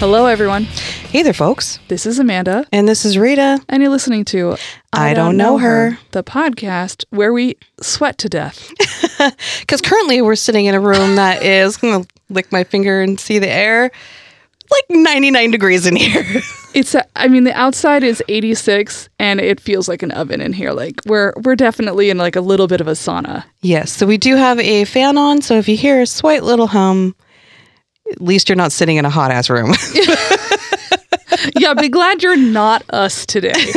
Hello, 0.00 0.24
everyone. 0.26 0.64
Hey 0.64 1.22
there, 1.22 1.34
folks. 1.34 1.78
This 1.88 2.06
is 2.06 2.18
Amanda, 2.18 2.66
And 2.72 2.88
this 2.88 3.04
is 3.04 3.18
Rita. 3.18 3.60
and 3.68 3.82
you're 3.82 3.90
listening 3.90 4.24
to 4.26 4.56
I 4.94 5.12
Don't 5.12 5.36
Know 5.36 5.58
Her. 5.58 5.98
the 6.12 6.22
podcast 6.24 7.04
where 7.10 7.32
we 7.34 7.56
sweat 7.80 8.18
to 8.18 8.28
death. 8.28 8.70
Because 9.60 9.82
currently 9.82 10.22
we're 10.22 10.34
sitting 10.36 10.64
in 10.64 10.74
a 10.74 10.80
room 10.80 11.16
that 11.16 11.42
is, 11.44 11.76
I'm 11.82 11.90
going 11.90 12.04
to 12.04 12.08
lick 12.30 12.50
my 12.50 12.64
finger 12.64 13.02
and 13.02 13.20
see 13.20 13.38
the 13.38 13.50
air, 13.50 13.90
like 14.70 14.84
99 14.88 15.50
degrees 15.50 15.86
in 15.86 15.96
here. 15.96 16.24
It's, 16.72 16.94
uh, 16.94 17.02
I 17.16 17.26
mean, 17.26 17.42
the 17.42 17.52
outside 17.52 18.04
is 18.04 18.22
86, 18.28 19.08
and 19.18 19.40
it 19.40 19.58
feels 19.58 19.88
like 19.88 20.04
an 20.04 20.12
oven 20.12 20.40
in 20.40 20.52
here. 20.52 20.70
Like 20.70 21.00
we're 21.04 21.32
we're 21.42 21.56
definitely 21.56 22.10
in 22.10 22.16
like 22.16 22.36
a 22.36 22.40
little 22.40 22.68
bit 22.68 22.80
of 22.80 22.86
a 22.86 22.92
sauna. 22.92 23.42
yes, 23.60 23.90
so 23.92 24.06
we 24.06 24.16
do 24.16 24.36
have 24.36 24.60
a 24.60 24.84
fan 24.84 25.18
on. 25.18 25.42
So 25.42 25.56
if 25.58 25.66
you 25.68 25.76
hear 25.76 26.00
a 26.00 26.06
slight 26.06 26.44
little 26.44 26.68
hum, 26.68 27.16
at 28.12 28.20
least 28.20 28.48
you're 28.48 28.56
not 28.56 28.72
sitting 28.72 28.96
in 28.96 29.04
a 29.04 29.10
hot 29.10 29.30
ass 29.30 29.48
room. 29.50 29.74
yeah, 31.56 31.74
be 31.74 31.88
glad 31.88 32.22
you're 32.22 32.36
not 32.36 32.82
us 32.90 33.26
today. 33.26 33.52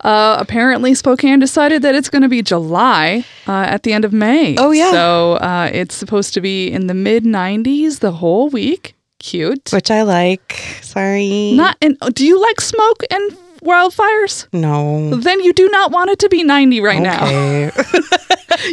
Uh, 0.00 0.36
apparently, 0.40 0.94
Spokane 0.94 1.38
decided 1.38 1.82
that 1.82 1.94
it's 1.94 2.08
going 2.08 2.22
to 2.22 2.28
be 2.28 2.42
July 2.42 3.24
uh, 3.46 3.52
at 3.52 3.84
the 3.84 3.92
end 3.92 4.04
of 4.04 4.12
May. 4.12 4.56
Oh, 4.58 4.72
yeah. 4.72 4.90
So 4.90 5.34
uh, 5.34 5.70
it's 5.72 5.94
supposed 5.94 6.34
to 6.34 6.40
be 6.40 6.68
in 6.70 6.88
the 6.88 6.94
mid 6.94 7.22
90s 7.24 8.00
the 8.00 8.10
whole 8.12 8.48
week. 8.48 8.94
Cute. 9.20 9.70
which 9.72 9.90
I 9.90 10.02
like. 10.02 10.52
Sorry. 10.82 11.52
Not. 11.52 11.76
And 11.80 11.96
do 12.14 12.26
you 12.26 12.40
like 12.40 12.60
smoke 12.60 13.02
and 13.10 13.32
wildfires? 13.62 14.48
No. 14.52 15.14
Then 15.16 15.40
you 15.40 15.52
do 15.52 15.68
not 15.68 15.92
want 15.92 16.10
it 16.10 16.18
to 16.20 16.28
be 16.28 16.42
90 16.42 16.80
right 16.80 17.00
now. 17.00 17.70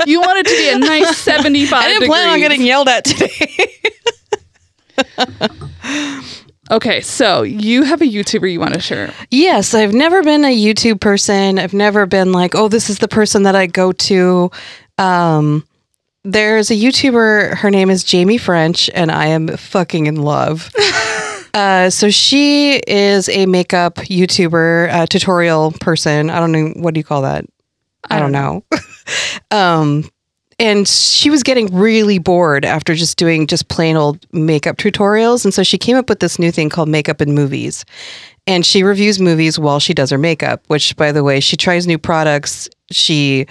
You 0.06 0.20
want 0.22 0.40
it 0.40 0.46
to 0.48 0.56
be 0.56 0.70
a 0.70 0.78
nice 0.78 1.18
75 1.18 1.74
I 1.74 1.88
didn't 1.88 2.08
plan 2.08 2.30
on 2.30 2.40
getting 2.40 2.62
yelled 2.62 2.90
at 2.90 3.06
today. 3.06 3.68
Okay, 6.72 7.02
so 7.02 7.42
you 7.42 7.82
have 7.82 8.02
a 8.04 8.06
YouTuber 8.06 8.52
you 8.52 8.60
want 8.60 8.76
to 8.76 8.80
share. 8.80 9.12
Yes, 9.32 9.74
I've 9.74 9.94
never 9.94 10.22
been 10.22 10.46
a 10.46 10.56
YouTube 10.56 11.02
person. 11.02 11.58
I've 11.58 11.74
never 11.74 12.06
been 12.06 12.32
like, 12.32 12.54
oh, 12.54 12.68
this 12.68 12.92
is 12.92 13.00
the 13.00 13.08
person 13.08 13.44
that 13.44 13.56
I 13.56 13.66
go 13.66 13.92
to. 13.92 14.52
Um, 15.00 15.66
there's 16.24 16.70
a 16.70 16.76
YouTuber. 16.76 17.56
Her 17.56 17.72
name 17.72 17.90
is 17.90 18.04
Jamie 18.04 18.38
French, 18.38 18.88
and 18.94 19.12
I 19.12 19.28
am 19.28 19.48
fucking 19.48 20.06
in 20.06 20.18
love. 20.18 20.72
uh, 21.56 21.90
so 21.90 22.12
she 22.12 22.76
is 22.76 23.30
a 23.30 23.48
makeup 23.48 23.96
YouTuber, 23.96 24.94
uh, 24.94 25.06
tutorial 25.08 25.72
person. 25.72 26.30
I 26.30 26.40
don't 26.40 26.52
know 26.52 26.68
what 26.76 26.94
do 26.94 27.00
you 27.00 27.04
call 27.04 27.24
that. 27.24 27.46
I, 28.12 28.20
don't 28.20 28.32
know. 28.32 28.64
um, 29.52 30.08
and 30.60 30.88
she 30.88 31.30
was 31.30 31.44
getting 31.44 31.74
really 31.74 32.20
bored 32.20 32.66
after 32.66 32.94
just 32.94 33.18
doing 33.18 33.48
just 33.48 33.70
plain 33.70 33.96
old 33.96 34.26
makeup 34.32 34.78
tutorials, 34.78 35.46
and 35.46 35.54
so 35.54 35.64
she 35.64 35.78
came 35.78 35.96
up 35.96 36.10
with 36.10 36.20
this 36.20 36.38
new 36.38 36.52
thing 36.52 36.70
called 36.70 36.90
makeup 36.90 37.22
in 37.22 37.34
movies. 37.34 37.86
And 38.46 38.66
she 38.66 38.84
reviews 38.84 39.20
movies 39.20 39.60
while 39.60 39.80
she 39.80 39.94
does 39.94 40.10
her 40.10 40.18
makeup 40.18 40.64
which 40.68 40.96
by 40.96 41.12
the 41.12 41.24
way 41.24 41.40
she 41.40 41.56
tries 41.56 41.86
new 41.86 42.00
products. 42.00 42.68
She 42.92 43.46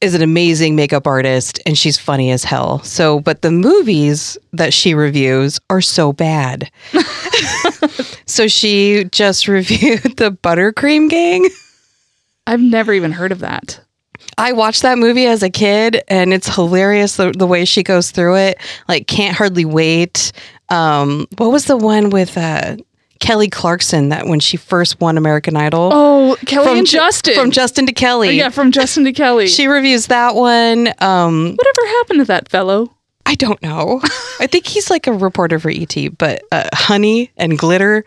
is 0.00 0.14
an 0.14 0.22
amazing 0.22 0.76
makeup 0.76 1.06
artist 1.06 1.60
and 1.66 1.76
she's 1.76 1.98
funny 1.98 2.30
as 2.30 2.44
hell. 2.44 2.80
So 2.84 3.18
but 3.18 3.42
the 3.42 3.50
movies 3.50 4.38
that 4.52 4.72
she 4.72 4.94
reviews 4.94 5.58
are 5.70 5.80
so 5.80 6.12
bad. 6.12 6.70
So 8.32 8.48
she 8.48 9.04
just 9.12 9.46
reviewed 9.48 10.16
the 10.16 10.32
buttercream 10.32 11.10
gang. 11.10 11.48
I've 12.46 12.60
never 12.62 12.94
even 12.94 13.12
heard 13.12 13.30
of 13.30 13.40
that. 13.40 13.81
I 14.38 14.52
watched 14.52 14.82
that 14.82 14.98
movie 14.98 15.26
as 15.26 15.42
a 15.42 15.50
kid 15.50 16.02
and 16.08 16.32
it's 16.32 16.52
hilarious 16.54 17.16
the, 17.16 17.32
the 17.32 17.46
way 17.46 17.64
she 17.64 17.82
goes 17.82 18.10
through 18.10 18.36
it. 18.36 18.58
Like 18.88 19.06
can't 19.06 19.36
hardly 19.36 19.64
wait. 19.64 20.32
Um 20.68 21.26
what 21.38 21.50
was 21.52 21.66
the 21.66 21.76
one 21.76 22.10
with 22.10 22.36
uh 22.38 22.76
Kelly 23.20 23.48
Clarkson 23.48 24.08
that 24.08 24.26
when 24.26 24.40
she 24.40 24.56
first 24.56 25.00
won 25.00 25.16
American 25.16 25.56
Idol? 25.56 25.90
Oh, 25.92 26.36
Kelly 26.46 26.78
and 26.78 26.86
Justin. 26.86 27.34
From 27.34 27.50
Justin 27.52 27.86
to 27.86 27.92
Kelly. 27.92 28.36
yeah, 28.36 28.48
from 28.48 28.72
Justin 28.72 29.04
to 29.04 29.12
Kelly. 29.12 29.46
She 29.46 29.66
reviews 29.68 30.08
that 30.08 30.34
one. 30.34 30.88
Um 30.98 31.50
Whatever 31.56 31.86
happened 31.98 32.18
to 32.20 32.24
that 32.26 32.48
fellow? 32.48 32.92
I 33.24 33.34
don't 33.36 33.62
know. 33.62 34.00
I 34.40 34.46
think 34.48 34.66
he's 34.66 34.90
like 34.90 35.06
a 35.06 35.12
reporter 35.12 35.58
for 35.60 35.70
ET, 35.70 35.94
but 36.18 36.42
uh, 36.50 36.68
Honey 36.72 37.30
and 37.36 37.56
Glitter, 37.56 38.04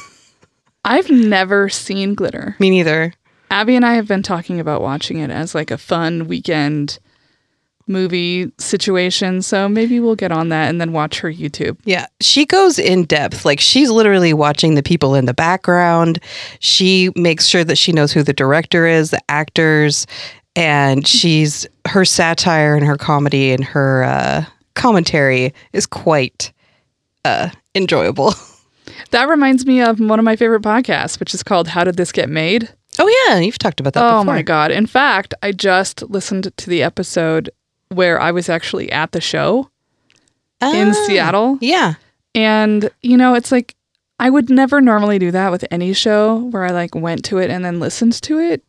I've 0.84 1.10
never 1.10 1.68
seen 1.68 2.14
Glitter. 2.14 2.54
me 2.60 2.70
neither. 2.70 3.12
Abby 3.50 3.76
and 3.76 3.84
I 3.84 3.94
have 3.94 4.08
been 4.08 4.22
talking 4.22 4.60
about 4.60 4.82
watching 4.82 5.18
it 5.18 5.30
as 5.30 5.54
like 5.54 5.70
a 5.70 5.78
fun 5.78 6.26
weekend 6.28 6.98
movie 7.88 8.50
situation. 8.58 9.42
So 9.42 9.68
maybe 9.68 10.00
we'll 10.00 10.16
get 10.16 10.32
on 10.32 10.48
that 10.48 10.68
and 10.68 10.80
then 10.80 10.92
watch 10.92 11.20
her 11.20 11.30
YouTube. 11.30 11.78
Yeah, 11.84 12.06
she 12.20 12.44
goes 12.44 12.78
in 12.78 13.04
depth. 13.04 13.44
Like 13.44 13.60
she's 13.60 13.90
literally 13.90 14.32
watching 14.32 14.74
the 14.74 14.82
people 14.82 15.14
in 15.14 15.26
the 15.26 15.34
background. 15.34 16.18
She 16.58 17.10
makes 17.14 17.46
sure 17.46 17.64
that 17.64 17.78
she 17.78 17.92
knows 17.92 18.12
who 18.12 18.22
the 18.22 18.32
director 18.32 18.86
is, 18.86 19.10
the 19.10 19.22
actors, 19.30 20.06
and 20.56 21.06
she's 21.06 21.66
her 21.86 22.04
satire 22.04 22.74
and 22.74 22.84
her 22.84 22.96
comedy 22.96 23.52
and 23.52 23.62
her 23.62 24.04
uh, 24.04 24.44
commentary 24.74 25.54
is 25.72 25.86
quite 25.86 26.52
uh, 27.24 27.50
enjoyable. 27.74 28.34
That 29.10 29.28
reminds 29.28 29.66
me 29.66 29.80
of 29.80 30.00
one 30.00 30.18
of 30.18 30.24
my 30.24 30.36
favorite 30.36 30.62
podcasts, 30.62 31.20
which 31.20 31.34
is 31.34 31.42
called 31.42 31.68
How 31.68 31.84
Did 31.84 31.96
This 31.96 32.12
Get 32.12 32.28
Made? 32.28 32.68
Oh 32.98 33.26
yeah, 33.28 33.38
you've 33.38 33.58
talked 33.58 33.80
about 33.80 33.92
that. 33.94 34.04
Oh 34.04 34.20
before. 34.20 34.34
my 34.34 34.42
God. 34.42 34.70
In 34.70 34.86
fact, 34.86 35.34
I 35.42 35.52
just 35.52 36.02
listened 36.02 36.50
to 36.56 36.70
the 36.70 36.82
episode 36.82 37.50
where 37.88 38.20
I 38.20 38.30
was 38.32 38.48
actually 38.48 38.90
at 38.90 39.12
the 39.12 39.20
show 39.20 39.70
in 40.62 40.88
Ah, 40.88 41.04
Seattle. 41.06 41.58
Yeah, 41.60 41.94
And, 42.34 42.90
you 43.02 43.16
know, 43.16 43.34
it's 43.34 43.52
like 43.52 43.74
I 44.18 44.30
would 44.30 44.48
never 44.48 44.80
normally 44.80 45.18
do 45.18 45.30
that 45.30 45.50
with 45.50 45.64
any 45.70 45.92
show 45.92 46.36
where 46.50 46.64
I 46.64 46.70
like 46.70 46.94
went 46.94 47.24
to 47.26 47.38
it 47.38 47.50
and 47.50 47.64
then 47.64 47.80
listened 47.80 48.14
to 48.22 48.38
it. 48.38 48.64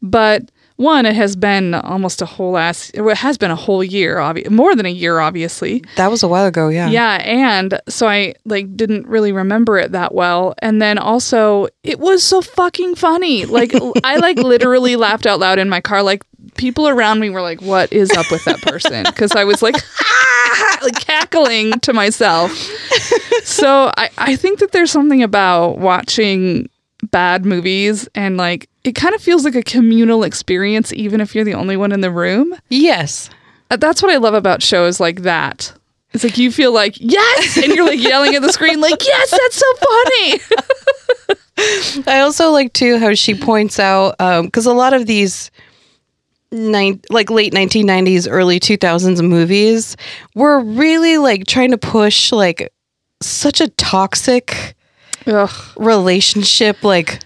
But 0.00 0.50
one, 0.76 1.06
it 1.06 1.16
has 1.16 1.36
been 1.36 1.74
almost 1.74 2.20
a 2.22 2.26
whole 2.26 2.56
ass, 2.56 2.90
it 2.94 3.02
has 3.16 3.38
been 3.38 3.50
a 3.50 3.56
whole 3.56 3.82
year, 3.82 4.16
obvi- 4.16 4.48
more 4.50 4.74
than 4.76 4.86
a 4.86 4.90
year, 4.90 5.20
obviously. 5.20 5.82
that 5.96 6.10
was 6.10 6.22
a 6.22 6.28
while 6.28 6.46
ago. 6.46 6.68
Yeah, 6.68 6.88
Yeah. 6.90 7.14
And 7.24 7.80
so 7.88 8.06
I 8.06 8.34
like 8.44 8.76
didn't 8.76 9.06
really 9.06 9.32
remember 9.32 9.78
it 9.78 9.92
that 9.92 10.14
well. 10.14 10.54
And 10.58 10.80
then 10.82 10.98
also, 10.98 11.68
it 11.82 11.98
was 11.98 12.22
so 12.22 12.42
fucking 12.42 12.94
funny. 12.96 13.44
Like, 13.46 13.72
I 14.04 14.16
like 14.16 14.38
literally 14.52 14.96
laughed 14.96 15.26
out 15.26 15.40
loud 15.40 15.58
in 15.58 15.68
my 15.68 15.80
car. 15.80 16.02
Like, 16.02 16.22
people 16.56 16.88
around 16.88 17.20
me 17.20 17.30
were 17.30 17.42
like, 17.42 17.60
what 17.62 17.92
is 17.92 18.10
up 18.12 18.30
with 18.30 18.44
that 18.44 18.60
person? 18.62 19.04
Because 19.04 19.32
I 19.32 19.44
was 19.44 19.62
like, 19.62 19.74
like 20.82 21.00
cackling 21.00 21.72
to 21.80 21.92
myself. 21.92 22.52
So 23.44 23.90
I, 23.96 24.10
I 24.18 24.36
think 24.36 24.58
that 24.60 24.72
there's 24.72 24.90
something 24.90 25.22
about 25.22 25.78
watching 25.78 26.68
bad 27.10 27.44
movies 27.44 28.08
and 28.14 28.36
like 28.36 28.68
it 28.84 28.94
kind 28.94 29.14
of 29.14 29.20
feels 29.20 29.44
like 29.44 29.54
a 29.54 29.62
communal 29.62 30.22
experience, 30.22 30.92
even 30.92 31.20
if 31.20 31.34
you're 31.34 31.44
the 31.44 31.54
only 31.54 31.76
one 31.76 31.92
in 31.92 32.00
the 32.00 32.10
room. 32.10 32.54
Yes. 32.68 33.30
Uh, 33.70 33.76
That's 33.76 34.02
what 34.02 34.12
I 34.12 34.16
love 34.16 34.34
about 34.34 34.62
shows 34.62 35.00
like 35.00 35.22
that. 35.22 35.72
It's 36.12 36.24
like 36.24 36.38
you 36.38 36.50
feel 36.50 36.72
like 36.72 36.96
yes, 36.98 37.58
and 37.58 37.74
you're 37.74 37.84
like 37.84 38.00
yelling 38.00 38.34
at 38.34 38.42
the 38.42 38.52
screen, 38.52 38.80
like 38.80 39.04
yes, 39.04 39.30
that's 39.30 39.56
so 39.56 39.74
funny. 39.74 40.40
I 42.06 42.20
also 42.20 42.52
like 42.52 42.72
too 42.72 42.98
how 42.98 43.14
she 43.14 43.34
points 43.34 43.78
out 43.78 44.16
because 44.44 44.66
a 44.66 44.72
lot 44.72 44.94
of 44.94 45.06
these 45.06 45.50
nine 46.52 47.00
like 47.10 47.30
late 47.30 47.52
1990s, 47.52 48.28
early 48.30 48.60
2000s 48.60 49.26
movies 49.26 49.96
were 50.34 50.60
really 50.60 51.18
like 51.18 51.46
trying 51.46 51.72
to 51.72 51.78
push 51.78 52.32
like 52.32 52.72
such 53.20 53.60
a 53.60 53.68
toxic 53.70 54.75
Ugh. 55.26 55.50
relationship. 55.76 56.82
Like 56.82 57.20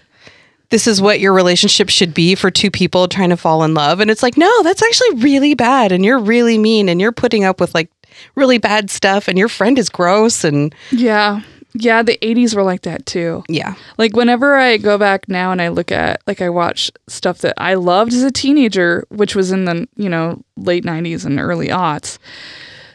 this 0.69 0.87
is 0.87 1.01
what 1.01 1.19
your 1.19 1.33
relationship 1.33 1.89
should 1.89 2.13
be 2.13 2.33
for 2.33 2.49
two 2.49 2.71
people 2.71 3.07
trying 3.07 3.29
to 3.29 3.37
fall 3.37 3.63
in 3.63 3.73
love, 3.73 3.99
and 3.99 4.09
it's 4.09 4.23
like 4.23 4.37
no, 4.37 4.63
that's 4.63 4.81
actually 4.81 5.15
really 5.21 5.53
bad, 5.53 5.91
and 5.91 6.03
you're 6.03 6.19
really 6.19 6.57
mean, 6.57 6.89
and 6.89 6.99
you're 6.99 7.11
putting 7.11 7.43
up 7.43 7.59
with 7.59 7.75
like 7.75 7.91
really 8.35 8.57
bad 8.57 8.89
stuff, 8.89 9.27
and 9.27 9.37
your 9.37 9.49
friend 9.49 9.77
is 9.77 9.89
gross, 9.89 10.43
and 10.43 10.73
Yeah, 10.91 11.41
yeah. 11.73 12.01
The 12.01 12.17
'80s 12.21 12.55
were 12.55 12.63
like 12.63 12.81
that 12.83 13.05
too. 13.05 13.43
yeah, 13.49 13.75
Like 13.97 14.15
whenever 14.15 14.55
I 14.55 14.77
go 14.77 14.97
back 14.97 15.27
now 15.27 15.51
and 15.51 15.61
I 15.61 15.67
look 15.67 15.91
at 15.91 16.21
like 16.25 16.41
I 16.41 16.49
watch 16.49 16.89
stuff 17.07 17.39
that 17.39 17.53
I 17.57 17.75
loved 17.75 18.13
as 18.13 18.23
a 18.23 18.31
teenager, 18.31 19.05
which 19.09 19.35
was 19.35 19.51
in 19.51 19.65
the 19.65 19.87
you 19.95 20.09
know 20.09 20.41
late 20.55 20.85
'90s 20.85 21.25
and 21.25 21.39
early 21.39 21.67
aughts. 21.67 22.17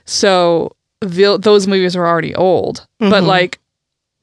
So 0.06 0.76
the, 1.00 1.37
those 1.37 1.67
movies 1.67 1.97
were 1.97 2.06
already 2.06 2.35
old, 2.35 2.87
but 2.99 3.11
mm-hmm. 3.11 3.26
like 3.26 3.59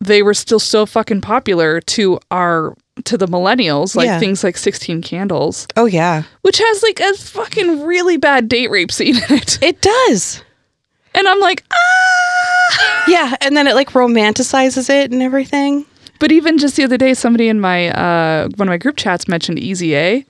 they 0.05 0.21
were 0.23 0.33
still 0.33 0.59
so 0.59 0.85
fucking 0.85 1.21
popular 1.21 1.81
to 1.81 2.19
our 2.31 2.75
to 3.05 3.17
the 3.17 3.25
millennials, 3.27 3.95
like 3.95 4.05
Yeah. 4.05 4.19
things 4.19 4.43
like 4.43 4.55
16 4.57 5.01
Candles, 5.01 5.67
oh 5.77 5.85
yeah, 5.85 6.23
which 6.41 6.59
has 6.59 6.83
like 6.83 6.99
a 6.99 7.13
fucking 7.15 7.85
really 7.85 8.17
bad 8.17 8.47
date 8.47 8.69
rape 8.69 8.91
scene 8.91 9.15
in 9.17 9.23
it. 9.29 9.57
it 9.63 9.81
does. 9.81 10.43
And 11.15 11.27
I'm 11.27 11.39
like, 11.39 11.63
ah! 11.71 13.03
Yeah, 13.07 13.35
and 13.41 13.55
then 13.57 13.67
it 13.67 13.75
like 13.75 13.91
romanticizes 13.91 14.89
it 14.89 15.11
and 15.11 15.21
everything. 15.21 15.85
But 16.19 16.31
even 16.31 16.57
just 16.57 16.75
the 16.75 16.83
other 16.83 16.97
day, 16.97 17.13
somebody 17.13 17.49
in 17.49 17.59
my 17.59 17.89
uh, 17.89 18.47
one 18.55 18.67
of 18.67 18.71
my 18.71 18.77
group 18.77 18.95
chats 18.97 19.27
mentioned 19.27 19.59
Easy 19.59 19.95
A, 19.95 20.25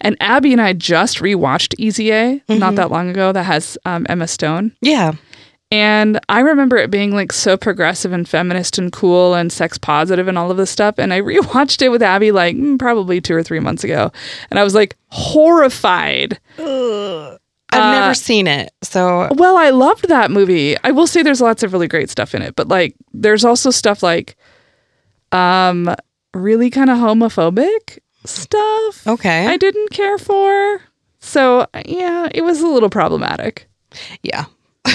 and 0.00 0.16
Abby 0.20 0.52
and 0.52 0.60
I 0.60 0.72
just 0.72 1.18
rewatched 1.18 1.74
Easy 1.78 2.10
A 2.12 2.42
not 2.48 2.74
that 2.76 2.90
long 2.90 3.08
ago. 3.10 3.32
That 3.32 3.44
has 3.44 3.78
um, 3.84 4.06
Emma 4.08 4.26
Stone, 4.26 4.72
Yeah. 4.80 5.12
And 5.70 6.18
I 6.30 6.40
remember 6.40 6.76
it 6.78 6.90
being 6.90 7.12
like 7.12 7.30
so 7.32 7.56
progressive 7.58 8.12
and 8.12 8.26
feminist 8.26 8.78
and 8.78 8.90
cool 8.90 9.34
and 9.34 9.52
sex 9.52 9.76
positive 9.76 10.26
and 10.26 10.38
all 10.38 10.50
of 10.50 10.56
this 10.56 10.70
stuff. 10.70 10.94
And 10.98 11.12
I 11.12 11.20
rewatched 11.32 11.82
it 11.82 11.90
with 11.90 12.02
Abby 12.02 12.32
like 12.32 12.56
mm, 12.56 12.78
probably 12.78 13.20
two 13.20 13.34
or 13.34 13.42
three 13.42 13.60
months 13.60 13.84
ago. 13.84 14.10
And 14.50 14.58
I 14.58 14.64
was 14.64 14.74
like 14.74 14.96
horrified. 15.08 16.38
I've 16.58 17.38
Uh, 17.82 17.90
never 18.00 18.14
seen 18.14 18.46
it. 18.46 18.72
So 18.82 19.28
Well, 19.32 19.58
I 19.58 19.68
loved 19.70 20.08
that 20.08 20.30
movie. 20.30 20.76
I 20.84 20.90
will 20.90 21.06
say 21.06 21.22
there's 21.22 21.42
lots 21.42 21.62
of 21.62 21.72
really 21.74 21.88
great 21.88 22.08
stuff 22.08 22.34
in 22.34 22.40
it, 22.40 22.56
but 22.56 22.68
like 22.68 22.94
there's 23.12 23.44
also 23.44 23.70
stuff 23.70 24.02
like 24.02 24.36
um 25.32 25.94
really 26.32 26.70
kind 26.70 26.88
of 26.88 26.96
homophobic 26.96 27.98
stuff. 28.24 29.06
okay. 29.06 29.46
I 29.46 29.56
didn't 29.58 29.90
care 29.90 30.16
for. 30.18 30.80
So, 31.20 31.66
yeah, 31.84 32.28
it 32.32 32.42
was 32.42 32.60
a 32.62 32.66
little 32.68 32.88
problematic. 32.90 33.68
yeah. 34.22 34.46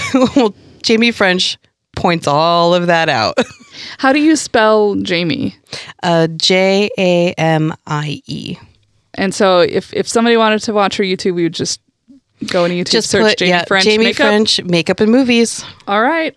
well, 0.36 0.56
Jamie 0.82 1.12
French 1.12 1.58
points 1.96 2.28
all 2.28 2.74
of 2.74 2.88
that 2.88 3.10
out. 3.10 3.38
How 3.98 4.14
do 4.14 4.20
you 4.20 4.36
spell 4.36 4.96
Jamie? 4.96 5.56
Uh, 6.02 6.28
J 6.28 6.90
A 6.98 7.34
M 7.34 7.74
I 7.88 8.22
E. 8.26 8.58
And 9.16 9.34
so 9.34 9.60
if 9.60 9.94
if 9.94 10.08
somebody 10.08 10.38
wanted 10.38 10.62
to 10.64 10.74
watch 10.74 10.98
her 10.98 11.04
YouTube, 11.04 11.36
we 11.36 11.44
would 11.44 11.54
just 11.54 11.82
go 12.48 12.64
on 12.66 12.72
YouTube, 12.72 12.92
Just 12.92 13.10
search 13.10 13.24
put 13.24 13.38
Jamie 13.38 13.50
yeah, 13.50 13.66
French 13.66 13.86
Jamie 13.86 14.06
makeup. 14.06 14.28
French 14.28 14.64
makeup 14.64 15.00
and 15.00 15.12
movies. 15.12 15.64
All 15.88 16.02
right. 16.02 16.36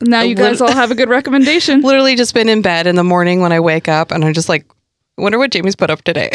Now 0.00 0.22
you 0.22 0.34
guys 0.34 0.60
all 0.60 0.72
have 0.72 0.90
a 0.90 0.94
good 0.94 1.08
recommendation. 1.10 1.80
Literally 1.82 2.16
just 2.16 2.34
been 2.34 2.48
in 2.48 2.62
bed 2.62 2.86
in 2.86 2.96
the 2.96 3.04
morning 3.04 3.40
when 3.40 3.52
I 3.52 3.60
wake 3.60 3.88
up, 3.88 4.10
and 4.10 4.24
I'm 4.24 4.34
just 4.34 4.48
like, 4.48 4.66
wonder 5.16 5.38
what 5.38 5.52
Jamie's 5.52 5.76
put 5.76 5.90
up 5.90 6.02
today. 6.02 6.30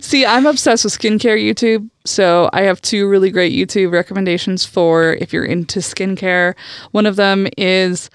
See, 0.00 0.26
I'm 0.26 0.46
obsessed 0.46 0.84
with 0.84 0.98
skincare 0.98 1.40
YouTube. 1.40 1.88
So 2.04 2.50
I 2.52 2.62
have 2.62 2.80
two 2.82 3.08
really 3.08 3.30
great 3.30 3.52
YouTube 3.52 3.92
recommendations 3.92 4.64
for 4.64 5.14
if 5.14 5.32
you're 5.32 5.44
into 5.44 5.78
skincare. 5.80 6.54
One 6.90 7.06
of 7.06 7.16
them 7.16 7.46
is 7.56 8.10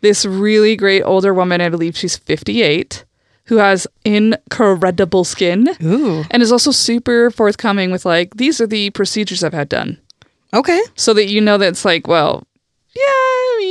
this 0.00 0.24
really 0.24 0.76
great 0.76 1.02
older 1.02 1.32
woman, 1.34 1.60
I 1.60 1.68
believe 1.68 1.96
she's 1.96 2.16
58, 2.16 3.04
who 3.44 3.56
has 3.56 3.86
incredible 4.04 5.24
skin 5.24 5.68
Ooh. 5.82 6.24
and 6.30 6.42
is 6.42 6.52
also 6.52 6.70
super 6.70 7.30
forthcoming 7.30 7.90
with 7.90 8.04
like, 8.04 8.34
these 8.36 8.60
are 8.60 8.66
the 8.66 8.90
procedures 8.90 9.42
I've 9.44 9.52
had 9.52 9.68
done. 9.68 9.98
Okay. 10.52 10.80
So 10.96 11.14
that 11.14 11.28
you 11.28 11.40
know 11.40 11.58
that 11.58 11.68
it's 11.68 11.84
like, 11.84 12.06
well, 12.06 12.44
yeah, 12.94 13.02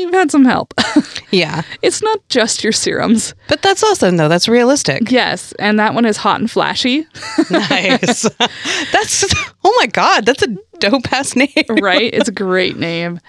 you've 0.10 0.20
had 0.20 0.32
some 0.32 0.46
help. 0.46 0.74
Yeah. 1.32 1.62
it's 1.84 2.02
not 2.02 2.28
just 2.30 2.64
your 2.64 2.74
serums. 2.74 3.36
But 3.48 3.62
that's 3.62 3.84
awesome 3.84 4.18
though. 4.18 4.30
That's 4.30 4.48
realistic. 4.50 5.12
Yes. 5.12 5.54
And 5.60 5.78
that 5.78 5.94
one 5.94 6.06
is 6.06 6.18
hot 6.18 6.40
and 6.40 6.50
flashy. 6.50 7.06
nice. 7.52 8.24
that's 8.92 9.26
oh 9.64 9.74
my 9.78 9.86
god, 9.86 10.26
that's 10.26 10.42
a 10.42 10.48
dope 10.80 11.14
ass 11.14 11.36
name. 11.36 11.50
right? 11.70 12.12
It's 12.12 12.28
a 12.28 12.32
great 12.32 12.78
name. 12.78 13.20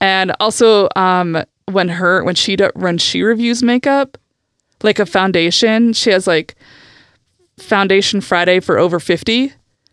And 0.00 0.32
also, 0.40 0.88
um, 0.96 1.44
when 1.66 1.90
her 1.90 2.24
when 2.24 2.34
she 2.34 2.56
when 2.74 2.96
she 2.96 3.22
reviews 3.22 3.62
makeup, 3.62 4.16
like 4.82 4.98
a 4.98 5.04
foundation, 5.04 5.92
she 5.92 6.10
has 6.10 6.26
like 6.26 6.54
Foundation 7.58 8.22
Friday 8.22 8.60
for 8.60 8.78
over 8.78 8.98
fifty. 8.98 9.52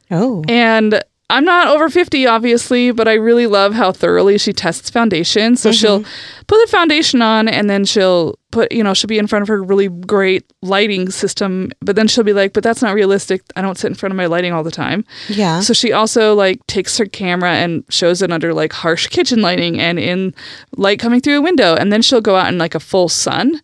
Oh. 0.09 0.41
And 0.47 1.03
I'm 1.29 1.44
not 1.44 1.68
over 1.68 1.89
50, 1.89 2.25
obviously, 2.25 2.91
but 2.91 3.07
I 3.07 3.13
really 3.13 3.47
love 3.47 3.74
how 3.74 3.91
thoroughly 3.91 4.38
she 4.38 4.53
tests 4.53 4.89
foundation. 4.89 5.57
So 5.57 5.74
she'll 5.74 6.03
put 6.47 6.65
the 6.65 6.68
foundation 6.71 7.21
on 7.21 7.50
and 7.50 7.69
then 7.69 7.83
she'll 7.83 8.39
put, 8.51 8.71
you 8.71 8.81
know, 8.81 8.94
she'll 8.94 9.09
be 9.09 9.18
in 9.18 9.27
front 9.27 9.44
of 9.44 9.50
her 9.50 9.62
really 9.62 9.89
great 9.89 10.45
lighting 10.62 11.09
system, 11.09 11.69
but 11.81 11.97
then 11.97 12.07
she'll 12.07 12.24
be 12.24 12.31
like, 12.31 12.53
but 12.53 12.63
that's 12.63 12.81
not 12.81 12.95
realistic. 12.95 13.41
I 13.57 13.62
don't 13.62 13.77
sit 13.77 13.88
in 13.88 13.95
front 13.95 14.13
of 14.13 14.15
my 14.15 14.25
lighting 14.27 14.53
all 14.53 14.63
the 14.63 14.71
time. 14.71 15.03
Yeah. 15.27 15.59
So 15.59 15.74
she 15.74 15.91
also 15.91 16.33
like 16.33 16.65
takes 16.68 16.97
her 16.97 17.06
camera 17.06 17.51
and 17.51 17.83
shows 17.89 18.21
it 18.21 18.31
under 18.31 18.53
like 18.53 18.71
harsh 18.71 19.07
kitchen 19.07 19.41
lighting 19.41 19.81
and 19.81 20.00
in 20.00 20.33
light 20.77 21.00
coming 21.00 21.19
through 21.19 21.39
a 21.39 21.41
window. 21.41 21.75
And 21.75 21.91
then 21.91 22.01
she'll 22.01 22.21
go 22.21 22.38
out 22.38 22.47
in 22.47 22.57
like 22.57 22.73
a 22.73 22.80
full 22.80 23.09
sun 23.09 23.62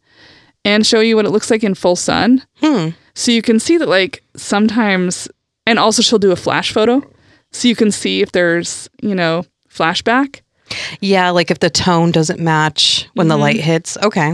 and 0.65 0.85
show 0.85 0.99
you 0.99 1.15
what 1.15 1.25
it 1.25 1.31
looks 1.31 1.49
like 1.49 1.63
in 1.63 1.75
full 1.75 1.95
sun. 1.95 2.45
Hmm. 2.59 2.89
So 3.15 3.31
you 3.31 3.41
can 3.41 3.57
see 3.57 3.77
that 3.77 3.87
like 3.87 4.21
sometimes, 4.35 5.29
and 5.65 5.79
also 5.79 6.01
she'll 6.01 6.19
do 6.19 6.31
a 6.31 6.35
flash 6.35 6.73
photo. 6.73 7.01
So 7.53 7.67
you 7.67 7.75
can 7.75 7.91
see 7.91 8.21
if 8.21 8.31
there's, 8.31 8.89
you 9.01 9.15
know, 9.15 9.45
flashback 9.69 10.41
Yeah, 10.99 11.29
like 11.29 11.49
if 11.51 11.59
the 11.59 11.69
tone 11.69 12.11
doesn't 12.11 12.39
match 12.39 13.07
when 13.13 13.27
the 13.27 13.37
light 13.37 13.59
hits. 13.59 13.97
Okay. 13.97 14.33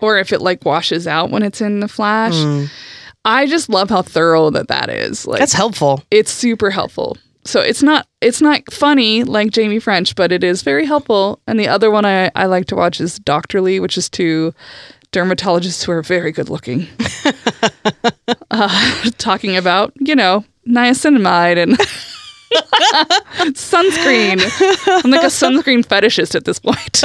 or 0.00 0.18
if 0.18 0.32
it 0.32 0.40
like 0.40 0.64
washes 0.64 1.06
out 1.06 1.30
when 1.30 1.42
it's 1.42 1.60
in 1.60 1.80
the 1.80 1.88
flash. 1.88 2.34
Mm. 2.34 2.70
I 3.24 3.46
just 3.46 3.68
love 3.68 3.90
how 3.90 4.00
thorough 4.02 4.48
that 4.50 4.68
that 4.68 4.88
is. 4.88 5.26
Like 5.26 5.40
That's 5.40 5.52
helpful. 5.52 6.02
it's 6.10 6.30
super 6.32 6.70
helpful. 6.70 7.16
So 7.44 7.60
it's 7.60 7.82
not 7.82 8.06
it's 8.20 8.40
not 8.40 8.70
funny 8.72 9.24
like 9.24 9.50
Jamie 9.50 9.78
French, 9.78 10.14
but 10.14 10.30
it 10.32 10.44
is 10.44 10.62
very 10.62 10.84
helpful. 10.86 11.40
And 11.46 11.58
the 11.58 11.68
other 11.68 11.90
one 11.90 12.04
I, 12.04 12.30
I 12.34 12.46
like 12.46 12.66
to 12.66 12.76
watch 12.76 13.00
is 13.00 13.18
Doctorly, 13.18 13.80
which 13.80 13.96
is 13.98 14.08
two 14.10 14.54
dermatologists 15.12 15.84
who 15.84 15.92
are 15.92 16.02
very 16.02 16.32
good 16.32 16.48
looking. 16.50 16.86
uh, 18.50 19.10
talking 19.18 19.56
about, 19.56 19.92
you 19.98 20.14
know, 20.14 20.44
niacinamide 20.68 21.58
and 21.62 21.78
sunscreen. 23.54 24.40
I'm 25.04 25.10
like 25.10 25.22
a 25.22 25.26
sunscreen 25.26 25.84
fetishist 25.84 26.34
at 26.34 26.44
this 26.44 26.58
point. 26.58 27.04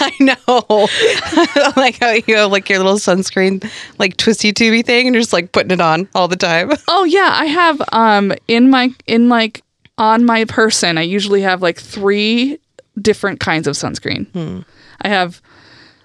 I 0.00 0.12
know. 0.20 0.36
I 0.48 1.72
like 1.76 1.98
how 1.98 2.10
you 2.10 2.36
have 2.36 2.52
like 2.52 2.68
your 2.68 2.78
little 2.78 2.94
sunscreen 2.94 3.68
like 3.98 4.16
twisty 4.16 4.52
tubey 4.52 4.84
thing 4.84 5.06
and 5.06 5.14
you're 5.14 5.22
just 5.22 5.32
like 5.32 5.52
putting 5.52 5.70
it 5.70 5.80
on 5.80 6.08
all 6.14 6.28
the 6.28 6.36
time. 6.36 6.70
Oh 6.88 7.04
yeah, 7.04 7.30
I 7.32 7.46
have 7.46 7.80
um 7.92 8.32
in 8.48 8.70
my 8.70 8.90
in 9.06 9.28
like 9.28 9.62
on 9.98 10.24
my 10.24 10.44
person, 10.44 10.98
I 10.98 11.02
usually 11.02 11.42
have 11.42 11.62
like 11.62 11.78
three 11.78 12.58
different 13.00 13.40
kinds 13.40 13.66
of 13.66 13.74
sunscreen. 13.74 14.64
I 15.00 15.08
have 15.08 15.40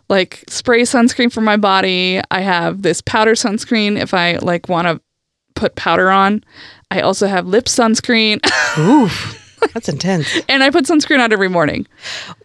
like 0.09 0.44
spray 0.47 0.83
sunscreen 0.83 1.31
for 1.31 1.41
my 1.41 1.57
body. 1.57 2.21
I 2.31 2.41
have 2.41 2.81
this 2.81 3.01
powder 3.01 3.33
sunscreen 3.33 3.99
if 3.99 4.13
I 4.13 4.38
like 4.38 4.69
want 4.69 4.88
to 4.88 5.01
put 5.55 5.75
powder 5.75 6.09
on. 6.09 6.44
I 6.91 7.01
also 7.01 7.27
have 7.27 7.45
lip 7.45 7.65
sunscreen 7.65 8.39
Oof. 8.79 9.43
That's 9.73 9.89
intense. 9.89 10.27
and 10.47 10.63
I 10.63 10.69
put 10.69 10.85
sunscreen 10.85 11.19
on 11.19 11.33
every 11.33 11.49
morning. 11.49 11.87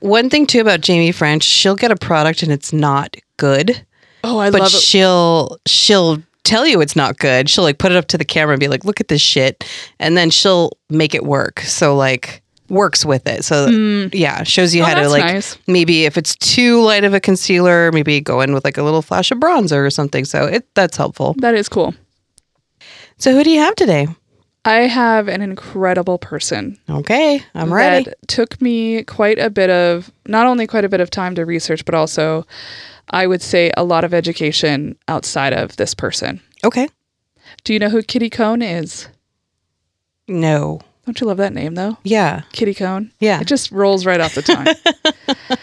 One 0.01 0.31
thing 0.31 0.47
too 0.47 0.61
about 0.61 0.81
Jamie 0.81 1.13
French, 1.13 1.43
she'll 1.45 1.77
get 1.77 1.91
a 1.91 1.97
product 1.97 2.43
and 2.43 2.51
it's 2.51 2.73
not 2.73 3.17
good, 3.37 3.85
Oh, 4.25 4.39
I 4.39 4.51
but 4.51 4.61
love 4.61 4.71
it. 4.71 4.75
But 4.75 4.81
she'll 4.83 5.59
she'll 5.67 6.23
tell 6.45 6.67
you 6.67 6.81
it's 6.81 6.97
not 6.97 7.19
good. 7.19 7.49
She'll 7.51 7.65
like 7.65 7.79
put 7.79 7.93
it 7.93 7.97
up 7.99 8.07
to 8.09 8.19
the 8.19 8.25
camera 8.25 8.55
and 8.55 8.61
be 8.61 8.69
like, 8.69 8.85
"Look 8.85 9.01
at 9.01 9.09
this 9.09 9.21
shit," 9.21 9.65
and 9.99 10.17
then 10.17 10.31
she'll 10.31 10.73
make 10.91 11.15
it 11.15 11.25
work. 11.25 11.61
So 11.61 11.95
like 11.97 12.43
works 12.69 13.05
with 13.05 13.27
it. 13.27 13.45
So 13.45 13.69
mm. 13.69 14.11
yeah, 14.15 14.43
shows 14.45 14.75
you 14.75 14.83
Oh, 14.83 14.87
how 14.87 14.95
to 14.95 15.09
like 15.09 15.25
nice. 15.25 15.59
maybe 15.67 16.05
if 16.05 16.17
it's 16.17 16.35
too 16.37 16.81
light 16.83 17.05
of 17.05 17.15
a 17.15 17.21
concealer, 17.21 17.91
maybe 17.93 18.21
go 18.21 18.41
in 18.41 18.55
with 18.55 18.65
like 18.65 18.79
a 18.79 18.83
little 18.83 19.03
flash 19.03 19.31
of 19.31 19.39
bronzer 19.39 19.85
or 19.85 19.91
something. 19.91 20.25
So 20.25 20.47
it 20.47 20.67
that's 20.75 20.97
helpful. 20.97 21.35
That 21.39 21.55
is 21.55 21.69
cool. 21.69 21.95
So 23.19 23.33
who 23.33 23.45
do 23.45 23.51
you 23.51 23.61
have 23.61 23.75
today? 23.77 24.07
I 24.65 24.83
have 24.83 25.29
an 25.29 25.43
incredible 25.43 26.19
person 26.19 26.79
Okay, 26.89 27.43
I'm 27.55 27.73
ready. 27.73 28.05
That 28.05 28.29
took 28.29 28.61
me 28.63 29.03
quite 29.05 29.39
a 29.39 29.51
bit 29.51 29.71
of, 29.71 30.13
not 30.27 30.47
only 30.47 30.67
quite 30.67 30.85
a 30.85 30.89
bit 30.89 31.01
of 31.01 31.11
time 31.11 31.35
to 31.35 31.45
research, 31.45 31.85
but 31.85 31.95
also, 31.95 32.47
I 33.11 33.27
would 33.27 33.43
say, 33.43 33.73
a 33.77 33.83
lot 33.83 34.05
of 34.05 34.15
education 34.15 34.97
outside 35.09 35.53
of 35.53 35.77
this 35.77 35.95
person. 35.95 36.41
Okay. 36.65 36.89
Do 37.65 37.73
you 37.73 37.79
know 37.79 37.89
who 37.89 38.03
Kitty 38.03 38.31
Cone 38.31 38.63
is? 38.63 39.09
No. 40.29 40.81
Don't 41.05 41.21
you 41.21 41.27
love 41.27 41.39
that 41.39 41.53
name, 41.53 41.75
though? 41.75 41.99
Yeah. 42.05 42.43
Kitty 42.53 42.75
Cone? 42.75 43.11
Yeah. 43.19 43.41
It 43.41 43.49
just 43.49 43.73
rolls 43.73 44.07
right 44.07 44.21
off 44.21 44.35
the 44.37 44.43
tongue. 44.43 44.67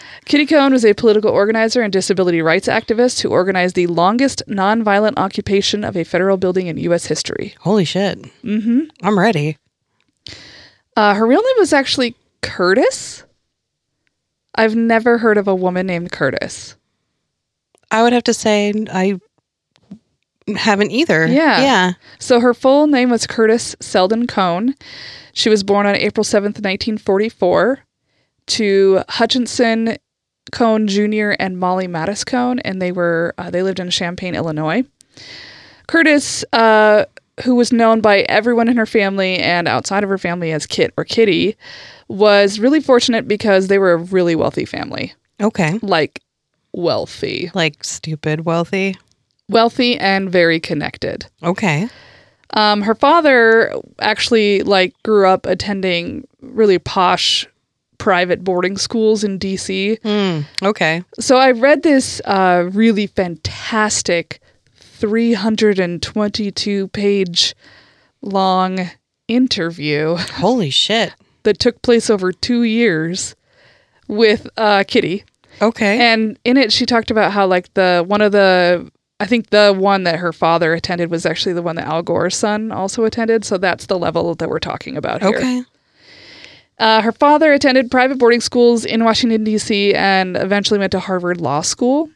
Kitty 0.26 0.44
Cone 0.46 0.72
was 0.72 0.84
a 0.84 0.92
political 0.92 1.30
organizer 1.30 1.80
and 1.80 1.92
disability 1.92 2.42
rights 2.42 2.68
activist 2.68 3.22
who 3.22 3.30
organized 3.30 3.74
the 3.74 3.86
longest 3.86 4.42
nonviolent 4.46 5.14
occupation 5.16 5.82
of 5.82 5.96
a 5.96 6.04
federal 6.04 6.36
building 6.36 6.66
in 6.66 6.76
U.S. 6.76 7.06
history. 7.06 7.54
Holy 7.60 7.86
shit. 7.86 8.22
Mm-hmm. 8.44 8.80
I'm 9.02 9.18
ready. 9.18 9.56
Uh, 10.94 11.14
her 11.14 11.26
real 11.26 11.42
name 11.42 11.56
was 11.58 11.72
actually 11.72 12.14
Curtis. 12.42 13.24
I've 14.54 14.76
never 14.76 15.18
heard 15.18 15.38
of 15.38 15.48
a 15.48 15.54
woman 15.54 15.86
named 15.86 16.12
Curtis. 16.12 16.76
I 17.90 18.02
would 18.02 18.12
have 18.12 18.24
to 18.24 18.34
say 18.34 18.72
I 18.92 19.18
haven't 20.56 20.90
either. 20.90 21.26
Yeah. 21.26 21.60
Yeah. 21.60 21.92
So 22.18 22.40
her 22.40 22.54
full 22.54 22.86
name 22.86 23.10
was 23.10 23.26
Curtis 23.26 23.74
Selden 23.80 24.26
Cone. 24.26 24.74
She 25.32 25.48
was 25.48 25.62
born 25.62 25.86
on 25.86 25.94
April 25.96 26.24
7th, 26.24 26.60
1944, 26.60 27.78
to 28.46 29.02
Hutchinson 29.08 29.96
Cone 30.52 30.88
Jr. 30.88 31.32
and 31.38 31.58
Molly 31.58 31.86
Mattis 31.86 32.26
Cone, 32.26 32.58
and 32.60 32.82
they 32.82 32.90
were 32.92 33.34
uh, 33.38 33.50
they 33.50 33.62
lived 33.62 33.78
in 33.80 33.90
Champaign, 33.90 34.34
Illinois. 34.34 34.82
Curtis, 35.86 36.44
uh, 36.52 37.04
who 37.44 37.54
was 37.54 37.72
known 37.72 38.00
by 38.00 38.20
everyone 38.22 38.68
in 38.68 38.76
her 38.76 38.86
family 38.86 39.38
and 39.38 39.66
outside 39.68 40.02
of 40.04 40.10
her 40.10 40.18
family 40.18 40.52
as 40.52 40.66
Kit 40.66 40.92
or 40.96 41.04
Kitty, 41.04 41.56
was 42.08 42.58
really 42.58 42.80
fortunate 42.80 43.26
because 43.28 43.68
they 43.68 43.78
were 43.78 43.92
a 43.92 43.96
really 43.96 44.34
wealthy 44.34 44.64
family, 44.64 45.14
Okay. 45.40 45.78
like 45.82 46.20
wealthy, 46.72 47.50
Like 47.54 47.82
stupid 47.84 48.44
wealthy. 48.44 48.96
Wealthy 49.50 49.98
and 49.98 50.30
very 50.30 50.60
connected. 50.60 51.26
Okay. 51.42 51.88
Um, 52.54 52.82
her 52.82 52.94
father 52.94 53.72
actually 54.00 54.62
like 54.62 54.94
grew 55.02 55.26
up 55.26 55.46
attending 55.46 56.26
really 56.40 56.78
posh 56.78 57.46
private 57.98 58.42
boarding 58.42 58.76
schools 58.76 59.22
in 59.22 59.38
DC. 59.38 60.00
Mm, 60.00 60.44
okay. 60.62 61.04
So 61.20 61.36
I 61.36 61.52
read 61.52 61.82
this 61.82 62.20
uh, 62.24 62.68
really 62.72 63.06
fantastic 63.06 64.40
322 64.74 66.88
page 66.88 67.54
long 68.22 68.90
interview 69.28 70.16
Holy 70.16 70.70
shit. 70.70 71.14
that 71.44 71.58
took 71.58 71.80
place 71.82 72.10
over 72.10 72.32
two 72.32 72.62
years 72.64 73.34
with 74.08 74.48
uh, 74.56 74.84
Kitty. 74.86 75.24
Okay. 75.62 76.00
And 76.00 76.38
in 76.44 76.56
it, 76.56 76.72
she 76.72 76.86
talked 76.86 77.10
about 77.10 77.32
how, 77.32 77.46
like, 77.46 77.72
the 77.74 78.02
one 78.06 78.22
of 78.22 78.32
the, 78.32 78.90
I 79.20 79.26
think 79.26 79.50
the 79.50 79.72
one 79.78 80.02
that 80.04 80.18
her 80.18 80.32
father 80.32 80.72
attended 80.72 81.10
was 81.10 81.24
actually 81.26 81.52
the 81.52 81.62
one 81.62 81.76
that 81.76 81.86
Al 81.86 82.02
Gore's 82.02 82.34
son 82.36 82.72
also 82.72 83.04
attended. 83.04 83.44
So 83.44 83.58
that's 83.58 83.86
the 83.86 83.98
level 83.98 84.34
that 84.34 84.48
we're 84.48 84.58
talking 84.58 84.96
about 84.96 85.20
here. 85.22 85.36
okay. 85.36 85.62
Uh, 86.78 87.02
her 87.02 87.12
father 87.12 87.52
attended 87.52 87.90
private 87.90 88.16
boarding 88.18 88.40
schools 88.40 88.86
in 88.86 89.04
Washington, 89.04 89.44
D.C., 89.44 89.92
and 89.94 90.34
eventually 90.38 90.78
went 90.80 90.92
to 90.92 90.98
Harvard 91.00 91.38
Law 91.38 91.60
School. 91.60 92.08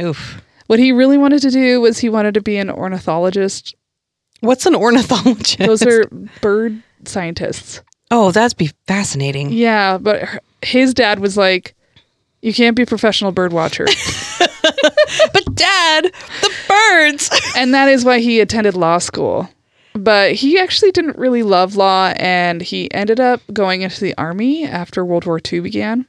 Oof. 0.00 0.42
What 0.66 0.78
he 0.78 0.92
really 0.92 1.16
wanted 1.16 1.40
to 1.42 1.50
do 1.50 1.80
was 1.80 1.98
he 1.98 2.10
wanted 2.10 2.34
to 2.34 2.42
be 2.42 2.58
an 2.58 2.68
ornithologist. 2.70 3.74
What's 4.40 4.66
an 4.66 4.74
ornithologist? 4.74 5.58
Those 5.58 5.82
are 5.82 6.04
bird 6.42 6.82
scientists. 7.06 7.80
Oh, 8.10 8.30
that'd 8.30 8.58
be 8.58 8.70
fascinating. 8.86 9.50
Yeah, 9.50 9.96
but 9.96 10.22
her- 10.24 10.40
his 10.60 10.92
dad 10.92 11.18
was 11.18 11.38
like, 11.38 11.74
"You 12.42 12.52
can't 12.52 12.76
be 12.76 12.82
a 12.82 12.86
professional 12.86 13.32
bird 13.32 13.54
watcher," 13.54 13.86
dad, 15.62 16.12
the 16.40 16.52
birds. 16.68 17.30
and 17.56 17.72
that 17.74 17.88
is 17.88 18.04
why 18.04 18.18
he 18.18 18.40
attended 18.40 18.74
law 18.74 18.98
school. 18.98 19.48
But 19.94 20.32
he 20.32 20.58
actually 20.58 20.90
didn't 20.90 21.18
really 21.18 21.42
love 21.42 21.76
law, 21.76 22.12
and 22.16 22.62
he 22.62 22.92
ended 22.94 23.20
up 23.20 23.42
going 23.52 23.82
into 23.82 24.00
the 24.00 24.14
army 24.16 24.64
after 24.64 25.04
World 25.04 25.26
War 25.26 25.38
II 25.52 25.60
began. 25.60 26.06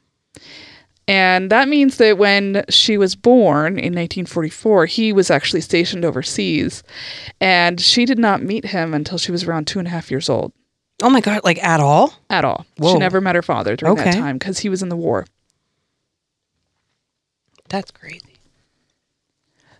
And 1.06 1.50
that 1.50 1.68
means 1.68 1.98
that 1.98 2.18
when 2.18 2.64
she 2.70 2.98
was 2.98 3.14
born 3.16 3.74
in 3.74 3.94
1944, 3.94 4.86
he 4.86 5.12
was 5.12 5.30
actually 5.30 5.60
stationed 5.60 6.06
overseas, 6.06 6.82
and 7.42 7.82
she 7.82 8.06
did 8.06 8.18
not 8.18 8.42
meet 8.42 8.66
him 8.66 8.94
until 8.94 9.18
she 9.18 9.32
was 9.34 9.44
around 9.44 9.68
two 9.68 9.80
and 9.80 9.88
a 9.88 9.92
half 9.92 10.10
years 10.10 10.30
old. 10.30 10.54
oh 11.02 11.10
my 11.10 11.20
god, 11.20 11.42
like 11.44 11.62
at 11.62 11.82
all? 11.82 12.14
at 12.30 12.46
all. 12.46 12.66
Whoa. 12.78 12.94
She 12.94 13.00
never 13.00 13.20
met 13.20 13.36
her 13.36 13.42
father 13.42 13.76
during 13.76 13.96
that 13.96 14.14
time 14.14 14.38
because 14.38 14.60
he 14.60 14.70
was 14.70 14.82
in 14.82 14.88
the 14.88 14.96
war. 14.96 15.26
That's 17.68 17.92
crazy. 17.92 18.33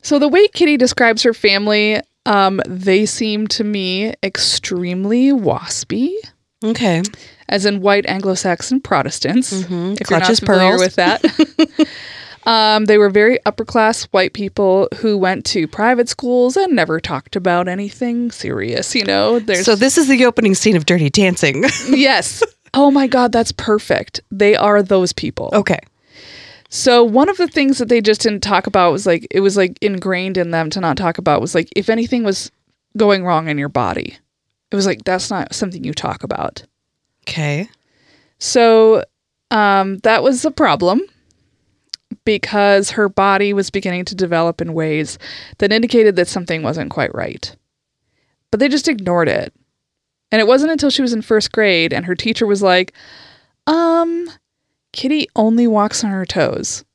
So 0.04 0.20
the 0.20 0.28
way 0.28 0.48
Kitty 0.50 0.78
describes 0.78 1.24
her 1.24 1.34
family, 1.34 2.00
um, 2.26 2.62
they 2.68 3.06
seem 3.06 3.48
to 3.48 3.64
me 3.64 4.14
extremely 4.22 5.32
waspy, 5.32 6.14
Okay. 6.64 7.02
as 7.50 7.66
in 7.66 7.82
white 7.82 8.06
Anglo-Saxon 8.08 8.82
Protestants. 8.82 9.52
Mhm. 9.54 10.00
If 10.00 10.10
you're 10.10 10.20
not 10.20 10.26
Clutches 10.28 10.40
familiar 10.40 10.70
pearls. 10.78 10.82
with 10.82 10.96
that. 10.96 11.88
um, 12.46 12.86
they 12.86 12.98
were 12.98 13.10
very 13.10 13.40
upper 13.46 13.64
class 13.66 14.04
white 14.12 14.34
people 14.34 14.88
who 14.98 15.18
went 15.18 15.46
to 15.46 15.68
private 15.68 16.10
schools 16.10 16.58
and 16.58 16.74
never 16.76 17.00
talked 17.00 17.36
about 17.36 17.68
anything 17.68 18.32
serious. 18.32 18.94
You 18.96 19.06
know, 19.06 19.40
there's 19.40 19.66
So 19.66 19.76
this 19.76 19.98
is 19.98 20.08
the 20.08 20.26
opening 20.26 20.56
scene 20.56 20.76
of 20.76 20.86
Dirty 20.86 21.10
Dancing. 21.10 21.64
yes. 21.90 22.44
Oh 22.74 22.90
my 22.92 23.08
God, 23.08 23.32
that's 23.32 23.52
perfect. 23.52 24.20
They 24.32 24.56
are 24.56 24.82
those 24.84 25.14
people. 25.14 25.50
okay. 25.54 25.80
So 26.74 27.04
one 27.04 27.30
of 27.30 27.38
the 27.38 27.48
things 27.48 27.78
that 27.78 27.88
they 27.88 28.02
just 28.02 28.22
didn't 28.22 28.42
talk 28.42 28.66
about 28.66 28.92
was 28.92 29.06
like 29.06 29.28
it 29.30 29.42
was 29.42 29.56
like 29.56 29.78
ingrained 29.80 30.40
in 30.40 30.50
them 30.50 30.72
to 30.72 30.82
not 30.82 30.98
talk 30.98 31.20
about 31.20 31.40
was 31.40 31.54
like 31.54 31.70
if 31.76 31.88
anything 31.88 32.24
was 32.24 32.50
going 32.98 33.24
wrong 33.24 33.48
in 33.48 33.60
your 33.60 33.70
body. 33.70 34.18
It 34.72 34.76
was 34.76 34.88
like 34.88 35.04
that's 35.04 35.30
not 35.30 35.54
something 35.54 35.84
you 35.84 35.94
talk 35.94 36.24
about. 36.24 36.64
Okay. 37.28 37.70
So 38.40 39.04
um 39.52 40.00
that 40.00 40.24
was 40.24 40.44
a 40.46 40.50
problem 40.50 41.02
because 42.26 42.90
her 42.90 43.08
body 43.08 43.54
was 43.54 43.70
beginning 43.70 44.06
to 44.06 44.16
develop 44.16 44.60
in 44.60 44.74
ways 44.74 45.20
that 45.60 45.72
indicated 45.72 46.16
that 46.16 46.28
something 46.28 46.64
wasn't 46.64 46.90
quite 46.90 47.14
right. 47.14 47.56
But 48.50 48.60
they 48.60 48.68
just 48.68 48.88
ignored 48.88 49.30
it. 49.30 49.54
And 50.32 50.40
it 50.40 50.48
wasn't 50.48 50.72
until 50.72 50.90
she 50.90 51.04
was 51.04 51.14
in 51.14 51.22
first 51.22 51.52
grade 51.52 51.94
and 51.94 52.08
her 52.08 52.16
teacher 52.16 52.48
was 52.48 52.64
like, 52.64 52.94
um, 53.68 54.28
Kitty 54.94 55.28
only 55.36 55.68
walks 55.68 56.04
on 56.04 56.12
her 56.12 56.26
toes. 56.26 56.86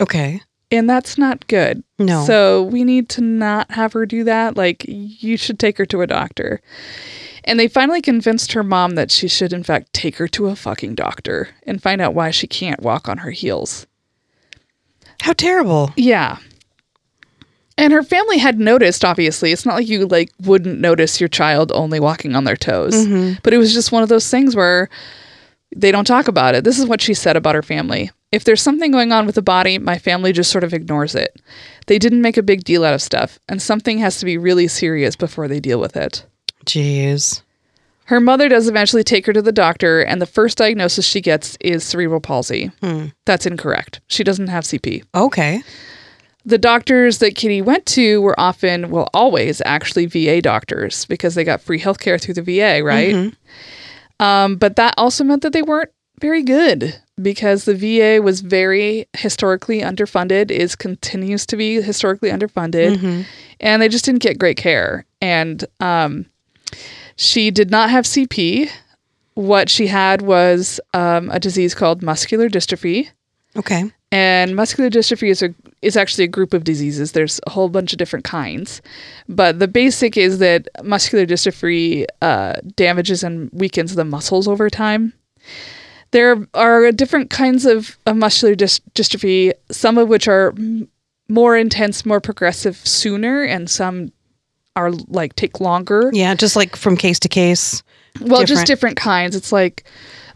Okay. 0.00 0.40
And 0.70 0.88
that's 0.88 1.16
not 1.16 1.46
good. 1.46 1.84
No. 1.98 2.24
So 2.24 2.64
we 2.64 2.82
need 2.82 3.08
to 3.10 3.20
not 3.20 3.70
have 3.70 3.92
her 3.92 4.06
do 4.06 4.24
that. 4.24 4.56
Like, 4.56 4.84
you 4.88 5.36
should 5.36 5.58
take 5.58 5.78
her 5.78 5.86
to 5.86 6.02
a 6.02 6.06
doctor. 6.06 6.60
And 7.44 7.60
they 7.60 7.68
finally 7.68 8.02
convinced 8.02 8.52
her 8.52 8.64
mom 8.64 8.96
that 8.96 9.12
she 9.12 9.28
should, 9.28 9.52
in 9.52 9.62
fact, 9.62 9.92
take 9.92 10.16
her 10.16 10.26
to 10.28 10.46
a 10.46 10.56
fucking 10.56 10.96
doctor 10.96 11.50
and 11.62 11.80
find 11.80 12.00
out 12.00 12.14
why 12.14 12.32
she 12.32 12.48
can't 12.48 12.82
walk 12.82 13.08
on 13.08 13.18
her 13.18 13.30
heels. 13.30 13.86
How 15.20 15.32
terrible. 15.32 15.92
Yeah. 15.96 16.38
And 17.78 17.92
her 17.92 18.02
family 18.02 18.38
had 18.38 18.58
noticed, 18.58 19.04
obviously. 19.04 19.52
It's 19.52 19.66
not 19.66 19.76
like 19.76 19.88
you 19.88 20.06
like 20.06 20.32
wouldn't 20.42 20.80
notice 20.80 21.20
your 21.20 21.28
child 21.28 21.70
only 21.72 22.00
walking 22.00 22.34
on 22.34 22.44
their 22.44 22.56
toes. 22.56 22.94
Mm-hmm. 22.94 23.34
But 23.44 23.52
it 23.52 23.58
was 23.58 23.72
just 23.72 23.92
one 23.92 24.02
of 24.02 24.08
those 24.08 24.28
things 24.28 24.56
where 24.56 24.88
they 25.76 25.92
don't 25.92 26.06
talk 26.06 26.26
about 26.28 26.54
it. 26.54 26.64
This 26.64 26.78
is 26.78 26.86
what 26.86 27.00
she 27.00 27.14
said 27.14 27.36
about 27.36 27.54
her 27.54 27.62
family. 27.62 28.10
If 28.32 28.44
there's 28.44 28.62
something 28.62 28.90
going 28.90 29.12
on 29.12 29.26
with 29.26 29.34
the 29.34 29.42
body, 29.42 29.78
my 29.78 29.98
family 29.98 30.32
just 30.32 30.50
sort 30.50 30.64
of 30.64 30.74
ignores 30.74 31.14
it. 31.14 31.40
They 31.86 31.98
didn't 31.98 32.22
make 32.22 32.36
a 32.36 32.42
big 32.42 32.64
deal 32.64 32.84
out 32.84 32.94
of 32.94 33.02
stuff, 33.02 33.38
and 33.48 33.62
something 33.62 33.98
has 33.98 34.18
to 34.18 34.24
be 34.24 34.36
really 34.38 34.68
serious 34.68 35.14
before 35.16 35.46
they 35.48 35.60
deal 35.60 35.78
with 35.78 35.96
it. 35.96 36.26
Jeez. 36.64 37.42
Her 38.06 38.20
mother 38.20 38.48
does 38.48 38.68
eventually 38.68 39.02
take 39.04 39.26
her 39.26 39.32
to 39.32 39.42
the 39.42 39.52
doctor, 39.52 40.00
and 40.00 40.20
the 40.22 40.26
first 40.26 40.58
diagnosis 40.58 41.04
she 41.06 41.20
gets 41.20 41.56
is 41.60 41.84
cerebral 41.84 42.20
palsy. 42.20 42.70
Hmm. 42.80 43.06
That's 43.24 43.46
incorrect. 43.46 44.00
She 44.06 44.22
doesn't 44.24 44.48
have 44.48 44.64
CP. 44.64 45.04
Okay. 45.14 45.62
the 46.44 46.58
doctors 46.58 47.18
that 47.18 47.34
Kitty 47.34 47.60
went 47.60 47.86
to 47.86 48.22
were 48.22 48.38
often, 48.38 48.90
well, 48.90 49.08
always 49.12 49.60
actually 49.66 50.06
VA 50.06 50.40
doctors 50.40 51.04
because 51.06 51.34
they 51.34 51.42
got 51.42 51.60
free 51.60 51.80
healthcare 51.80 52.20
through 52.20 52.34
the 52.34 52.42
VA, 52.42 52.84
right? 52.84 53.12
Mm-hmm. 53.14 53.34
Um, 54.20 54.56
but 54.56 54.76
that 54.76 54.94
also 54.96 55.24
meant 55.24 55.42
that 55.42 55.52
they 55.52 55.62
weren't 55.62 55.90
very 56.20 56.42
good 56.42 56.96
because 57.20 57.64
the 57.64 57.74
VA 57.74 58.22
was 58.22 58.40
very 58.40 59.06
historically 59.14 59.80
underfunded, 59.80 60.50
is 60.50 60.74
continues 60.76 61.46
to 61.46 61.56
be 61.56 61.80
historically 61.80 62.30
underfunded, 62.30 63.02
and 63.60 63.82
they 63.82 63.88
just 63.88 64.04
didn't 64.04 64.22
get 64.22 64.38
great 64.38 64.56
care. 64.56 65.04
And 65.20 65.64
um, 65.80 66.26
she 67.16 67.50
did 67.50 67.70
not 67.70 67.90
have 67.90 68.04
CP. 68.04 68.70
What 69.34 69.68
she 69.68 69.86
had 69.88 70.22
was 70.22 70.80
um, 70.94 71.30
a 71.30 71.38
disease 71.38 71.74
called 71.74 72.02
muscular 72.02 72.48
dystrophy. 72.48 73.10
Okay. 73.56 73.90
And 74.12 74.54
muscular 74.54 74.88
dystrophy 74.88 75.30
is 75.30 75.42
a 75.42 75.54
is 75.82 75.96
actually 75.96 76.24
a 76.24 76.28
group 76.28 76.54
of 76.54 76.64
diseases. 76.64 77.12
There's 77.12 77.40
a 77.46 77.50
whole 77.50 77.68
bunch 77.68 77.92
of 77.92 77.98
different 77.98 78.24
kinds, 78.24 78.80
but 79.28 79.58
the 79.58 79.68
basic 79.68 80.16
is 80.16 80.38
that 80.38 80.68
muscular 80.84 81.26
dystrophy 81.26 82.06
uh, 82.22 82.54
damages 82.76 83.24
and 83.24 83.50
weakens 83.52 83.94
the 83.94 84.04
muscles 84.04 84.46
over 84.48 84.70
time. 84.70 85.12
There 86.12 86.46
are 86.54 86.92
different 86.92 87.30
kinds 87.30 87.66
of, 87.66 87.98
of 88.06 88.16
muscular 88.16 88.54
dys- 88.54 88.80
dystrophy, 88.94 89.52
some 89.70 89.98
of 89.98 90.08
which 90.08 90.28
are 90.28 90.54
m- 90.56 90.88
more 91.28 91.56
intense, 91.56 92.06
more 92.06 92.20
progressive 92.20 92.76
sooner, 92.76 93.42
and 93.42 93.68
some 93.68 94.12
are 94.76 94.92
like 95.08 95.34
take 95.34 95.60
longer. 95.60 96.10
Yeah, 96.12 96.34
just 96.34 96.54
like 96.54 96.76
from 96.76 96.96
case 96.96 97.18
to 97.20 97.28
case. 97.28 97.82
Well, 98.20 98.40
just 98.40 98.48
different. 98.48 98.66
different 98.66 98.96
kinds. 98.96 99.36
It's 99.36 99.52
like 99.52 99.84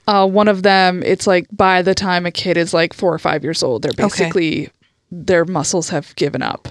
uh, 0.06 0.26
one 0.26 0.48
of 0.48 0.62
them. 0.62 1.02
It's 1.02 1.26
like 1.26 1.46
by 1.52 1.82
the 1.82 1.94
time 1.94 2.26
a 2.26 2.30
kid 2.30 2.56
is 2.56 2.74
like 2.74 2.92
four 2.92 3.12
or 3.12 3.18
five 3.18 3.42
years 3.42 3.62
old, 3.62 3.82
they're 3.82 3.92
basically 3.92 4.70
their 5.10 5.44
muscles 5.44 5.88
have 5.90 6.14
given 6.16 6.42
up. 6.42 6.68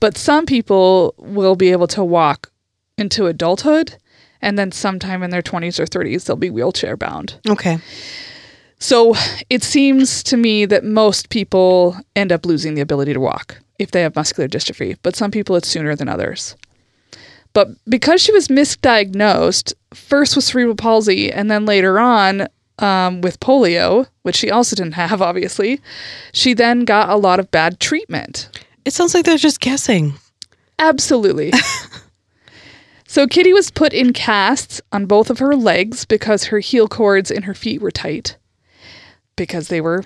But 0.00 0.16
some 0.16 0.46
people 0.46 1.14
will 1.18 1.56
be 1.56 1.72
able 1.72 1.86
to 1.88 2.04
walk 2.04 2.50
into 2.96 3.26
adulthood, 3.26 3.96
and 4.40 4.58
then 4.58 4.72
sometime 4.72 5.22
in 5.22 5.30
their 5.30 5.42
twenties 5.42 5.78
or 5.78 5.86
thirties, 5.86 6.24
they'll 6.24 6.36
be 6.36 6.50
wheelchair 6.50 6.96
bound. 6.96 7.38
Okay. 7.48 7.78
So 8.78 9.14
it 9.50 9.62
seems 9.62 10.22
to 10.22 10.38
me 10.38 10.64
that 10.64 10.84
most 10.84 11.28
people 11.28 11.96
end 12.16 12.32
up 12.32 12.46
losing 12.46 12.74
the 12.74 12.80
ability 12.80 13.12
to 13.12 13.20
walk 13.20 13.58
if 13.78 13.90
they 13.90 14.00
have 14.00 14.16
muscular 14.16 14.48
dystrophy, 14.48 14.96
but 15.02 15.14
some 15.14 15.30
people 15.30 15.54
it's 15.56 15.68
sooner 15.68 15.94
than 15.94 16.08
others. 16.08 16.56
But 17.52 17.68
because 17.88 18.22
she 18.22 18.32
was 18.32 18.48
misdiagnosed, 18.48 19.74
first 19.92 20.36
with 20.36 20.44
cerebral 20.44 20.76
palsy, 20.76 21.32
and 21.32 21.50
then 21.50 21.66
later 21.66 21.98
on 21.98 22.46
um, 22.80 23.20
with 23.20 23.40
polio, 23.40 24.06
which 24.22 24.36
she 24.36 24.50
also 24.50 24.74
didn't 24.76 24.94
have, 24.94 25.20
obviously, 25.30 25.80
she 26.32 26.54
then 26.54 26.84
got 26.84 27.08
a 27.08 27.16
lot 27.16 27.38
of 27.40 27.50
bad 27.50 27.80
treatment. 27.80 28.48
It 28.84 28.92
sounds 28.92 29.14
like 29.14 29.24
they're 29.24 29.36
just 29.36 29.60
guessing. 29.60 30.14
Absolutely. 30.78 31.52
so 33.06 33.26
Kitty 33.26 33.52
was 33.52 33.70
put 33.70 33.92
in 33.92 34.12
casts 34.12 34.80
on 34.92 35.06
both 35.06 35.30
of 35.30 35.38
her 35.38 35.54
legs 35.54 36.04
because 36.04 36.44
her 36.44 36.58
heel 36.60 36.88
cords 36.88 37.30
in 37.30 37.42
her 37.42 37.54
feet 37.54 37.80
were 37.82 37.90
tight 37.90 38.36
because 39.36 39.68
they 39.68 39.80
were 39.80 40.04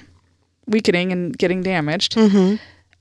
weakening 0.67 1.13
and 1.13 1.37
getting 1.37 1.63
damaged. 1.63 2.17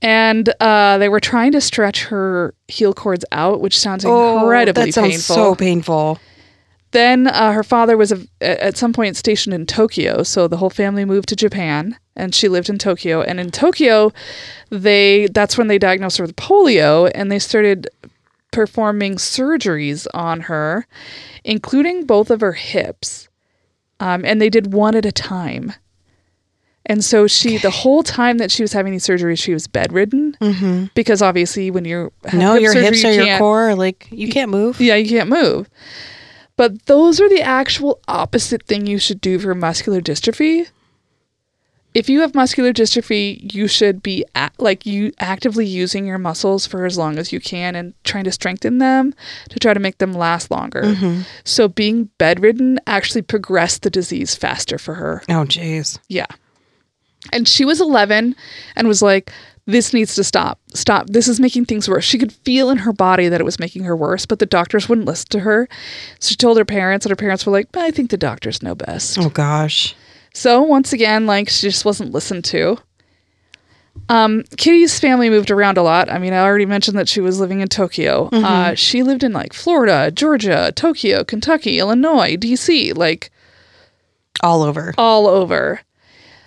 And 0.02 0.54
uh, 0.60 0.98
they 0.98 1.08
were 1.08 1.22
trying 1.22 1.54
to 1.54 1.62
stretch 1.62 2.04
her 2.06 2.54
heel 2.68 2.94
cords 2.94 3.24
out, 3.32 3.62
which 3.62 3.80
sounds 3.80 4.04
incredibly 4.04 4.82
Oh, 4.84 4.86
that 4.88 4.94
sounds 4.94 5.12
painful. 5.14 5.36
so 5.36 5.56
painful. 5.56 6.20
Then 6.94 7.28
uh, 7.28 7.52
her 7.52 7.64
father 7.64 7.98
was 7.98 8.12
a, 8.12 8.20
at 8.42 8.78
some 8.78 8.94
point 8.94 9.18
stationed 9.18 9.54
in 9.54 9.66
Tokyo, 9.66 10.24
so 10.24 10.48
the 10.48 10.58
whole 10.58 10.70
family 10.70 11.06
moved 11.06 11.28
to 11.30 11.36
Japan, 11.36 11.98
and 12.16 12.34
she 12.34 12.48
lived 12.48 12.70
in 12.70 12.78
Tokyo. 12.78 13.22
And 13.22 13.40
in 13.40 13.52
Tokyo, 13.52 14.12
they 14.70 15.28
that's 15.28 15.58
when 15.58 15.68
they 15.68 15.78
diagnosed 15.78 16.18
her 16.20 16.24
with 16.26 16.36
polio, 16.36 17.12
and 17.14 17.32
they 17.32 17.40
started 17.40 17.88
performing 18.52 19.16
surgeries 19.16 20.08
on 20.14 20.42
her, 20.42 20.88
including 21.44 22.06
both 22.06 22.30
of 22.32 22.42
her 22.42 22.54
hips, 22.54 23.28
um, 24.00 24.24
and 24.26 24.40
they 24.42 24.50
did 24.50 24.74
one 24.74 24.96
at 24.96 25.06
a 25.06 25.12
time. 25.12 25.74
And 26.86 27.02
so 27.04 27.28
she, 27.28 27.58
the 27.58 27.70
whole 27.70 28.04
time 28.04 28.40
that 28.40 28.52
she 28.52 28.62
was 28.62 28.74
having 28.74 28.92
these 28.92 29.08
surgeries, 29.08 29.40
she 29.42 29.54
was 29.54 29.68
bedridden 29.68 30.36
Mm-hmm. 30.42 30.86
because 30.96 31.22
obviously 31.22 31.72
when 31.72 31.86
you're 31.86 32.12
no, 32.34 32.54
hip 32.54 32.62
your 32.62 32.74
surgery, 32.74 32.86
hips 32.88 33.04
you 33.04 33.10
or 33.10 33.14
your 33.14 33.26
can't- 33.26 33.40
core, 33.40 33.76
like 33.76 34.08
you 34.12 34.28
can't 34.30 34.52
move. 34.52 34.82
yeah, 34.82 34.96
you 34.96 35.08
can't 35.08 35.30
move. 35.30 35.70
But 36.56 36.86
those 36.86 37.20
are 37.20 37.30
the 37.30 37.42
actual 37.42 38.00
opposite 38.08 38.64
thing 38.64 38.86
you 38.86 39.00
should 39.00 39.22
do 39.22 39.40
for 39.40 39.56
muscular 39.56 40.02
dystrophy. 40.02 40.68
If 41.94 42.10
you 42.10 42.22
have 42.22 42.34
muscular 42.34 42.74
dystrophy, 42.74 43.54
you 43.54 43.68
should 43.68 44.02
be 44.02 44.26
a- 44.36 44.50
like 44.58 44.86
you 44.86 45.12
actively 45.20 45.66
using 45.66 46.08
your 46.08 46.18
muscles 46.18 46.66
for 46.66 46.86
as 46.86 46.98
long 46.98 47.20
as 47.20 47.32
you 47.32 47.40
can 47.40 47.76
and 47.76 47.94
trying 48.04 48.24
to 48.24 48.32
strengthen 48.32 48.80
them 48.80 49.14
to 49.50 49.60
try 49.60 49.74
to 49.76 49.80
make 49.80 50.00
them 50.00 50.14
last 50.14 50.50
longer. 50.50 50.82
Mm-hmm. 50.82 51.22
So 51.44 51.68
being 51.68 52.10
bedridden 52.18 52.80
actually 52.88 53.22
progressed 53.22 53.84
the 53.84 53.92
disease 53.92 54.34
faster 54.36 54.80
for 54.80 54.96
her. 54.96 55.22
Oh, 55.30 55.46
jeez. 55.46 56.00
Yeah. 56.08 56.26
And 57.32 57.48
she 57.48 57.64
was 57.64 57.80
11 57.80 58.36
and 58.76 58.88
was 58.88 59.02
like, 59.04 59.32
this 59.66 59.94
needs 59.94 60.16
to 60.16 60.24
stop. 60.24 60.60
Stop. 60.74 61.08
This 61.08 61.28
is 61.28 61.40
making 61.40 61.66
things 61.66 61.88
worse. 61.88 62.04
She 62.04 62.18
could 62.18 62.32
feel 62.34 62.70
in 62.70 62.78
her 62.80 62.92
body 62.94 63.30
that 63.30 63.40
it 63.40 63.46
was 63.46 63.60
making 63.60 63.84
her 63.86 63.96
worse, 63.96 64.26
but 64.26 64.40
the 64.40 64.46
doctors 64.46 64.90
wouldn't 64.90 65.08
listen 65.08 65.30
to 65.30 65.40
her. 65.40 65.70
So 66.20 66.30
she 66.30 66.36
told 66.36 66.58
her 66.58 66.66
parents, 66.66 67.06
and 67.06 67.12
her 67.12 67.16
parents 67.16 67.46
were 67.46 67.52
like, 67.52 67.70
I 67.76 67.92
think 67.92 68.10
the 68.10 68.18
doctors 68.18 68.62
know 68.62 68.76
best. 68.76 69.18
Oh, 69.18 69.30
gosh. 69.30 69.96
So 70.34 70.62
once 70.62 70.92
again, 70.94 71.26
like 71.26 71.48
she 71.50 71.68
just 71.68 71.86
wasn't 71.86 72.12
listened 72.12 72.44
to. 72.46 72.78
Um, 74.10 74.44
Kitty's 74.58 75.00
family 75.00 75.30
moved 75.30 75.52
around 75.52 75.78
a 75.78 75.84
lot. 75.84 76.10
I 76.10 76.18
mean, 76.18 76.34
I 76.34 76.40
already 76.40 76.66
mentioned 76.66 76.98
that 76.98 77.08
she 77.08 77.22
was 77.22 77.40
living 77.40 77.62
in 77.62 77.68
Tokyo. 77.68 78.28
Uh, 78.34 78.74
she 78.74 79.04
lived 79.04 79.24
in 79.24 79.32
like 79.34 79.54
Florida, 79.54 80.10
Georgia, 80.12 80.74
Tokyo, 80.76 81.24
Kentucky, 81.24 81.78
Illinois, 81.80 82.36
DC, 82.36 82.98
like 82.98 83.30
All 84.42 84.64
over. 84.64 84.94
all 84.98 85.28
over. 85.28 85.82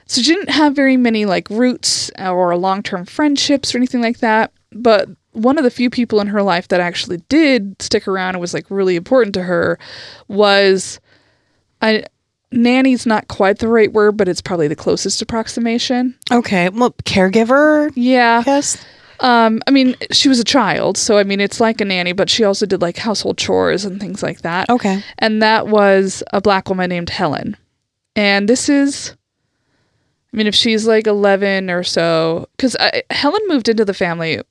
So 0.07 0.23
she 0.23 0.33
didn't 0.35 0.51
have 0.51 0.75
very 0.75 0.97
many 0.97 1.25
like 1.27 1.51
roots 1.51 2.11
or 2.19 2.57
long 2.57 2.83
term 2.83 3.05
friendships 3.05 3.75
or 3.75 3.79
anything 3.79 4.01
like 4.03 4.19
that. 4.19 4.53
But 4.73 5.09
one 5.33 5.59
of 5.59 5.65
the 5.65 5.71
few 5.71 5.91
people 5.91 6.21
in 6.21 6.29
her 6.29 6.43
life 6.43 6.69
that 6.69 6.81
actually 6.81 7.19
did 7.29 7.81
stick 7.83 8.07
around 8.09 8.37
and 8.37 8.41
was 8.41 8.55
like 8.55 8.67
really 8.71 8.97
important 8.97 9.35
to 9.35 9.43
her 9.43 9.79
was 10.29 11.01
I 11.83 12.05
nanny's 12.53 13.05
not 13.05 13.29
quite 13.29 13.59
the 13.59 13.69
right 13.69 13.93
word, 13.93 14.17
but 14.17 14.29
it's 14.29 14.41
probably 14.41 14.69
the 14.69 14.77
closest 14.77 15.21
approximation. 15.23 16.15
Okay. 16.33 16.69
Well, 16.71 16.93
caregiver, 17.05 17.91
Yeah. 17.97 18.43
yes. 18.47 18.83
Um, 19.21 19.63
I 19.67 19.71
mean, 19.71 19.97
she 20.13 20.29
was 20.29 20.39
a 20.39 20.45
child, 20.45 20.97
so 20.99 21.17
I 21.19 21.25
mean 21.25 21.41
it's 21.41 21.59
like 21.61 21.81
a 21.81 21.85
nanny, 21.87 22.13
but 22.13 22.29
she 22.31 22.45
also 22.45 22.67
did 22.67 22.83
like 22.83 22.99
household 22.99 23.39
chores 23.39 23.85
and 23.85 23.99
things 24.01 24.23
like 24.23 24.43
that. 24.43 24.69
Okay. 24.71 25.03
and 25.19 25.43
that 25.43 25.67
was 25.69 26.23
a 26.33 26.41
black 26.41 26.69
woman 26.69 26.91
named 26.91 27.11
Helen. 27.11 27.57
And 28.15 28.49
this 28.49 28.69
is, 28.69 29.15
I 30.37 30.39
mean, 30.39 30.47
if 30.47 30.55
she's 30.55 30.87
like 30.87 31.07
11 31.07 31.71
or 31.71 31.83
so, 31.83 32.47
because 32.59 32.77
Helen 33.11 33.41
moved 33.49 33.71
into 33.71 33.87
the 33.87 33.95
family 33.95 34.43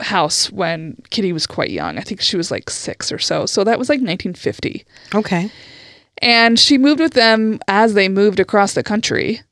house 0.00 0.50
when 0.50 0.96
Kitty 1.10 1.32
was 1.32 1.46
quite 1.46 1.70
young. 1.70 1.96
I 1.96 2.02
think 2.02 2.20
she 2.20 2.36
was 2.36 2.50
like 2.50 2.68
six 2.70 3.12
or 3.12 3.18
so. 3.20 3.46
So 3.46 3.62
that 3.64 3.78
was 3.78 3.88
like 3.88 3.98
1950. 4.00 4.84
Okay. 5.14 5.50
And 6.20 6.58
she 6.58 6.76
moved 6.76 7.00
with 7.00 7.14
them 7.14 7.60
as 7.68 7.94
they 7.94 8.08
moved 8.08 8.40
across 8.40 8.74
the 8.74 8.82
country. 8.82 9.42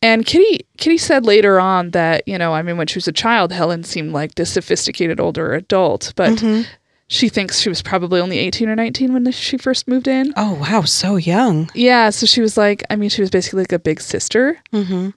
And 0.00 0.24
Kitty 0.24 0.64
Kitty 0.76 0.98
said 0.98 1.26
later 1.26 1.58
on 1.58 1.90
that, 1.90 2.22
you 2.26 2.38
know, 2.38 2.54
I 2.54 2.62
mean 2.62 2.76
when 2.76 2.86
she 2.86 2.98
was 2.98 3.08
a 3.08 3.12
child, 3.12 3.50
Helen 3.50 3.82
seemed 3.82 4.12
like 4.12 4.36
this 4.36 4.52
sophisticated 4.52 5.18
older 5.18 5.52
adult, 5.54 6.12
but 6.14 6.34
Mhm. 6.38 6.66
She 7.08 7.30
thinks 7.30 7.58
she 7.58 7.70
was 7.70 7.80
probably 7.80 8.20
only 8.20 8.38
18 8.38 8.68
or 8.68 8.76
19 8.76 9.12
when 9.14 9.30
she 9.32 9.56
first 9.56 9.88
moved 9.88 10.06
in. 10.06 10.32
Oh, 10.36 10.54
wow. 10.60 10.82
So 10.82 11.16
young. 11.16 11.70
Yeah, 11.74 12.10
so 12.10 12.26
she 12.26 12.42
was 12.42 12.58
like, 12.58 12.84
I 12.90 12.96
mean, 12.96 13.08
she 13.08 13.22
was 13.22 13.30
basically 13.30 13.60
like 13.60 13.72
a 13.72 13.78
big 13.78 14.00
sister. 14.00 14.58
Mm-hmm. 14.72 15.10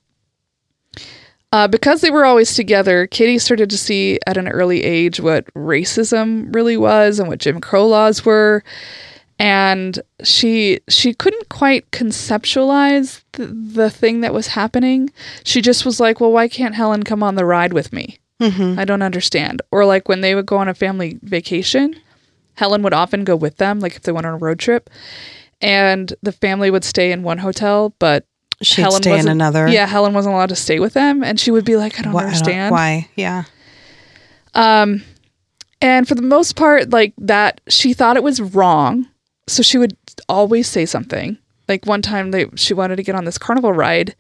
Uh, 1.54 1.67
because 1.67 1.99
they 1.99 2.10
were 2.10 2.23
always 2.23 2.56
together, 2.56 3.08
Kitty 3.08 3.38
started 3.38 3.69
to 3.69 3.77
see 3.77 4.19
at 4.25 4.38
an 4.38 4.47
early 4.47 4.84
age 4.86 5.19
what 5.19 5.54
racism 5.54 6.54
really 6.56 6.77
was 6.77 7.19
and 7.19 7.27
what 7.27 7.39
Jim 7.39 7.60
Crow 7.60 7.86
laws 7.86 8.23
were, 8.23 8.63
and 9.38 9.99
she 10.23 10.80
she 10.88 11.13
couldn't 11.13 11.49
quite 11.49 11.91
conceptualize 11.91 13.21
the, 13.34 13.47
the 13.47 13.89
thing 13.89 14.21
that 14.21 14.34
was 14.34 14.47
happening. 14.47 15.12
She 15.43 15.62
just 15.62 15.84
was 15.84 15.99
like, 15.99 16.21
"Well, 16.21 16.32
why 16.32 16.47
can't 16.47 16.75
Helen 16.75 17.04
come 17.04 17.21
on 17.21 17.36
the 17.36 17.43
ride 17.43 17.73
with 17.73 17.91
me? 17.91 18.20
Mm-hmm. 18.41 18.80
I 18.80 18.86
don't 18.86 19.01
understand." 19.01 19.62
Or 19.71 19.86
like 19.86 20.10
when 20.10 20.21
they 20.21 20.36
would 20.36 20.45
go 20.45 20.58
on 20.58 20.67
a 20.67 20.73
family 20.73 21.19
vacation, 21.21 21.95
Helen 22.56 22.84
would 22.84 22.93
often 22.93 23.23
go 23.23 23.36
with 23.36 23.58
them, 23.58 23.80
like 23.80 23.95
if 23.95 24.01
they 24.01 24.12
went 24.12 24.25
on 24.25 24.34
a 24.34 24.38
road 24.38 24.60
trip, 24.60 24.89
and 25.62 26.13
the 26.21 26.32
family 26.32 26.69
would 26.71 26.84
stay 26.84 27.12
in 27.12 27.23
one 27.23 27.38
hotel, 27.38 27.93
but 27.99 28.25
She'd 28.62 28.82
Helen 28.82 29.01
stay 29.01 29.17
in 29.17 29.27
another. 29.27 29.67
yeah, 29.67 29.88
Helen 29.88 30.13
wasn't 30.13 30.36
allowed 30.36 30.49
to 30.49 30.56
stay 30.56 30.80
with 30.80 30.93
them, 30.93 31.23
and 31.23 31.39
she 31.39 31.49
would 31.51 31.65
be 31.65 31.77
like, 31.77 31.97
"I 31.99 32.04
don't 32.04 32.15
understand." 32.15 32.71
why. 32.71 33.08
Yeah. 33.15 33.43
Um, 34.54 35.04
and 35.82 36.08
for 36.08 36.15
the 36.15 36.21
most 36.21 36.56
part, 36.56 36.91
like 36.91 37.13
that, 37.17 37.62
she 37.67 37.93
thought 37.93 38.17
it 38.17 38.23
was 38.23 38.39
wrong, 38.39 39.08
so 39.47 39.63
she 39.63 39.77
would 39.77 39.97
always 40.30 40.67
say 40.67 40.86
something. 40.86 41.38
Like 41.67 41.86
one 41.86 42.01
time, 42.01 42.32
they 42.32 42.45
she 42.56 42.73
wanted 42.73 42.97
to 42.97 43.04
get 43.04 43.15
on 43.15 43.25
this 43.25 43.38
carnival 43.38 43.73
ride, 43.73 44.15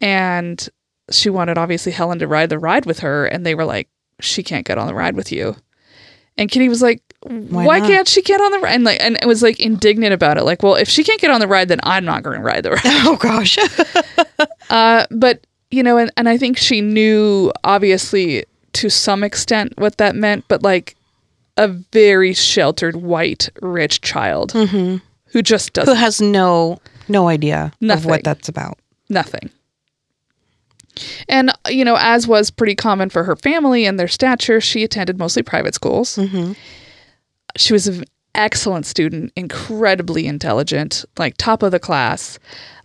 and 0.00 0.68
she 1.10 1.30
wanted 1.30 1.58
obviously 1.58 1.92
Helen 1.92 2.18
to 2.18 2.26
ride 2.26 2.48
the 2.48 2.58
ride 2.58 2.86
with 2.86 3.00
her, 3.00 3.26
and 3.26 3.44
they 3.44 3.54
were 3.54 3.64
like, 3.64 3.88
"She 4.20 4.42
can't 4.42 4.66
get 4.66 4.78
on 4.78 4.86
the 4.86 4.94
ride 4.94 5.16
with 5.16 5.30
you." 5.32 5.56
And 6.36 6.50
Kitty 6.50 6.68
was 6.68 6.82
like, 6.82 7.02
"Why, 7.22 7.78
not? 7.78 7.88
can't 7.88 8.08
she 8.08 8.22
get 8.22 8.40
on 8.40 8.52
the 8.52 8.58
ride?" 8.58 8.74
And 8.74 8.84
like, 8.84 9.00
and 9.00 9.16
it 9.20 9.26
was 9.26 9.42
like 9.42 9.60
indignant 9.60 10.12
about 10.12 10.36
it. 10.38 10.44
Like, 10.44 10.62
well, 10.62 10.74
if 10.74 10.88
she 10.88 11.04
can't 11.04 11.20
get 11.20 11.30
on 11.30 11.40
the 11.40 11.48
ride, 11.48 11.68
then 11.68 11.80
I'm 11.82 12.04
not 12.04 12.22
going 12.22 12.36
to 12.36 12.42
ride 12.42 12.62
the 12.62 12.70
ride. 12.72 12.80
Oh, 12.84 13.16
gosh. 13.16 13.58
Uh, 14.70 15.06
but 15.10 15.46
you 15.70 15.82
know, 15.82 15.98
and, 15.98 16.10
and 16.16 16.26
I 16.28 16.38
think 16.38 16.56
she 16.56 16.80
knew 16.80 17.52
obviously 17.64 18.44
to 18.72 18.88
some 18.88 19.22
extent 19.22 19.74
what 19.76 19.98
that 19.98 20.16
meant, 20.16 20.46
but 20.48 20.62
like 20.62 20.96
a 21.56 21.68
very 21.68 22.32
sheltered 22.32 22.96
white 22.96 23.48
rich 23.60 24.00
child 24.00 24.52
mm-hmm. 24.52 24.96
who 25.26 25.42
just 25.42 25.74
doesn't 25.74 25.94
Who 25.94 26.00
has 26.00 26.20
no 26.20 26.80
no 27.08 27.28
idea 27.28 27.72
of 27.88 28.06
what 28.06 28.24
that's 28.24 28.48
about. 28.48 28.78
nothing. 29.08 29.50
And 31.28 31.52
you 31.68 31.84
know, 31.84 31.96
as 31.98 32.26
was 32.26 32.50
pretty 32.50 32.74
common 32.74 33.10
for 33.10 33.24
her 33.24 33.36
family 33.36 33.84
and 33.86 33.98
their 33.98 34.08
stature, 34.08 34.60
she 34.60 34.84
attended 34.84 35.18
mostly 35.18 35.42
private 35.42 35.74
schools. 35.74 36.16
Mm-hmm. 36.16 36.52
She 37.56 37.72
was 37.72 37.86
an 37.86 38.04
excellent 38.34 38.86
student, 38.86 39.32
incredibly 39.36 40.26
intelligent, 40.26 41.04
like 41.18 41.36
top 41.36 41.62
of 41.62 41.70
the 41.70 41.78
class. 41.78 42.38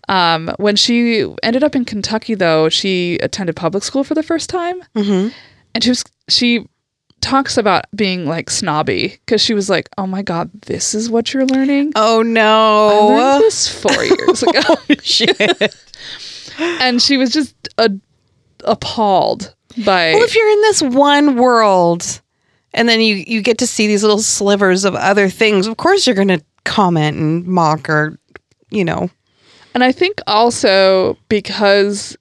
Um, 0.08 0.52
when 0.58 0.76
she 0.76 1.32
ended 1.44 1.64
up 1.64 1.76
in 1.76 1.86
Kentucky, 1.86 2.34
though, 2.36 2.68
she 2.70 3.18
attended 3.18 3.56
public 3.56 3.84
school 3.84 4.04
for 4.04 4.16
the 4.16 4.24
first 4.24 4.50
time. 4.50 4.82
Mm-hmm. 4.96 5.30
and 5.76 5.84
she 5.84 5.90
was 5.92 6.04
she 6.28 6.68
talks 7.22 7.58
about 7.58 7.86
being 7.94 8.26
like 8.26 8.50
snobby 8.50 9.20
because 9.26 9.42
she 9.42 9.54
was 9.54 9.70
like 9.70 9.90
oh 9.98 10.08
my 10.08 10.22
god 10.22 10.50
this 10.68 10.96
is 10.96 11.10
what 11.10 11.34
you're 11.34 11.46
learning 11.46 11.92
Oh 11.98 12.14
i 12.14 12.24
learned 12.24 12.34
no! 12.34 13.40
this 13.42 13.68
four 13.68 14.04
years 14.04 14.42
ago 14.48 14.76
Shit. 15.02 15.76
and 16.60 17.02
she 17.02 17.18
was 17.18 17.32
just 17.32 17.56
a, 17.78 17.90
appalled 18.64 19.54
by 19.86 20.14
well, 20.14 20.24
if 20.24 20.36
you're 20.36 20.50
in 20.50 20.62
this 20.62 20.82
one 20.82 21.36
world, 21.38 22.22
and 22.74 22.88
then 22.90 23.02
you 23.02 23.16
you 23.16 23.42
get 23.42 23.58
to 23.60 23.68
see 23.68 23.88
these 23.88 24.04
little 24.04 24.20
slivers 24.20 24.86
of 24.86 24.96
other 24.96 25.30
things, 25.30 25.68
of 25.68 25.78
course 25.78 26.06
you're 26.06 26.16
going 26.16 26.28
to 26.28 26.42
comment 26.66 27.18
and 27.18 27.46
mock 27.48 27.90
or, 27.90 28.20
you 28.70 28.84
know. 28.86 29.10
and 29.74 29.84
i 29.84 29.92
think 29.92 30.20
also 30.28 31.18
because 31.30 32.18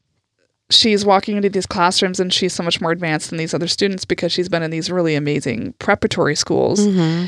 she's 0.70 1.05
walking 1.05 1.37
into 1.37 1.48
these 1.48 1.66
classrooms 1.66 2.20
and 2.20 2.33
she's 2.33 2.53
so 2.53 2.62
much 2.62 2.81
more 2.81 2.90
advanced 2.92 3.31
than 3.31 3.38
these 3.38 3.53
other 3.55 3.66
students 3.66 4.05
because 4.05 4.31
she's 4.33 4.48
been 4.48 4.62
in 4.62 4.70
these 4.70 4.90
really 4.90 5.14
amazing 5.14 5.74
preparatory 5.79 6.35
schools 6.37 6.81
Mm-hmm. 6.87 7.27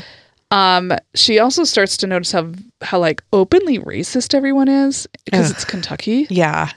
Um 0.51 0.91
she 1.15 1.39
also 1.39 1.63
starts 1.63 1.97
to 1.97 2.07
notice 2.07 2.31
how 2.31 2.51
how 2.81 2.99
like 2.99 3.23
openly 3.33 3.79
racist 3.79 4.33
everyone 4.33 4.67
is 4.67 5.07
because 5.25 5.49
it's 5.51 5.65
kentucky 5.65 6.27
Yeah. 6.29 6.69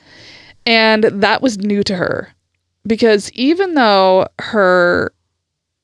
And 0.67 1.05
that 1.05 1.43
was 1.43 1.59
new 1.59 1.83
to 1.83 1.95
her 1.97 2.33
because 2.87 3.31
even 3.33 3.75
though 3.75 4.27
her 4.39 5.13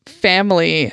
family 0.07 0.93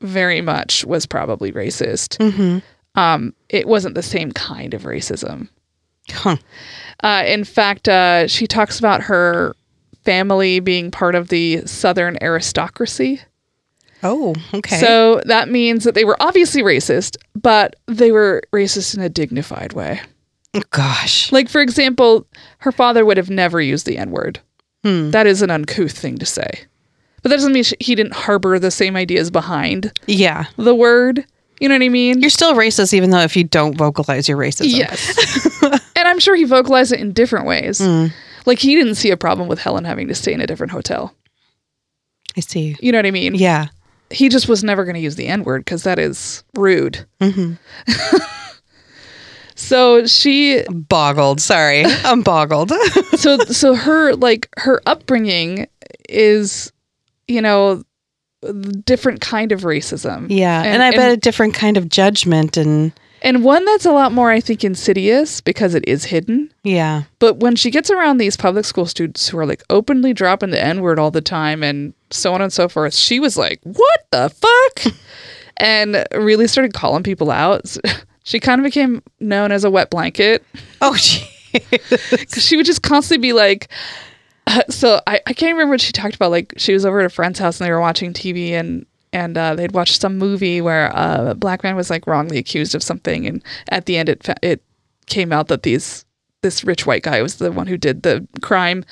very 0.00 0.40
much 0.40 0.84
was 0.84 1.06
probably 1.06 1.52
racist, 1.52 2.18
Mm-hmm. 2.18 2.58
um, 2.98 3.32
it 3.48 3.66
wasn't 3.66 3.94
the 3.94 4.02
same 4.02 4.32
kind 4.32 4.74
of 4.74 4.82
racism. 4.82 5.48
Huh. 6.10 6.36
Uh, 7.02 7.22
in 7.26 7.44
fact, 7.44 7.88
uh, 7.88 8.26
she 8.26 8.46
talks 8.46 8.78
about 8.78 9.02
her 9.02 9.54
family 10.04 10.60
being 10.60 10.90
part 10.90 11.14
of 11.14 11.28
the 11.28 11.62
Southern 11.66 12.18
aristocracy. 12.22 13.20
Oh, 14.02 14.34
okay. 14.54 14.78
So 14.78 15.20
that 15.26 15.48
means 15.48 15.84
that 15.84 15.94
they 15.94 16.04
were 16.04 16.16
obviously 16.20 16.62
racist, 16.62 17.16
but 17.34 17.76
they 17.86 18.10
were 18.12 18.42
racist 18.52 18.96
in 18.96 19.02
a 19.02 19.08
dignified 19.08 19.72
way. 19.74 20.00
gosh. 20.70 21.30
Like, 21.32 21.48
for 21.48 21.60
example, 21.60 22.26
her 22.58 22.72
father 22.72 23.04
would 23.04 23.16
have 23.16 23.30
never 23.30 23.60
used 23.60 23.86
the 23.86 23.98
N 23.98 24.10
word. 24.10 24.40
Hmm. 24.84 25.10
That 25.10 25.26
is 25.26 25.40
an 25.42 25.50
uncouth 25.50 25.92
thing 25.96 26.18
to 26.18 26.26
say. 26.26 26.50
But 27.22 27.28
that 27.30 27.36
doesn't 27.36 27.52
mean 27.52 27.64
he 27.78 27.94
didn't 27.94 28.14
harbor 28.14 28.58
the 28.58 28.72
same 28.72 28.96
ideas 28.96 29.30
behind 29.30 29.96
Yeah. 30.06 30.46
the 30.56 30.74
word. 30.74 31.24
You 31.60 31.68
know 31.68 31.76
what 31.76 31.82
I 31.84 31.88
mean? 31.88 32.20
You're 32.20 32.30
still 32.30 32.54
racist 32.54 32.92
even 32.92 33.10
though 33.10 33.20
if 33.20 33.36
you 33.36 33.44
don't 33.44 33.78
vocalize 33.78 34.28
your 34.28 34.36
racism. 34.36 34.76
Yes. 34.76 35.62
and 35.96 36.08
I'm 36.08 36.18
sure 36.18 36.34
he 36.34 36.42
vocalized 36.42 36.90
it 36.92 36.98
in 36.98 37.12
different 37.12 37.46
ways. 37.46 37.78
Hmm. 37.78 38.06
Like, 38.44 38.58
he 38.58 38.74
didn't 38.74 38.96
see 38.96 39.12
a 39.12 39.16
problem 39.16 39.46
with 39.46 39.60
Helen 39.60 39.84
having 39.84 40.08
to 40.08 40.14
stay 40.16 40.32
in 40.32 40.40
a 40.40 40.46
different 40.48 40.72
hotel. 40.72 41.14
I 42.36 42.40
see. 42.40 42.74
You 42.80 42.90
know 42.90 42.98
what 42.98 43.06
I 43.06 43.12
mean? 43.12 43.36
Yeah. 43.36 43.68
He 44.12 44.28
just 44.28 44.48
was 44.48 44.62
never 44.62 44.84
going 44.84 44.94
to 44.94 45.00
use 45.00 45.16
the 45.16 45.26
N 45.28 45.42
word 45.44 45.64
because 45.64 45.82
that 45.84 45.98
is 45.98 46.44
rude. 46.54 47.06
Mhm. 47.20 47.58
so 49.54 50.06
she 50.06 50.62
Boggled. 50.70 51.40
Sorry. 51.40 51.84
I'm 51.84 52.22
boggled. 52.22 52.70
so 53.16 53.38
so 53.38 53.74
her 53.74 54.14
like 54.14 54.48
her 54.58 54.80
upbringing 54.86 55.66
is 56.08 56.72
you 57.28 57.40
know 57.40 57.82
different 58.84 59.20
kind 59.20 59.52
of 59.52 59.60
racism 59.60 60.26
yeah. 60.28 60.62
And, 60.62 60.74
And- 60.74 60.82
I 60.82 60.90
bet 60.90 61.00
and- 61.00 61.12
a 61.12 61.16
different 61.16 61.54
kind 61.54 61.76
of 61.76 61.88
judgment 61.88 62.56
and 62.56 62.92
and 63.22 63.42
one 63.44 63.64
that's 63.64 63.86
a 63.86 63.92
lot 63.92 64.12
more 64.12 64.30
i 64.30 64.40
think 64.40 64.62
insidious 64.64 65.40
because 65.40 65.74
it 65.74 65.86
is 65.88 66.04
hidden. 66.04 66.52
Yeah. 66.64 67.04
but 67.18 67.38
when 67.38 67.56
she 67.56 67.70
gets 67.70 67.90
around 67.90 68.18
these 68.18 68.36
public 68.36 68.64
school 68.64 68.86
students 68.86 69.28
who 69.28 69.38
are 69.38 69.46
like 69.46 69.62
openly 69.70 70.12
dropping 70.12 70.50
the 70.50 70.62
n-word 70.62 70.98
all 70.98 71.10
the 71.10 71.20
time 71.20 71.62
and 71.62 71.94
so 72.10 72.34
on 72.34 72.42
and 72.42 72.52
so 72.52 72.68
forth 72.68 72.94
she 72.94 73.18
was 73.20 73.36
like 73.36 73.60
what 73.62 74.06
the 74.10 74.28
fuck? 74.30 74.94
And 75.58 76.04
really 76.12 76.48
started 76.48 76.72
calling 76.74 77.02
people 77.02 77.30
out. 77.30 77.76
She 78.24 78.38
kind 78.40 78.60
of 78.60 78.64
became 78.64 79.02
known 79.18 79.50
as 79.50 79.64
a 79.64 79.70
wet 79.70 79.90
blanket. 79.90 80.44
Oh, 80.80 80.94
gee. 80.98 81.26
because 81.52 82.44
she 82.44 82.56
would 82.56 82.66
just 82.66 82.82
constantly 82.82 83.20
be 83.20 83.32
like 83.32 83.68
uh, 84.46 84.62
so 84.70 85.00
I, 85.06 85.20
I 85.26 85.32
can't 85.32 85.52
remember 85.54 85.72
what 85.72 85.80
she 85.80 85.92
talked 85.92 86.14
about. 86.14 86.30
Like 86.30 86.54
she 86.56 86.72
was 86.72 86.84
over 86.86 87.00
at 87.00 87.06
a 87.06 87.10
friend's 87.10 87.38
house 87.38 87.60
and 87.60 87.66
they 87.66 87.72
were 87.72 87.80
watching 87.80 88.12
tv 88.12 88.52
and 88.52 88.86
and 89.12 89.36
uh, 89.36 89.54
they'd 89.54 89.72
watched 89.72 90.00
some 90.00 90.18
movie 90.18 90.60
where 90.60 90.94
uh, 90.96 91.30
a 91.30 91.34
black 91.34 91.62
man 91.62 91.76
was 91.76 91.90
like 91.90 92.06
wrongly 92.06 92.38
accused 92.38 92.74
of 92.74 92.82
something 92.82 93.26
and 93.26 93.42
at 93.68 93.86
the 93.86 93.96
end 93.96 94.08
it 94.08 94.22
fa- 94.22 94.36
it 94.42 94.62
came 95.06 95.32
out 95.32 95.48
that 95.48 95.62
these 95.62 96.04
this 96.42 96.64
rich 96.64 96.86
white 96.86 97.02
guy 97.02 97.22
was 97.22 97.36
the 97.36 97.52
one 97.52 97.66
who 97.66 97.76
did 97.76 98.02
the 98.02 98.26
crime 98.40 98.84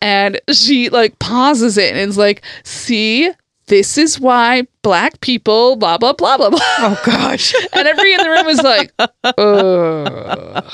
and 0.00 0.40
she 0.52 0.88
like 0.90 1.18
pauses 1.18 1.78
it 1.78 1.90
and 1.90 1.98
is 1.98 2.18
like 2.18 2.42
see 2.64 3.30
this 3.66 3.96
is 3.96 4.20
why 4.20 4.66
black 4.82 5.18
people 5.20 5.76
blah 5.76 5.96
blah 5.96 6.12
blah 6.12 6.36
blah 6.36 6.50
blah 6.50 6.58
Oh 6.78 7.00
gosh. 7.06 7.54
and 7.72 7.88
everybody 7.88 8.12
in 8.12 8.18
the 8.18 8.28
room 8.30 8.44
was 8.46 8.62
like 8.62 8.92
Ugh. 9.38 10.64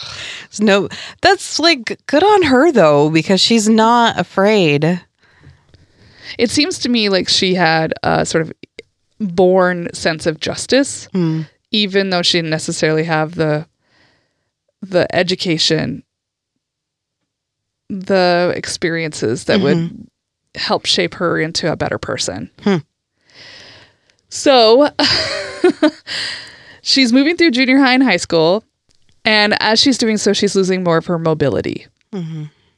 no, 0.61 0.89
that's 1.21 1.61
like 1.61 2.01
good 2.07 2.25
on 2.25 2.43
her 2.43 2.73
though 2.73 3.11
because 3.11 3.41
she's 3.41 3.69
not 3.69 4.19
afraid. 4.19 5.01
It 6.39 6.51
seems 6.51 6.79
to 6.81 6.89
me 6.89 7.09
like 7.09 7.29
she 7.29 7.55
had 7.55 7.93
a 8.03 8.27
sort 8.27 8.43
of 8.43 8.53
born 9.21 9.89
sense 9.93 10.27
of 10.27 10.41
justice, 10.41 11.07
Hmm. 11.13 11.43
even 11.71 12.11
though 12.11 12.23
she 12.23 12.39
didn't 12.39 12.51
necessarily 12.51 13.05
have 13.05 13.35
the 13.35 13.67
the 14.83 15.07
education, 15.15 16.03
the 17.91 18.53
experiences 18.57 19.45
that 19.45 19.61
would 19.61 20.09
help 20.55 20.87
shape 20.87 21.15
her 21.15 21.39
into 21.39 21.71
a 21.71 21.77
better 21.77 21.99
person. 21.99 22.51
Hmm. 22.63 22.77
So 24.31 24.89
she's 26.83 27.13
moving 27.13 27.37
through 27.37 27.51
junior 27.51 27.79
high 27.79 27.95
and 27.95 28.03
high 28.03 28.17
school, 28.17 28.65
and 29.25 29.55
as 29.61 29.79
she's 29.81 29.99
doing 29.99 30.17
so, 30.17 30.33
she's 30.33 30.55
losing 30.57 30.83
more 30.83 30.97
of 30.97 31.07
her 31.07 31.19
mobility. 31.19 31.87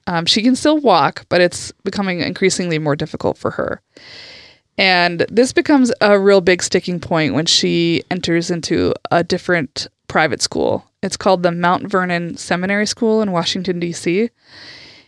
Um, 0.07 0.27
she 0.27 0.43
can 0.43 0.57
still 0.57 0.79
walk, 0.79 1.25
but 1.29 1.41
it's 1.41 1.73
becoming 1.85 2.21
increasingly 2.21 2.79
more 2.79 2.97
difficult 2.97 3.39
for 3.39 3.53
her. 3.53 3.81
And 4.83 5.25
this 5.29 5.53
becomes 5.53 5.93
a 6.01 6.19
real 6.19 6.41
big 6.41 6.61
sticking 6.61 6.99
point 6.99 7.35
when 7.35 7.47
she 7.47 8.03
enters 8.11 8.51
into 8.51 8.93
a 9.13 9.23
different 9.23 9.87
private 10.09 10.43
school. 10.43 10.85
It's 11.05 11.17
called 11.17 11.45
the 11.45 11.53
Mount 11.53 11.87
Vernon 11.87 12.37
Seminary 12.37 12.87
School 12.87 13.23
in 13.23 13.31
Washington, 13.31 13.79
D.C. 13.79 14.29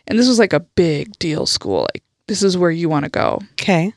And 0.07 0.17
this 0.17 0.29
was 0.29 0.39
like 0.39 0.53
a 0.53 0.61
big 0.61 1.19
deal 1.19 1.45
school. 1.45 1.87
Like, 1.93 2.03
this 2.27 2.41
is 2.41 2.57
where 2.57 2.71
you 2.71 2.87
want 2.87 3.03
to 3.03 3.11
go. 3.11 3.41
Okay. 3.59 3.93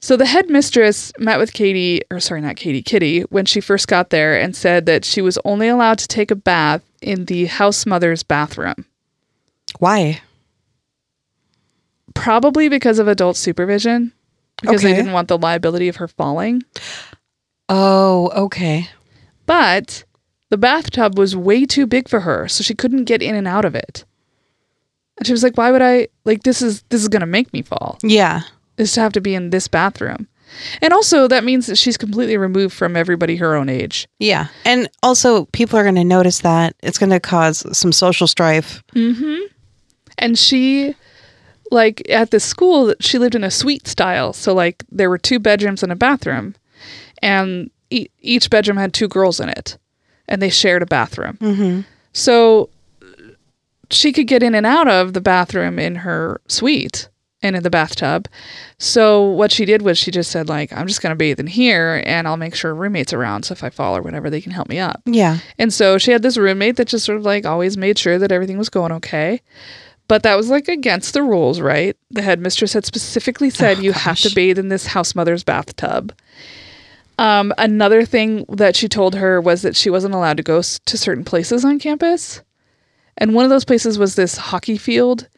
So 0.00 0.18
the 0.18 0.26
headmistress 0.26 1.14
met 1.18 1.38
with 1.38 1.54
Katie, 1.54 2.02
or 2.10 2.20
sorry, 2.20 2.42
not 2.42 2.56
Katie, 2.56 2.82
Kitty, 2.82 3.22
when 3.22 3.46
she 3.46 3.62
first 3.62 3.88
got 3.88 4.10
there 4.10 4.38
and 4.38 4.54
said 4.54 4.84
that 4.84 5.06
she 5.06 5.22
was 5.22 5.38
only 5.46 5.68
allowed 5.68 5.96
to 6.00 6.08
take 6.08 6.30
a 6.30 6.36
bath 6.36 6.82
in 7.00 7.24
the 7.24 7.46
house 7.46 7.86
mother's 7.86 8.22
bathroom. 8.22 8.84
Why? 9.78 10.20
Probably 12.12 12.68
because 12.68 12.98
of 12.98 13.08
adult 13.08 13.38
supervision, 13.38 14.12
because 14.60 14.82
they 14.82 14.94
didn't 14.94 15.12
want 15.12 15.28
the 15.28 15.38
liability 15.38 15.88
of 15.88 15.96
her 15.96 16.08
falling. 16.08 16.62
Oh, 17.68 18.30
okay. 18.34 18.88
But 19.46 20.04
the 20.48 20.58
bathtub 20.58 21.18
was 21.18 21.36
way 21.36 21.64
too 21.64 21.86
big 21.86 22.08
for 22.08 22.20
her, 22.20 22.48
so 22.48 22.62
she 22.62 22.74
couldn't 22.74 23.04
get 23.04 23.22
in 23.22 23.34
and 23.34 23.48
out 23.48 23.64
of 23.64 23.74
it. 23.74 24.04
And 25.18 25.26
she 25.26 25.32
was 25.32 25.42
like, 25.42 25.56
"Why 25.56 25.70
would 25.70 25.82
I 25.82 26.08
like 26.24 26.42
this? 26.42 26.62
Is 26.62 26.82
this 26.88 27.02
is 27.02 27.08
gonna 27.08 27.26
make 27.26 27.52
me 27.52 27.62
fall? 27.62 27.98
Yeah. 28.02 28.42
Is 28.78 28.92
to 28.92 29.00
have 29.00 29.12
to 29.12 29.20
be 29.20 29.34
in 29.34 29.50
this 29.50 29.68
bathroom?" 29.68 30.26
And 30.82 30.92
also, 30.92 31.28
that 31.28 31.44
means 31.44 31.66
that 31.66 31.76
she's 31.76 31.96
completely 31.96 32.36
removed 32.36 32.74
from 32.74 32.96
everybody 32.96 33.36
her 33.36 33.54
own 33.54 33.68
age. 33.68 34.08
Yeah. 34.18 34.48
And 34.64 34.88
also 35.02 35.44
people 35.46 35.78
are 35.78 35.82
going 35.82 35.94
to 35.96 36.04
notice 36.04 36.40
that. 36.40 36.74
It's 36.82 36.98
going 36.98 37.10
to 37.10 37.20
cause 37.20 37.64
some 37.76 37.92
social 37.92 38.26
strife. 38.26 38.82
Mm-hmm. 38.94 39.44
And 40.18 40.38
she, 40.38 40.94
like 41.70 42.02
at 42.10 42.30
this 42.30 42.44
school, 42.44 42.94
she 43.00 43.18
lived 43.18 43.34
in 43.34 43.44
a 43.44 43.50
suite 43.50 43.86
style. 43.86 44.32
So 44.32 44.52
like 44.52 44.84
there 44.90 45.10
were 45.10 45.18
two 45.18 45.38
bedrooms 45.38 45.82
and 45.82 45.92
a 45.92 45.96
bathroom, 45.96 46.54
and 47.22 47.70
e- 47.90 48.08
each 48.20 48.50
bedroom 48.50 48.76
had 48.76 48.92
two 48.92 49.08
girls 49.08 49.40
in 49.40 49.48
it, 49.48 49.78
and 50.28 50.42
they 50.42 50.50
shared 50.50 50.82
a 50.82 50.86
bathroom. 50.86 51.38
Mm-hmm. 51.40 51.80
So 52.12 52.70
she 53.90 54.12
could 54.12 54.26
get 54.26 54.42
in 54.42 54.54
and 54.54 54.66
out 54.66 54.88
of 54.88 55.12
the 55.12 55.20
bathroom 55.20 55.78
in 55.78 55.96
her 55.96 56.40
suite 56.48 57.08
and 57.42 57.56
in 57.56 57.62
the 57.62 57.70
bathtub. 57.70 58.28
So 58.78 59.24
what 59.24 59.50
she 59.50 59.64
did 59.64 59.82
was 59.82 59.96
she 59.96 60.10
just 60.10 60.30
said 60.30 60.48
like, 60.48 60.72
I'm 60.72 60.86
just 60.86 61.00
gonna 61.00 61.16
bathe 61.16 61.40
in 61.40 61.46
here, 61.46 62.02
and 62.04 62.26
I'll 62.26 62.36
make 62.36 62.54
sure 62.54 62.74
roommates 62.74 63.12
around. 63.12 63.44
So 63.44 63.52
if 63.52 63.64
I 63.64 63.70
fall 63.70 63.96
or 63.96 64.02
whatever, 64.02 64.28
they 64.28 64.40
can 64.40 64.52
help 64.52 64.68
me 64.68 64.78
up. 64.78 65.00
Yeah. 65.06 65.38
And 65.58 65.72
so 65.72 65.98
she 65.98 66.10
had 66.10 66.22
this 66.22 66.36
roommate 66.36 66.76
that 66.76 66.88
just 66.88 67.04
sort 67.04 67.18
of 67.18 67.24
like 67.24 67.46
always 67.46 67.76
made 67.76 67.98
sure 67.98 68.18
that 68.18 68.32
everything 68.32 68.58
was 68.58 68.68
going 68.68 68.92
okay. 68.92 69.40
But 70.10 70.24
that 70.24 70.36
was 70.36 70.50
like 70.50 70.66
against 70.66 71.14
the 71.14 71.22
rules, 71.22 71.60
right? 71.60 71.96
The 72.10 72.20
headmistress 72.22 72.72
had 72.72 72.84
specifically 72.84 73.48
said 73.48 73.78
Oh, 73.78 73.80
you 73.80 73.92
have 73.92 74.18
to 74.18 74.34
bathe 74.34 74.58
in 74.58 74.68
this 74.68 74.86
house 74.86 75.14
mother's 75.14 75.44
bathtub. 75.44 76.12
Um, 77.16 77.54
another 77.58 78.04
thing 78.04 78.44
that 78.48 78.74
she 78.74 78.88
told 78.88 79.14
her 79.14 79.40
was 79.40 79.62
that 79.62 79.76
she 79.76 79.88
wasn't 79.88 80.14
allowed 80.14 80.38
to 80.38 80.42
go 80.42 80.58
s- 80.58 80.80
to 80.86 80.98
certain 80.98 81.22
places 81.24 81.64
on 81.64 81.78
campus. 81.78 82.42
And 83.18 83.34
one 83.34 83.44
of 83.44 83.50
those 83.50 83.64
places 83.64 84.00
was 84.00 84.16
this 84.16 84.36
hockey 84.36 84.76
field 84.78 85.28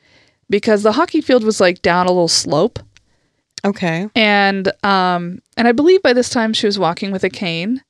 because 0.48 0.82
the 0.82 0.92
hockey 0.92 1.20
field 1.20 1.44
was 1.44 1.60
like 1.60 1.82
down 1.82 2.06
a 2.06 2.10
little 2.10 2.26
slope 2.28 2.78
Okay. 3.66 4.08
and 4.14 4.68
um 4.84 5.40
and 5.56 5.68
I 5.68 5.72
believe 5.72 6.02
by 6.02 6.12
this 6.14 6.30
time 6.30 6.52
she 6.54 6.66
was 6.66 6.78
walking 6.78 7.12
with 7.12 7.24
a 7.24 7.30
cane 7.30 7.82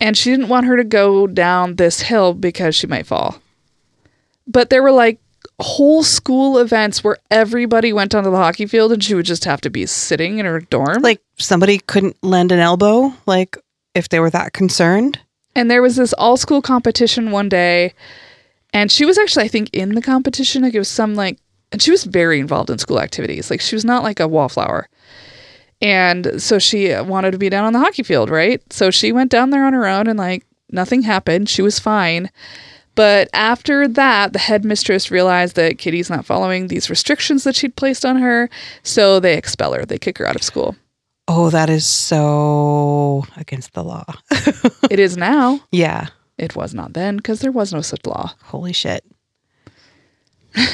and 0.00 0.16
she 0.16 0.30
didn't 0.30 0.48
want 0.48 0.66
her 0.66 0.76
to 0.76 0.84
go 0.84 1.26
down 1.26 1.74
this 1.76 2.02
hill 2.02 2.34
because 2.34 2.74
she 2.76 2.86
might 2.86 3.06
fall. 3.06 3.40
But 4.46 4.70
there 4.70 4.82
were 4.82 4.92
like 4.92 5.18
whole 5.60 6.02
school 6.02 6.58
events 6.58 7.02
where 7.02 7.16
everybody 7.30 7.92
went 7.92 8.14
onto 8.14 8.30
the 8.30 8.36
hockey 8.36 8.66
field 8.66 8.92
and 8.92 9.02
she 9.02 9.14
would 9.14 9.26
just 9.26 9.44
have 9.44 9.60
to 9.62 9.70
be 9.70 9.86
sitting 9.86 10.38
in 10.38 10.46
her 10.46 10.60
dorm. 10.60 11.02
Like 11.02 11.20
somebody 11.38 11.78
couldn't 11.78 12.16
lend 12.22 12.52
an 12.52 12.60
elbow, 12.60 13.12
like 13.26 13.56
if 13.94 14.08
they 14.08 14.20
were 14.20 14.30
that 14.30 14.52
concerned. 14.52 15.18
and 15.56 15.70
there 15.70 15.82
was 15.82 15.96
this 15.96 16.12
all 16.12 16.36
school 16.36 16.62
competition 16.62 17.32
one 17.32 17.48
day 17.48 17.92
and 18.72 18.92
she 18.92 19.04
was 19.04 19.18
actually 19.18 19.44
I 19.44 19.48
think 19.48 19.70
in 19.72 19.94
the 19.94 20.02
competition 20.02 20.62
like 20.62 20.74
it 20.74 20.78
was 20.78 20.88
some 20.88 21.14
like 21.16 21.38
and 21.72 21.82
she 21.82 21.90
was 21.90 22.04
very 22.04 22.38
involved 22.38 22.70
in 22.70 22.78
school 22.78 23.00
activities. 23.00 23.50
Like 23.50 23.60
she 23.60 23.74
was 23.74 23.84
not 23.84 24.02
like 24.02 24.20
a 24.20 24.28
wallflower. 24.28 24.88
And 25.80 26.40
so 26.42 26.58
she 26.58 26.94
wanted 27.00 27.32
to 27.32 27.38
be 27.38 27.48
down 27.50 27.64
on 27.64 27.72
the 27.72 27.78
hockey 27.78 28.02
field, 28.02 28.30
right? 28.30 28.60
So 28.72 28.90
she 28.90 29.12
went 29.12 29.30
down 29.30 29.50
there 29.50 29.64
on 29.64 29.72
her 29.74 29.86
own 29.86 30.06
and 30.06 30.18
like 30.18 30.44
nothing 30.70 31.02
happened. 31.02 31.48
She 31.48 31.62
was 31.62 31.78
fine. 31.78 32.30
But 32.98 33.28
after 33.32 33.86
that, 33.86 34.32
the 34.32 34.40
headmistress 34.40 35.08
realized 35.10 35.54
that 35.54 35.78
Kitty's 35.78 36.10
not 36.10 36.24
following 36.26 36.66
these 36.66 36.90
restrictions 36.90 37.44
that 37.44 37.54
she'd 37.54 37.76
placed 37.76 38.04
on 38.04 38.16
her. 38.16 38.50
So 38.82 39.20
they 39.20 39.36
expel 39.38 39.72
her. 39.74 39.84
They 39.86 39.98
kick 39.98 40.18
her 40.18 40.26
out 40.26 40.34
of 40.34 40.42
school. 40.42 40.74
Oh, 41.28 41.48
that 41.50 41.70
is 41.70 41.86
so 41.86 43.24
against 43.36 43.74
the 43.74 43.84
law. 43.84 44.04
it 44.90 44.98
is 44.98 45.16
now. 45.16 45.60
yeah. 45.70 46.08
It 46.38 46.56
was 46.56 46.74
not 46.74 46.92
then 46.94 47.16
because 47.18 47.38
there 47.40 47.52
was 47.52 47.72
no 47.72 47.82
such 47.82 48.04
law. 48.06 48.32
Holy 48.42 48.72
shit. 48.72 49.04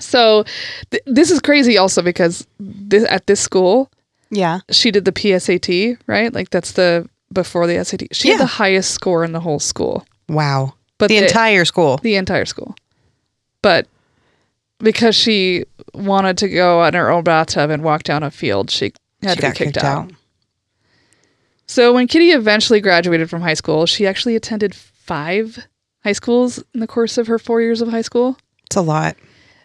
So 0.00 0.44
th- 0.90 1.02
this 1.06 1.30
is 1.30 1.40
crazy 1.40 1.78
also 1.78 2.02
because 2.02 2.46
this, 2.58 3.04
at 3.08 3.26
this 3.28 3.40
school, 3.40 3.90
Yeah. 4.30 4.58
she 4.70 4.90
did 4.90 5.04
the 5.04 5.12
PSAT, 5.12 5.98
right? 6.08 6.32
Like 6.34 6.50
that's 6.50 6.72
the 6.72 7.08
before 7.32 7.66
the 7.68 7.82
SAT. 7.84 8.08
She 8.12 8.28
Yeah. 8.28 8.34
had 8.34 8.40
the 8.42 8.46
highest 8.46 8.90
score 8.90 9.24
in 9.24 9.30
the 9.32 9.40
whole 9.40 9.60
school, 9.60 10.04
Wow. 10.28 10.74
but 10.98 11.08
the 11.08 11.18
entire 11.18 11.64
school. 11.64 11.98
the 11.98 12.16
entire 12.16 12.44
school. 12.44 12.74
But 13.62 13.86
because 14.78 15.14
she 15.14 15.64
wanted 15.94 16.38
to 16.38 16.48
go 16.48 16.84
in 16.84 16.94
her 16.94 17.10
own 17.10 17.24
bathtub 17.24 17.70
and 17.70 17.82
walk 17.82 18.02
down 18.02 18.22
a 18.22 18.30
field, 18.30 18.70
she 18.70 18.92
had 19.22 19.32
she 19.32 19.36
to 19.36 19.42
got 19.42 19.52
be 19.52 19.64
kicked, 19.64 19.76
out. 19.78 19.84
out. 19.84 20.12
So 21.66 21.94
when 21.94 22.06
Kitty 22.06 22.30
eventually 22.30 22.80
graduated 22.80 23.30
from 23.30 23.40
high 23.40 23.54
school, 23.54 23.86
she 23.86 24.06
actually 24.06 24.36
attended 24.36 24.74
five 24.74 25.66
high 26.02 26.12
schools 26.12 26.62
in 26.74 26.80
the 26.80 26.86
course 26.86 27.16
of 27.16 27.26
her 27.26 27.38
four 27.38 27.60
years 27.62 27.80
of 27.80 27.88
high 27.88 28.02
school. 28.02 28.36
It's 28.66 28.76
a 28.76 28.82
lot. 28.82 29.16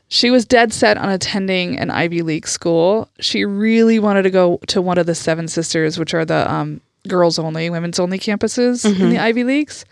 She 0.07 0.31
was 0.31 0.45
dead 0.45 0.73
set 0.73 0.97
on 0.97 1.09
attending 1.09 1.77
an 1.77 1.91
Ivy 1.91 2.21
League 2.23 2.47
school. 2.47 3.09
She 3.19 3.45
really 3.45 3.99
wanted 3.99 4.23
to 4.23 4.31
go 4.31 4.59
to 4.67 4.81
one 4.81 4.97
of 4.97 5.05
the 5.05 5.13
Seven 5.13 5.47
Sisters, 5.47 5.99
which 5.99 6.13
are 6.13 6.25
the 6.25 6.51
um, 6.51 6.81
girls 7.07 7.37
only, 7.37 7.69
women's 7.69 7.99
only 7.99 8.17
campuses 8.17 8.85
in 8.99 9.09
the 9.09 9.19
Ivy 9.19 9.43
Leagues. 9.43 9.85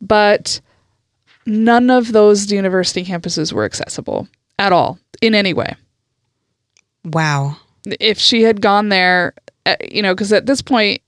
But 0.00 0.60
none 1.46 1.90
of 1.90 2.12
those 2.12 2.50
university 2.52 3.04
campuses 3.04 3.52
were 3.52 3.64
accessible 3.64 4.28
at 4.58 4.72
all 4.72 4.98
in 5.22 5.34
any 5.34 5.52
way. 5.52 5.74
Wow. 7.04 7.56
If 8.00 8.18
she 8.18 8.42
had 8.42 8.60
gone 8.60 8.90
there, 8.90 9.34
uh, 9.66 9.76
you 9.90 10.02
know, 10.02 10.14
because 10.14 10.32
at 10.32 10.46
this 10.46 10.62
point, 10.62 11.02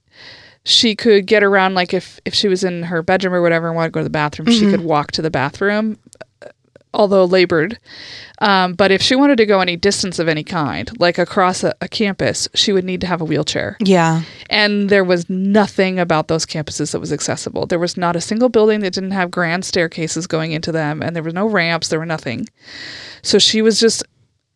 she 0.65 0.95
could 0.95 1.27
get 1.27 1.43
around 1.43 1.75
like 1.75 1.95
if 1.95 2.21
if 2.25 2.35
she 2.35 2.47
was 2.49 2.65
in 2.65 2.83
her 2.85 3.03
bedroom 3.03 3.35
or 3.35 3.43
whatever 3.43 3.69
and 3.69 3.77
wanted 3.77 3.89
to 3.89 3.93
go 3.93 4.01
to 4.01 4.05
the 4.05 4.11
bathroom, 4.11 4.51
she 4.51 4.71
could 4.71 4.83
walk 4.83 5.13
to 5.13 5.23
the 5.23 5.31
bathroom, 5.31 5.99
although 6.93 7.25
labored. 7.25 7.79
Um, 8.41 8.73
but 8.73 8.91
if 8.91 9.03
she 9.03 9.15
wanted 9.15 9.37
to 9.37 9.47
go 9.47 9.61
any 9.61 9.77
distance 9.77 10.19
of 10.19 10.29
any 10.29 10.43
kind, 10.43 10.91
like 10.99 11.19
across 11.19 11.63
a, 11.63 11.75
a 11.81 11.89
campus, 11.89 12.49
she 12.55 12.73
would 12.73 12.85
need 12.85 13.01
to 13.03 13.07
have 13.07 13.21
a 13.21 13.25
wheelchair. 13.25 13.77
Yeah. 13.81 14.23
And 14.49 14.89
there 14.89 15.05
was 15.05 15.29
nothing 15.29 15.99
about 15.99 16.29
those 16.29 16.47
campuses 16.47 16.93
that 16.93 17.01
was 17.01 17.13
accessible. 17.13 17.67
There 17.67 17.79
was 17.79 17.97
not 17.97 18.17
a 18.17 18.21
single 18.21 18.49
building 18.49 18.81
that 18.81 18.95
didn't 18.95 19.11
have 19.11 19.31
grand 19.31 19.65
staircases 19.65 20.27
going 20.27 20.53
into 20.53 20.73
them, 20.73 21.03
and 21.03 21.15
there 21.15 21.23
were 21.23 21.33
no 21.33 21.47
ramps. 21.47 21.89
There 21.89 21.99
were 21.99 22.07
nothing. 22.07 22.49
So 23.23 23.39
she 23.39 23.61
was 23.61 23.79
just 23.79 24.03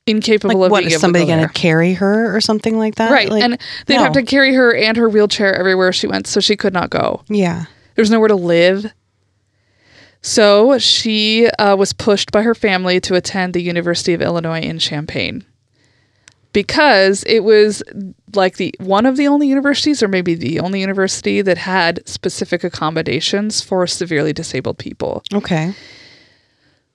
incapable 0.06 0.60
Like 0.60 0.66
of 0.66 0.70
what 0.70 0.80
being 0.80 0.92
able 0.92 1.00
somebody 1.00 1.26
going 1.26 1.46
to 1.46 1.52
carry 1.52 1.94
her 1.94 2.34
or 2.34 2.40
something 2.40 2.78
like 2.78 2.96
that? 2.96 3.10
Right. 3.10 3.28
Like, 3.28 3.42
and 3.42 3.58
they'd 3.86 3.96
no. 3.96 4.02
have 4.02 4.12
to 4.14 4.22
carry 4.22 4.54
her 4.54 4.74
and 4.74 4.96
her 4.96 5.08
wheelchair 5.08 5.54
everywhere 5.54 5.92
she 5.92 6.06
went, 6.06 6.26
so 6.26 6.40
she 6.40 6.56
could 6.56 6.72
not 6.72 6.90
go. 6.90 7.22
Yeah. 7.28 7.66
There's 7.94 8.10
nowhere 8.10 8.28
to 8.28 8.34
live. 8.34 8.86
So 10.24 10.78
she 10.78 11.48
uh, 11.48 11.76
was 11.76 11.92
pushed 11.92 12.32
by 12.32 12.40
her 12.40 12.54
family 12.54 12.98
to 13.00 13.14
attend 13.14 13.52
the 13.52 13.60
University 13.60 14.14
of 14.14 14.22
Illinois 14.22 14.62
in 14.62 14.78
Champaign 14.78 15.44
because 16.54 17.24
it 17.24 17.40
was 17.40 17.82
like 18.34 18.56
the 18.56 18.74
one 18.80 19.04
of 19.04 19.18
the 19.18 19.28
only 19.28 19.48
universities, 19.48 20.02
or 20.02 20.08
maybe 20.08 20.34
the 20.34 20.60
only 20.60 20.80
university 20.80 21.42
that 21.42 21.58
had 21.58 22.00
specific 22.08 22.64
accommodations 22.64 23.60
for 23.60 23.86
severely 23.86 24.32
disabled 24.32 24.78
people. 24.78 25.22
Okay. 25.34 25.74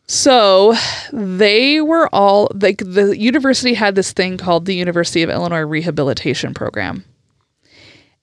So 0.07 0.73
they 1.13 1.81
were 1.81 2.09
all 2.11 2.49
like 2.59 2.79
the 2.79 3.15
university 3.15 3.75
had 3.75 3.93
this 3.93 4.11
thing 4.11 4.39
called 4.39 4.65
the 4.65 4.73
University 4.73 5.21
of 5.21 5.29
Illinois 5.29 5.59
Rehabilitation 5.59 6.55
Program. 6.55 7.05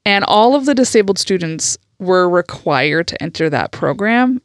And 0.05 0.25
all 0.25 0.57
of 0.57 0.67
the 0.67 0.75
disabled 0.75 1.21
students 1.21 1.79
were 2.01 2.29
required 2.29 3.07
to 3.07 3.23
enter 3.23 3.49
that 3.51 3.71
program. 3.71 4.43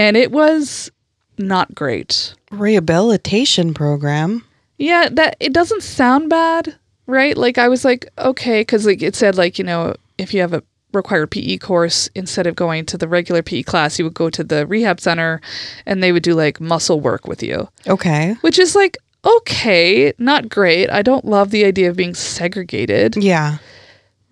And 0.00 0.16
it 0.16 0.32
was 0.32 0.90
not 1.36 1.74
great. 1.74 2.34
Rehabilitation 2.50 3.74
program. 3.74 4.44
Yeah, 4.78 5.10
that 5.12 5.36
it 5.40 5.52
doesn't 5.52 5.82
sound 5.82 6.30
bad, 6.30 6.74
right? 7.06 7.36
Like 7.36 7.58
I 7.58 7.68
was 7.68 7.84
like, 7.84 8.08
okay, 8.16 8.62
because 8.62 8.86
like 8.86 9.02
it 9.02 9.14
said 9.14 9.36
like, 9.36 9.58
you 9.58 9.64
know, 9.64 9.94
if 10.16 10.32
you 10.32 10.40
have 10.40 10.54
a 10.54 10.62
required 10.94 11.30
PE 11.30 11.58
course, 11.58 12.08
instead 12.14 12.46
of 12.46 12.56
going 12.56 12.86
to 12.86 12.96
the 12.98 13.06
regular 13.08 13.42
PE 13.42 13.62
class, 13.62 13.98
you 13.98 14.06
would 14.06 14.14
go 14.14 14.30
to 14.30 14.42
the 14.42 14.66
rehab 14.66 15.00
center 15.00 15.40
and 15.84 16.02
they 16.02 16.12
would 16.12 16.22
do 16.22 16.34
like 16.34 16.60
muscle 16.60 16.98
work 17.00 17.26
with 17.28 17.42
you. 17.42 17.68
Okay. 17.86 18.36
which 18.40 18.58
is 18.58 18.74
like 18.74 18.96
okay 19.22 20.14
not 20.16 20.48
great 20.48 20.88
i 20.88 21.02
don't 21.02 21.26
love 21.26 21.50
the 21.50 21.62
idea 21.66 21.90
of 21.90 21.94
being 21.94 22.14
segregated 22.14 23.16
Yeah. 23.18 23.58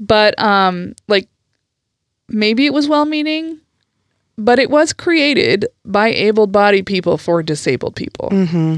but 0.00 0.32
um 0.42 0.94
like 1.08 1.28
maybe 2.26 2.64
it 2.64 2.72
was 2.72 2.88
well 2.88 3.04
meaning 3.04 3.60
but 4.38 4.58
it 4.58 4.70
was 4.70 4.92
created 4.92 5.66
by 5.84 6.08
able-bodied 6.08 6.86
people 6.86 7.18
for 7.18 7.42
disabled 7.42 7.94
people 7.96 8.30
Mm-hmm. 8.30 8.76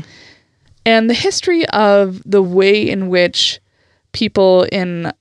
and 0.87 1.11
the 1.11 1.15
history 1.15 1.67
of 1.69 2.23
the 2.25 2.43
way 2.43 2.89
in 2.89 3.09
which 3.09 3.61
people 4.13 4.63
in 4.73 5.13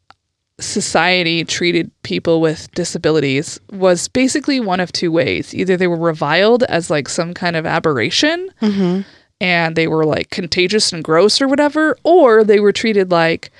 society 0.60 1.46
treated 1.46 1.90
people 2.04 2.42
with 2.42 2.70
disabilities 2.72 3.60
was 3.72 4.08
basically 4.10 4.60
one 4.60 4.80
of 4.82 4.92
two 4.92 5.12
ways 5.12 5.54
either 5.56 5.78
they 5.78 5.88
were 5.88 5.96
reviled 5.98 6.64
as 6.64 6.90
like 6.90 7.08
some 7.08 7.34
kind 7.34 7.56
of 7.56 7.66
aberration 7.66 8.50
Mm-hmm. 8.62 9.02
and 9.40 9.76
they 9.78 9.88
were 9.88 10.06
like 10.06 10.30
contagious 10.32 10.92
and 10.92 11.02
gross 11.04 11.42
or 11.42 11.48
whatever, 11.48 11.96
or 12.04 12.44
they 12.44 12.60
were 12.60 12.74
treated 12.74 13.10
like 13.10 13.52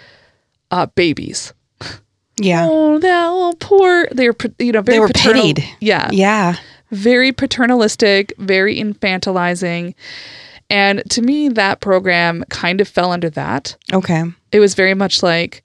uh, 0.72 0.88
babies. 0.88 1.54
Yeah. 2.42 2.68
Oh, 2.70 3.00
that 3.00 3.60
poor. 3.60 4.08
They 4.12 4.28
were, 4.30 4.36
you 4.60 4.72
know, 4.74 4.82
very 4.82 4.96
They 4.98 5.00
were 5.00 5.08
paternal- 5.08 5.42
pitied. 5.42 5.64
Yeah, 5.80 6.10
Yeah. 6.12 6.56
Very 6.92 7.32
paternalistic, 7.32 8.34
very 8.38 8.80
infantilizing, 8.80 9.94
and 10.70 11.04
to 11.10 11.22
me, 11.22 11.50
that 11.50 11.82
program 11.82 12.44
kind 12.50 12.80
of 12.80 12.88
fell 12.88 13.12
under 13.12 13.30
that. 13.32 13.76
Okay. 13.92 14.24
It 14.52 14.60
was 14.60 14.76
very 14.76 14.94
much 14.94 15.24
like, 15.24 15.64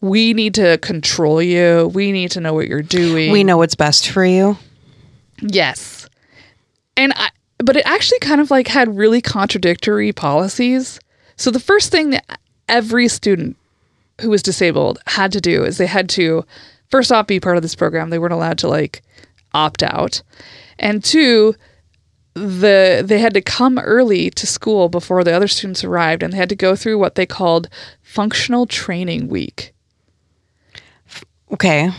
we 0.00 0.32
need 0.32 0.54
to 0.54 0.78
control 0.78 1.42
you. 1.42 1.90
We 1.94 2.12
need 2.12 2.30
to 2.32 2.40
know 2.40 2.54
what 2.54 2.68
you're 2.68 2.82
doing. 2.82 3.32
We 3.32 3.44
know 3.44 3.58
what's 3.58 3.74
best 3.74 4.08
for 4.08 4.24
you. 4.24 4.56
Yes. 5.40 6.08
And 6.96 7.12
I 7.16 7.28
but 7.58 7.76
it 7.76 7.86
actually 7.86 8.18
kind 8.18 8.40
of 8.40 8.50
like 8.50 8.68
had 8.68 8.96
really 8.96 9.20
contradictory 9.20 10.12
policies. 10.12 11.00
So 11.36 11.50
the 11.50 11.60
first 11.60 11.90
thing 11.90 12.10
that 12.10 12.38
every 12.68 13.08
student 13.08 13.56
who 14.20 14.30
was 14.30 14.42
disabled 14.42 14.98
had 15.06 15.32
to 15.32 15.40
do 15.40 15.64
is 15.64 15.78
they 15.78 15.86
had 15.86 16.08
to 16.10 16.44
first 16.90 17.10
off 17.10 17.26
be 17.26 17.40
part 17.40 17.56
of 17.56 17.62
this 17.62 17.74
program. 17.74 18.10
They 18.10 18.18
weren't 18.18 18.34
allowed 18.34 18.58
to 18.58 18.68
like 18.68 19.02
opt 19.54 19.82
out. 19.82 20.22
And 20.78 21.02
two, 21.02 21.54
the 22.34 23.02
they 23.04 23.18
had 23.18 23.34
to 23.34 23.40
come 23.40 23.78
early 23.78 24.30
to 24.30 24.46
school 24.46 24.88
before 24.88 25.24
the 25.24 25.32
other 25.32 25.48
students 25.48 25.82
arrived 25.82 26.22
and 26.22 26.32
they 26.32 26.36
had 26.36 26.50
to 26.50 26.56
go 26.56 26.76
through 26.76 26.98
what 26.98 27.14
they 27.14 27.24
called 27.24 27.68
functional 28.02 28.66
training 28.66 29.28
week. 29.28 29.72
Okay. 31.52 31.90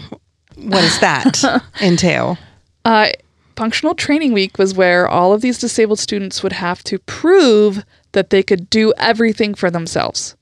What 0.56 0.82
does 0.82 1.00
that 1.00 1.64
entail? 1.82 2.38
Uh, 2.86 3.10
functional 3.56 3.96
training 3.96 4.34
week 4.34 4.58
was 4.58 4.74
where 4.74 5.08
all 5.08 5.34
of 5.34 5.42
these 5.42 5.58
disabled 5.58 6.00
students 6.00 6.44
would 6.44 6.54
have 6.54 6.84
to 6.84 7.00
prove 7.00 7.84
that 8.12 8.30
they 8.30 8.44
could 8.44 8.70
do 8.70 8.94
everything 8.98 9.56
for 9.56 9.72
themselves, 9.72 10.36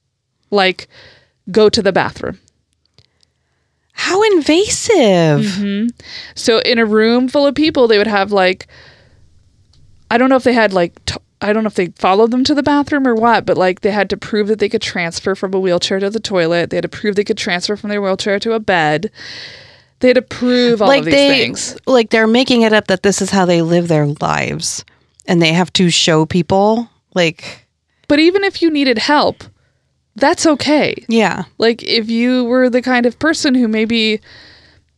like 0.51 0.87
go 1.51 1.69
to 1.69 1.81
the 1.81 1.93
bathroom. 1.93 2.39
How 4.15 4.23
invasive. 4.37 5.41
Mm-hmm. 5.41 5.87
So 6.35 6.59
in 6.59 6.79
a 6.79 6.85
room 6.85 7.27
full 7.27 7.45
of 7.45 7.55
people, 7.55 7.87
they 7.87 7.97
would 7.97 8.07
have 8.07 8.31
like, 8.31 8.67
I 10.09 10.17
don't 10.17 10.29
know 10.29 10.35
if 10.35 10.43
they 10.43 10.53
had 10.53 10.73
like, 10.73 11.03
t- 11.05 11.17
I 11.41 11.53
don't 11.53 11.63
know 11.63 11.67
if 11.67 11.75
they 11.75 11.87
followed 11.87 12.31
them 12.31 12.43
to 12.45 12.55
the 12.55 12.63
bathroom 12.63 13.07
or 13.07 13.13
what, 13.13 13.45
but 13.45 13.57
like 13.57 13.81
they 13.81 13.91
had 13.91 14.09
to 14.11 14.17
prove 14.17 14.47
that 14.47 14.59
they 14.59 14.69
could 14.69 14.81
transfer 14.81 15.35
from 15.35 15.53
a 15.53 15.59
wheelchair 15.59 15.99
to 15.99 16.09
the 16.09 16.19
toilet. 16.19 16.69
They 16.69 16.77
had 16.77 16.83
to 16.83 16.89
prove 16.89 17.15
they 17.15 17.23
could 17.23 17.37
transfer 17.37 17.75
from 17.75 17.89
their 17.89 18.01
wheelchair 18.01 18.39
to 18.39 18.53
a 18.53 18.59
bed. 18.59 19.11
They 19.99 20.09
had 20.09 20.15
to 20.15 20.21
prove 20.21 20.81
all 20.81 20.87
like 20.87 20.99
of 20.99 21.05
these 21.05 21.13
they 21.13 21.27
things. 21.27 21.77
like 21.85 22.09
they're 22.09 22.27
making 22.27 22.61
it 22.61 22.73
up 22.73 22.87
that 22.87 23.03
this 23.03 23.21
is 23.21 23.31
how 23.31 23.45
they 23.45 23.61
live 23.61 23.87
their 23.87 24.07
lives 24.21 24.85
and 25.27 25.41
they 25.41 25.53
have 25.53 25.71
to 25.73 25.89
show 25.89 26.25
people 26.25 26.89
like 27.13 27.65
But 28.07 28.19
even 28.19 28.43
if 28.43 28.61
you 28.61 28.69
needed 28.71 28.97
help, 28.97 29.43
that's 30.15 30.45
okay. 30.45 30.95
yeah. 31.07 31.43
Like 31.57 31.83
if 31.83 32.09
you 32.09 32.45
were 32.45 32.69
the 32.69 32.81
kind 32.81 33.05
of 33.05 33.19
person 33.19 33.53
who 33.55 33.67
maybe 33.67 34.21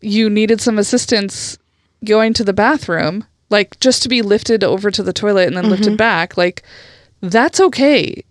you 0.01 0.29
needed 0.29 0.61
some 0.61 0.77
assistance 0.77 1.57
going 2.05 2.33
to 2.33 2.43
the 2.43 2.53
bathroom, 2.53 3.25
like 3.49 3.79
just 3.79 4.03
to 4.03 4.09
be 4.09 4.21
lifted 4.21 4.63
over 4.63 4.91
to 4.91 5.01
the 5.01 5.13
toilet 5.13 5.47
and 5.47 5.57
then 5.57 5.63
Mm-hmm. 5.65 5.71
lifted 5.71 5.97
back, 5.97 6.37
like 6.37 6.63
that's 7.21 7.59
okay. 7.59 8.23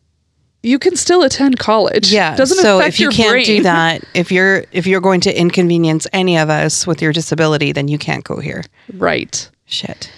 You 0.62 0.78
can 0.78 0.96
still 0.96 1.22
attend 1.22 1.58
college. 1.58 2.12
Yeah. 2.12 2.34
Doesn't 2.36 2.58
so 2.58 2.78
affect 2.78 2.94
if 2.94 3.00
you 3.00 3.04
your 3.04 3.12
can't 3.12 3.30
brain. 3.30 3.44
do 3.44 3.62
that, 3.64 4.04
if 4.14 4.30
you're 4.32 4.64
if 4.72 4.86
you're 4.86 5.00
going 5.00 5.20
to 5.22 5.40
inconvenience 5.40 6.06
any 6.12 6.38
of 6.38 6.50
us 6.50 6.86
with 6.86 7.00
your 7.02 7.12
disability, 7.12 7.72
then 7.72 7.88
you 7.88 7.98
can't 7.98 8.24
go 8.24 8.38
here. 8.40 8.62
Right. 8.94 9.48
Shit. 9.66 10.10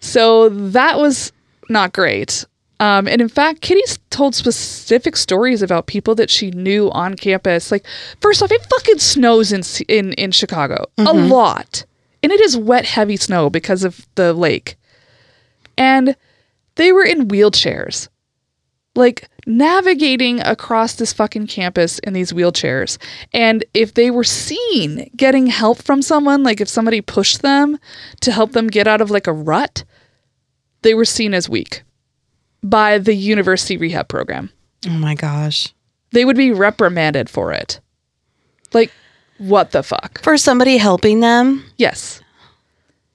So 0.00 0.48
that 0.48 0.98
was 0.98 1.32
not 1.68 1.92
great. 1.92 2.44
Um, 2.78 3.08
and 3.08 3.22
in 3.22 3.28
fact, 3.28 3.62
Kitty's 3.62 3.98
told 4.10 4.34
specific 4.34 5.16
stories 5.16 5.62
about 5.62 5.86
people 5.86 6.14
that 6.16 6.30
she 6.30 6.50
knew 6.50 6.90
on 6.90 7.14
campus. 7.14 7.70
Like, 7.72 7.86
first 8.20 8.42
off, 8.42 8.52
it 8.52 8.66
fucking 8.66 8.98
snows 8.98 9.52
in 9.52 9.62
in 9.88 10.12
in 10.14 10.30
Chicago 10.32 10.86
a 10.98 11.12
lot, 11.14 11.84
and 12.22 12.32
it 12.32 12.40
is 12.40 12.56
wet, 12.56 12.84
heavy 12.84 13.16
snow 13.16 13.48
because 13.50 13.82
of 13.84 14.06
the 14.16 14.34
lake. 14.34 14.76
And 15.78 16.16
they 16.76 16.92
were 16.92 17.04
in 17.04 17.28
wheelchairs. 17.28 18.08
like 18.94 19.28
navigating 19.46 20.40
across 20.40 20.94
this 20.94 21.12
fucking 21.12 21.46
campus 21.46 21.98
in 22.00 22.12
these 22.14 22.32
wheelchairs. 22.32 22.98
And 23.32 23.64
if 23.74 23.94
they 23.94 24.10
were 24.10 24.24
seen 24.24 25.10
getting 25.16 25.46
help 25.46 25.82
from 25.82 26.02
someone, 26.02 26.42
like 26.42 26.60
if 26.60 26.68
somebody 26.68 27.00
pushed 27.00 27.42
them 27.42 27.78
to 28.22 28.32
help 28.32 28.52
them 28.52 28.66
get 28.68 28.88
out 28.88 29.00
of 29.00 29.10
like 29.10 29.26
a 29.26 29.32
rut, 29.32 29.84
they 30.82 30.94
were 30.94 31.04
seen 31.04 31.34
as 31.34 31.48
weak 31.48 31.82
by 32.62 32.98
the 32.98 33.14
university 33.14 33.76
rehab 33.76 34.08
program. 34.08 34.50
Oh 34.86 34.90
my 34.90 35.14
gosh. 35.14 35.72
They 36.12 36.24
would 36.24 36.36
be 36.36 36.52
reprimanded 36.52 37.28
for 37.28 37.52
it. 37.52 37.80
Like, 38.72 38.90
what 39.38 39.72
the 39.72 39.82
fuck? 39.82 40.22
For 40.22 40.36
somebody 40.38 40.76
helping 40.76 41.20
them, 41.20 41.64
Yes. 41.76 42.20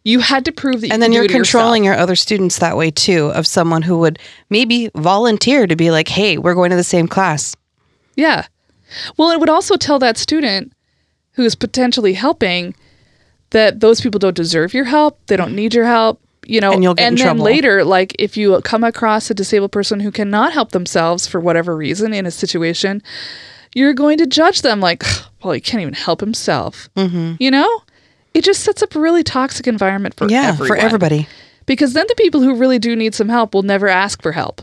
You 0.04 0.20
had 0.20 0.46
to 0.46 0.52
prove 0.52 0.82
that 0.82 0.88
you 0.88 0.94
and 0.94 1.02
then 1.02 1.12
you're 1.12 1.26
it 1.26 1.30
yourself. 1.30 1.44
controlling 1.44 1.84
your 1.84 1.94
other 1.96 2.16
students 2.16 2.58
that 2.58 2.76
way 2.76 2.90
too, 2.90 3.28
of 3.36 3.46
someone 3.46 3.84
who 3.84 4.00
would 4.00 4.18
maybe 4.50 4.90
volunteer 4.96 5.68
to 5.68 5.76
be 5.76 5.92
like, 5.92 6.08
hey, 6.08 6.40
we're 6.40 6.56
going 6.56 6.72
to 6.72 6.76
the 6.76 6.84
same 6.84 7.08
class. 7.08 7.56
Yeah. 8.16 8.48
Well, 9.18 9.30
it 9.30 9.40
would 9.40 9.50
also 9.50 9.76
tell 9.78 10.00
that 10.00 10.18
student 10.18 10.74
who 11.34 11.44
is 11.44 11.54
potentially 11.54 12.14
helping 12.14 12.74
that 13.52 13.80
those 13.80 14.02
people 14.02 14.18
don't 14.18 14.36
deserve 14.36 14.74
your 14.74 14.86
help. 14.86 15.20
They 15.28 15.38
don't 15.38 15.56
need 15.56 15.76
your 15.76 15.86
help. 15.86 16.20
You 16.52 16.60
know, 16.60 16.74
And 16.74 16.84
in 16.84 16.96
then 16.96 17.16
trouble. 17.16 17.46
later, 17.46 17.86
like 17.86 18.14
if 18.20 18.36
you 18.36 18.60
come 18.62 18.84
across 18.84 19.30
a 19.30 19.34
disabled 19.34 19.72
person 19.72 20.02
who 20.02 20.12
cannot 20.12 20.52
help 20.52 20.72
themselves 20.72 21.26
for 21.26 21.40
whatever 21.40 21.78
reason 21.78 22.14
in 22.14 22.26
a 22.26 22.32
situation, 22.32 23.02
you're 23.74 23.94
going 23.94 24.18
to 24.18 24.26
judge 24.26 24.62
them 24.62 24.82
like, 24.82 25.04
well, 25.44 25.54
he 25.54 25.62
can't 25.62 25.82
even 25.82 25.94
help 25.94 26.20
himself. 26.20 26.90
Mm-hmm. 26.98 27.36
You 27.40 27.52
know, 27.52 27.82
it 28.34 28.44
just 28.44 28.64
sets 28.64 28.84
up 28.84 28.96
a 28.96 29.00
really 29.00 29.24
toxic 29.24 29.66
environment 29.66 30.16
for 30.16 30.30
yeah, 30.30 30.50
everyone. 30.50 30.68
for 30.68 30.76
everybody. 30.76 31.28
Because 31.66 31.94
then 31.94 32.06
the 32.10 32.16
people 32.16 32.42
who 32.42 32.56
really 32.56 32.80
do 32.80 32.96
need 32.98 33.16
some 33.16 33.30
help 33.30 33.54
will 33.54 33.64
never 33.64 33.88
ask 33.88 34.22
for 34.22 34.34
help. 34.34 34.62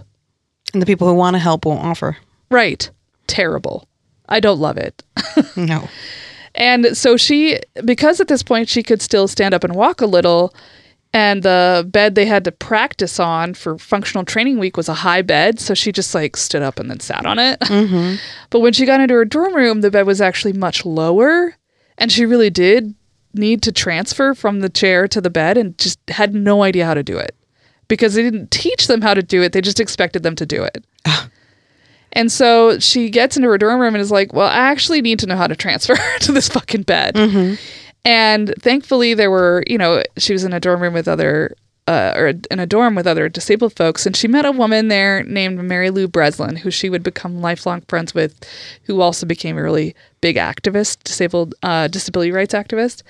And 0.75 0.83
the 0.83 0.87
people 0.87 1.09
who 1.09 1.15
want 1.15 1.35
to 1.35 1.39
help 1.39 1.65
won't 1.65 1.83
offer. 1.83 2.19
Right. 2.51 2.91
Terrible. 3.27 3.89
I 4.29 4.41
don't 4.41 4.61
love 4.61 4.77
it. 4.77 5.03
No. 5.57 5.89
And 6.55 6.97
so 6.97 7.17
she, 7.17 7.61
because 7.85 8.21
at 8.21 8.27
this 8.29 8.43
point 8.43 8.69
she 8.69 8.83
could 8.83 9.01
still 9.01 9.29
stand 9.29 9.55
up 9.55 9.65
and 9.65 9.75
walk 9.75 10.01
a 10.01 10.07
little, 10.07 10.53
and 11.13 11.43
the 11.43 11.89
bed 11.91 12.15
they 12.15 12.27
had 12.27 12.45
to 12.45 12.53
practice 12.53 13.19
on 13.19 13.55
for 13.55 13.79
functional 13.79 14.25
training 14.25 14.59
week 14.59 14.77
was 14.77 14.89
a 14.89 14.95
high 14.95 15.23
bed. 15.23 15.59
So 15.59 15.75
she 15.75 15.91
just 15.91 16.15
like 16.15 16.37
stood 16.37 16.63
up 16.63 16.79
and 16.79 16.91
then 16.91 17.01
sat 17.01 17.27
on 17.27 17.39
it. 17.39 17.59
Mm-hmm. 17.69 18.17
But 18.51 18.61
when 18.61 18.73
she 18.73 18.87
got 18.87 19.01
into 19.01 19.15
her 19.15 19.25
dorm 19.25 19.55
room, 19.55 19.83
the 19.83 19.91
bed 19.91 20.07
was 20.07 20.21
actually 20.21 20.53
much 20.53 20.85
lower. 20.85 21.55
And 21.97 22.11
she 22.11 22.25
really 22.25 22.51
did 22.51 22.95
need 23.35 23.63
to 23.63 23.73
transfer 23.73 24.35
from 24.35 24.61
the 24.61 24.69
chair 24.69 25.07
to 25.09 25.21
the 25.21 25.31
bed 25.31 25.57
and 25.57 25.77
just 25.79 25.99
had 26.09 26.35
no 26.35 26.63
idea 26.63 26.87
how 26.87 26.95
to 26.95 27.03
do 27.03 27.19
it 27.19 27.37
because 27.87 28.15
they 28.15 28.23
didn't 28.23 28.51
teach 28.51 28.87
them 28.87 29.01
how 29.01 29.15
to 29.15 29.23
do 29.23 29.43
it. 29.43 29.53
They 29.53 29.61
just 29.61 29.81
expected 29.81 30.23
them 30.23 30.35
to 30.37 30.47
do 30.47 30.65
it. 30.65 30.85
And 32.13 32.33
so 32.33 32.79
she 32.79 33.11
gets 33.11 33.37
into 33.37 33.49
her 33.49 33.59
dorm 33.59 33.81
room 33.81 33.95
and 33.95 34.01
is 34.01 34.11
like, 34.11 34.33
Well, 34.33 34.49
I 34.49 34.71
actually 34.71 35.03
need 35.03 35.19
to 35.21 35.27
know 35.27 35.37
how 35.37 35.47
to 35.47 35.55
transfer 35.55 35.95
to 36.21 36.33
this 36.33 36.49
fucking 36.49 36.83
bed. 36.83 37.15
Mm-hmm. 37.15 37.55
And 38.05 38.55
thankfully, 38.61 39.15
there 39.15 39.31
were, 39.31 39.65
you 39.67 39.79
know, 39.79 40.03
she 40.17 40.33
was 40.33 40.45
in 40.45 40.53
a 40.53 40.61
dorm 40.61 40.81
room 40.81 40.95
with 40.95 41.09
other, 41.09 41.55
uh, 41.87 42.13
or 42.17 42.29
in 42.51 42.59
a 42.59 42.67
dorm 42.67 42.95
with 42.95 43.07
other 43.07 43.29
disabled 43.29 43.75
folks. 43.75 44.07
And 44.07 44.17
she 44.17 44.29
met 44.29 44.45
a 44.45 44.53
woman 44.53 44.89
there 44.89 45.25
named 45.25 45.63
Mary 45.63 45.91
Lou 45.91 46.07
Breslin, 46.07 46.57
who 46.57 46.71
she 46.71 46.91
would 46.91 47.03
become 47.03 47.41
lifelong 47.41 47.83
friends 47.89 48.15
with, 48.15 48.39
who 48.85 49.01
also 49.01 49.27
became 49.27 49.59
a 49.59 49.63
really 49.63 49.95
big 50.21 50.37
activist, 50.37 51.03
disabled, 51.05 51.55
uh, 51.63 51.89
disability 51.89 52.31
rights 52.31 52.55
activist. 52.55 53.03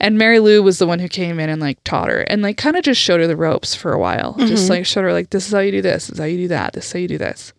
And 0.00 0.18
Mary 0.18 0.38
Lou 0.38 0.62
was 0.62 0.78
the 0.78 0.86
one 0.86 0.98
who 0.98 1.08
came 1.08 1.38
in 1.38 1.48
and 1.48 1.60
like 1.60 1.82
taught 1.84 2.08
her 2.08 2.20
and 2.22 2.42
like 2.42 2.56
kind 2.56 2.76
of 2.76 2.84
just 2.84 3.00
showed 3.00 3.20
her 3.20 3.26
the 3.26 3.36
ropes 3.36 3.74
for 3.74 3.92
a 3.92 3.98
while. 3.98 4.34
Just 4.38 4.70
like 4.70 4.86
showed 4.86 5.04
her, 5.04 5.12
like, 5.12 5.30
this 5.30 5.46
is 5.46 5.52
how 5.52 5.60
you 5.60 5.72
do 5.72 5.82
this, 5.82 6.06
this 6.06 6.14
is 6.14 6.18
how 6.18 6.24
you 6.24 6.38
do 6.38 6.48
that, 6.48 6.72
this 6.72 6.86
is 6.86 6.92
how 6.92 6.98
you 6.98 7.08
do 7.08 7.18
this. 7.18 7.52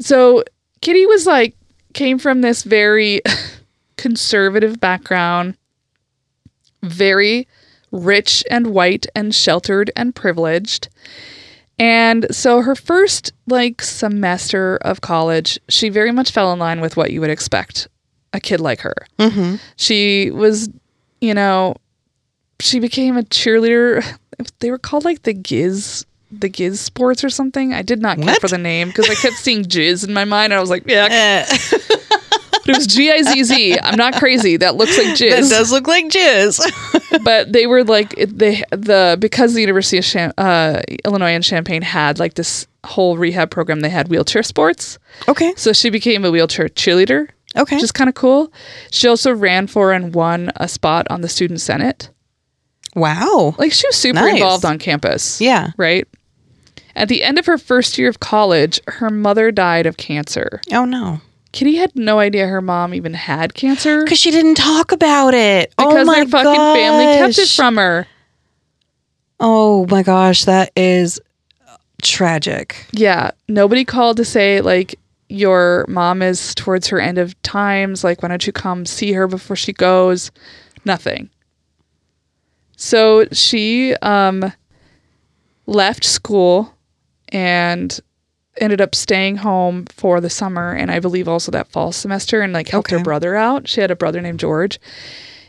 So 0.00 0.44
Kitty 0.80 1.06
was 1.06 1.26
like, 1.26 1.56
came 1.92 2.18
from 2.18 2.40
this 2.40 2.62
very 2.64 3.22
conservative 3.96 4.80
background, 4.80 5.56
very 6.82 7.46
rich 7.90 8.44
and 8.50 8.68
white 8.68 9.06
and 9.14 9.34
sheltered 9.34 9.90
and 9.96 10.14
privileged. 10.14 10.88
And 11.78 12.26
so 12.34 12.60
her 12.62 12.74
first 12.76 13.32
like 13.46 13.82
semester 13.82 14.76
of 14.82 15.00
college, 15.00 15.58
she 15.68 15.88
very 15.88 16.12
much 16.12 16.30
fell 16.30 16.52
in 16.52 16.58
line 16.58 16.80
with 16.80 16.96
what 16.96 17.10
you 17.10 17.20
would 17.20 17.30
expect 17.30 17.88
a 18.32 18.40
kid 18.40 18.60
like 18.60 18.80
her. 18.80 18.94
Mm-hmm. 19.18 19.56
She 19.76 20.30
was, 20.30 20.68
you 21.20 21.34
know, 21.34 21.76
she 22.60 22.78
became 22.80 23.16
a 23.16 23.22
cheerleader. 23.22 24.04
They 24.58 24.72
were 24.72 24.78
called 24.78 25.04
like 25.04 25.22
the 25.22 25.32
Gizz, 25.32 26.04
the 26.32 26.50
Gizz 26.50 26.78
Sports 26.78 27.22
or 27.22 27.28
something. 27.30 27.72
I 27.72 27.82
did 27.82 28.02
not 28.02 28.16
care 28.16 28.26
What? 28.26 28.40
for 28.40 28.48
the 28.48 28.58
name 28.58 28.88
because 28.88 29.08
I 29.08 29.14
kept 29.14 29.36
seeing 29.36 29.62
Jizz 29.62 30.04
in 30.08 30.12
my 30.12 30.24
mind. 30.24 30.52
And 30.52 30.58
I 30.58 30.60
was 30.60 30.70
like, 30.70 30.82
yeah, 30.88 31.06
Eh, 31.52 31.78
but 32.66 32.74
it 32.74 32.78
was 32.78 32.86
G 32.86 33.10
I 33.10 33.22
Z 33.22 33.44
Z. 33.44 33.78
I'm 33.80 33.96
not 33.96 34.14
crazy. 34.14 34.56
That 34.56 34.76
looks 34.76 34.96
like 34.98 35.08
jizz. 35.16 35.30
that 35.30 35.50
does 35.50 35.72
look 35.72 35.86
like 35.86 36.06
jizz. 36.08 37.22
but 37.24 37.52
they 37.52 37.66
were 37.66 37.84
like 37.84 38.14
they 38.16 38.62
the 38.70 39.16
because 39.20 39.54
the 39.54 39.60
University 39.60 39.98
of 39.98 40.04
Cham- 40.04 40.32
uh, 40.38 40.80
Illinois 41.04 41.30
and 41.34 41.44
Champaign 41.44 41.82
had 41.82 42.18
like 42.18 42.34
this 42.34 42.66
whole 42.84 43.16
rehab 43.16 43.50
program. 43.50 43.80
They 43.80 43.88
had 43.90 44.08
wheelchair 44.08 44.42
sports, 44.42 44.98
okay. 45.28 45.52
so 45.56 45.72
she 45.72 45.90
became 45.90 46.24
a 46.24 46.30
wheelchair 46.30 46.68
cheerleader, 46.68 47.28
Okay. 47.56 47.76
which 47.76 47.82
is 47.84 47.92
kind 47.92 48.08
of 48.08 48.14
cool. 48.14 48.52
She 48.90 49.08
also 49.08 49.32
ran 49.34 49.66
for 49.66 49.92
and 49.92 50.14
won 50.14 50.50
a 50.56 50.68
spot 50.68 51.06
on 51.10 51.20
the 51.22 51.28
student 51.28 51.60
senate. 51.60 52.10
wow. 52.94 53.54
Like 53.58 53.72
she 53.72 53.86
was 53.88 53.96
super 53.96 54.20
Nice. 54.20 54.34
involved 54.34 54.64
on 54.64 54.78
campus. 54.78 55.40
Yeah. 55.40 55.70
Right. 55.76 56.06
At 56.96 57.08
the 57.08 57.24
end 57.24 57.38
of 57.38 57.46
her 57.46 57.58
first 57.58 57.98
year 57.98 58.08
of 58.08 58.20
college, 58.20 58.80
her 58.86 59.10
mother 59.10 59.50
died 59.50 59.86
of 59.86 59.96
cancer. 59.96 60.60
Oh 60.72 60.84
no. 60.84 61.20
Kitty 61.54 61.76
had 61.76 61.94
no 61.94 62.18
idea 62.18 62.48
her 62.48 62.60
mom 62.60 62.92
even 62.94 63.14
had 63.14 63.54
cancer 63.54 64.02
Because 64.02 64.18
she 64.18 64.32
didn't 64.32 64.56
talk 64.56 64.90
about 64.90 65.34
it. 65.34 65.72
because 65.76 66.02
oh 66.02 66.04
my 66.04 66.24
their 66.24 66.26
fucking 66.26 66.52
family 66.52 67.04
kept 67.04 67.38
it 67.38 67.48
from 67.48 67.76
her. 67.76 68.08
Oh 69.38 69.86
my 69.88 70.02
gosh, 70.02 70.46
that 70.46 70.72
is 70.74 71.20
tragic. 72.02 72.86
Yeah, 72.90 73.30
nobody 73.48 73.84
called 73.84 74.16
to 74.16 74.24
say 74.24 74.62
like 74.62 74.98
your 75.28 75.86
mom 75.88 76.22
is 76.22 76.56
towards 76.56 76.88
her 76.88 76.98
end 76.98 77.18
of 77.18 77.40
times. 77.42 78.02
Like, 78.02 78.20
why 78.20 78.30
don't 78.30 78.44
you 78.46 78.52
come 78.52 78.84
see 78.84 79.12
her 79.12 79.28
before 79.28 79.54
she 79.54 79.72
goes? 79.72 80.32
Nothing. 80.84 81.30
So 82.76 83.26
she 83.30 83.94
um, 84.02 84.52
left 85.66 86.02
school 86.02 86.74
and 87.28 87.98
ended 88.58 88.80
up 88.80 88.94
staying 88.94 89.36
home 89.36 89.86
for 89.86 90.20
the 90.20 90.30
summer 90.30 90.72
and 90.72 90.90
I 90.90 91.00
believe 91.00 91.28
also 91.28 91.50
that 91.52 91.68
fall 91.68 91.92
semester 91.92 92.40
and 92.40 92.52
like 92.52 92.68
helped 92.68 92.90
her 92.90 93.00
brother 93.00 93.34
out. 93.34 93.68
She 93.68 93.80
had 93.80 93.90
a 93.90 93.96
brother 93.96 94.20
named 94.20 94.40
George 94.40 94.78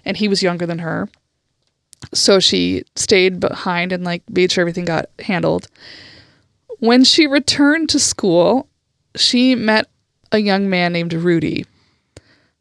and 0.03 0.17
he 0.17 0.27
was 0.27 0.43
younger 0.43 0.65
than 0.65 0.79
her. 0.79 1.09
So 2.13 2.39
she 2.39 2.83
stayed 2.95 3.39
behind 3.39 3.91
and 3.91 4.03
like 4.03 4.23
made 4.29 4.51
sure 4.51 4.61
everything 4.61 4.85
got 4.85 5.09
handled. 5.19 5.67
When 6.79 7.03
she 7.03 7.27
returned 7.27 7.89
to 7.89 7.99
school, 7.99 8.67
she 9.15 9.55
met 9.55 9.87
a 10.31 10.39
young 10.39 10.69
man 10.69 10.93
named 10.93 11.13
Rudy. 11.13 11.65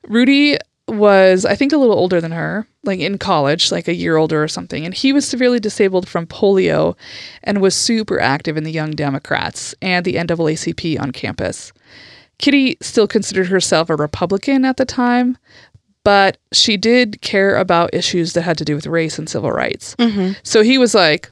Rudy 0.06 0.58
was, 0.88 1.44
I 1.44 1.54
think, 1.54 1.72
a 1.72 1.76
little 1.76 1.96
older 1.96 2.20
than 2.20 2.32
her, 2.32 2.66
like 2.82 3.00
in 3.00 3.18
college, 3.18 3.72
like 3.72 3.88
a 3.88 3.94
year 3.94 4.16
older 4.16 4.42
or 4.42 4.48
something. 4.48 4.84
And 4.84 4.94
he 4.94 5.12
was 5.12 5.26
severely 5.26 5.58
disabled 5.58 6.08
from 6.08 6.26
polio 6.26 6.96
and 7.42 7.62
was 7.62 7.74
super 7.74 8.20
active 8.20 8.56
in 8.56 8.64
the 8.64 8.72
Young 8.72 8.90
Democrats 8.90 9.74
and 9.80 10.04
the 10.04 10.14
NAACP 10.14 11.00
on 11.00 11.12
campus. 11.12 11.72
Kitty 12.38 12.76
still 12.80 13.06
considered 13.06 13.46
herself 13.46 13.88
a 13.88 13.96
Republican 13.96 14.64
at 14.64 14.76
the 14.76 14.84
time, 14.84 15.38
but 16.02 16.36
she 16.52 16.76
did 16.76 17.20
care 17.22 17.56
about 17.56 17.94
issues 17.94 18.34
that 18.34 18.42
had 18.42 18.58
to 18.58 18.64
do 18.64 18.74
with 18.74 18.86
race 18.86 19.18
and 19.18 19.28
civil 19.28 19.52
rights. 19.52 19.96
Mm-hmm. 19.96 20.32
So 20.42 20.62
he 20.62 20.76
was 20.76 20.94
like, 20.94 21.30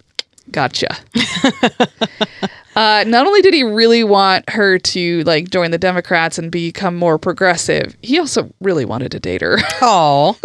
gotcha. 0.50 0.96
uh, 2.76 3.04
not 3.06 3.26
only 3.26 3.42
did 3.42 3.52
he 3.54 3.62
really 3.62 4.02
want 4.04 4.48
her 4.50 4.78
to 4.78 5.22
like 5.24 5.50
join 5.50 5.70
the 5.70 5.78
Democrats 5.78 6.38
and 6.38 6.50
become 6.50 6.96
more 6.96 7.18
progressive, 7.18 7.96
he 8.02 8.18
also 8.18 8.52
really 8.60 8.84
wanted 8.84 9.12
to 9.12 9.20
date 9.20 9.42
her. 9.42 9.58
Oh. 9.82 10.38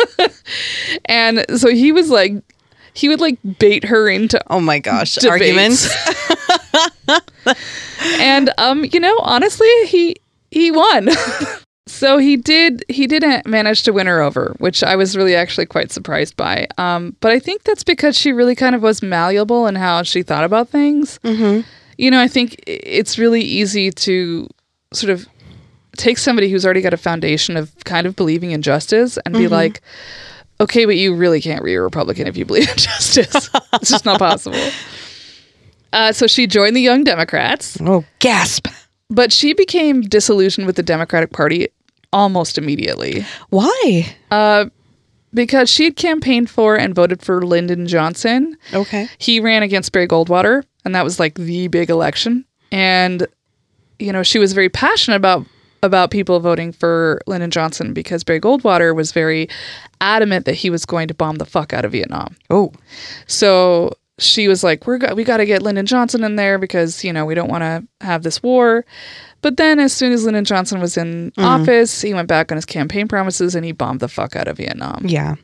and 1.06 1.46
so 1.56 1.70
he 1.70 1.92
was 1.92 2.10
like, 2.10 2.34
he 2.94 3.08
would 3.08 3.22
like 3.22 3.38
bait 3.60 3.86
her 3.86 4.10
into 4.10 4.42
Oh 4.50 4.60
my 4.60 4.80
gosh. 4.80 5.16
debates. 5.16 5.30
Arguments. 5.32 5.88
and 8.20 8.50
um, 8.58 8.86
you 8.86 9.00
know, 9.00 9.18
honestly, 9.22 9.70
he 9.86 10.16
he 10.52 10.72
won. 10.72 11.10
so 11.88 12.18
he 12.18 12.36
did 12.38 12.84
he 12.90 13.06
didn't 13.08 13.46
manage 13.46 13.84
to 13.84 13.94
win 13.94 14.08
her 14.08 14.22
over, 14.22 14.56
which 14.60 14.84
I 14.84 14.96
was 14.96 15.16
really 15.16 15.36
actually 15.36 15.68
quite 15.68 15.92
surprised 15.92 16.36
by. 16.36 16.68
Um, 16.78 17.16
but 17.22 17.32
I 17.32 17.40
think 17.40 17.64
that's 17.64 17.84
because 17.84 18.18
she 18.18 18.32
really 18.32 18.56
kind 18.56 18.76
of 18.76 18.82
was 18.82 19.02
malleable 19.04 19.68
in 19.68 19.76
how 19.76 20.04
she 20.04 20.24
thought 20.24 20.44
about 20.44 20.70
things. 20.70 21.20
Mm-hmm. 21.24 21.62
You 21.98 22.12
know, 22.12 22.20
I 22.22 22.28
think 22.28 22.62
it's 22.68 23.18
really 23.18 23.42
easy 23.42 23.92
to 23.92 24.48
sort 24.94 25.10
of 25.12 25.28
take 25.98 26.18
somebody 26.18 26.50
who's 26.50 26.64
already 26.64 26.82
got 26.82 26.94
a 26.94 26.98
foundation 26.98 27.58
of 27.58 27.74
kind 27.84 28.06
of 28.08 28.16
believing 28.16 28.52
in 28.52 28.62
justice 28.62 29.18
and 29.26 29.34
be 29.34 29.48
like, 29.48 29.82
okay, 30.62 30.86
but 30.86 30.96
you 30.96 31.16
really 31.16 31.42
can't 31.42 31.64
be 31.66 31.74
a 31.74 31.82
Republican 31.82 32.28
if 32.28 32.38
you 32.38 32.46
believe 32.46 32.70
in 32.70 32.78
justice. 32.78 33.50
it's 33.74 33.90
just 33.90 34.06
not 34.06 34.20
possible. 34.20 34.60
Uh, 35.94 36.12
so 36.12 36.28
she 36.28 36.46
joined 36.48 36.76
the 36.76 36.82
Young 36.82 37.04
Democrats, 37.04 37.78
Oh, 37.82 38.04
gasp. 38.20 38.68
but 39.10 39.32
she 39.34 39.54
became 39.54 40.02
disillusioned 40.02 40.68
with 40.68 40.76
the 40.76 40.84
Democratic 40.84 41.32
Party 41.32 41.70
almost 42.14 42.58
immediately 42.58 43.26
Why? 43.50 44.16
Because 45.34 45.70
she 45.70 45.86
had 45.86 45.96
campaigned 45.96 46.50
for 46.50 46.78
and 46.78 46.96
voted 46.96 47.22
for 47.22 47.42
Lyndon 47.46 47.88
Johnson. 47.88 48.58
Okay. 48.74 49.08
He 49.18 49.40
ran 49.40 49.64
against 49.64 49.92
Barry 49.92 50.08
Goldwater, 50.08 50.64
and 50.86 50.96
that 50.96 51.04
was 51.04 51.20
like 51.20 51.36
the 51.36 51.68
big 51.68 51.90
election. 51.90 52.46
And 52.72 53.28
you 54.00 54.12
know, 54.12 54.24
she 54.24 54.40
was 54.40 54.54
very 54.54 54.70
passionate 54.70 55.18
about 55.18 55.46
about 55.84 56.10
people 56.12 56.40
voting 56.40 56.72
for 56.72 57.22
Lyndon 57.28 57.52
Johnson 57.52 57.94
because 57.94 58.24
Barry 58.24 58.42
Goldwater 58.42 58.96
was 58.96 59.12
very 59.12 59.48
adamant 60.02 60.46
that 60.46 60.56
he 60.56 60.70
was 60.70 60.86
going 60.86 61.08
to 61.08 61.14
bomb 61.14 61.36
the 61.36 61.46
fuck 61.46 61.72
out 61.72 61.86
of 61.86 61.92
Vietnam. 61.92 62.36
Oh, 62.50 62.74
So 63.28 63.94
she 64.20 64.48
was 64.48 64.64
like, 64.64 64.88
"We're 64.88 64.98
go- 64.98 65.14
we 65.14 65.24
got 65.24 65.38
to 65.38 65.46
get 65.46 65.62
Lyndon 65.62 65.86
Johnson 65.86 66.24
in 66.24 66.36
there 66.36 66.58
because 66.58 67.04
you 67.04 67.14
know 67.14 67.26
we 67.26 67.36
don't 67.36 67.50
want 67.50 67.62
to 67.62 67.86
have 68.06 68.24
this 68.24 68.42
war." 68.42 68.86
But 69.42 69.58
then, 69.58 69.80
as 69.80 69.94
soon 69.94 70.12
as 70.12 70.26
Lyndon 70.26 70.46
Johnson 70.46 70.80
was 70.80 70.98
in 70.98 71.32
mm-hmm. 71.32 71.44
office, 71.44 72.02
he 72.02 72.14
went 72.14 72.28
back 72.28 72.52
on 72.52 72.56
his 72.56 72.66
campaign 72.66 73.08
promises 73.08 73.56
and 73.56 73.64
he 73.64 73.72
bombed 73.72 74.00
the 74.00 74.08
fuck 74.08 74.36
out 74.36 74.48
of 74.48 74.58
Vietnam. 74.58 75.04
yeah. 75.06 75.36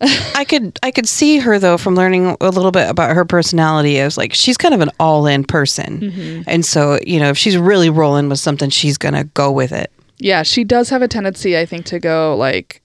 I 0.34 0.44
could 0.44 0.78
I 0.82 0.90
could 0.90 1.06
see 1.06 1.38
her 1.38 1.58
though 1.58 1.76
from 1.76 1.94
learning 1.94 2.34
a 2.40 2.48
little 2.48 2.70
bit 2.70 2.88
about 2.88 3.14
her 3.14 3.26
personality 3.26 4.00
as 4.00 4.16
like 4.16 4.32
she's 4.32 4.56
kind 4.56 4.72
of 4.72 4.80
an 4.80 4.90
all 4.98 5.26
in 5.26 5.44
person, 5.44 6.00
mm-hmm. 6.00 6.42
and 6.46 6.64
so 6.64 6.98
you 7.06 7.20
know 7.20 7.28
if 7.28 7.36
she's 7.36 7.58
really 7.58 7.90
rolling 7.90 8.30
with 8.30 8.38
something, 8.38 8.70
she's 8.70 8.96
gonna 8.96 9.24
go 9.24 9.52
with 9.52 9.72
it. 9.72 9.92
Yeah, 10.18 10.42
she 10.42 10.64
does 10.64 10.88
have 10.88 11.02
a 11.02 11.08
tendency, 11.08 11.58
I 11.58 11.66
think, 11.66 11.84
to 11.86 11.98
go 11.98 12.34
like 12.36 12.80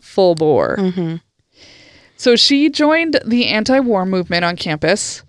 full 0.00 0.34
bore. 0.34 0.76
Mm-hmm. 0.78 1.16
So 2.16 2.36
she 2.36 2.70
joined 2.70 3.20
the 3.24 3.46
anti-war 3.46 4.06
movement 4.06 4.44
on 4.44 4.56
campus, 4.56 5.22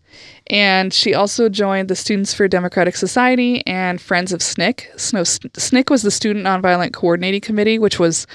and 0.47 0.93
she 0.93 1.13
also 1.13 1.49
joined 1.49 1.89
the 1.89 1.95
Students 1.95 2.33
for 2.33 2.47
Democratic 2.47 2.95
Society 2.95 3.65
and 3.67 3.99
Friends 3.99 4.31
of 4.31 4.39
SNCC. 4.39 4.99
So 4.99 5.21
SNCC 5.21 5.89
was 5.89 6.01
the 6.01 6.11
Student 6.11 6.45
Nonviolent 6.45 6.93
Coordinating 6.93 7.41
Committee, 7.41 7.79
which 7.79 7.99
was 7.99 8.25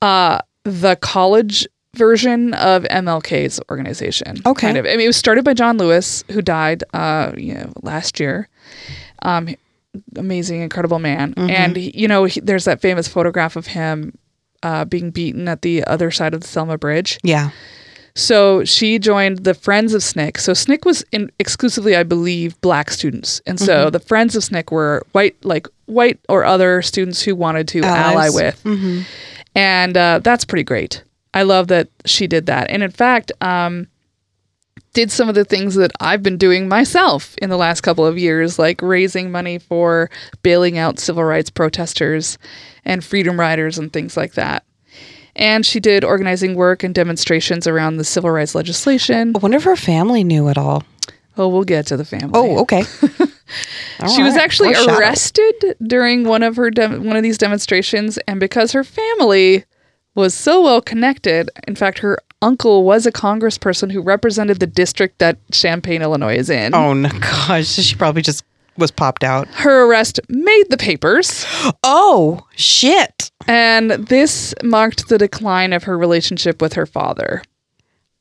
uh, 0.00 0.40
the 0.64 0.96
college 0.96 1.66
version 1.94 2.54
of 2.54 2.84
MLK's 2.84 3.60
organization. 3.70 4.38
Okay. 4.46 4.68
kind 4.68 4.78
of. 4.78 4.86
I 4.86 4.90
mean, 4.90 5.00
it 5.00 5.08
was 5.08 5.16
started 5.16 5.44
by 5.44 5.54
John 5.54 5.76
Lewis, 5.76 6.24
who 6.30 6.40
died, 6.40 6.84
uh, 6.94 7.32
you 7.36 7.54
know, 7.54 7.72
last 7.82 8.18
year. 8.18 8.48
Um, 9.20 9.54
amazing, 10.16 10.62
incredible 10.62 10.98
man. 10.98 11.34
And 11.36 11.76
you 11.76 12.08
know, 12.08 12.24
he, 12.24 12.40
there's 12.40 12.64
that 12.64 12.80
famous 12.80 13.08
photograph 13.08 13.56
of 13.56 13.66
him 13.66 14.16
uh, 14.62 14.84
being 14.84 15.10
beaten 15.10 15.48
at 15.48 15.62
the 15.62 15.84
other 15.84 16.10
side 16.10 16.34
of 16.34 16.40
the 16.40 16.46
Selma 16.48 16.78
Bridge. 16.78 17.18
Yeah. 17.22 17.50
So 18.14 18.64
she 18.64 18.98
joined 18.98 19.44
the 19.44 19.54
Friends 19.54 19.94
of 19.94 20.02
SNCC. 20.02 20.38
So 20.38 20.52
SNCC 20.52 20.84
was 20.84 21.04
in 21.12 21.30
exclusively, 21.38 21.96
I 21.96 22.02
believe, 22.02 22.60
black 22.60 22.90
students, 22.90 23.40
and 23.46 23.58
so 23.58 23.88
the 23.90 24.00
Friends 24.00 24.36
of 24.36 24.42
SNCC 24.42 24.70
were 24.70 25.06
white, 25.12 25.42
like 25.44 25.66
white 25.86 26.20
or 26.28 26.44
other 26.44 26.82
students 26.82 27.22
who 27.22 27.34
wanted 27.34 27.68
to 27.68 27.80
ally 27.80 28.26
Allies. 28.26 28.34
with, 28.64 29.06
and 29.54 29.96
uh, 29.96 30.20
that's 30.22 30.44
pretty 30.44 30.64
great. 30.64 31.02
I 31.34 31.44
love 31.44 31.68
that 31.68 31.88
she 32.04 32.26
did 32.26 32.44
that, 32.46 32.68
and 32.68 32.82
in 32.82 32.90
fact, 32.90 33.32
um, 33.40 33.86
did 34.94 35.10
some 35.10 35.28
of 35.28 35.34
the 35.34 35.44
things 35.44 35.74
that 35.76 35.90
I've 36.00 36.22
been 36.22 36.36
doing 36.36 36.68
myself 36.68 37.34
in 37.38 37.50
the 37.50 37.56
last 37.56 37.80
couple 37.80 38.06
of 38.06 38.18
years, 38.18 38.58
like 38.58 38.82
raising 38.82 39.30
money 39.30 39.58
for 39.58 40.10
bailing 40.42 40.78
out 40.78 40.98
civil 40.98 41.24
rights 41.24 41.50
protesters 41.50 42.38
and 42.84 43.04
freedom 43.04 43.38
riders 43.38 43.78
and 43.78 43.92
things 43.92 44.16
like 44.16 44.34
that. 44.34 44.64
And 45.34 45.64
she 45.64 45.80
did 45.80 46.04
organizing 46.04 46.54
work 46.56 46.82
and 46.82 46.94
demonstrations 46.94 47.66
around 47.66 47.96
the 47.96 48.04
civil 48.04 48.30
rights 48.30 48.54
legislation. 48.54 49.32
I 49.34 49.38
wonder 49.38 49.56
if 49.56 49.64
her 49.64 49.76
family 49.76 50.24
knew 50.24 50.48
it 50.48 50.58
all. 50.58 50.84
Oh, 51.38 51.48
we'll 51.48 51.64
get 51.64 51.86
to 51.86 51.96
the 51.96 52.04
family. 52.04 52.32
Oh, 52.34 52.58
okay. 52.60 52.82
she 54.14 54.22
was 54.22 54.36
actually 54.36 54.74
arrested 54.74 55.76
during 55.82 56.24
one 56.24 56.42
of 56.42 56.56
her 56.56 56.70
dem- 56.70 57.04
one 57.04 57.16
of 57.16 57.22
these 57.22 57.38
demonstrations, 57.38 58.18
and 58.28 58.38
because 58.38 58.72
her 58.72 58.84
family 58.84 59.64
was 60.14 60.34
so 60.34 60.62
well 60.62 60.80
connected, 60.80 61.50
in 61.66 61.74
fact, 61.74 61.98
her 62.00 62.18
uncle 62.40 62.84
was 62.84 63.06
a 63.06 63.12
congressperson 63.12 63.90
who 63.92 64.02
represented 64.02 64.60
the 64.60 64.66
district 64.66 65.18
that 65.20 65.38
Champaign, 65.50 66.02
Illinois, 66.02 66.36
is 66.36 66.50
in. 66.50 66.74
Oh 66.74 66.92
no, 66.92 67.08
gosh, 67.08 67.66
she 67.66 67.94
probably 67.94 68.22
just 68.22 68.44
was 68.76 68.90
popped 68.90 69.22
out. 69.22 69.48
Her 69.48 69.86
arrest 69.86 70.20
made 70.28 70.64
the 70.70 70.76
papers, 70.76 71.46
Oh 71.82 72.46
shit! 72.56 73.30
and 73.46 73.90
this 73.92 74.54
marked 74.62 75.08
the 75.08 75.18
decline 75.18 75.72
of 75.72 75.84
her 75.84 75.96
relationship 75.98 76.62
with 76.62 76.74
her 76.74 76.86
father. 76.86 77.42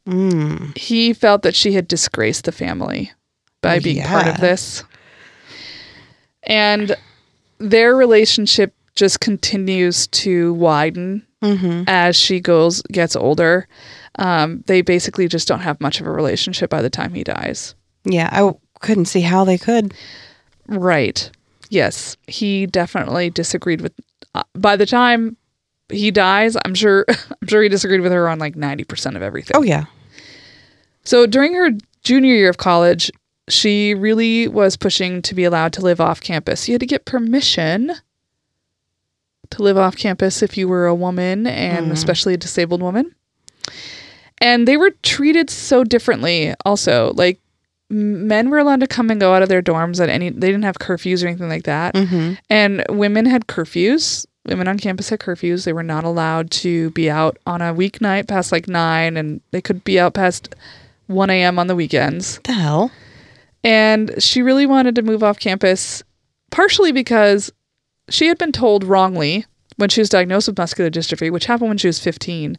Mm. 0.08 0.76
He 0.78 1.14
felt 1.14 1.44
that 1.44 1.56
she 1.56 1.74
had 1.74 1.88
disgraced 1.88 2.46
the 2.46 2.52
family 2.52 3.12
by 3.62 3.80
being 3.80 4.04
part 4.04 4.28
of 4.28 4.42
this. 4.42 4.84
And 6.44 6.96
their 7.60 7.96
relationship 7.96 8.74
just 8.96 9.20
continues 9.20 10.08
to 10.08 10.54
widen 10.56 11.28
Mm-hmm. 11.42 11.84
as 11.88 12.16
she 12.16 12.40
goes 12.40 12.82
gets 12.92 13.16
older. 13.16 13.68
Um, 14.20 14.64
they 14.68 14.82
basically 14.82 15.28
just 15.28 15.48
don't 15.48 15.62
have 15.62 15.82
much 15.82 16.00
of 16.00 16.06
a 16.08 16.12
relationship 16.12 16.70
by 16.70 16.82
the 16.82 16.90
time 16.90 17.14
he 17.14 17.24
dies. 17.24 17.74
Yeah, 18.04 18.30
I 18.32 18.38
w- 18.38 18.60
couldn't 18.82 19.06
see 19.06 19.22
how 19.22 19.44
they 19.44 19.58
could. 19.58 19.94
Right. 20.68 21.32
Yes, 21.70 22.18
he 22.28 22.66
definitely 22.68 23.30
disagreed 23.30 23.82
with. 23.82 23.94
Uh, 24.36 24.44
by 24.54 24.76
the 24.76 24.86
time 24.86 25.38
he 25.90 26.12
dies, 26.12 26.56
I'm 26.66 26.76
sure 26.76 27.06
I'm 27.10 27.48
sure 27.48 27.64
he 27.64 27.70
disagreed 27.70 28.02
with 28.02 28.12
her 28.12 28.28
on 28.30 28.38
like 28.40 28.56
90% 28.56 29.16
of 29.16 29.22
everything. 29.22 29.56
Oh 29.56 29.64
yeah. 29.64 29.86
So 31.04 31.26
during 31.26 31.54
her 31.56 31.70
junior 32.04 32.36
year 32.36 32.50
of 32.50 32.58
college, 32.58 33.12
she 33.50 33.96
really 33.96 34.48
was 34.48 34.78
pushing 34.78 35.22
to 35.24 35.34
be 35.34 35.44
allowed 35.44 35.74
to 35.74 35.82
live 35.82 36.00
off 36.00 36.22
campus. 36.22 36.68
You 36.68 36.74
had 36.74 36.82
to 36.82 36.86
get 36.86 37.06
permission 37.06 37.94
to 39.52 39.64
live 39.64 39.78
off 39.78 39.96
campus 39.96 40.42
if 40.42 40.58
you 40.58 40.68
were 40.68 40.88
a 40.88 40.96
woman 40.96 41.48
and 41.48 41.92
especially 41.92 42.34
a 42.34 42.38
disabled 42.38 42.82
woman. 42.82 43.14
And 44.40 44.68
they 44.68 44.78
were 44.78 44.92
treated 45.04 45.50
so 45.50 45.84
differently 45.84 46.54
also. 46.66 47.14
Like 47.14 47.40
men 47.90 48.50
were 48.50 48.58
allowed 48.58 48.80
to 48.80 48.88
come 48.88 49.10
and 49.10 49.20
go 49.20 49.34
out 49.34 49.44
of 49.44 49.50
their 49.50 49.62
dorms 49.62 50.00
at 50.02 50.10
any 50.10 50.30
they 50.30 50.48
didn't 50.48 50.64
have 50.64 50.80
curfews 50.80 51.24
or 51.24 51.28
anything 51.28 51.50
like 51.50 51.64
that. 51.64 51.94
Mm-hmm. 51.94 52.34
And 52.50 52.84
women 52.90 53.26
had 53.26 53.48
curfews. 53.48 54.26
Women 54.48 54.68
on 54.68 54.80
campus 54.80 55.10
had 55.10 55.20
curfews. 55.20 55.66
They 55.66 55.74
were 55.74 55.84
not 55.84 56.04
allowed 56.04 56.50
to 56.52 56.90
be 56.92 57.12
out 57.12 57.38
on 57.46 57.62
a 57.62 57.76
weeknight 57.76 58.28
past 58.28 58.52
like 58.52 58.68
nine, 58.68 59.16
and 59.16 59.40
they 59.52 59.62
could 59.62 59.84
be 59.84 60.00
out 60.00 60.16
past 60.16 60.56
1 61.06 61.30
a.m. 61.30 61.60
on 61.60 61.68
the 61.68 61.76
weekends. 61.76 62.40
The 62.46 62.54
hell? 62.54 62.92
And 63.64 64.12
she 64.18 64.42
really 64.42 64.66
wanted 64.66 64.96
to 64.96 65.04
move 65.04 65.22
off 65.22 65.38
campus, 65.38 66.02
partially 66.50 66.92
because 66.92 67.52
she 68.12 68.28
had 68.28 68.38
been 68.38 68.52
told 68.52 68.84
wrongly 68.84 69.46
when 69.78 69.90
she 69.90 70.02
was 70.02 70.10
diagnosed 70.10 70.48
with 70.48 70.58
muscular 70.58 70.90
dystrophy, 70.90 71.32
which 71.32 71.46
happened 71.46 71.70
when 71.70 71.78
she 71.78 71.88
was 71.88 72.00
15, 72.00 72.58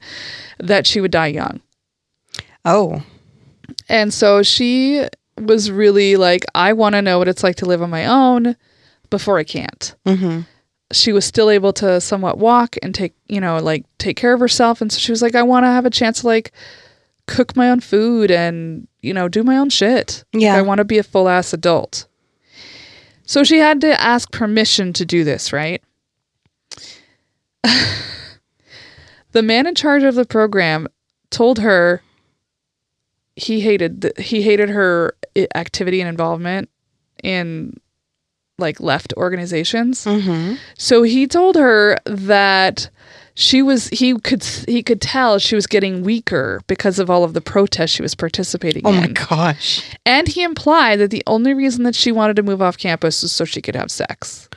that 0.59 0.87
she 0.87 1.01
would 1.01 1.11
die 1.11 1.29
young. 1.29 1.61
Oh. 2.65 3.03
And 3.89 4.13
so 4.13 4.43
she 4.43 5.07
was 5.39 5.71
really 5.71 6.17
like, 6.17 6.45
I 6.55 6.73
want 6.73 6.95
to 6.95 7.03
know 7.03 7.19
what 7.19 7.29
it's 7.29 7.43
like 7.43 7.57
to 7.57 7.67
live 7.67 7.83
on 7.83 7.91
my 7.91 8.07
own 8.07 8.57
before 9.11 9.39
I 9.39 9.45
can't. 9.45 9.95
Mm-hmm. 10.07 10.41
She 10.93 11.13
was 11.13 11.25
still 11.25 11.49
able 11.49 11.73
to 11.75 12.01
somewhat 12.01 12.39
walk 12.39 12.77
and 12.83 12.95
take, 12.95 13.15
you 13.29 13.41
know, 13.41 13.59
like 13.59 13.85
take 13.99 14.17
care 14.17 14.35
of 14.35 14.41
herself. 14.41 14.81
And 14.81 14.93
so 14.93 14.99
she 14.99 15.13
was 15.13 15.23
like, 15.23 15.35
I 15.35 15.43
want 15.43 15.65
to 15.65 15.69
have 15.69 15.87
a 15.87 15.91
chance 15.91 16.21
to 16.21 16.27
like 16.27 16.53
cook 17.27 17.57
my 17.57 17.71
own 17.71 17.81
food 17.81 18.31
and, 18.31 18.87
you 19.01 19.15
know, 19.15 19.29
do 19.29 19.43
my 19.43 19.57
own 19.57 19.71
shit. 19.71 20.25
Yeah. 20.33 20.55
I 20.55 20.63
want 20.63 20.79
to 20.79 20.85
be 20.85 20.99
a 20.99 21.03
full 21.03 21.29
ass 21.29 21.53
adult. 21.53 22.07
So 23.25 23.45
she 23.45 23.59
had 23.59 23.81
to 23.83 24.01
ask 24.01 24.31
permission 24.33 24.93
to 24.95 25.05
do 25.05 25.25
this, 25.25 25.53
right? 25.53 25.83
the 29.33 29.43
man 29.43 29.67
in 29.67 29.75
charge 29.75 30.03
of 30.03 30.15
the 30.15 30.25
program 30.25 30.89
told 31.31 31.59
her 31.61 32.03
he 33.37 33.61
hated 33.61 34.03
th- 34.03 34.15
he 34.19 34.43
hated 34.43 34.69
her 34.69 35.17
activity 35.55 36.01
and 36.01 36.09
involvement 36.09 36.69
in 37.23 37.79
like 38.59 38.81
left 38.81 39.15
organizations. 39.17 40.05
Mm-hmm. 40.05 40.57
So 40.77 41.03
he 41.03 41.27
told 41.27 41.57
her 41.57 41.97
that 42.05 42.91
she 43.35 43.63
was 43.63 43.89
he 43.89 44.19
could 44.19 44.45
he 44.45 44.83
could 44.83 45.01
tell 45.01 45.39
she 45.39 45.55
was 45.55 45.67
getting 45.67 46.03
weaker 46.03 46.61
because 46.67 46.99
of 46.99 47.09
all 47.09 47.25
of 47.25 47.33
the 47.33 47.41
protests 47.41 47.91
she 47.91 48.03
was 48.03 48.15
participating 48.15 48.87
in. 48.87 48.95
Oh 48.95 49.01
my 49.01 49.07
gosh. 49.09 49.83
And 50.05 50.29
he 50.29 50.43
implied 50.43 50.97
that 51.01 51.11
the 51.11 51.23
only 51.27 51.55
reason 51.55 51.85
that 51.85 51.95
she 51.95 52.13
wanted 52.13 52.37
to 52.37 52.43
move 52.43 52.61
off 52.61 52.77
campus 52.77 53.23
was 53.23 53.33
so 53.33 53.45
she 53.45 53.63
could 53.63 53.77
have 53.77 53.91
sex. 53.91 54.49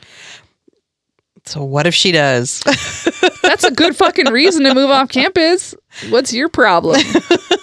So 1.46 1.62
what 1.62 1.86
if 1.86 1.94
she 1.94 2.12
does? 2.12 2.60
That's 3.42 3.64
a 3.64 3.70
good 3.70 3.96
fucking 3.96 4.32
reason 4.32 4.64
to 4.64 4.74
move 4.74 4.90
off 4.90 5.08
campus. 5.08 5.74
What's 6.08 6.32
your 6.32 6.48
problem? 6.48 7.00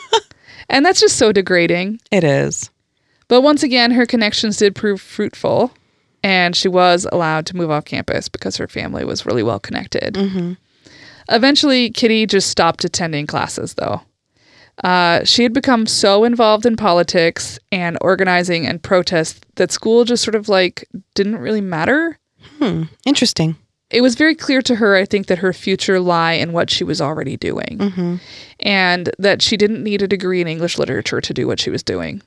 and 0.69 0.85
that's 0.85 1.01
just 1.01 1.17
so 1.17 1.31
degrading. 1.33 1.99
it 2.09 2.23
is. 2.23 2.69
But 3.27 3.41
once 3.41 3.61
again, 3.63 3.91
her 3.91 4.05
connections 4.05 4.57
did 4.57 4.75
prove 4.75 5.01
fruitful, 5.01 5.71
and 6.23 6.55
she 6.55 6.67
was 6.67 7.05
allowed 7.11 7.45
to 7.47 7.57
move 7.57 7.71
off 7.71 7.83
campus 7.85 8.29
because 8.29 8.57
her 8.57 8.67
family 8.67 9.03
was 9.03 9.25
really 9.25 9.43
well 9.43 9.59
connected. 9.59 10.13
Mm-hmm. 10.13 10.53
Eventually, 11.33 11.89
Kitty 11.89 12.25
just 12.25 12.49
stopped 12.49 12.85
attending 12.85 13.27
classes, 13.27 13.73
though. 13.73 14.01
Uh, 14.83 15.23
she 15.23 15.43
had 15.43 15.53
become 15.53 15.85
so 15.85 16.23
involved 16.23 16.65
in 16.65 16.75
politics 16.75 17.59
and 17.71 17.97
organizing 18.01 18.65
and 18.65 18.81
protests 18.81 19.41
that 19.55 19.71
school 19.71 20.03
just 20.03 20.23
sort 20.23 20.35
of 20.35 20.49
like 20.49 20.87
didn't 21.13 21.35
really 21.37 21.61
matter. 21.61 22.17
Interesting. 23.05 23.55
It 23.89 24.01
was 24.01 24.15
very 24.15 24.33
clear 24.33 24.61
to 24.63 24.75
her, 24.75 24.95
I 24.95 25.05
think, 25.05 25.27
that 25.27 25.37
her 25.39 25.53
future 25.53 25.99
lie 25.99 26.33
in 26.33 26.53
what 26.53 26.69
she 26.71 26.83
was 26.83 26.99
already 27.01 27.37
doing, 27.37 28.19
and 28.61 29.11
that 29.19 29.41
she 29.41 29.57
didn't 29.57 29.83
need 29.83 30.01
a 30.01 30.07
degree 30.07 30.41
in 30.41 30.47
English 30.47 30.77
literature 30.79 31.21
to 31.21 31.33
do 31.33 31.45
what 31.45 31.59
she 31.59 31.69
was 31.69 31.83
doing. 31.83 32.21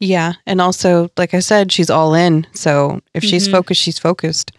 Yeah. 0.00 0.32
And 0.46 0.60
also, 0.60 1.10
like 1.16 1.32
I 1.32 1.38
said, 1.38 1.70
she's 1.70 1.90
all 1.90 2.14
in. 2.14 2.44
So 2.54 3.00
if 3.14 3.22
she's 3.22 3.46
focused, 3.46 3.80
she's 3.80 4.00
focused. 4.00 4.50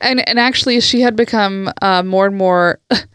and 0.00 0.26
and 0.28 0.40
actually 0.40 0.80
she 0.80 1.00
had 1.02 1.14
become 1.14 1.70
uh, 1.82 2.02
more 2.02 2.26
and 2.26 2.36
more 2.36 2.80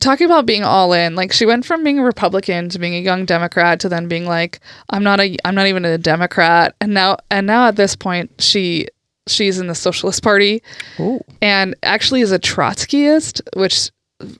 talking 0.00 0.24
about 0.26 0.46
being 0.46 0.62
all 0.64 0.92
in 0.92 1.14
like 1.14 1.32
she 1.32 1.46
went 1.46 1.64
from 1.64 1.82
being 1.84 1.98
a 1.98 2.04
republican 2.04 2.68
to 2.68 2.78
being 2.78 2.94
a 2.94 3.00
young 3.00 3.24
democrat 3.24 3.80
to 3.80 3.88
then 3.88 4.08
being 4.08 4.26
like 4.26 4.60
i'm 4.90 5.02
not 5.02 5.20
a 5.20 5.36
i'm 5.44 5.54
not 5.54 5.66
even 5.66 5.84
a 5.84 5.96
democrat 5.98 6.74
and 6.80 6.92
now 6.94 7.16
and 7.30 7.46
now 7.46 7.66
at 7.68 7.76
this 7.76 7.96
point 7.96 8.30
she 8.38 8.86
she's 9.26 9.58
in 9.58 9.66
the 9.66 9.74
socialist 9.74 10.22
party 10.22 10.62
Ooh. 11.00 11.20
and 11.42 11.74
actually 11.82 12.20
is 12.20 12.32
a 12.32 12.38
trotskyist 12.38 13.40
which 13.56 13.90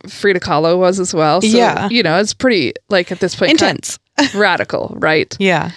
frida 0.08 0.40
kahlo 0.40 0.78
was 0.78 0.98
as 1.00 1.12
well 1.14 1.40
so 1.40 1.46
Yeah. 1.48 1.88
you 1.90 2.02
know 2.02 2.18
it's 2.18 2.34
pretty 2.34 2.72
like 2.88 3.10
at 3.12 3.20
this 3.20 3.34
point 3.34 3.52
Intense. 3.52 3.98
radical 4.34 4.94
right 4.98 5.34
Yeah. 5.40 5.70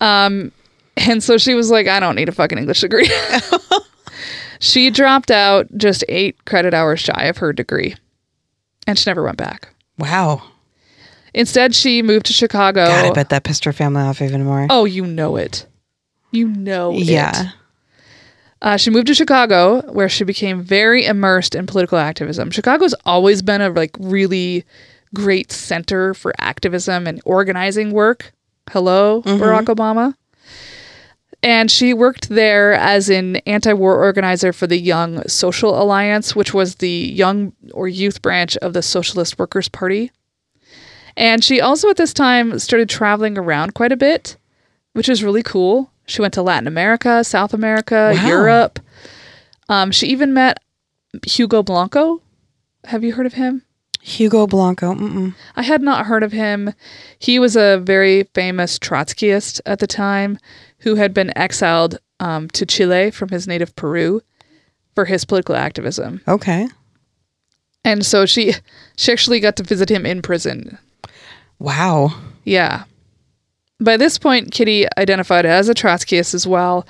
Um 0.00 0.52
and 0.98 1.22
so 1.22 1.38
she 1.38 1.54
was 1.54 1.70
like, 1.70 1.88
I 1.88 2.00
don't 2.00 2.16
need 2.16 2.28
a 2.28 2.32
fucking 2.32 2.58
English 2.58 2.82
degree. 2.82 3.10
she 4.60 4.90
dropped 4.90 5.30
out 5.30 5.66
just 5.76 6.04
eight 6.08 6.44
credit 6.44 6.74
hours 6.74 7.00
shy 7.00 7.24
of 7.24 7.38
her 7.38 7.52
degree. 7.52 7.94
And 8.86 8.98
she 8.98 9.08
never 9.08 9.22
went 9.22 9.36
back. 9.36 9.68
Wow. 9.98 10.42
Instead, 11.34 11.74
she 11.74 12.02
moved 12.02 12.26
to 12.26 12.32
Chicago. 12.32 12.86
God, 12.86 13.04
I 13.06 13.12
bet 13.12 13.30
that 13.30 13.44
pissed 13.44 13.64
her 13.64 13.72
family 13.72 14.02
off 14.02 14.20
even 14.20 14.44
more. 14.44 14.66
Oh, 14.68 14.84
you 14.84 15.06
know 15.06 15.36
it. 15.36 15.66
You 16.30 16.48
know 16.48 16.92
it. 16.92 17.04
yeah. 17.04 17.50
Uh, 18.60 18.76
she 18.76 18.90
moved 18.90 19.08
to 19.08 19.14
Chicago, 19.14 19.82
where 19.92 20.08
she 20.08 20.22
became 20.24 20.62
very 20.62 21.04
immersed 21.04 21.54
in 21.54 21.66
political 21.66 21.98
activism. 21.98 22.50
Chicago's 22.50 22.94
always 23.04 23.42
been 23.42 23.60
a 23.60 23.70
like 23.70 23.96
really 23.98 24.64
great 25.14 25.50
center 25.50 26.14
for 26.14 26.32
activism 26.38 27.06
and 27.06 27.20
organizing 27.24 27.90
work. 27.90 28.32
Hello, 28.70 29.22
Barack 29.22 29.64
Obama. 29.64 30.14
And 31.42 31.70
she 31.70 31.92
worked 31.92 32.28
there 32.28 32.72
as 32.72 33.08
an 33.10 33.36
anti-war 33.38 33.96
organizer 33.96 34.52
for 34.52 34.68
the 34.68 34.78
Young 34.78 35.26
Social 35.26 35.80
Alliance, 35.80 36.36
which 36.36 36.54
was 36.54 36.76
the 36.76 36.88
young 36.88 37.52
or 37.72 37.88
youth 37.88 38.22
branch 38.22 38.56
of 38.58 38.74
the 38.74 38.82
Socialist 38.82 39.38
Workers 39.38 39.68
Party. 39.68 40.12
And 41.16 41.42
she 41.42 41.60
also 41.60 41.90
at 41.90 41.96
this 41.96 42.14
time 42.14 42.58
started 42.60 42.88
traveling 42.88 43.36
around 43.36 43.74
quite 43.74 43.92
a 43.92 43.96
bit, 43.96 44.36
which 44.92 45.08
is 45.08 45.24
really 45.24 45.42
cool. 45.42 45.90
She 46.06 46.22
went 46.22 46.34
to 46.34 46.42
Latin 46.42 46.68
America, 46.68 47.24
South 47.24 47.52
America, 47.52 48.12
Wow. 48.14 48.26
Europe. 48.28 48.78
Um, 49.68 49.90
she 49.90 50.06
even 50.08 50.32
met 50.32 50.58
Hugo 51.26 51.62
Blanco. 51.62 52.22
Have 52.84 53.02
you 53.04 53.12
heard 53.14 53.26
of 53.26 53.34
him? 53.34 53.62
Hugo 54.00 54.48
Blanco. 54.48 54.94
Mm-mm. 54.94 55.34
I 55.54 55.62
had 55.62 55.80
not 55.80 56.06
heard 56.06 56.24
of 56.24 56.32
him. 56.32 56.74
He 57.18 57.38
was 57.38 57.54
a 57.54 57.78
very 57.78 58.24
famous 58.34 58.78
Trotskyist 58.78 59.60
at 59.64 59.78
the 59.78 59.86
time 59.86 60.38
who 60.82 60.96
had 60.96 61.14
been 61.14 61.36
exiled 61.36 61.98
um, 62.20 62.48
to 62.50 62.66
Chile 62.66 63.10
from 63.10 63.30
his 63.30 63.46
native 63.46 63.74
Peru 63.74 64.20
for 64.94 65.06
his 65.06 65.24
political 65.24 65.56
activism. 65.56 66.20
Okay. 66.28 66.68
And 67.84 68.06
so 68.06 68.26
she 68.26 68.54
she 68.96 69.10
actually 69.10 69.40
got 69.40 69.56
to 69.56 69.62
visit 69.62 69.90
him 69.90 70.06
in 70.06 70.22
prison. 70.22 70.78
Wow. 71.58 72.14
Yeah. 72.44 72.84
By 73.80 73.96
this 73.96 74.18
point, 74.18 74.52
Kitty 74.52 74.86
identified 74.96 75.44
as 75.44 75.68
a 75.68 75.74
Trotskyist 75.74 76.34
as 76.34 76.46
well. 76.46 76.86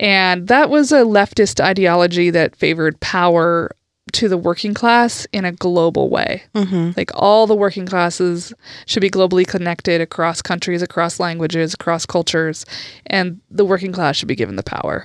And 0.00 0.48
that 0.48 0.70
was 0.70 0.92
a 0.92 1.02
leftist 1.02 1.62
ideology 1.62 2.30
that 2.30 2.56
favored 2.56 2.98
power 3.00 3.70
to 4.14 4.28
the 4.28 4.36
working 4.38 4.74
class 4.74 5.26
in 5.32 5.44
a 5.44 5.52
global 5.52 6.08
way. 6.08 6.42
Mm-hmm. 6.54 6.92
Like 6.96 7.10
all 7.14 7.46
the 7.46 7.54
working 7.54 7.86
classes 7.86 8.52
should 8.86 9.00
be 9.00 9.10
globally 9.10 9.46
connected 9.46 10.00
across 10.00 10.40
countries, 10.42 10.82
across 10.82 11.20
languages, 11.20 11.74
across 11.74 12.06
cultures, 12.06 12.64
and 13.06 13.40
the 13.50 13.64
working 13.64 13.92
class 13.92 14.16
should 14.16 14.28
be 14.28 14.34
given 14.36 14.56
the 14.56 14.62
power. 14.62 15.04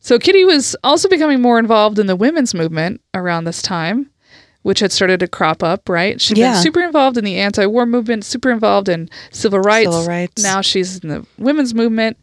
So 0.00 0.18
Kitty 0.18 0.44
was 0.44 0.74
also 0.82 1.08
becoming 1.08 1.42
more 1.42 1.58
involved 1.58 1.98
in 1.98 2.06
the 2.06 2.16
women's 2.16 2.54
movement 2.54 3.02
around 3.12 3.44
this 3.44 3.60
time, 3.60 4.10
which 4.62 4.80
had 4.80 4.92
started 4.92 5.20
to 5.20 5.28
crop 5.28 5.62
up, 5.62 5.88
right? 5.88 6.20
She'd 6.20 6.38
Yeah. 6.38 6.54
been 6.54 6.62
super 6.62 6.80
involved 6.80 7.18
in 7.18 7.24
the 7.24 7.36
anti-war 7.36 7.84
movement, 7.86 8.24
super 8.24 8.50
involved 8.50 8.88
in 8.88 9.10
civil 9.30 9.58
rights. 9.60 9.90
Civil 9.90 10.06
rights. 10.06 10.42
Now 10.42 10.60
she's 10.62 10.98
in 11.00 11.08
the 11.10 11.26
women's 11.38 11.74
movement. 11.74 12.16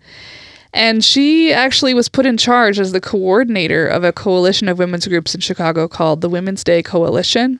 And 0.77 1.03
she 1.03 1.51
actually 1.51 1.93
was 1.95 2.07
put 2.07 2.25
in 2.27 2.37
charge 2.37 2.79
as 2.79 2.91
the 2.91 3.01
coordinator 3.01 3.87
of 3.87 4.03
a 4.03 4.11
coalition 4.13 4.69
of 4.69 4.77
women's 4.77 5.07
groups 5.07 5.33
in 5.33 5.41
Chicago 5.41 5.87
called 5.87 6.21
the 6.21 6.29
Women's 6.29 6.63
Day 6.63 6.83
Coalition. 6.83 7.59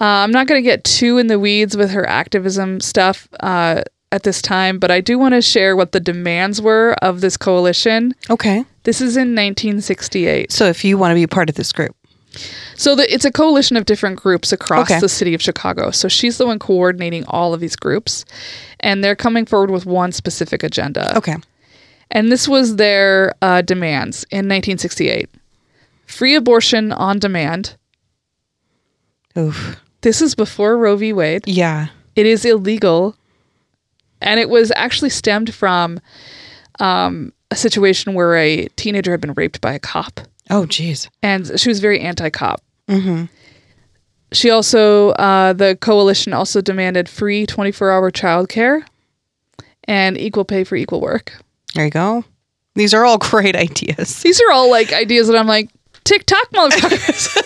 Uh, 0.00 0.04
I'm 0.04 0.30
not 0.32 0.46
going 0.46 0.58
to 0.58 0.62
get 0.62 0.84
too 0.84 1.18
in 1.18 1.28
the 1.28 1.38
weeds 1.38 1.76
with 1.76 1.90
her 1.92 2.06
activism 2.06 2.80
stuff 2.80 3.26
uh, 3.40 3.82
at 4.12 4.22
this 4.24 4.42
time, 4.42 4.78
but 4.78 4.90
I 4.90 5.00
do 5.00 5.18
want 5.18 5.34
to 5.34 5.40
share 5.40 5.76
what 5.76 5.92
the 5.92 6.00
demands 6.00 6.60
were 6.60 6.94
of 7.00 7.20
this 7.22 7.36
coalition. 7.36 8.14
Okay. 8.28 8.64
This 8.82 9.00
is 9.00 9.16
in 9.16 9.28
1968. 9.34 10.52
So 10.52 10.66
if 10.66 10.84
you 10.84 10.98
want 10.98 11.12
to 11.12 11.14
be 11.14 11.26
part 11.26 11.48
of 11.48 11.54
this 11.54 11.72
group, 11.72 11.96
So 12.76 12.94
the, 12.96 13.10
it's 13.12 13.24
a 13.24 13.30
coalition 13.32 13.76
of 13.78 13.86
different 13.86 14.16
groups 14.20 14.52
across 14.52 14.90
Okay. 14.90 15.00
the 15.00 15.08
city 15.08 15.32
of 15.32 15.40
Chicago. 15.40 15.90
So 15.90 16.08
she's 16.08 16.36
the 16.36 16.46
one 16.46 16.58
coordinating 16.58 17.24
all 17.28 17.54
of 17.54 17.60
these 17.60 17.76
groups, 17.76 18.24
and 18.80 19.02
they're 19.02 19.16
coming 19.16 19.46
forward 19.46 19.70
with 19.70 19.86
one 19.86 20.12
specific 20.12 20.62
agenda. 20.62 21.16
okay. 21.16 21.36
And 22.10 22.30
this 22.30 22.46
was 22.46 22.76
their 22.76 23.34
uh, 23.42 23.62
demands 23.62 24.24
in 24.30 24.48
1968 24.48 25.28
free 26.06 26.34
abortion 26.34 26.92
on 26.92 27.18
demand. 27.18 27.76
Oof. 29.36 29.80
This 30.02 30.20
is 30.20 30.34
before 30.34 30.76
Roe 30.76 30.96
v. 30.96 31.12
Wade. 31.12 31.46
Yeah. 31.46 31.88
It 32.14 32.26
is 32.26 32.44
illegal. 32.44 33.16
And 34.20 34.38
it 34.38 34.48
was 34.48 34.72
actually 34.76 35.10
stemmed 35.10 35.52
from 35.54 36.00
um, 36.78 37.32
a 37.50 37.56
situation 37.56 38.14
where 38.14 38.36
a 38.36 38.66
teenager 38.76 39.10
had 39.10 39.20
been 39.20 39.32
raped 39.32 39.60
by 39.60 39.72
a 39.72 39.78
cop. 39.78 40.20
Oh, 40.50 40.66
geez. 40.66 41.08
And 41.22 41.58
she 41.58 41.68
was 41.68 41.80
very 41.80 42.00
anti 42.00 42.30
cop. 42.30 42.62
Mm-hmm. 42.88 43.24
She 44.32 44.50
also, 44.50 45.10
uh, 45.10 45.52
the 45.52 45.76
coalition 45.80 46.32
also 46.32 46.60
demanded 46.60 47.08
free 47.08 47.46
24 47.46 47.90
hour 47.90 48.10
childcare 48.10 48.84
and 49.84 50.18
equal 50.18 50.44
pay 50.44 50.64
for 50.64 50.76
equal 50.76 51.00
work. 51.00 51.43
There 51.74 51.84
you 51.84 51.90
go. 51.90 52.24
These 52.74 52.94
are 52.94 53.04
all 53.04 53.18
great 53.30 53.56
ideas. 53.56 54.22
These 54.22 54.40
are 54.40 54.52
all 54.52 54.70
like 54.70 54.92
ideas 54.92 55.28
that 55.28 55.36
I'm 55.36 55.46
like, 55.46 55.70
TikTok 56.04 56.50
motherfuckers. 56.50 57.40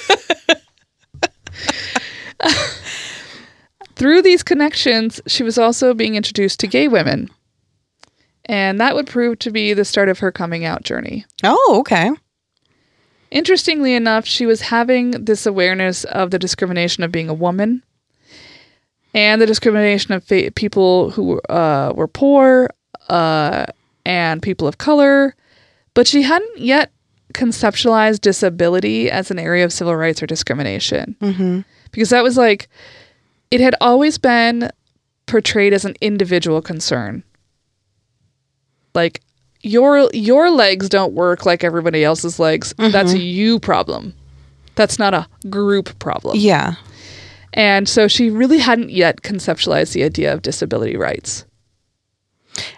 Through 3.97 4.23
these 4.23 4.43
connections, 4.43 5.21
she 5.27 5.43
was 5.43 5.59
also 5.59 5.93
being 5.93 6.15
introduced 6.15 6.61
to 6.61 6.69
gay 6.69 6.87
women. 6.87 7.29
And 8.45 8.81
that 8.81 8.95
would 8.95 9.07
prove 9.07 9.41
to 9.41 9.51
be 9.51 9.75
the 9.75 9.85
start 9.85 10.09
of 10.09 10.21
her 10.21 10.33
coming 10.33 10.65
out 10.65 10.85
journey. 10.85 11.27
Oh, 11.43 11.77
okay. 11.81 12.11
Interestingly 13.31 13.95
enough, 13.95 14.25
she 14.25 14.47
was 14.47 14.63
having 14.63 15.11
this 15.11 15.45
awareness 15.45 16.05
of 16.05 16.31
the 16.31 16.39
discrimination 16.39 17.05
of 17.05 17.13
being 17.13 17.29
a 17.29 17.35
woman 17.35 17.83
and 19.13 19.43
the 19.43 19.47
discrimination 19.47 20.15
of 20.15 20.25
fa- 20.25 20.51
people 20.55 21.11
who 21.11 21.41
uh, 21.43 21.93
were 21.95 22.09
poor 22.09 22.71
uh, 23.09 23.67
and 24.09 24.43
people 24.43 24.67
of 24.67 24.79
color, 24.79 25.37
but 25.95 26.09
she 26.09 26.23
hadn't 26.23 26.59
yet 26.59 26.91
conceptualized 27.35 28.23
disability 28.23 29.11
as 29.11 29.31
an 29.31 29.39
area 29.39 29.65
of 29.65 29.73
civil 29.73 29.95
rights 29.95 30.23
or 30.23 30.27
discrimination. 30.27 31.15
Mm-hmm. 31.21 31.61
Because 31.93 32.09
that 32.09 32.23
was 32.23 32.37
like, 32.37 32.69
it 33.51 33.61
had 33.61 33.75
always 33.81 34.17
been 34.17 34.71
portrayed 35.27 35.75
as 35.75 35.85
an 35.85 35.95
individual 36.01 36.63
concern. 36.63 37.23
Like, 38.95 39.21
your 39.63 40.09
your 40.15 40.51
legs 40.51 40.89
don't 40.89 41.13
work 41.13 41.45
like 41.45 41.63
everybody 41.63 42.05
else's 42.05 42.39
legs. 42.39 42.73
That's 42.79 43.13
a 43.13 43.19
you 43.19 43.59
problem. 43.59 44.15
That's 44.77 44.99
not 44.99 45.13
a 45.15 45.27
group 45.51 45.99
problem. 45.99 46.39
Yeah. 46.39 46.75
And 47.53 47.89
so 47.89 48.09
she 48.09 48.31
really 48.31 48.59
hadn't 48.59 48.91
yet 48.91 49.23
conceptualized 49.23 49.93
the 49.93 50.05
idea 50.05 50.33
of 50.33 50.43
disability 50.43 50.97
rights. 50.97 51.45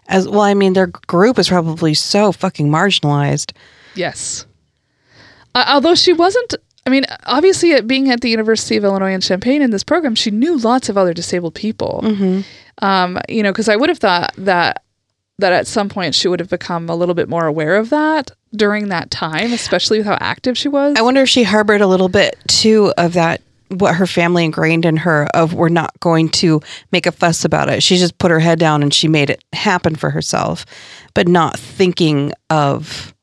As 0.09 0.29
well, 0.29 0.43
I 0.43 0.55
mean, 0.55 0.73
their 0.73 0.87
group 0.87 1.39
is 1.39 1.49
probably 1.49 1.95
so 1.95 2.33
fucking 2.33 2.69
marginalized. 2.69 3.53
Yes. 3.95 4.47
Uh, 5.55 5.65
although 5.69 5.95
she 5.95 6.13
wasn't, 6.13 6.55
I 6.87 6.91
mean, 6.91 7.05
obviously, 7.27 7.73
at 7.73 7.87
being 7.87 8.11
at 8.11 8.21
the 8.21 8.31
University 8.31 8.77
of 8.77 8.85
Illinois 8.85 9.13
in 9.13 9.21
Champaign 9.21 9.63
in 9.63 9.71
this 9.71 9.85
program, 9.85 10.15
she 10.15 10.31
knew 10.31 10.57
lots 10.57 10.89
of 10.89 10.97
other 10.97 11.13
disabled 11.13 11.55
people. 11.55 12.01
Um, 12.83 13.19
you 13.29 13.43
know, 13.43 13.53
because 13.53 13.69
I 13.69 13.77
would 13.77 13.89
have 13.89 13.99
thought 13.99 14.33
that 14.39 14.85
that 15.39 15.53
at 15.53 15.67
some 15.67 15.89
point 15.89 16.15
she 16.15 16.29
would 16.29 16.39
have 16.39 16.51
become 16.51 16.89
a 16.89 16.95
little 16.95 17.15
bit 17.15 17.29
more 17.29 17.47
aware 17.47 17.77
of 17.77 17.91
that 17.91 18.31
during 18.55 18.89
that 18.89 19.11
time, 19.11 19.53
especially 19.53 19.99
with 19.99 20.07
how 20.07 20.19
active 20.21 20.57
she 20.57 20.69
was. 20.69 20.95
I 20.99 21.03
wonder 21.03 21.23
if 21.23 21.29
she 21.29 21.45
harbored 21.45 21.81
a 21.81 21.87
little 21.87 22.09
bit 22.11 22.37
too 22.47 22.93
of 22.99 23.15
that 23.15 23.41
what 23.71 23.95
her 23.95 24.07
family 24.07 24.45
ingrained 24.45 24.85
in 24.85 24.97
her 24.99 25.27
of 25.35 25.55
we're 25.55 25.69
not 25.69 25.99
going 26.01 26.29
to 26.29 26.61
make 26.93 27.07
a 27.07 27.13
fuss 27.13 27.45
about 27.45 27.69
it. 27.69 27.83
She 27.83 27.97
just 27.97 28.19
put 28.19 28.31
her 28.31 28.41
head 28.41 28.59
down 28.59 28.83
and 28.83 28.93
she 28.93 29.09
made 29.09 29.31
it 29.31 29.43
happen 29.53 29.95
for 29.97 30.11
herself, 30.11 30.67
but 31.15 31.29
not 31.29 31.59
thinking 31.59 32.33
of 32.51 33.15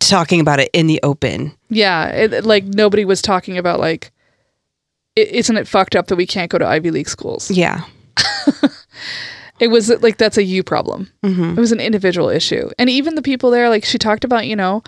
talking 0.00 0.40
about 0.40 0.60
it 0.60 0.70
in 0.72 0.86
the 0.86 1.00
open. 1.02 1.52
Yeah, 1.70 2.08
it, 2.08 2.44
like 2.44 2.64
nobody 2.64 3.04
was 3.04 3.22
talking 3.22 3.58
about 3.58 3.80
like, 3.80 4.12
isn't 5.16 5.56
it 5.56 5.66
fucked 5.66 5.96
up 5.96 6.06
that 6.08 6.16
we 6.16 6.26
can't 6.26 6.50
go 6.50 6.58
to 6.58 6.66
Ivy 6.66 6.90
League 6.90 7.08
schools? 7.08 7.50
Yeah. 7.50 7.84
It 9.60 9.68
was 9.68 9.88
like 10.02 10.18
that's 10.18 10.36
a 10.36 10.44
you 10.44 10.62
problem. 10.62 11.10
hmm 11.24 11.50
It 11.50 11.58
was 11.58 11.72
an 11.72 11.80
individual 11.80 12.28
issue, 12.28 12.70
and 12.78 12.88
even 12.88 13.16
the 13.16 13.22
people 13.22 13.50
there, 13.50 13.68
like 13.68 13.84
she 13.84 13.98
talked 13.98 14.22
about, 14.24 14.46
you 14.46 14.54
know, 14.54 14.82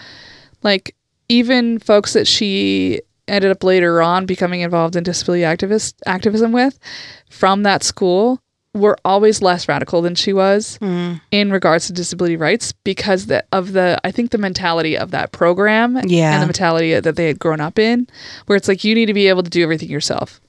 like 0.63 0.95
even 1.29 1.79
folks 1.81 2.13
that 2.13 2.27
she 2.27 3.01
ended 3.31 3.51
up 3.51 3.63
later 3.65 4.03
on 4.03 4.27
becoming 4.27 4.61
involved 4.61 4.97
in 4.97 5.03
disability 5.05 5.43
activist 5.45 5.95
activism 6.07 6.53
with 6.53 6.79
from 7.31 7.63
that 7.63 7.83
school 7.83 8.41
were 8.73 8.97
always 9.05 9.43
less 9.43 9.67
radical 9.69 10.01
than 10.03 10.15
she 10.15 10.33
was 10.33 10.79
Mm. 10.81 11.21
in 11.33 11.51
regards 11.51 11.87
to 11.89 11.93
disability 11.93 12.37
rights 12.37 12.73
because 12.85 13.27
the, 13.27 13.45
of 13.51 13.73
the 13.73 13.99
I 14.05 14.13
think 14.13 14.31
the 14.31 14.39
mentality 14.39 14.97
of 14.97 15.11
that 15.11 15.33
program 15.33 15.99
Yeah. 16.05 16.35
and 16.35 16.43
the 16.43 16.47
mentality 16.47 16.99
that 17.01 17.17
they 17.17 17.27
had 17.27 17.39
grown 17.41 17.61
up 17.61 17.79
in 17.81 18.07
where 18.47 18.57
it's 18.57 18.69
like 18.69 18.85
you 18.85 18.95
need 18.95 19.07
to 19.07 19.15
be 19.15 19.27
able 19.29 19.43
to 19.43 19.51
do 19.51 19.63
everything 19.63 19.89
yourself 19.91 20.41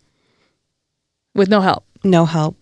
with 1.33 1.49
no 1.49 1.61
help. 1.61 1.83
No 2.03 2.25
help. 2.25 2.57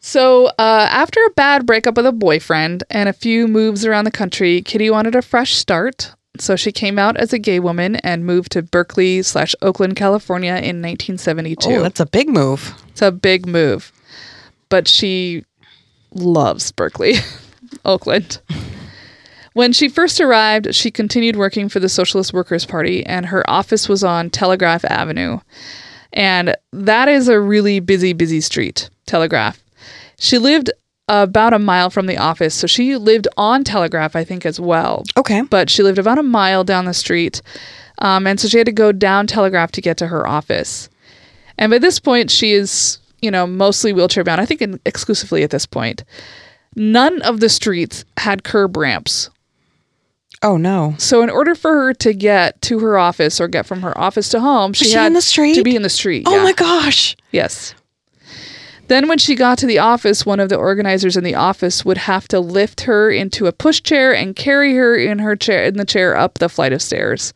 So, 0.00 0.46
uh, 0.58 0.86
after 0.90 1.20
a 1.24 1.30
bad 1.30 1.66
breakup 1.66 1.96
with 1.96 2.06
a 2.06 2.12
boyfriend 2.12 2.84
and 2.90 3.08
a 3.08 3.12
few 3.12 3.48
moves 3.48 3.84
around 3.84 4.04
the 4.04 4.10
country, 4.12 4.62
Kitty 4.62 4.88
wanted 4.88 5.16
a 5.16 5.22
fresh 5.22 5.54
start. 5.54 6.14
So 6.40 6.56
she 6.56 6.72
came 6.72 6.98
out 6.98 7.16
as 7.16 7.32
a 7.32 7.38
gay 7.38 7.60
woman 7.60 7.96
and 7.96 8.24
moved 8.24 8.52
to 8.52 8.62
Berkeley 8.62 9.22
slash 9.22 9.54
Oakland, 9.62 9.96
California 9.96 10.52
in 10.52 10.82
1972. 10.82 11.70
Oh, 11.70 11.82
that's 11.82 12.00
a 12.00 12.06
big 12.06 12.28
move. 12.28 12.74
It's 12.88 13.02
a 13.02 13.12
big 13.12 13.46
move, 13.46 13.92
but 14.68 14.88
she 14.88 15.44
loves 16.12 16.72
Berkeley, 16.72 17.14
Oakland. 17.84 18.40
When 19.52 19.72
she 19.72 19.88
first 19.88 20.20
arrived, 20.20 20.74
she 20.74 20.90
continued 20.90 21.36
working 21.36 21.70
for 21.70 21.80
the 21.80 21.88
Socialist 21.88 22.34
Workers 22.34 22.66
Party, 22.66 23.04
and 23.06 23.26
her 23.26 23.48
office 23.48 23.88
was 23.88 24.04
on 24.04 24.28
Telegraph 24.28 24.84
Avenue. 24.84 25.40
And 26.12 26.56
that 26.72 27.08
is 27.08 27.28
a 27.28 27.40
really 27.40 27.80
busy, 27.80 28.12
busy 28.12 28.40
street, 28.40 28.90
Telegraph. 29.06 29.62
She 30.18 30.38
lived 30.38 30.70
about 31.08 31.52
a 31.52 31.58
mile 31.58 31.88
from 31.90 32.06
the 32.06 32.16
office, 32.18 32.54
so 32.54 32.66
she 32.66 32.96
lived 32.96 33.28
on 33.36 33.62
Telegraph, 33.64 34.16
I 34.16 34.24
think, 34.24 34.44
as 34.44 34.58
well 34.58 35.04
Okay. 35.16 35.42
but 35.42 35.70
she 35.70 35.82
lived 35.82 35.98
about 35.98 36.18
a 36.18 36.22
mile 36.22 36.64
down 36.64 36.84
the 36.84 36.94
street. 36.94 37.42
Um, 37.98 38.26
and 38.26 38.38
so 38.40 38.48
she 38.48 38.58
had 38.58 38.66
to 38.66 38.72
go 38.72 38.92
down 38.92 39.26
Telegraph 39.26 39.72
to 39.72 39.80
get 39.80 39.96
to 39.98 40.08
her 40.08 40.26
office. 40.26 40.88
And 41.58 41.70
by 41.70 41.78
this 41.78 41.98
point, 41.98 42.30
she 42.30 42.52
is, 42.52 42.98
you 43.22 43.30
know, 43.30 43.46
mostly 43.46 43.92
wheelchair 43.92 44.24
bound. 44.24 44.40
I 44.40 44.46
think 44.46 44.60
in, 44.60 44.80
exclusively 44.84 45.42
at 45.42 45.50
this 45.50 45.64
point. 45.64 46.04
None 46.74 47.22
of 47.22 47.40
the 47.40 47.48
streets 47.48 48.04
had 48.18 48.44
curb 48.44 48.76
ramps. 48.76 49.30
Oh 50.42 50.58
no. 50.58 50.94
So 50.98 51.22
in 51.22 51.30
order 51.30 51.54
for 51.54 51.72
her 51.72 51.94
to 51.94 52.12
get 52.12 52.60
to 52.62 52.78
her 52.80 52.98
office 52.98 53.40
or 53.40 53.48
get 53.48 53.64
from 53.64 53.80
her 53.80 53.96
office 53.98 54.28
to 54.30 54.40
home, 54.40 54.74
she, 54.74 54.86
she 54.86 54.92
had 54.92 55.06
in 55.06 55.12
the 55.14 55.22
street? 55.22 55.54
to 55.54 55.62
be 55.62 55.74
in 55.74 55.80
the 55.82 55.88
street. 55.88 56.24
Oh 56.26 56.36
yeah. 56.36 56.42
my 56.42 56.52
gosh. 56.52 57.16
Yes. 57.32 57.74
Then, 58.88 59.08
when 59.08 59.18
she 59.18 59.34
got 59.34 59.58
to 59.58 59.66
the 59.66 59.78
office, 59.78 60.24
one 60.24 60.40
of 60.40 60.48
the 60.48 60.56
organizers 60.56 61.16
in 61.16 61.24
the 61.24 61.34
office 61.34 61.84
would 61.84 61.98
have 61.98 62.28
to 62.28 62.38
lift 62.38 62.82
her 62.82 63.10
into 63.10 63.46
a 63.46 63.52
pushchair 63.52 64.14
and 64.14 64.36
carry 64.36 64.74
her 64.74 64.96
in 64.96 65.18
her 65.18 65.34
chair 65.34 65.64
in 65.64 65.76
the 65.76 65.84
chair 65.84 66.16
up 66.16 66.38
the 66.38 66.48
flight 66.48 66.72
of 66.72 66.82
stairs. 66.82 67.34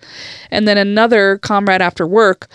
And 0.50 0.68
then 0.68 0.78
another 0.78 1.38
comrade 1.38 1.82
after 1.82 2.06
work, 2.06 2.48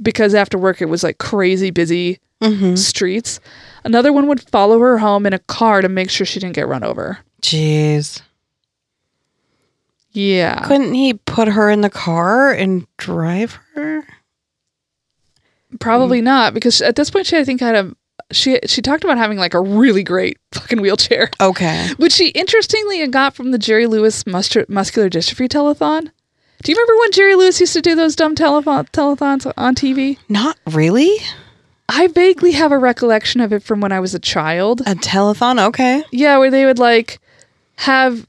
because 0.00 0.34
after 0.34 0.58
work 0.58 0.80
it 0.80 0.86
was 0.86 1.02
like 1.02 1.18
crazy 1.18 1.70
busy 1.70 2.20
mm-hmm. 2.40 2.74
streets. 2.76 3.40
Another 3.84 4.12
one 4.12 4.26
would 4.26 4.48
follow 4.50 4.78
her 4.80 4.98
home 4.98 5.26
in 5.26 5.32
a 5.32 5.38
car 5.38 5.80
to 5.80 5.88
make 5.88 6.10
sure 6.10 6.26
she 6.26 6.40
didn't 6.40 6.54
get 6.54 6.68
run 6.68 6.84
over. 6.84 7.18
Jeez. 7.42 8.20
Yeah. 10.12 10.66
Couldn't 10.66 10.94
he 10.94 11.14
put 11.14 11.48
her 11.48 11.70
in 11.70 11.82
the 11.82 11.90
car 11.90 12.50
and 12.50 12.86
drive 12.96 13.58
her? 13.74 14.06
Probably 15.78 16.20
mm. 16.20 16.24
not 16.24 16.54
because 16.54 16.80
at 16.80 16.96
this 16.96 17.10
point 17.10 17.26
she 17.26 17.36
I 17.36 17.44
think 17.44 17.60
had 17.60 17.74
a 17.74 17.94
she 18.32 18.58
she 18.66 18.82
talked 18.82 19.04
about 19.04 19.18
having 19.18 19.38
like 19.38 19.54
a 19.54 19.60
really 19.60 20.02
great 20.02 20.38
fucking 20.52 20.80
wheelchair. 20.80 21.30
Okay. 21.40 21.88
which 21.96 22.12
she 22.12 22.28
interestingly 22.28 23.06
got 23.08 23.34
from 23.34 23.50
the 23.52 23.58
Jerry 23.58 23.86
Lewis 23.86 24.24
Mustra- 24.24 24.68
muscular 24.68 25.08
dystrophy 25.08 25.48
telethon. 25.48 26.10
Do 26.62 26.72
you 26.72 26.76
remember 26.76 26.98
when 27.00 27.12
Jerry 27.12 27.34
Lewis 27.34 27.60
used 27.60 27.74
to 27.74 27.82
do 27.82 27.94
those 27.94 28.16
dumb 28.16 28.34
telethon- 28.34 28.90
telethons 28.90 29.52
on 29.56 29.74
TV? 29.74 30.18
Not 30.28 30.56
really. 30.66 31.16
I 31.88 32.08
vaguely 32.08 32.52
have 32.52 32.72
a 32.72 32.78
recollection 32.78 33.40
of 33.40 33.52
it 33.52 33.62
from 33.62 33.80
when 33.80 33.92
I 33.92 34.00
was 34.00 34.14
a 34.14 34.18
child. 34.18 34.80
A 34.80 34.94
telethon. 34.96 35.64
Okay. 35.68 36.02
Yeah, 36.10 36.38
where 36.38 36.50
they 36.50 36.64
would 36.64 36.78
like 36.80 37.20
have, 37.76 38.26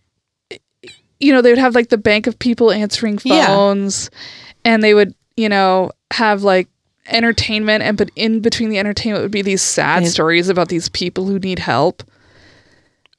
you 1.19 1.33
know, 1.33 1.41
they 1.41 1.49
would 1.49 1.57
have 1.57 1.73
like 1.73 1.89
the 1.89 1.97
bank 1.97 2.27
of 2.27 2.37
people 2.37 2.71
answering 2.71 3.17
Yeah. 3.23 3.47
phones, 3.47 4.11
and 4.63 4.83
they 4.83 4.93
would, 4.93 5.15
you 5.35 5.49
know, 5.49 5.89
have 6.11 6.43
like 6.43 6.67
entertainment, 7.07 7.83
and 7.83 7.97
but 7.97 8.09
in 8.15 8.39
between 8.41 8.69
the 8.69 8.79
entertainment 8.79 9.23
would 9.23 9.31
be 9.31 9.41
these 9.41 9.61
sad 9.61 10.03
It- 10.03 10.09
stories 10.09 10.49
about 10.49 10.69
these 10.69 10.89
people 10.89 11.25
who 11.25 11.39
need 11.39 11.59
help. 11.59 12.03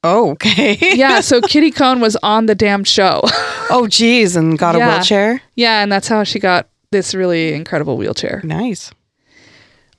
Oh, 0.04 0.30
okay. 0.30 0.78
Yeah, 0.94 1.20
so 1.20 1.40
Kitty 1.48 1.70
Cone 1.72 2.00
was 2.00 2.16
on 2.22 2.46
the 2.46 2.54
damn 2.54 2.84
show. 2.84 3.20
oh, 3.70 3.88
geez, 3.88 4.36
and 4.36 4.56
got 4.56 4.76
a 4.76 4.78
wheelchair. 4.78 5.42
Yeah, 5.56 5.82
and 5.82 5.90
that's 5.90 6.06
how 6.06 6.22
she 6.22 6.38
got 6.38 6.68
this 6.92 7.14
really 7.14 7.52
incredible 7.52 7.96
wheelchair. 7.96 8.40
Nice. 8.44 8.92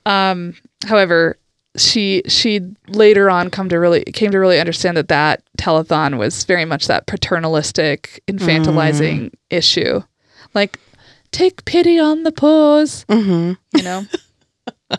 Um, 0.06 0.54
however, 0.86 1.36
she 1.76 2.22
she 2.26 2.60
later 2.88 3.30
on 3.30 3.50
come 3.50 3.68
to 3.68 3.76
really 3.78 4.02
came 4.04 4.30
to 4.30 4.38
really 4.38 4.58
understand 4.58 4.96
that 4.96 5.08
that 5.08 5.42
telethon 5.58 6.18
was 6.18 6.44
very 6.44 6.64
much 6.64 6.86
that 6.88 7.06
paternalistic, 7.06 8.22
infantilizing 8.26 9.30
issue, 9.50 10.02
like 10.54 10.80
take 11.32 11.64
pity 11.64 11.98
on 11.98 12.22
the 12.24 12.32
paws, 12.32 13.04
Mm-hmm. 13.08 13.52
you 13.78 13.82
know. 13.84 14.04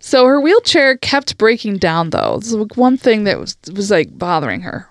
so 0.00 0.26
her 0.26 0.40
wheelchair 0.40 0.96
kept 0.96 1.38
breaking 1.38 1.78
down, 1.78 2.10
though. 2.10 2.38
This 2.40 2.52
was 2.54 2.68
one 2.74 2.96
thing 2.96 3.24
that 3.24 3.38
was 3.38 3.56
was 3.74 3.90
like 3.90 4.16
bothering 4.18 4.60
her. 4.62 4.88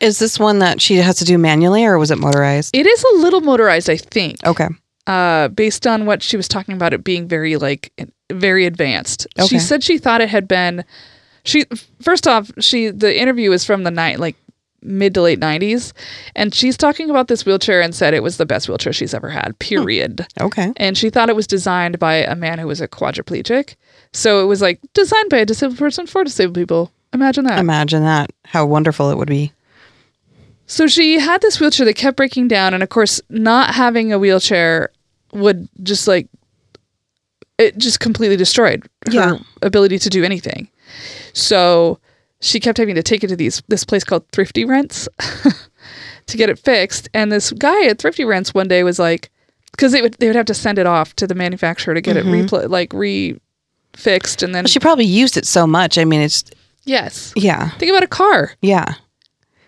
Is 0.00 0.18
this 0.18 0.38
one 0.38 0.58
that 0.60 0.80
she 0.80 0.96
has 0.96 1.16
to 1.16 1.24
do 1.24 1.38
manually, 1.38 1.84
or 1.84 1.98
was 1.98 2.10
it 2.10 2.18
motorized? 2.18 2.74
It 2.74 2.86
is 2.86 3.04
a 3.04 3.16
little 3.18 3.40
motorized, 3.40 3.90
I 3.90 3.96
think. 3.96 4.36
Okay. 4.46 4.68
uh, 5.06 5.48
based 5.48 5.86
on 5.86 6.06
what 6.06 6.22
she 6.22 6.36
was 6.36 6.48
talking 6.48 6.74
about 6.74 6.92
it 6.94 7.04
being 7.04 7.28
very 7.28 7.56
like 7.56 7.92
very 8.32 8.64
advanced. 8.66 9.26
Okay. 9.38 9.48
She 9.48 9.58
said 9.58 9.82
she 9.82 9.98
thought 9.98 10.20
it 10.20 10.28
had 10.28 10.46
been 10.48 10.84
she 11.44 11.64
first 12.02 12.26
off 12.28 12.50
she 12.60 12.88
the 12.90 13.18
interview 13.18 13.50
is 13.52 13.64
from 13.64 13.82
the 13.84 13.90
night 13.90 14.20
like 14.20 14.36
mid 14.82 15.14
to 15.14 15.22
late 15.22 15.38
90s 15.40 15.92
and 16.34 16.54
she's 16.54 16.76
talking 16.76 17.10
about 17.10 17.28
this 17.28 17.44
wheelchair 17.44 17.80
and 17.80 17.94
said 17.94 18.14
it 18.14 18.22
was 18.22 18.36
the 18.38 18.46
best 18.46 18.68
wheelchair 18.68 18.92
she's 18.92 19.12
ever 19.14 19.28
had 19.28 19.48
hmm. 19.48 19.58
period 19.58 20.26
Okay. 20.40 20.72
and 20.76 20.96
she 20.96 21.10
thought 21.10 21.28
it 21.28 21.36
was 21.36 21.46
designed 21.46 21.98
by 21.98 22.14
a 22.16 22.34
man 22.34 22.58
who 22.58 22.66
was 22.66 22.80
a 22.80 22.88
quadriplegic 22.88 23.74
so 24.12 24.42
it 24.42 24.46
was 24.46 24.60
like 24.62 24.80
designed 24.94 25.30
by 25.30 25.38
a 25.38 25.44
disabled 25.46 25.78
person 25.78 26.06
for 26.06 26.24
disabled 26.24 26.54
people 26.56 26.90
imagine 27.12 27.44
that 27.44 27.58
Imagine 27.58 28.02
that. 28.04 28.30
How 28.44 28.64
wonderful 28.66 29.10
it 29.10 29.16
would 29.16 29.28
be. 29.28 29.52
So 30.66 30.86
she 30.86 31.18
had 31.18 31.42
this 31.42 31.58
wheelchair 31.58 31.84
that 31.86 31.94
kept 31.96 32.16
breaking 32.16 32.46
down, 32.46 32.74
and 32.74 32.82
of 32.84 32.88
course, 32.88 33.20
not 33.28 33.74
having 33.74 34.12
a 34.12 34.18
wheelchair 34.20 34.90
would 35.32 35.68
just 35.82 36.06
like 36.06 36.28
it 37.58 37.76
just 37.76 37.98
completely 38.00 38.36
destroyed 38.36 38.88
her 39.06 39.12
Yeah. 39.12 39.38
ability 39.62 39.98
to 39.98 40.08
do 40.08 40.22
anything. 40.24 40.68
So 41.32 41.98
she 42.40 42.60
kept 42.60 42.78
having 42.78 42.94
to 42.94 43.02
take 43.02 43.22
it 43.24 43.28
to 43.28 43.36
these 43.36 43.62
this 43.68 43.84
place 43.84 44.04
called 44.04 44.26
Thrifty 44.32 44.64
Rents 44.64 45.08
to 46.26 46.36
get 46.36 46.48
it 46.50 46.58
fixed. 46.58 47.08
And 47.14 47.30
this 47.30 47.52
guy 47.52 47.86
at 47.86 47.98
Thrifty 47.98 48.24
Rents 48.24 48.54
one 48.54 48.68
day 48.68 48.82
was 48.82 48.98
like, 48.98 49.30
because 49.72 49.92
they 49.92 50.02
would 50.02 50.14
they 50.14 50.26
would 50.26 50.36
have 50.36 50.46
to 50.46 50.54
send 50.54 50.78
it 50.78 50.86
off 50.86 51.14
to 51.16 51.26
the 51.26 51.34
manufacturer 51.34 51.94
to 51.94 52.00
get 52.00 52.16
it 52.16 52.24
mm-hmm. 52.24 52.46
repl- 52.54 52.68
like 52.68 52.92
re 52.92 53.38
fixed, 53.94 54.42
and 54.42 54.54
then 54.54 54.66
She 54.66 54.78
probably 54.78 55.04
used 55.04 55.36
it 55.36 55.46
so 55.46 55.66
much. 55.66 55.98
I 55.98 56.04
mean, 56.04 56.20
it's 56.20 56.44
yes, 56.84 57.32
yeah, 57.36 57.70
think 57.70 57.90
about 57.90 58.02
a 58.04 58.08
car. 58.08 58.52
yeah. 58.62 58.94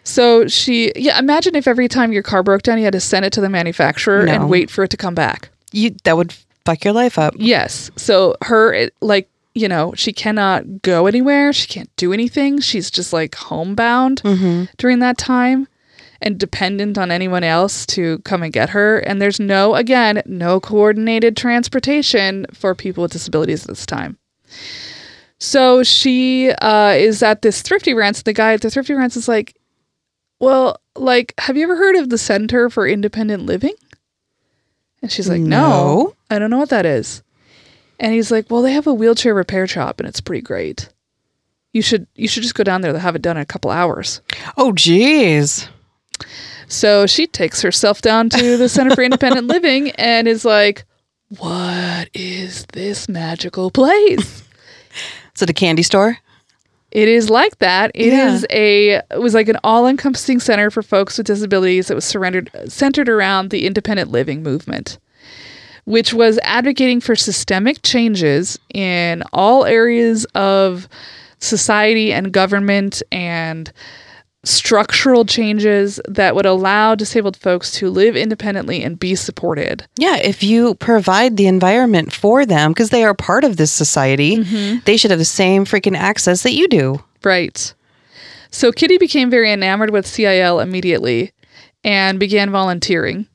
So 0.04 0.48
she, 0.48 0.92
yeah, 0.96 1.16
imagine 1.18 1.54
if 1.54 1.68
every 1.68 1.86
time 1.86 2.12
your 2.12 2.24
car 2.24 2.42
broke 2.42 2.62
down, 2.62 2.78
you 2.78 2.84
had 2.84 2.92
to 2.92 3.00
send 3.00 3.24
it 3.24 3.32
to 3.34 3.40
the 3.40 3.48
manufacturer 3.48 4.26
No. 4.26 4.32
and 4.32 4.50
wait 4.50 4.68
for 4.68 4.82
it 4.82 4.90
to 4.90 4.96
come 4.96 5.14
back. 5.14 5.48
You 5.70 5.94
that 6.02 6.16
would 6.16 6.34
fuck 6.64 6.84
your 6.84 6.92
life 6.92 7.18
up. 7.20 7.34
Yes. 7.36 7.88
So 7.96 8.36
her, 8.42 8.72
it- 8.72 8.94
like, 9.00 9.30
you 9.54 9.68
know, 9.68 9.92
she 9.96 10.12
cannot 10.12 10.82
go 10.82 11.06
anywhere. 11.06 11.52
She 11.52 11.66
can't 11.68 11.94
do 11.96 12.12
anything. 12.12 12.60
She's 12.60 12.90
just 12.90 13.12
like 13.12 13.34
homebound 13.34 14.22
Mm-hmm. 14.22 14.64
during 14.78 14.98
that 15.00 15.18
time 15.18 15.68
and 16.20 16.38
dependent 16.38 16.96
on 16.98 17.10
anyone 17.10 17.42
else 17.44 17.84
to 17.86 18.18
come 18.20 18.42
and 18.42 18.52
get 18.52 18.70
her. 18.70 18.98
And 18.98 19.20
there's 19.20 19.40
no, 19.40 19.74
again, 19.74 20.22
no 20.24 20.60
coordinated 20.60 21.36
transportation 21.36 22.46
for 22.54 22.74
people 22.74 23.02
with 23.02 23.12
disabilities 23.12 23.62
at 23.64 23.68
this 23.68 23.84
time. 23.84 24.18
So 25.38 25.82
she 25.82 26.50
uh, 26.52 26.94
is 26.96 27.22
at 27.22 27.42
this 27.42 27.62
thrifty 27.62 27.94
rents. 27.94 28.22
The 28.22 28.32
guy 28.32 28.52
at 28.52 28.60
the 28.60 28.70
thrifty 28.70 28.94
rents 28.94 29.16
is 29.16 29.26
like, 29.26 29.56
well, 30.38 30.80
like, 30.94 31.34
have 31.38 31.56
you 31.56 31.64
ever 31.64 31.76
heard 31.76 31.96
of 31.96 32.08
the 32.10 32.18
Center 32.18 32.70
for 32.70 32.86
Independent 32.86 33.44
Living? 33.44 33.74
And 35.02 35.10
she's 35.10 35.28
like, 35.28 35.40
No. 35.40 35.58
no, 35.58 36.14
I 36.30 36.38
don't 36.38 36.50
know 36.50 36.58
what 36.58 36.68
that 36.70 36.86
is. 36.86 37.22
And 38.00 38.12
he's 38.12 38.30
like, 38.30 38.50
well, 38.50 38.62
they 38.62 38.72
have 38.72 38.86
a 38.86 38.94
wheelchair 38.94 39.34
repair 39.34 39.66
shop 39.66 40.00
and 40.00 40.08
it's 40.08 40.20
pretty 40.20 40.42
great. 40.42 40.88
You 41.72 41.82
should 41.82 42.06
you 42.14 42.28
should 42.28 42.42
just 42.42 42.54
go 42.54 42.64
down 42.64 42.80
there. 42.82 42.92
They'll 42.92 43.00
have 43.00 43.16
it 43.16 43.22
done 43.22 43.36
in 43.36 43.42
a 43.42 43.46
couple 43.46 43.70
hours. 43.70 44.20
Oh, 44.56 44.72
jeez. 44.72 45.68
So 46.68 47.06
she 47.06 47.26
takes 47.26 47.62
herself 47.62 48.02
down 48.02 48.28
to 48.30 48.56
the 48.56 48.68
Center 48.68 48.94
for 48.94 49.02
Independent 49.02 49.46
Living 49.48 49.90
and 49.92 50.26
is 50.26 50.44
like, 50.44 50.84
what 51.38 52.08
is 52.14 52.66
this 52.72 53.08
magical 53.08 53.70
place? 53.70 54.42
Is 55.34 55.42
it 55.42 55.50
a 55.50 55.54
candy 55.54 55.82
store? 55.82 56.18
It 56.90 57.08
is 57.08 57.30
like 57.30 57.58
that. 57.60 57.90
It 57.94 58.12
Yeah. 58.12 58.34
is 58.34 58.46
a 58.50 58.88
it 58.96 59.18
was 59.20 59.32
like 59.32 59.48
an 59.48 59.56
all-encompassing 59.64 60.40
center 60.40 60.70
for 60.70 60.82
folks 60.82 61.16
with 61.16 61.26
disabilities 61.26 61.88
that 61.88 61.94
was 61.94 62.04
surrendered 62.04 62.50
centered 62.68 63.08
around 63.08 63.48
the 63.48 63.66
independent 63.66 64.10
living 64.10 64.42
movement, 64.42 64.98
which 65.84 66.14
was 66.14 66.38
advocating 66.42 67.00
for 67.00 67.16
systemic 67.16 67.82
changes 67.82 68.58
in 68.72 69.22
all 69.32 69.64
areas 69.64 70.24
of 70.34 70.88
society 71.38 72.12
and 72.12 72.32
government 72.32 73.02
and 73.10 73.72
structural 74.44 75.24
changes 75.24 76.00
that 76.08 76.34
would 76.34 76.46
allow 76.46 76.94
disabled 76.94 77.36
folks 77.36 77.70
to 77.72 77.88
live 77.88 78.16
independently 78.16 78.82
and 78.82 78.98
be 78.98 79.14
supported. 79.14 79.86
Yeah, 79.96 80.16
if 80.16 80.42
you 80.42 80.74
provide 80.76 81.36
the 81.36 81.46
environment 81.46 82.12
for 82.12 82.44
them, 82.44 82.72
because 82.72 82.90
they 82.90 83.04
are 83.04 83.14
part 83.14 83.44
of 83.44 83.56
this 83.56 83.70
society, 83.70 84.38
mm-hmm. 84.38 84.78
they 84.84 84.96
should 84.96 85.12
have 85.12 85.20
the 85.20 85.24
same 85.24 85.64
freaking 85.64 85.96
access 85.96 86.42
that 86.42 86.52
you 86.52 86.66
do. 86.66 87.02
Right. 87.22 87.72
So 88.50 88.72
Kitty 88.72 88.98
became 88.98 89.30
very 89.30 89.52
enamored 89.52 89.90
with 89.90 90.06
CIL 90.06 90.60
immediately 90.60 91.32
and 91.84 92.18
began 92.18 92.50
volunteering 92.50 93.26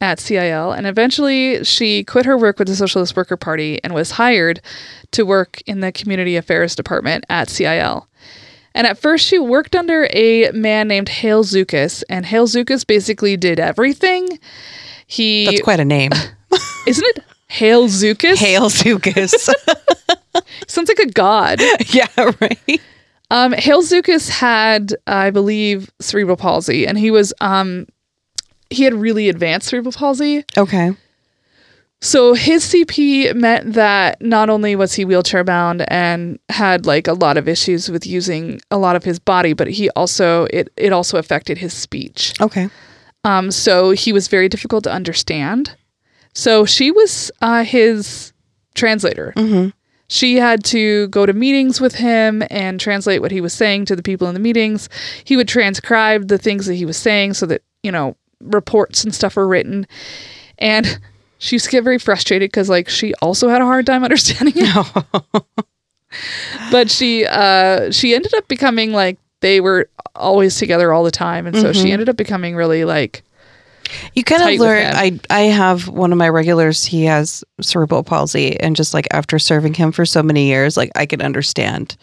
at 0.00 0.18
CIL. 0.18 0.72
And 0.72 0.86
eventually 0.86 1.62
she 1.64 2.04
quit 2.04 2.26
her 2.26 2.36
work 2.36 2.58
with 2.58 2.68
the 2.68 2.76
Socialist 2.76 3.16
Worker 3.16 3.36
Party 3.36 3.82
and 3.84 3.94
was 3.94 4.12
hired 4.12 4.60
to 5.12 5.24
work 5.24 5.60
in 5.66 5.80
the 5.80 5.92
Community 5.92 6.36
Affairs 6.36 6.74
Department 6.74 7.24
at 7.28 7.48
CIL. 7.48 8.08
And 8.74 8.86
at 8.86 8.98
first 8.98 9.26
she 9.26 9.38
worked 9.38 9.74
under 9.74 10.08
a 10.10 10.50
man 10.52 10.88
named 10.88 11.08
Hale 11.08 11.44
Zukas, 11.44 12.04
and 12.08 12.24
Hale 12.24 12.46
Zukas 12.46 12.86
basically 12.86 13.36
did 13.36 13.58
everything. 13.58 14.38
He 15.06 15.46
That's 15.46 15.60
quite 15.62 15.80
a 15.80 15.84
name. 15.84 16.12
isn't 16.86 17.04
it 17.16 17.24
Hale 17.48 17.88
Zukas? 17.88 18.36
Hail 18.36 18.70
Zukas. 18.70 19.52
Sounds 20.68 20.88
like 20.88 21.00
a 21.00 21.10
god. 21.10 21.60
yeah, 21.86 22.06
right. 22.16 22.80
Um, 23.32 23.52
Hale 23.52 23.82
Zukas 23.82 24.28
had, 24.28 24.94
I 25.06 25.30
believe, 25.30 25.90
cerebral 26.00 26.36
palsy, 26.36 26.86
and 26.86 26.96
he 26.96 27.10
was 27.10 27.32
um, 27.40 27.86
he 28.70 28.84
had 28.84 28.94
really 28.94 29.28
advanced 29.28 29.68
cerebral 29.68 29.92
palsy. 29.92 30.44
Okay. 30.56 30.92
So 32.02 32.32
his 32.32 32.64
CP 32.64 33.34
meant 33.34 33.74
that 33.74 34.22
not 34.22 34.48
only 34.48 34.74
was 34.74 34.94
he 34.94 35.04
wheelchair 35.04 35.44
bound 35.44 35.84
and 35.92 36.38
had 36.48 36.86
like 36.86 37.06
a 37.06 37.12
lot 37.12 37.36
of 37.36 37.46
issues 37.46 37.90
with 37.90 38.06
using 38.06 38.60
a 38.70 38.78
lot 38.78 38.96
of 38.96 39.04
his 39.04 39.18
body, 39.18 39.52
but 39.52 39.68
he 39.68 39.90
also 39.90 40.44
it 40.46 40.72
it 40.76 40.92
also 40.92 41.18
affected 41.18 41.58
his 41.58 41.74
speech. 41.74 42.32
Okay. 42.40 42.70
Um, 43.24 43.50
so 43.50 43.90
he 43.90 44.14
was 44.14 44.28
very 44.28 44.48
difficult 44.48 44.84
to 44.84 44.92
understand. 44.92 45.76
So 46.32 46.64
she 46.64 46.90
was 46.90 47.30
uh, 47.42 47.64
his 47.64 48.32
translator. 48.74 49.34
She 50.08 50.36
had 50.36 50.64
to 50.64 51.06
go 51.08 51.26
to 51.26 51.32
meetings 51.32 51.80
with 51.80 51.94
him 51.94 52.42
and 52.50 52.80
translate 52.80 53.20
what 53.20 53.30
he 53.30 53.40
was 53.40 53.52
saying 53.52 53.84
to 53.86 53.96
the 53.96 54.02
people 54.02 54.26
in 54.26 54.34
the 54.34 54.40
meetings. 54.40 54.88
He 55.22 55.36
would 55.36 55.46
transcribe 55.48 56.28
the 56.28 56.38
things 56.38 56.66
that 56.66 56.74
he 56.74 56.84
was 56.84 56.96
saying 56.96 57.34
so 57.34 57.46
that, 57.46 57.62
you 57.82 57.92
know, 57.92 58.16
reports 58.40 59.04
and 59.04 59.14
stuff 59.14 59.36
were 59.36 59.46
written. 59.46 59.86
And 60.58 60.98
she 61.38 61.56
used 61.56 61.66
to 61.66 61.70
get 61.70 61.84
very 61.84 61.98
frustrated 61.98 62.50
because, 62.50 62.68
like, 62.68 62.88
she 62.88 63.14
also 63.14 63.48
had 63.48 63.62
a 63.62 63.64
hard 63.64 63.86
time 63.86 64.04
understanding 64.04 64.54
it. 64.56 65.44
but 66.70 66.90
she, 66.90 67.26
uh, 67.26 67.90
she 67.90 68.14
ended 68.14 68.34
up 68.34 68.48
becoming 68.48 68.92
like 68.92 69.18
they 69.40 69.60
were 69.60 69.88
always 70.14 70.56
together 70.56 70.92
all 70.92 71.04
the 71.04 71.10
time, 71.10 71.46
and 71.46 71.56
so 71.56 71.72
she 71.72 71.92
ended 71.92 72.08
up 72.08 72.16
becoming 72.16 72.54
really 72.54 72.84
like 72.84 73.22
You 74.14 74.22
kind 74.22 74.42
of 74.42 74.60
learn. 74.60 74.92
I. 74.94 75.18
I 75.30 75.40
have 75.42 75.88
one 75.88 76.12
of 76.12 76.18
my 76.18 76.28
regulars. 76.28 76.84
He 76.84 77.04
has 77.04 77.42
cerebral 77.60 78.02
palsy, 78.02 78.58
and 78.60 78.76
just 78.76 78.92
like 78.92 79.06
after 79.12 79.38
serving 79.38 79.74
him 79.74 79.92
for 79.92 80.04
so 80.04 80.22
many 80.22 80.46
years, 80.46 80.76
like 80.76 80.90
I 80.94 81.06
can 81.06 81.22
understand. 81.22 81.96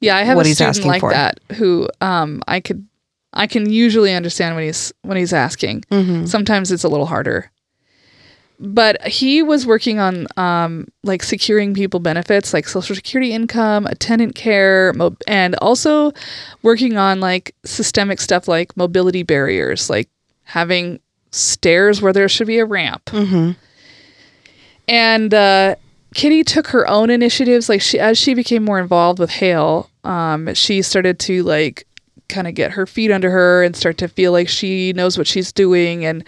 Yeah, 0.00 0.16
I 0.16 0.22
have 0.22 0.36
what 0.36 0.46
a 0.46 0.48
he's 0.48 0.56
student 0.56 0.76
asking 0.76 0.90
like 0.90 1.00
for. 1.00 1.10
that 1.10 1.40
who 1.52 1.88
um 2.00 2.42
I 2.48 2.60
could 2.60 2.86
I 3.32 3.46
can 3.46 3.70
usually 3.70 4.12
understand 4.14 4.54
when 4.54 4.64
he's 4.64 4.92
when 5.02 5.16
he's 5.16 5.32
asking. 5.32 5.82
Mm-hmm. 5.90 6.26
Sometimes 6.26 6.72
it's 6.72 6.84
a 6.84 6.88
little 6.88 7.06
harder. 7.06 7.50
But 8.58 9.06
he 9.06 9.42
was 9.42 9.66
working 9.66 9.98
on 9.98 10.26
um 10.36 10.88
like 11.02 11.22
securing 11.22 11.72
people 11.72 12.00
benefits 12.00 12.52
like 12.52 12.68
social 12.68 12.94
security 12.94 13.32
income, 13.32 13.86
attendant 13.86 14.34
care, 14.34 14.92
mo- 14.94 15.16
and 15.26 15.54
also 15.56 16.12
working 16.62 16.96
on 16.98 17.20
like 17.20 17.54
systemic 17.64 18.20
stuff 18.20 18.48
like 18.48 18.76
mobility 18.76 19.22
barriers, 19.22 19.88
like 19.88 20.08
having 20.44 21.00
stairs 21.30 22.02
where 22.02 22.12
there 22.12 22.28
should 22.28 22.46
be 22.46 22.58
a 22.58 22.64
ramp. 22.64 23.04
Mm-hmm. 23.06 23.52
And 24.88 25.32
uh, 25.32 25.76
Kitty 26.14 26.42
took 26.42 26.66
her 26.68 26.86
own 26.88 27.10
initiatives. 27.10 27.68
Like 27.68 27.80
she, 27.80 27.98
as 27.98 28.18
she 28.18 28.34
became 28.34 28.64
more 28.64 28.80
involved 28.80 29.20
with 29.20 29.30
Hale, 29.30 29.88
um, 30.02 30.52
she 30.54 30.82
started 30.82 31.18
to 31.20 31.44
like 31.44 31.86
kind 32.30 32.46
of 32.46 32.54
get 32.54 32.70
her 32.72 32.86
feet 32.86 33.10
under 33.10 33.30
her 33.30 33.62
and 33.62 33.76
start 33.76 33.98
to 33.98 34.08
feel 34.08 34.32
like 34.32 34.48
she 34.48 34.92
knows 34.94 35.18
what 35.18 35.26
she's 35.26 35.52
doing. 35.52 36.04
And 36.04 36.24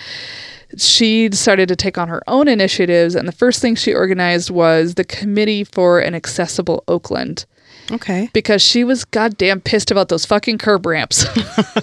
she 0.76 1.28
started 1.32 1.68
to 1.68 1.76
take 1.76 1.98
on 1.98 2.08
her 2.08 2.22
own 2.26 2.48
initiatives. 2.48 3.14
And 3.14 3.26
the 3.28 3.32
first 3.32 3.60
thing 3.62 3.74
she 3.74 3.94
organized 3.94 4.50
was 4.50 4.94
the 4.94 5.04
Committee 5.04 5.64
for 5.64 5.98
an 6.00 6.14
Accessible 6.14 6.82
Oakland 6.88 7.44
Okay. 7.90 8.30
because 8.32 8.62
she 8.62 8.84
was 8.84 9.04
goddamn 9.04 9.60
pissed 9.60 9.90
about 9.90 10.08
those 10.08 10.24
fucking 10.24 10.58
curb 10.58 10.86
ramps. 10.86 11.26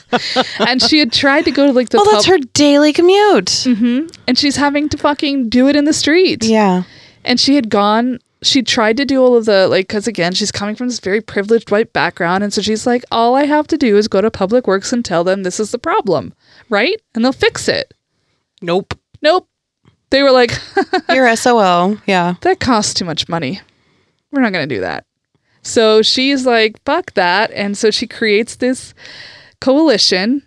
and 0.59 0.81
she 0.81 0.99
had 0.99 1.11
tried 1.11 1.45
to 1.45 1.51
go 1.51 1.67
to 1.67 1.73
like 1.73 1.89
the 1.89 1.97
Well, 1.97 2.11
that's 2.11 2.25
her 2.25 2.37
daily 2.53 2.93
commute. 2.93 3.45
Mhm. 3.47 4.11
and 4.27 4.37
she's 4.37 4.55
having 4.55 4.89
to 4.89 4.97
fucking 4.97 5.49
do 5.49 5.67
it 5.67 5.75
in 5.75 5.85
the 5.85 5.93
street 5.93 6.43
Yeah. 6.43 6.83
and 7.25 7.39
she 7.39 7.55
had 7.55 7.69
gone 7.69 8.19
she 8.41 8.61
tried 8.63 8.95
to 8.97 9.05
do 9.05 9.21
all 9.21 9.35
of 9.35 9.45
the 9.45 9.67
like 9.67 9.87
because 9.87 10.07
again 10.07 10.33
she's 10.33 10.51
coming 10.51 10.75
from 10.75 10.87
this 10.87 10.99
very 10.99 11.19
privileged 11.21 11.71
white 11.71 11.91
background 11.91 12.43
and 12.43 12.53
so 12.53 12.61
she's 12.61 12.87
like 12.87 13.03
all 13.11 13.35
i 13.35 13.45
have 13.45 13.67
to 13.67 13.77
do 13.77 13.97
is 13.97 14.07
go 14.07 14.21
to 14.21 14.31
public 14.31 14.65
works 14.65 14.93
and 14.93 15.03
tell 15.03 15.23
them 15.25 15.43
this 15.43 15.59
is 15.59 15.71
the 15.71 15.77
problem 15.79 16.33
right 16.69 17.01
and 17.13 17.23
they'll 17.25 17.33
fix 17.33 17.67
it 17.67 17.93
Nope. 18.61 18.93
nope 19.21 19.47
they 20.09 20.23
were 20.23 20.31
like 20.31 20.51
You're 21.09 21.35
SOL. 21.35 21.97
Yeah. 22.05 22.35
that 22.41 22.59
costs 22.59 22.93
too 22.93 23.05
much 23.05 23.27
money 23.27 23.59
we're 24.31 24.41
not 24.41 24.53
going 24.53 24.67
to 24.67 24.75
do 24.75 24.81
that 24.81 25.05
so 25.61 26.01
she's 26.01 26.45
like 26.45 26.81
fuck 26.85 27.13
that 27.15 27.51
and 27.51 27.77
so 27.77 27.91
she 27.91 28.07
creates 28.07 28.55
this 28.55 28.93
coalition 29.59 30.43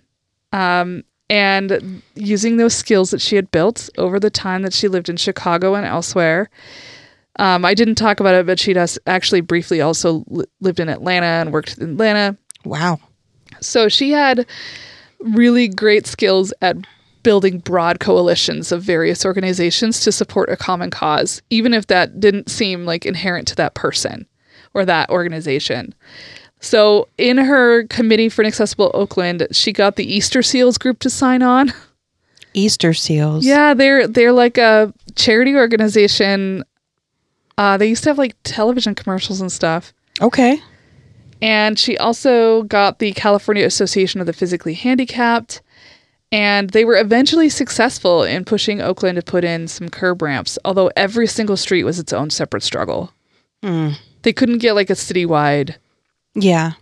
um, 0.52 1.02
and 1.28 2.02
using 2.14 2.56
those 2.56 2.74
skills 2.74 3.10
that 3.10 3.20
she 3.20 3.36
had 3.36 3.50
built 3.50 3.88
over 3.98 4.18
the 4.18 4.30
time 4.30 4.62
that 4.62 4.72
she 4.72 4.88
lived 4.88 5.08
in 5.08 5.16
chicago 5.16 5.74
and 5.74 5.84
elsewhere 5.86 6.48
um, 7.38 7.64
i 7.64 7.74
didn't 7.74 7.94
talk 7.96 8.20
about 8.20 8.34
it 8.34 8.46
but 8.46 8.58
she 8.58 8.72
does 8.72 8.98
actually 9.06 9.40
briefly 9.40 9.80
also 9.80 10.24
li- 10.28 10.44
lived 10.60 10.80
in 10.80 10.88
atlanta 10.88 11.26
and 11.26 11.52
worked 11.52 11.78
in 11.78 11.92
atlanta 11.92 12.36
Wow. 12.64 13.00
so 13.60 13.88
she 13.88 14.10
had 14.12 14.46
really 15.20 15.68
great 15.68 16.06
skills 16.06 16.52
at 16.62 16.76
building 17.22 17.58
broad 17.60 18.00
coalitions 18.00 18.72
of 18.72 18.82
various 18.82 19.24
organizations 19.24 20.00
to 20.00 20.10
support 20.10 20.48
a 20.48 20.56
common 20.56 20.90
cause, 20.90 21.40
even 21.50 21.72
if 21.72 21.86
that 21.86 22.18
didn't 22.18 22.50
seem 22.50 22.84
like 22.84 23.06
inherent 23.06 23.46
to 23.46 23.54
that 23.54 23.74
person 23.74 24.26
or 24.74 24.84
that 24.84 25.08
organization. 25.08 25.94
So, 26.58 27.06
in 27.18 27.38
her 27.38 27.84
committee 27.86 28.28
for 28.28 28.42
an 28.42 28.48
accessible 28.48 28.90
Oakland, 28.92 29.46
she 29.52 29.72
got 29.72 29.94
the 29.94 30.04
Easter 30.12 30.42
Seals 30.42 30.78
group 30.78 30.98
to 31.00 31.10
sign 31.10 31.42
on. 31.44 31.72
Easter 32.54 32.92
seals. 32.92 33.46
Yeah, 33.46 33.72
they're 33.74 34.08
they're 34.08 34.32
like 34.32 34.58
a 34.58 34.92
charity 35.14 35.54
organization. 35.54 36.64
Uh, 37.58 37.76
they 37.76 37.88
used 37.88 38.02
to 38.04 38.10
have 38.10 38.18
like 38.18 38.34
television 38.44 38.94
commercials 38.94 39.40
and 39.40 39.50
stuff. 39.52 39.92
Okay. 40.20 40.60
And 41.40 41.78
she 41.78 41.98
also 41.98 42.62
got 42.64 42.98
the 42.98 43.12
California 43.12 43.64
Association 43.66 44.20
of 44.20 44.26
the 44.26 44.32
Physically 44.32 44.74
Handicapped. 44.74 45.60
And 46.30 46.70
they 46.70 46.84
were 46.86 46.96
eventually 46.96 47.50
successful 47.50 48.22
in 48.22 48.44
pushing 48.46 48.80
Oakland 48.80 49.16
to 49.16 49.22
put 49.22 49.44
in 49.44 49.68
some 49.68 49.90
curb 49.90 50.22
ramps, 50.22 50.58
although 50.64 50.90
every 50.96 51.26
single 51.26 51.58
street 51.58 51.84
was 51.84 51.98
its 51.98 52.12
own 52.12 52.30
separate 52.30 52.62
struggle. 52.62 53.12
Mm. 53.62 53.96
They 54.22 54.32
couldn't 54.32 54.58
get 54.58 54.74
like 54.74 54.88
a 54.88 54.94
citywide. 54.94 55.74
Yeah. 56.34 56.72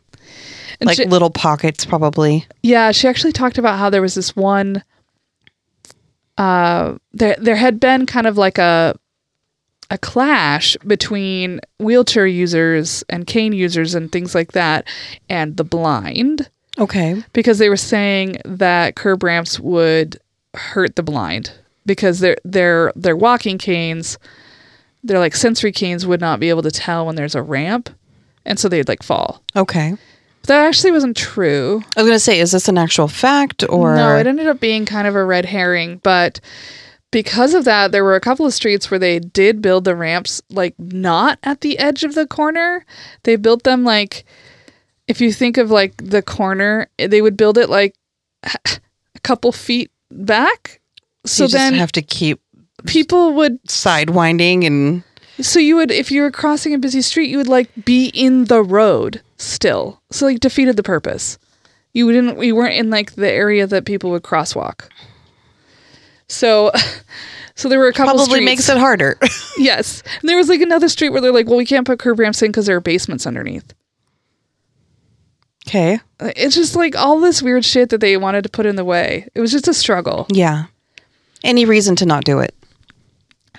And 0.78 0.86
Like 0.86 0.98
she- 0.98 1.04
little 1.06 1.30
pockets, 1.30 1.84
probably. 1.84 2.46
yeah, 2.62 2.92
she 2.92 3.08
actually 3.08 3.32
talked 3.32 3.58
about 3.58 3.78
how 3.78 3.90
there 3.90 4.02
was 4.02 4.14
this 4.14 4.36
one. 4.36 4.84
Uh, 6.38 6.96
there 7.12 7.36
there 7.38 7.56
had 7.56 7.80
been 7.80 8.06
kind 8.06 8.26
of 8.26 8.38
like 8.38 8.56
a 8.58 8.94
a 9.90 9.98
clash 9.98 10.76
between 10.86 11.60
wheelchair 11.78 12.26
users 12.26 13.02
and 13.08 13.26
cane 13.26 13.52
users 13.52 13.94
and 13.94 14.10
things 14.10 14.34
like 14.34 14.52
that, 14.52 14.86
and 15.28 15.56
the 15.56 15.64
blind. 15.64 16.48
Okay. 16.78 17.22
because 17.34 17.58
they 17.58 17.68
were 17.68 17.76
saying 17.76 18.38
that 18.44 18.94
curb 18.94 19.22
ramps 19.22 19.60
would 19.60 20.18
hurt 20.54 20.96
the 20.96 21.02
blind 21.02 21.52
because 21.84 22.20
their 22.20 22.36
their 22.44 22.92
their 22.96 23.16
walking 23.16 23.58
canes, 23.58 24.18
their 25.02 25.18
like 25.18 25.34
sensory 25.34 25.72
canes 25.72 26.06
would 26.06 26.20
not 26.20 26.40
be 26.40 26.48
able 26.48 26.62
to 26.62 26.70
tell 26.70 27.04
when 27.04 27.16
there's 27.16 27.34
a 27.34 27.42
ramp, 27.42 27.90
and 28.46 28.58
so 28.58 28.68
they'd 28.68 28.88
like 28.88 29.02
fall. 29.02 29.42
Okay. 29.56 29.96
But 30.42 30.48
that 30.48 30.66
actually 30.66 30.92
wasn't 30.92 31.16
true. 31.16 31.82
I 31.96 32.02
was 32.02 32.08
gonna 32.08 32.18
say, 32.20 32.40
is 32.40 32.52
this 32.52 32.68
an 32.68 32.78
actual 32.78 33.08
fact 33.08 33.64
or 33.68 33.96
no, 33.96 34.16
it 34.16 34.26
ended 34.26 34.46
up 34.46 34.60
being 34.60 34.86
kind 34.86 35.06
of 35.06 35.16
a 35.16 35.24
red 35.24 35.44
herring, 35.44 36.00
but 36.02 36.40
because 37.10 37.54
of 37.54 37.64
that, 37.64 37.92
there 37.92 38.04
were 38.04 38.14
a 38.14 38.20
couple 38.20 38.46
of 38.46 38.54
streets 38.54 38.90
where 38.90 38.98
they 38.98 39.18
did 39.18 39.60
build 39.60 39.84
the 39.84 39.96
ramps 39.96 40.40
like 40.50 40.74
not 40.78 41.38
at 41.42 41.60
the 41.60 41.78
edge 41.78 42.04
of 42.04 42.14
the 42.14 42.26
corner. 42.26 42.84
They 43.24 43.36
built 43.36 43.64
them 43.64 43.84
like 43.84 44.24
if 45.08 45.20
you 45.20 45.32
think 45.32 45.56
of 45.56 45.70
like 45.70 45.96
the 45.96 46.22
corner, 46.22 46.88
eh, 46.98 47.08
they 47.08 47.22
would 47.22 47.36
build 47.36 47.58
it 47.58 47.68
like 47.68 47.94
a 48.44 49.20
couple 49.22 49.52
feet 49.52 49.90
back. 50.10 50.80
So 51.26 51.44
you 51.44 51.48
just 51.48 51.54
then 51.54 51.74
have 51.74 51.92
to 51.92 52.02
keep 52.02 52.40
people 52.86 53.34
would 53.34 53.62
sidewinding 53.64 54.66
and 54.66 55.02
so 55.40 55.58
you 55.58 55.76
would 55.76 55.90
if 55.90 56.10
you 56.10 56.22
were 56.22 56.30
crossing 56.30 56.74
a 56.74 56.78
busy 56.78 57.02
street, 57.02 57.30
you 57.30 57.38
would 57.38 57.48
like 57.48 57.70
be 57.84 58.08
in 58.08 58.44
the 58.44 58.62
road 58.62 59.22
still. 59.36 60.00
So 60.10 60.26
like 60.26 60.40
defeated 60.40 60.76
the 60.76 60.82
purpose. 60.82 61.38
You 61.92 62.10
didn't 62.12 62.42
you 62.42 62.54
weren't 62.54 62.74
in 62.74 62.90
like 62.90 63.14
the 63.14 63.30
area 63.30 63.66
that 63.66 63.84
people 63.84 64.10
would 64.10 64.22
crosswalk. 64.22 64.88
So 66.30 66.70
so 67.54 67.68
there 67.68 67.78
were 67.78 67.88
a 67.88 67.92
couple 67.92 68.14
probably 68.14 68.24
streets. 68.26 68.44
makes 68.44 68.68
it 68.68 68.78
harder. 68.78 69.18
Yes. 69.58 70.02
And 70.20 70.28
there 70.28 70.36
was 70.38 70.48
like 70.48 70.60
another 70.62 70.88
street 70.88 71.10
where 71.10 71.20
they're 71.20 71.32
like, 71.32 71.46
well, 71.46 71.58
we 71.58 71.66
can't 71.66 71.86
put 71.86 71.98
curb 71.98 72.18
ramps 72.18 72.40
in 72.42 72.50
because 72.50 72.64
there 72.66 72.76
are 72.76 72.80
basements 72.80 73.26
underneath. 73.26 73.74
okay. 75.68 76.00
Uh, 76.18 76.32
It's 76.36 76.54
just 76.54 76.74
like 76.76 76.96
all 76.96 77.20
this 77.20 77.42
weird 77.42 77.64
shit 77.64 77.90
that 77.90 78.00
they 78.00 78.16
wanted 78.16 78.42
to 78.44 78.48
put 78.48 78.66
in 78.66 78.76
the 78.76 78.84
way. 78.84 79.28
It 79.34 79.40
was 79.40 79.52
just 79.52 79.68
a 79.68 79.74
struggle. 79.74 80.26
Yeah. 80.30 80.66
Any 81.44 81.64
reason 81.64 81.94
to 81.96 82.06
not 82.06 82.24
do 82.24 82.38
it? 82.40 82.54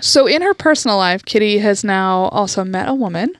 So 0.01 0.25
in 0.27 0.41
her 0.41 0.53
personal 0.53 0.97
life, 0.97 1.23
Kitty 1.25 1.59
has 1.59 1.83
now 1.83 2.23
also 2.31 2.63
met 2.63 2.89
a 2.89 2.93
woman 2.95 3.35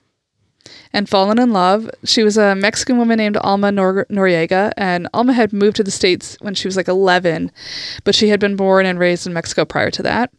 and 0.93 1.09
fallen 1.09 1.39
in 1.39 1.51
love. 1.51 1.89
She 2.03 2.23
was 2.23 2.37
a 2.37 2.55
Mexican 2.55 2.97
woman 2.97 3.17
named 3.17 3.37
Alma 3.37 3.71
Nor- 3.71 4.05
Noriega, 4.09 4.71
and 4.77 5.07
Alma 5.13 5.33
had 5.33 5.53
moved 5.53 5.77
to 5.77 5.83
the 5.83 5.91
States 5.91 6.37
when 6.41 6.53
she 6.53 6.67
was 6.67 6.77
like 6.77 6.87
11, 6.87 7.51
but 8.03 8.15
she 8.15 8.29
had 8.29 8.39
been 8.39 8.55
born 8.55 8.85
and 8.85 8.99
raised 8.99 9.25
in 9.25 9.33
Mexico 9.33 9.65
prior 9.65 9.91
to 9.91 10.03
that. 10.03 10.31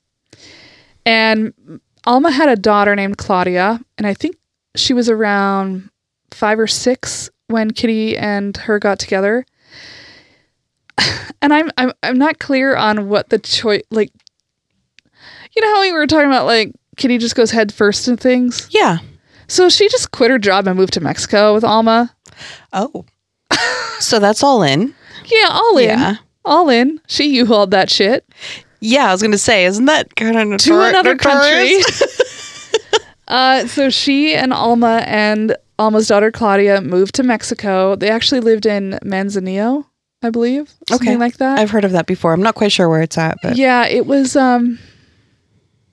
And 1.05 1.81
Alma 2.05 2.31
had 2.31 2.49
a 2.49 2.57
daughter 2.57 2.95
named 2.95 3.19
Claudia, 3.19 3.81
and 3.99 4.07
I 4.07 4.15
think 4.15 4.37
she 4.77 4.95
was 4.95 5.09
around 5.09 5.91
five 6.31 6.59
or 6.59 6.67
six 6.67 7.31
when 7.49 7.71
Kitty 7.71 8.17
and 8.17 8.57
her 8.57 8.79
got 8.79 8.99
together. 8.99 9.45
And 11.41 11.53
I'm 11.53 11.71
I'm 11.77 11.93
I'm 12.05 12.19
not 12.19 12.39
clear 12.39 12.77
on 12.77 13.09
what 13.09 13.31
the 13.31 13.39
choice 13.39 13.83
like 13.91 14.13
you 15.55 15.63
know 15.63 15.75
how 15.75 15.81
we 15.81 15.91
were 15.93 16.07
talking 16.07 16.29
about 16.29 16.47
like 16.47 16.73
Kitty 16.97 17.19
just 17.19 17.35
goes 17.35 17.51
head 17.51 17.73
first 17.73 18.07
in 18.07 18.17
things? 18.17 18.69
Yeah. 18.71 18.99
So 19.53 19.69
she 19.69 19.89
just 19.89 20.13
quit 20.13 20.31
her 20.31 20.39
job 20.39 20.67
and 20.67 20.79
moved 20.79 20.95
to 20.95 21.01
Mexico 21.01 21.53
with 21.55 21.63
Alma. 21.65 22.15
Oh. 22.73 23.05
so 24.01 24.19
that's 24.19 24.43
all 24.43 24.63
in. 24.63 24.95
Yeah, 25.27 25.49
all 25.51 25.77
in. 25.77 25.89
Yeah. 25.99 26.15
All 26.45 26.69
in. 26.71 27.01
She 27.07 27.25
you 27.37 27.45
hauled 27.47 27.71
that 27.71 27.91
shit 27.91 28.27
Yeah, 28.81 29.09
I 29.09 29.13
was 29.13 29.21
gonna 29.23 29.37
say, 29.39 29.65
isn't 29.67 29.85
that 29.85 30.17
kind 30.17 30.55
of 30.55 30.59
to 30.61 30.81
another 30.81 31.17
country. 31.17 31.77
uh, 33.29 33.67
so 33.67 33.91
she 33.91 34.35
and 34.35 34.53
Alma 34.53 35.03
and 35.07 35.57
Alma's 35.79 36.09
daughter 36.09 36.31
Claudia 36.31 36.81
moved 36.81 37.15
to 37.17 37.23
Mexico. 37.23 37.95
They 37.97 38.09
actually 38.11 38.41
lived 38.41 38.67
in 38.67 38.99
Manzanillo, 39.05 39.85
I 40.23 40.31
believe. 40.31 40.73
Something 40.89 41.09
Okay. 41.11 41.17
like 41.19 41.37
that. 41.39 41.59
I've 41.59 41.71
heard 41.71 41.85
of 41.85 41.93
that 41.93 42.07
before. 42.07 42.33
I'm 42.33 42.43
not 42.43 42.55
quite 42.55 42.73
sure 42.73 42.89
where 42.89 43.03
it's 43.03 43.19
at, 43.19 43.37
but 43.43 43.57
Yeah, 43.57 43.87
it 43.87 44.07
was. 44.07 44.35
Um, 44.37 44.79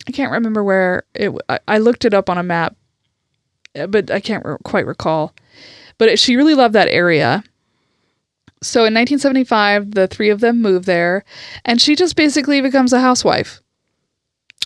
I 0.07 0.11
can't 0.11 0.31
remember 0.31 0.63
where 0.63 1.03
it. 1.13 1.25
w- 1.25 1.39
I, 1.49 1.59
I 1.67 1.77
looked 1.79 2.05
it 2.05 2.13
up 2.13 2.29
on 2.29 2.37
a 2.37 2.43
map, 2.43 2.75
but 3.87 4.11
I 4.11 4.19
can't 4.19 4.45
re- 4.45 4.57
quite 4.63 4.85
recall. 4.85 5.33
But 5.97 6.09
it, 6.09 6.19
she 6.19 6.35
really 6.35 6.55
loved 6.55 6.75
that 6.75 6.87
area. 6.87 7.43
So 8.61 8.79
in 8.81 8.93
1975, 8.93 9.91
the 9.91 10.07
three 10.07 10.29
of 10.29 10.39
them 10.41 10.61
move 10.61 10.85
there, 10.85 11.23
and 11.65 11.81
she 11.81 11.95
just 11.95 12.15
basically 12.15 12.61
becomes 12.61 12.91
a 12.93 12.99
housewife. 12.99 13.61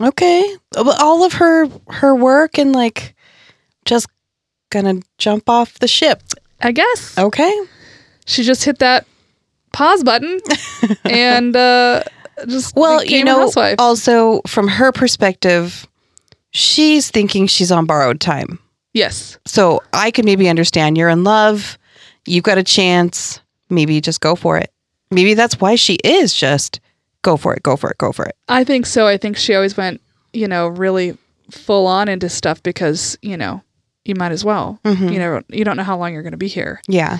okay. 0.02 0.56
All 0.76 1.24
of 1.24 1.34
her 1.34 1.68
her 1.90 2.16
work 2.16 2.58
and 2.58 2.74
like 2.74 3.14
just 3.86 4.08
gonna 4.72 5.02
jump 5.20 5.48
off 5.50 5.76
the 5.80 5.88
ship. 5.88 6.22
I 6.62 6.72
guess 6.72 7.18
Okay. 7.18 7.54
she 8.26 8.42
just 8.44 8.64
hit 8.64 8.80
that 8.80 9.06
pause 9.74 10.04
button 10.04 10.40
and 11.04 11.56
uh, 11.56 12.04
just 12.48 12.76
Well, 12.76 13.04
you 13.04 13.24
know, 13.24 13.52
also 13.78 14.42
from 14.48 14.68
her 14.70 14.92
perspective, 14.92 15.86
she's 16.52 17.12
thinking 17.12 17.46
she's 17.48 17.72
on 17.72 17.86
borrowed 17.86 18.20
time. 18.22 18.58
Yes, 18.94 19.38
So 19.46 19.82
I 19.94 20.12
could 20.12 20.26
maybe 20.26 20.50
understand 20.50 20.98
you're 20.98 21.10
in 21.10 21.24
love, 21.24 21.78
you've 22.26 22.44
got 22.44 22.58
a 22.58 22.64
chance, 22.64 23.40
maybe 23.70 24.00
just 24.02 24.22
go 24.22 24.36
for 24.36 24.58
it. 24.58 24.72
Maybe 25.12 25.34
that's 25.34 25.60
why 25.60 25.76
she 25.76 25.96
is 26.04 26.34
just 26.34 26.80
go 27.22 27.38
for 27.38 27.54
it, 27.54 27.64
go 27.64 27.76
for 27.76 27.90
it, 27.90 27.98
go 27.98 28.12
for 28.12 28.26
it. 28.26 28.36
I 28.48 28.64
think 28.64 28.86
so. 28.86 29.08
I 29.08 29.18
think 29.18 29.38
she 29.38 29.56
always 29.56 29.78
went, 29.78 30.02
you 30.34 30.48
know, 30.48 30.68
really 30.68 31.18
full 31.52 31.88
on 31.88 32.08
into 32.08 32.30
stuff 32.30 32.62
because, 32.64 33.18
you 33.22 33.38
know, 33.38 33.62
you 34.06 34.16
might 34.16 34.32
as 34.32 34.44
well. 34.44 34.80
You 34.84 35.20
know, 35.20 35.42
you 35.50 35.64
don't 35.64 35.78
know 35.78 35.84
how 35.84 35.98
long 35.98 36.14
you're 36.14 36.24
going 36.24 36.32
to 36.32 36.38
be 36.38 36.48
here. 36.48 36.82
Yeah. 36.88 37.20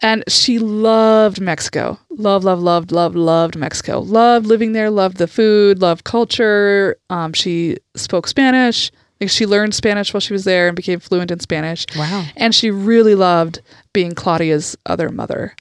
And 0.00 0.24
she 0.28 0.58
loved 0.58 1.40
Mexico. 1.40 1.98
Love, 2.10 2.44
love, 2.44 2.60
loved, 2.60 2.92
loved, 2.92 3.16
loved 3.16 3.56
Mexico. 3.56 4.00
Loved 4.00 4.46
living 4.46 4.72
there, 4.72 4.90
loved 4.90 5.16
the 5.16 5.26
food, 5.26 5.80
loved 5.80 6.04
culture. 6.04 6.96
Um, 7.10 7.32
she 7.32 7.76
spoke 7.94 8.26
Spanish. 8.26 8.90
Like 9.20 9.30
she 9.30 9.46
learned 9.46 9.74
Spanish 9.74 10.12
while 10.14 10.20
she 10.20 10.32
was 10.32 10.44
there 10.44 10.68
and 10.68 10.76
became 10.76 11.00
fluent 11.00 11.30
in 11.30 11.40
Spanish. 11.40 11.86
Wow. 11.96 12.24
And 12.36 12.54
she 12.54 12.70
really 12.70 13.14
loved 13.14 13.60
being 13.92 14.14
Claudia's 14.14 14.76
other 14.86 15.08
mother. 15.10 15.54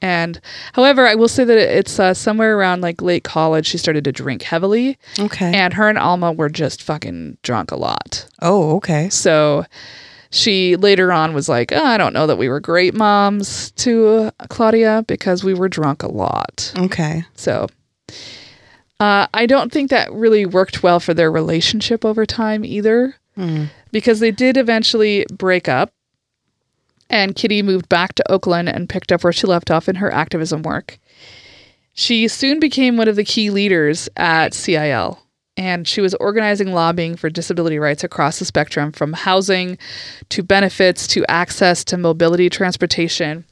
And 0.00 0.40
however, 0.72 1.06
I 1.06 1.14
will 1.14 1.28
say 1.28 1.44
that 1.44 1.56
it's 1.56 2.00
uh, 2.00 2.12
somewhere 2.12 2.58
around 2.58 2.80
like 2.80 3.00
late 3.00 3.22
college, 3.22 3.66
she 3.66 3.78
started 3.78 4.02
to 4.04 4.10
drink 4.12 4.42
heavily. 4.42 4.98
Okay. 5.16 5.54
And 5.54 5.72
her 5.74 5.88
and 5.88 5.96
Alma 5.96 6.32
were 6.32 6.48
just 6.48 6.82
fucking 6.82 7.38
drunk 7.42 7.70
a 7.70 7.76
lot. 7.76 8.26
oh, 8.40 8.76
okay. 8.78 9.08
So 9.10 9.64
she 10.30 10.74
later 10.74 11.12
on 11.12 11.34
was 11.34 11.48
like, 11.48 11.70
oh, 11.70 11.84
I 11.84 11.98
don't 11.98 12.14
know 12.14 12.26
that 12.26 12.38
we 12.38 12.48
were 12.48 12.58
great 12.58 12.94
moms 12.94 13.70
to 13.72 14.32
uh, 14.40 14.46
Claudia 14.48 15.04
because 15.06 15.44
we 15.44 15.54
were 15.54 15.68
drunk 15.68 16.02
a 16.02 16.10
lot. 16.10 16.72
Okay. 16.76 17.24
So 17.34 17.68
uh, 19.02 19.26
I 19.34 19.46
don't 19.46 19.72
think 19.72 19.90
that 19.90 20.12
really 20.12 20.46
worked 20.46 20.82
well 20.82 21.00
for 21.00 21.12
their 21.12 21.30
relationship 21.30 22.04
over 22.04 22.24
time 22.24 22.64
either 22.64 23.16
Hmm. 23.34 23.64
because 23.90 24.20
they 24.20 24.30
did 24.30 24.56
eventually 24.56 25.24
break 25.32 25.66
up. 25.68 25.90
And 27.10 27.34
Kitty 27.34 27.62
moved 27.62 27.88
back 27.88 28.14
to 28.14 28.30
Oakland 28.32 28.68
and 28.68 28.88
picked 28.88 29.10
up 29.10 29.24
where 29.24 29.32
she 29.32 29.46
left 29.46 29.70
off 29.70 29.88
in 29.88 29.96
her 29.96 30.12
activism 30.12 30.62
work. 30.62 30.98
She 31.94 32.28
soon 32.28 32.60
became 32.60 32.96
one 32.96 33.08
of 33.08 33.16
the 33.16 33.24
key 33.24 33.50
leaders 33.50 34.08
at 34.16 34.54
CIL, 34.54 35.18
and 35.56 35.86
she 35.88 36.00
was 36.00 36.14
organizing 36.14 36.72
lobbying 36.72 37.16
for 37.16 37.28
disability 37.28 37.78
rights 37.78 38.04
across 38.04 38.38
the 38.38 38.44
spectrum 38.46 38.92
from 38.92 39.12
housing 39.14 39.76
to 40.30 40.42
benefits 40.42 41.06
to 41.08 41.24
access 41.28 41.84
to 41.84 41.98
mobility 41.98 42.48
transportation. 42.48 43.44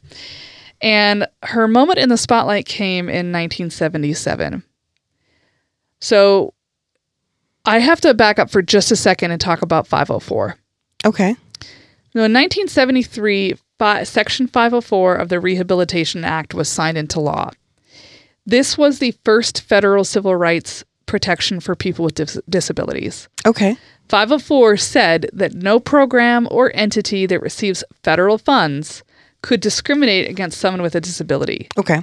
And 0.81 1.27
her 1.43 1.67
moment 1.69 1.99
in 1.99 2.09
the 2.09 2.17
spotlight 2.17 2.67
came 2.67 3.09
in 3.09 3.33
1977. 3.33 4.63
So 6.01 6.55
I 7.65 7.79
have 7.79 8.01
to 8.03 8.15
back 8.15 8.39
up 8.39 8.51
for 8.51 8.63
just 8.63 8.91
a 8.91 8.97
second 8.97 9.31
and 9.31 9.41
talk 9.41 9.63
about 9.63 9.87
504. 9.87 10.57
Okay. 11.05 11.37
Now, 12.15 12.25
in 12.25 12.33
1973, 12.33 13.55
fi- 13.79 14.03
Section 14.03 14.47
504 14.47 15.15
of 15.15 15.29
the 15.29 15.41
Rehabilitation 15.41 16.25
Act 16.25 16.55
was 16.55 16.69
signed 16.69 16.99
into 16.99 17.21
law. 17.21 17.51
This 18.47 18.77
was 18.77 18.99
the 18.99 19.15
first 19.25 19.63
federal 19.63 20.05
civil 20.05 20.35
rights 20.35 20.85
protection 21.07 21.61
for 21.61 21.77
people 21.77 22.05
with 22.05 22.15
dis- 22.15 22.41
disabilities. 22.49 23.29
Okay. 23.47 23.77
504 24.09 24.77
said 24.77 25.31
that 25.33 25.55
no 25.55 25.79
program 25.79 26.49
or 26.51 26.73
entity 26.75 27.27
that 27.27 27.41
receives 27.43 27.85
federal 28.03 28.39
funds 28.39 29.05
could 29.43 29.61
discriminate 29.61 30.29
against 30.29 30.59
someone 30.59 30.83
with 30.83 30.95
a 30.95 31.01
disability. 31.01 31.69
Okay. 31.79 32.03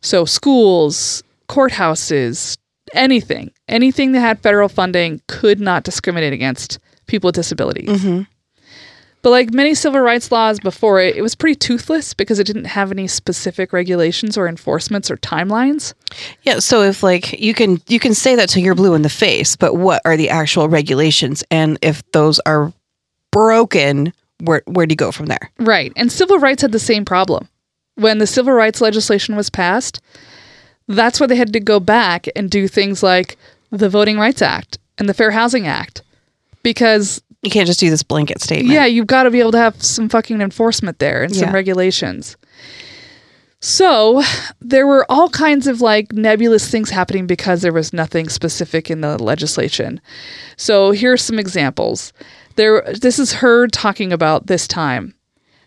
So, 0.00 0.24
schools, 0.24 1.22
courthouses, 1.48 2.56
anything, 2.94 3.50
anything 3.68 4.12
that 4.12 4.20
had 4.20 4.40
federal 4.40 4.68
funding 4.68 5.20
could 5.26 5.60
not 5.60 5.84
discriminate 5.84 6.32
against 6.32 6.78
people 7.06 7.28
with 7.28 7.34
disabilities. 7.34 7.88
Mm-hmm. 7.88 8.22
But 9.22 9.30
like 9.30 9.52
many 9.52 9.74
civil 9.74 10.00
rights 10.00 10.30
laws 10.30 10.60
before 10.60 11.00
it, 11.00 11.16
it 11.16 11.22
was 11.22 11.34
pretty 11.34 11.56
toothless 11.56 12.14
because 12.14 12.38
it 12.38 12.46
didn't 12.46 12.66
have 12.66 12.92
any 12.92 13.08
specific 13.08 13.72
regulations 13.72 14.38
or 14.38 14.46
enforcements 14.46 15.10
or 15.10 15.16
timelines. 15.16 15.92
Yeah. 16.42 16.60
So 16.60 16.82
if 16.82 17.02
like 17.02 17.38
you 17.38 17.52
can 17.52 17.82
you 17.88 17.98
can 17.98 18.14
say 18.14 18.36
that 18.36 18.48
till 18.48 18.62
you're 18.62 18.76
blue 18.76 18.94
in 18.94 19.02
the 19.02 19.08
face, 19.08 19.56
but 19.56 19.74
what 19.74 20.00
are 20.04 20.16
the 20.16 20.30
actual 20.30 20.68
regulations? 20.68 21.42
And 21.50 21.78
if 21.82 22.08
those 22.12 22.38
are 22.46 22.72
broken, 23.32 24.12
where 24.40 24.62
where 24.66 24.86
do 24.86 24.92
you 24.92 24.96
go 24.96 25.10
from 25.10 25.26
there? 25.26 25.50
Right. 25.58 25.92
And 25.96 26.12
civil 26.12 26.38
rights 26.38 26.62
had 26.62 26.72
the 26.72 26.78
same 26.78 27.04
problem. 27.04 27.48
When 27.96 28.18
the 28.18 28.26
civil 28.26 28.52
rights 28.52 28.80
legislation 28.80 29.34
was 29.34 29.50
passed, 29.50 30.00
that's 30.88 31.20
why 31.20 31.26
they 31.26 31.36
had 31.36 31.52
to 31.52 31.60
go 31.60 31.78
back 31.80 32.26
and 32.34 32.50
do 32.50 32.66
things 32.68 33.02
like 33.02 33.36
the 33.70 33.88
Voting 33.88 34.18
Rights 34.18 34.42
Act 34.42 34.78
and 34.98 35.08
the 35.08 35.14
Fair 35.14 35.30
Housing 35.30 35.66
Act 35.66 36.02
because 36.62 37.22
You 37.42 37.50
can't 37.50 37.66
just 37.66 37.78
do 37.80 37.90
this 37.90 38.02
blanket 38.02 38.40
statement. 38.42 38.72
yeah, 38.72 38.86
you've 38.86 39.06
got 39.06 39.22
to 39.24 39.30
be 39.30 39.38
able 39.40 39.52
to 39.52 39.58
have 39.58 39.80
some 39.82 40.08
fucking 40.08 40.40
enforcement 40.40 40.98
there 40.98 41.22
and 41.22 41.34
some 41.34 41.48
Yeah. 41.48 41.54
regulations. 41.54 42.36
So 43.60 44.22
there 44.60 44.86
were 44.86 45.04
all 45.10 45.28
kinds 45.28 45.66
of 45.66 45.80
like 45.80 46.12
nebulous 46.12 46.70
things 46.70 46.90
happening 46.90 47.26
because 47.26 47.60
there 47.62 47.72
was 47.72 47.92
nothing 47.92 48.28
specific 48.28 48.88
in 48.90 49.00
the 49.00 49.20
legislation. 49.22 50.00
So 50.56 50.92
here 50.92 51.12
are 51.12 51.16
some 51.16 51.38
examples. 51.40 52.12
There, 52.54 52.82
this 53.00 53.18
is 53.18 53.34
her 53.34 53.66
talking 53.66 54.12
about 54.12 54.46
this 54.46 54.66
time. 54.68 55.14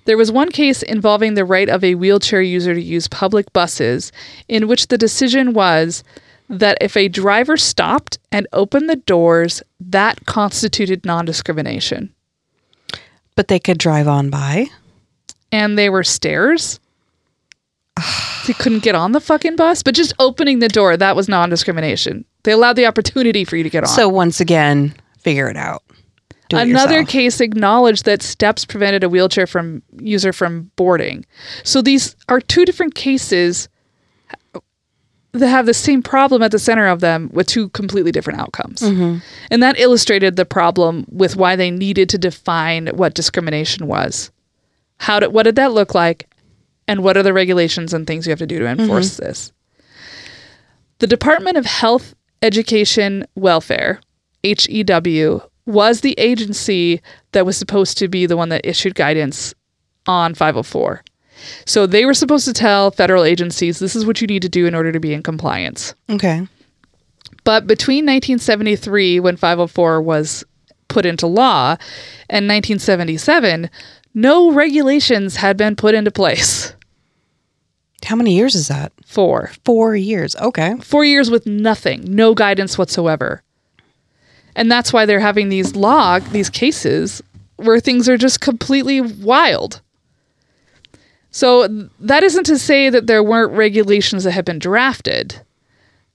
There 0.06 0.18
was 0.18 0.32
one 0.32 0.50
case 0.50 0.82
involving 0.82 1.36
the 1.36 1.46
right 1.46 1.70
of 1.70 1.84
a 1.84 1.96
wheelchair 1.96 2.42
user 2.42 2.74
to 2.74 2.82
use 2.82 3.08
public 3.08 3.52
buses, 3.54 4.12
in 4.48 4.68
which 4.68 4.88
the 4.88 4.98
decision 4.98 5.54
was 5.54 6.04
that 6.50 6.78
if 6.82 6.98
a 6.98 7.08
driver 7.08 7.56
stopped 7.56 8.18
and 8.32 8.48
opened 8.52 8.90
the 8.90 8.96
doors, 8.98 9.62
that 9.80 10.26
constituted 10.26 11.06
non 11.06 11.26
discrimination. 11.26 12.14
But 13.36 13.48
they 13.48 13.60
could 13.60 13.78
drive 13.78 14.08
on 14.08 14.30
by. 14.30 14.68
and 15.52 15.78
they 15.78 15.90
were 15.90 16.04
stairs. 16.04 16.80
you 18.48 18.54
couldn't 18.56 18.84
get 18.84 18.96
on 18.96 19.12
the 19.12 19.20
fucking 19.22 19.56
bus, 19.56 19.84
but 19.84 19.94
just 19.96 20.14
opening 20.20 20.60
the 20.60 20.68
door, 20.68 20.98
that 20.98 21.16
was 21.16 21.30
non 21.30 21.50
discrimination. 21.50 22.26
They 22.44 22.52
allowed 22.54 22.74
the 22.76 22.86
opportunity 22.88 23.46
for 23.46 23.56
you 23.56 23.64
to 23.64 23.70
get 23.70 23.84
on. 23.84 23.90
So 23.90 24.10
once 24.10 24.40
again, 24.40 24.96
figure 25.20 25.48
it 25.50 25.58
out. 25.58 25.84
Do 26.52 26.58
it 26.58 26.64
Another 26.64 26.96
yourself. 26.96 27.10
case 27.10 27.42
acknowledged 27.42 28.04
that 28.06 28.22
steps 28.22 28.66
prevented 28.66 29.06
a 29.06 29.10
wheelchair 29.10 29.48
from 29.48 29.82
user 30.00 30.34
from 30.34 30.70
boarding. 30.76 31.26
So 31.64 31.82
these 31.82 32.16
are 32.28 32.42
two 32.42 32.66
different 32.66 32.94
cases 32.94 33.70
that 35.32 35.48
have 35.48 35.66
the 35.66 35.74
same 35.74 36.04
problem 36.04 36.44
at 36.44 36.52
the 36.52 36.60
center 36.60 36.88
of 36.88 37.00
them 37.00 37.30
with 37.32 37.48
two 37.48 37.70
completely 37.70 38.12
different 38.12 38.42
outcomes. 38.42 38.82
Mm-hmm. 38.82 39.20
And 39.50 39.64
that 39.64 39.80
illustrated 39.80 40.36
the 40.36 40.46
problem 40.46 41.06
with 41.10 41.38
why 41.38 41.56
they 41.56 41.72
needed 41.72 42.10
to 42.10 42.18
define 42.18 42.88
what 42.88 43.14
discrimination 43.14 43.88
was. 43.88 44.30
How 44.98 45.22
did 45.22 45.32
what 45.32 45.44
did 45.44 45.56
that 45.56 45.72
look 45.72 45.96
like 45.96 46.30
and 46.86 47.02
what 47.02 47.16
are 47.16 47.24
the 47.24 47.32
regulations 47.32 47.94
and 47.94 48.06
things 48.06 48.28
you 48.28 48.32
have 48.32 48.40
to 48.40 48.46
do 48.46 48.60
to 48.60 48.66
mm-hmm. 48.66 48.82
enforce 48.82 49.16
this? 49.16 49.54
The 51.00 51.08
Department 51.08 51.56
of 51.56 51.66
Health, 51.66 52.14
Education, 52.42 53.26
Welfare, 53.36 54.02
HEW, 54.44 55.42
was 55.72 56.02
the 56.02 56.16
agency 56.18 57.02
that 57.32 57.46
was 57.46 57.58
supposed 57.58 57.98
to 58.00 58.08
be 58.08 58.26
the 58.26 58.38
one 58.38 58.50
that 58.50 58.66
issued 58.66 58.96
guidance 58.96 59.54
on 60.08 60.34
504. 60.34 61.04
So 61.66 61.88
they 61.88 62.06
were 62.06 62.14
supposed 62.14 62.46
to 62.46 62.54
tell 62.54 62.92
federal 62.92 63.24
agencies 63.24 63.80
this 63.80 63.96
is 63.96 64.06
what 64.06 64.22
you 64.22 64.28
need 64.28 64.42
to 64.44 64.50
do 64.50 64.68
in 64.68 64.76
order 64.76 64.92
to 64.92 65.00
be 65.00 65.14
in 65.14 65.24
compliance. 65.24 65.96
Okay. 66.10 66.48
But 67.44 67.66
between 67.66 68.06
1973, 68.06 69.20
when 69.20 69.36
504 69.36 70.02
was 70.02 70.44
put 70.88 71.06
into 71.06 71.26
law, 71.26 71.78
and 72.30 72.48
1977, 72.48 73.70
no 74.14 74.52
regulations 74.52 75.38
had 75.38 75.58
been 75.58 75.76
put 75.76 75.96
into 75.96 76.12
place. 76.12 76.76
How 78.06 78.16
many 78.16 78.36
years 78.36 78.56
is 78.56 78.68
that? 78.68 78.92
Four. 79.06 79.52
Four 79.64 79.96
years. 79.96 80.36
Okay. 80.36 80.76
Four 80.82 81.06
years 81.06 81.30
with 81.30 81.46
nothing, 81.46 82.04
no 82.08 82.34
guidance 82.34 82.78
whatsoever. 82.78 83.44
And 84.56 84.72
that's 84.72 84.92
why 84.92 85.06
they're 85.06 85.20
having 85.20 85.50
these 85.50 85.76
log, 85.76 86.24
these 86.30 86.50
cases 86.50 87.22
where 87.58 87.80
things 87.80 88.10
are 88.10 88.18
just 88.18 88.42
completely 88.42 89.02
wild. 89.02 89.82
So 91.32 91.68
that 92.00 92.24
isn't 92.24 92.46
to 92.46 92.58
say 92.58 92.90
that 92.90 93.08
there 93.08 93.24
weren't 93.24 93.54
regulations 93.54 94.24
that 94.26 94.32
had 94.32 94.46
been 94.46 94.60
drafted. 94.60 95.42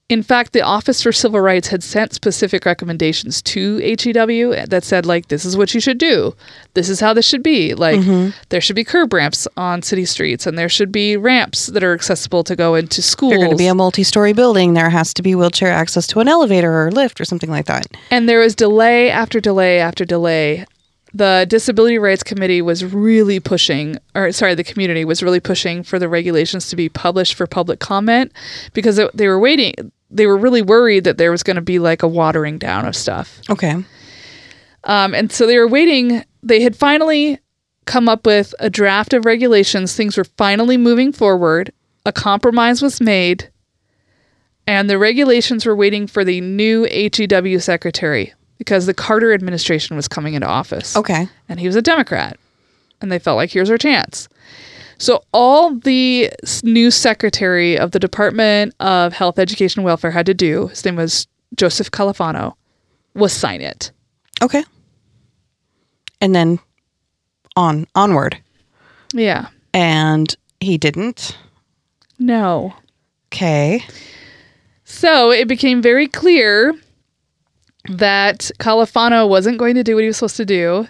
In 0.09 0.23
fact, 0.23 0.53
the 0.53 0.61
Office 0.61 1.03
for 1.03 1.11
Civil 1.11 1.41
Rights 1.41 1.67
had 1.67 1.83
sent 1.83 2.13
specific 2.13 2.63
recommendations 2.63 3.41
to 3.41 3.79
HEW 3.79 4.55
that 4.67 4.85
said, 4.85 5.05
like, 5.05 5.27
this 5.27 5.43
is 5.43 5.57
what 5.57 5.73
you 5.73 5.81
should 5.81 5.97
do. 5.97 6.33
This 6.75 6.87
is 6.87 7.01
how 7.01 7.13
this 7.13 7.27
should 7.27 7.43
be. 7.43 7.73
Like, 7.73 7.99
mm-hmm. 7.99 8.29
there 8.47 8.61
should 8.61 8.77
be 8.77 8.85
curb 8.85 9.11
ramps 9.11 9.49
on 9.57 9.81
city 9.81 10.05
streets, 10.05 10.47
and 10.47 10.57
there 10.57 10.69
should 10.69 10.93
be 10.93 11.17
ramps 11.17 11.65
that 11.67 11.83
are 11.83 11.93
accessible 11.93 12.45
to 12.45 12.55
go 12.55 12.75
into 12.75 13.01
schools. 13.01 13.31
There's 13.31 13.43
going 13.43 13.51
to 13.51 13.57
be 13.57 13.67
a 13.67 13.75
multi-story 13.75 14.31
building, 14.31 14.75
there 14.75 14.89
has 14.89 15.13
to 15.15 15.21
be 15.21 15.35
wheelchair 15.35 15.71
access 15.71 16.07
to 16.07 16.21
an 16.21 16.29
elevator 16.29 16.71
or 16.71 16.87
a 16.87 16.91
lift 16.91 17.19
or 17.19 17.25
something 17.25 17.49
like 17.49 17.65
that. 17.65 17.87
And 18.09 18.29
there 18.29 18.39
was 18.39 18.55
delay 18.55 19.11
after 19.11 19.41
delay 19.41 19.81
after 19.81 20.05
delay. 20.05 20.65
The 21.13 21.45
Disability 21.49 21.97
Rights 21.97 22.23
Committee 22.23 22.61
was 22.61 22.85
really 22.85 23.41
pushing, 23.41 23.97
or 24.15 24.31
sorry, 24.31 24.55
the 24.55 24.63
community 24.63 25.03
was 25.03 25.21
really 25.21 25.39
pushing 25.41 25.83
for 25.83 25.99
the 25.99 26.07
regulations 26.07 26.69
to 26.69 26.77
be 26.77 26.87
published 26.87 27.33
for 27.33 27.45
public 27.45 27.79
comment 27.79 28.31
because 28.71 29.01
they 29.13 29.27
were 29.27 29.39
waiting. 29.39 29.73
They 30.09 30.25
were 30.25 30.37
really 30.37 30.61
worried 30.61 31.03
that 31.03 31.17
there 31.17 31.31
was 31.31 31.43
going 31.43 31.55
to 31.55 31.61
be 31.61 31.79
like 31.79 32.03
a 32.03 32.07
watering 32.07 32.57
down 32.57 32.85
of 32.85 32.95
stuff. 32.95 33.41
Okay. 33.49 33.75
Um, 34.83 35.13
and 35.13 35.31
so 35.31 35.45
they 35.45 35.57
were 35.57 35.67
waiting. 35.67 36.23
They 36.43 36.61
had 36.61 36.75
finally 36.75 37.39
come 37.85 38.07
up 38.07 38.25
with 38.25 38.53
a 38.59 38.69
draft 38.69 39.13
of 39.13 39.25
regulations. 39.25 39.95
Things 39.95 40.17
were 40.17 40.23
finally 40.23 40.77
moving 40.77 41.11
forward. 41.11 41.73
A 42.05 42.11
compromise 42.11 42.81
was 42.81 43.01
made. 43.01 43.49
And 44.65 44.89
the 44.89 44.97
regulations 44.97 45.65
were 45.65 45.75
waiting 45.75 46.07
for 46.07 46.23
the 46.23 46.41
new 46.41 46.83
HEW 46.85 47.59
secretary 47.59 48.33
because 48.57 48.85
the 48.85 48.93
Carter 48.93 49.33
administration 49.33 49.95
was 49.95 50.07
coming 50.07 50.33
into 50.33 50.47
office. 50.47 50.95
Okay. 50.95 51.27
And 51.47 51.59
he 51.59 51.67
was 51.67 51.75
a 51.75 51.81
Democrat. 51.81 52.37
And 53.01 53.11
they 53.11 53.19
felt 53.19 53.37
like, 53.37 53.51
here's 53.51 53.69
our 53.69 53.77
chance. 53.77 54.27
So 54.97 55.23
all 55.31 55.75
the 55.75 56.31
new 56.63 56.89
secretary 56.91 57.77
of 57.77 57.91
the 57.91 57.99
Department 57.99 58.73
of 58.79 59.13
Health, 59.13 59.37
Education, 59.37 59.81
and 59.81 59.85
Welfare 59.85 60.11
had 60.11 60.25
to 60.25 60.33
do, 60.33 60.67
his 60.67 60.83
name 60.83 60.95
was 60.95 61.27
Joseph 61.55 61.91
Califano, 61.91 62.55
was 63.13 63.31
sign 63.33 63.61
it. 63.61 63.91
Okay. 64.41 64.63
And 66.19 66.33
then 66.35 66.59
on 67.55 67.85
onward. 67.95 68.37
Yeah. 69.13 69.47
And 69.73 70.35
he 70.59 70.77
didn't. 70.77 71.37
No. 72.19 72.73
Okay. 73.29 73.83
So 74.83 75.31
it 75.31 75.47
became 75.47 75.81
very 75.81 76.07
clear 76.07 76.73
that 77.89 78.49
Califano 78.59 79.29
wasn't 79.29 79.59
going 79.59 79.75
to 79.75 79.83
do 79.83 79.95
what 79.95 80.01
he 80.01 80.07
was 80.07 80.17
supposed 80.17 80.37
to 80.37 80.45
do. 80.45 80.87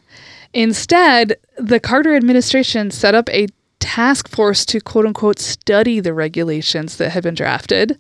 Instead, 0.54 1.36
the 1.58 1.80
Carter 1.80 2.16
administration 2.16 2.90
set 2.90 3.14
up 3.14 3.30
a 3.30 3.48
task 3.88 4.28
force 4.28 4.66
to 4.66 4.80
quote 4.82 5.06
unquote 5.06 5.40
study 5.40 6.00
the 6.00 6.14
regulations 6.14 6.98
that 6.98 7.12
had 7.12 7.24
been 7.24 7.36
drafted, 7.36 7.98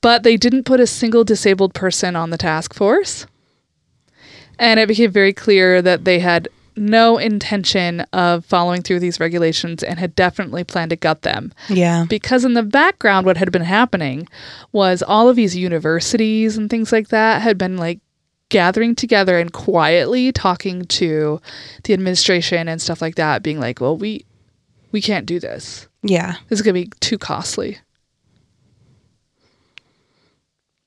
but 0.00 0.22
they 0.22 0.36
didn't 0.36 0.64
put 0.64 0.80
a 0.80 0.86
single 0.86 1.24
disabled 1.24 1.72
person 1.74 2.14
on 2.16 2.30
the 2.30 2.38
task 2.38 2.74
force. 2.74 3.26
And 4.58 4.78
it 4.78 4.88
became 4.88 5.10
very 5.10 5.32
clear 5.32 5.80
that 5.82 6.04
they 6.04 6.18
had 6.18 6.48
no 6.76 7.18
intention 7.18 8.00
of 8.12 8.44
following 8.44 8.82
through 8.82 9.00
these 9.00 9.18
regulations 9.20 9.82
and 9.82 9.98
had 9.98 10.14
definitely 10.14 10.64
planned 10.64 10.90
to 10.90 10.96
gut 10.96 11.22
them 11.22 11.52
Yeah. 11.68 12.06
because 12.08 12.44
in 12.44 12.54
the 12.54 12.62
background 12.62 13.26
what 13.26 13.36
had 13.36 13.50
been 13.52 13.62
happening 13.64 14.28
was 14.72 15.02
all 15.02 15.28
of 15.28 15.36
these 15.36 15.56
universities 15.56 16.56
and 16.56 16.70
things 16.70 16.92
like 16.92 17.08
that 17.08 17.42
had 17.42 17.58
been 17.58 17.76
like 17.76 17.98
gathering 18.50 18.94
together 18.94 19.38
and 19.38 19.52
quietly 19.52 20.32
talking 20.32 20.84
to 20.86 21.40
the 21.84 21.92
administration 21.92 22.68
and 22.68 22.80
stuff 22.80 23.02
like 23.02 23.16
that 23.16 23.42
being 23.42 23.60
like 23.60 23.80
well 23.80 23.96
we 23.96 24.24
we 24.92 25.00
can't 25.00 25.26
do 25.26 25.38
this 25.40 25.88
Yeah. 26.02 26.34
this 26.48 26.58
is 26.58 26.62
going 26.62 26.74
to 26.74 26.80
be 26.88 26.92
too 27.00 27.18
costly 27.18 27.78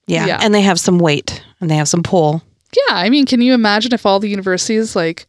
Yeah. 0.07 0.25
Yeah. 0.25 0.39
And 0.41 0.53
they 0.53 0.61
have 0.61 0.79
some 0.79 0.99
weight 0.99 1.43
and 1.61 1.69
they 1.69 1.75
have 1.75 1.87
some 1.87 2.03
pull. 2.03 2.41
yeah 2.75 2.95
i 2.95 3.09
mean 3.09 3.25
can 3.25 3.41
you 3.41 3.53
imagine 3.53 3.93
if 3.93 4.05
all 4.05 4.19
the 4.19 4.29
universities 4.29 4.95
like 4.95 5.25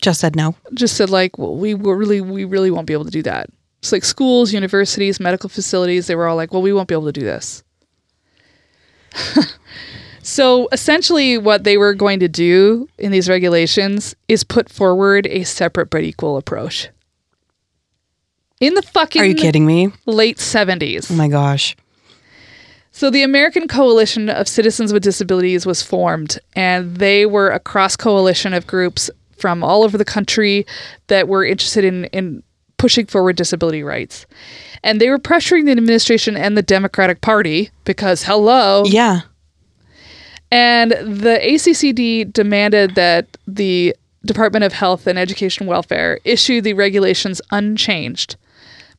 Just 0.00 0.20
said 0.20 0.36
no. 0.36 0.54
just 0.74 0.96
said 0.96 1.10
like 1.10 1.38
well 1.38 1.56
we 1.56 1.74
really 1.74 2.20
we 2.20 2.44
really 2.44 2.70
won't 2.70 2.86
be 2.86 2.92
able 2.92 3.04
to 3.06 3.10
do 3.10 3.22
that 3.22 3.48
it's 3.80 3.90
like 3.92 4.04
schools 4.04 4.52
universities 4.52 5.18
medical 5.18 5.48
facilities 5.48 6.06
they 6.06 6.14
were 6.14 6.26
all 6.28 6.36
like 6.36 6.52
well 6.52 6.62
we 6.62 6.72
won't 6.72 6.88
be 6.88 6.94
able 6.94 7.06
to 7.06 7.12
do 7.20 7.22
this 7.24 7.64
so 10.22 10.68
essentially 10.72 11.36
what 11.36 11.64
they 11.64 11.76
were 11.76 11.92
going 11.94 12.20
to 12.20 12.28
do 12.28 12.88
in 12.98 13.10
these 13.12 13.28
regulations 13.28 14.14
is 14.28 14.44
put 14.44 14.68
forward 14.70 15.26
a 15.26 15.42
separate 15.44 15.90
but 15.90 16.02
equal 16.04 16.36
approach 16.36 16.88
in 18.62 18.74
the 18.74 18.82
fucking 18.82 19.20
Are 19.20 19.26
you 19.26 19.34
kidding 19.34 19.66
me? 19.66 19.90
late 20.06 20.38
70s 20.38 21.10
Oh 21.10 21.14
my 21.14 21.28
gosh. 21.28 21.76
so 22.92 23.10
the 23.10 23.22
American 23.22 23.68
Coalition 23.68 24.28
of 24.30 24.48
Citizens 24.48 24.92
with 24.92 25.02
Disabilities 25.02 25.66
was 25.66 25.82
formed, 25.82 26.38
and 26.54 26.96
they 26.96 27.26
were 27.26 27.50
a 27.50 27.58
cross 27.60 27.96
coalition 27.96 28.54
of 28.54 28.66
groups 28.66 29.10
from 29.36 29.62
all 29.64 29.82
over 29.82 29.98
the 29.98 30.04
country 30.04 30.64
that 31.08 31.26
were 31.28 31.44
interested 31.44 31.84
in, 31.84 32.04
in 32.06 32.42
pushing 32.78 33.06
forward 33.06 33.34
disability 33.36 33.82
rights. 33.82 34.26
And 34.84 35.00
they 35.00 35.08
were 35.10 35.18
pressuring 35.18 35.64
the 35.64 35.72
administration 35.72 36.36
and 36.36 36.56
the 36.56 36.62
Democratic 36.62 37.20
Party 37.20 37.70
because, 37.84 38.22
hello. 38.24 38.84
Yeah. 38.86 39.20
And 40.50 40.90
the 40.92 41.40
ACCD 41.42 42.30
demanded 42.32 42.94
that 42.94 43.36
the 43.46 43.96
Department 44.24 44.64
of 44.64 44.72
Health 44.72 45.06
and 45.06 45.18
Education 45.18 45.66
Welfare 45.66 46.20
issue 46.24 46.60
the 46.60 46.74
regulations 46.74 47.40
unchanged 47.50 48.36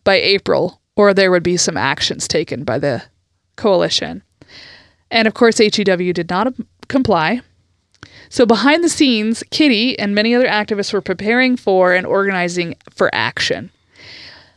by 0.03 0.15
April, 0.15 0.81
or 0.95 1.13
there 1.13 1.31
would 1.31 1.43
be 1.43 1.57
some 1.57 1.77
actions 1.77 2.27
taken 2.27 2.63
by 2.63 2.79
the 2.79 3.03
coalition. 3.55 4.23
And 5.11 5.27
of 5.27 5.33
course, 5.33 5.57
HEW 5.59 6.13
did 6.13 6.29
not 6.29 6.53
comply. 6.87 7.41
So 8.29 8.45
behind 8.45 8.83
the 8.83 8.89
scenes, 8.89 9.43
Kitty 9.51 9.97
and 9.99 10.15
many 10.15 10.33
other 10.33 10.47
activists 10.47 10.91
were 10.91 11.01
preparing 11.01 11.55
for 11.55 11.93
and 11.93 12.05
organizing 12.05 12.75
for 12.89 13.13
action. 13.13 13.69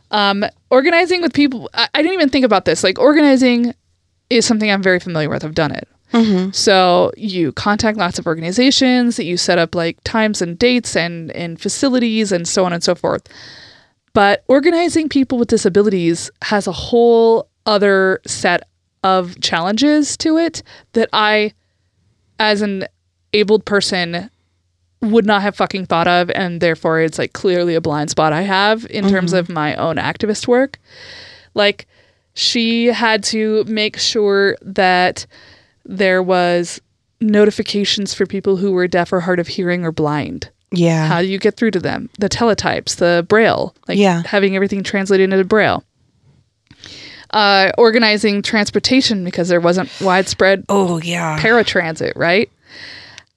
Um, 0.09 0.43
organizing 0.71 1.21
with 1.21 1.33
people, 1.33 1.69
I, 1.73 1.87
I 1.93 2.01
didn't 2.01 2.13
even 2.13 2.29
think 2.29 2.45
about 2.45 2.65
this. 2.65 2.83
Like 2.83 2.97
organizing 2.97 3.73
is 4.29 4.45
something 4.45 4.71
I'm 4.71 4.81
very 4.81 4.99
familiar 4.99 5.29
with. 5.29 5.45
I've 5.45 5.53
done 5.53 5.71
it. 5.71 5.87
So 6.53 7.11
you 7.17 7.51
contact 7.51 7.97
lots 7.97 8.17
of 8.17 8.25
organizations, 8.25 9.19
you 9.19 9.37
set 9.37 9.59
up 9.59 9.75
like 9.75 10.01
times 10.03 10.41
and 10.41 10.57
dates 10.57 10.95
and, 10.95 11.31
and 11.31 11.59
facilities 11.59 12.31
and 12.31 12.47
so 12.47 12.65
on 12.65 12.73
and 12.73 12.83
so 12.83 12.95
forth. 12.95 13.27
But 14.17 14.43
organizing 14.47 15.09
people 15.09 15.37
with 15.37 15.49
disabilities 15.49 16.31
has 16.41 16.65
a 16.65 16.71
whole 16.71 17.49
other 17.67 18.19
set 18.25 18.67
of 19.03 19.39
challenges 19.41 20.17
to 20.17 20.39
it 20.39 20.63
that 20.93 21.07
I, 21.13 21.53
as 22.39 22.63
an 22.63 22.85
abled 23.33 23.65
person, 23.65 24.31
would 25.03 25.27
not 25.27 25.43
have 25.43 25.55
fucking 25.55 25.85
thought 25.85 26.07
of. 26.07 26.31
And 26.31 26.61
therefore, 26.61 26.99
it's 26.99 27.19
like 27.19 27.33
clearly 27.33 27.75
a 27.75 27.79
blind 27.79 28.09
spot 28.09 28.33
I 28.33 28.41
have 28.41 28.87
in 28.89 29.07
terms 29.07 29.33
mm-hmm. 29.33 29.39
of 29.39 29.49
my 29.49 29.75
own 29.75 29.97
activist 29.97 30.47
work. 30.47 30.79
Like, 31.53 31.85
she 32.33 32.87
had 32.87 33.23
to 33.25 33.65
make 33.65 33.99
sure 33.99 34.57
that 34.63 35.27
there 35.85 36.23
was 36.23 36.81
notifications 37.21 38.15
for 38.15 38.25
people 38.25 38.57
who 38.57 38.71
were 38.71 38.87
deaf 38.87 39.13
or 39.13 39.19
hard 39.19 39.39
of 39.39 39.47
hearing 39.47 39.85
or 39.85 39.91
blind 39.91 40.49
Yeah. 40.71 41.07
how 41.07 41.21
do 41.21 41.27
you 41.27 41.37
get 41.39 41.55
through 41.55 41.71
to 41.71 41.79
them 41.79 42.09
the 42.19 42.27
teletypes 42.29 42.95
the 42.97 43.25
braille 43.27 43.73
like 43.87 43.97
Yeah. 43.97 44.23
having 44.25 44.55
everything 44.55 44.83
translated 44.83 45.31
into 45.31 45.43
braille 45.45 45.83
uh, 47.31 47.71
organizing 47.77 48.41
transportation 48.41 49.23
because 49.25 49.49
there 49.49 49.59
wasn't 49.59 49.89
widespread 50.01 50.63
oh 50.69 50.99
yeah. 50.99 51.37
paratransit 51.39 52.13
right 52.15 52.49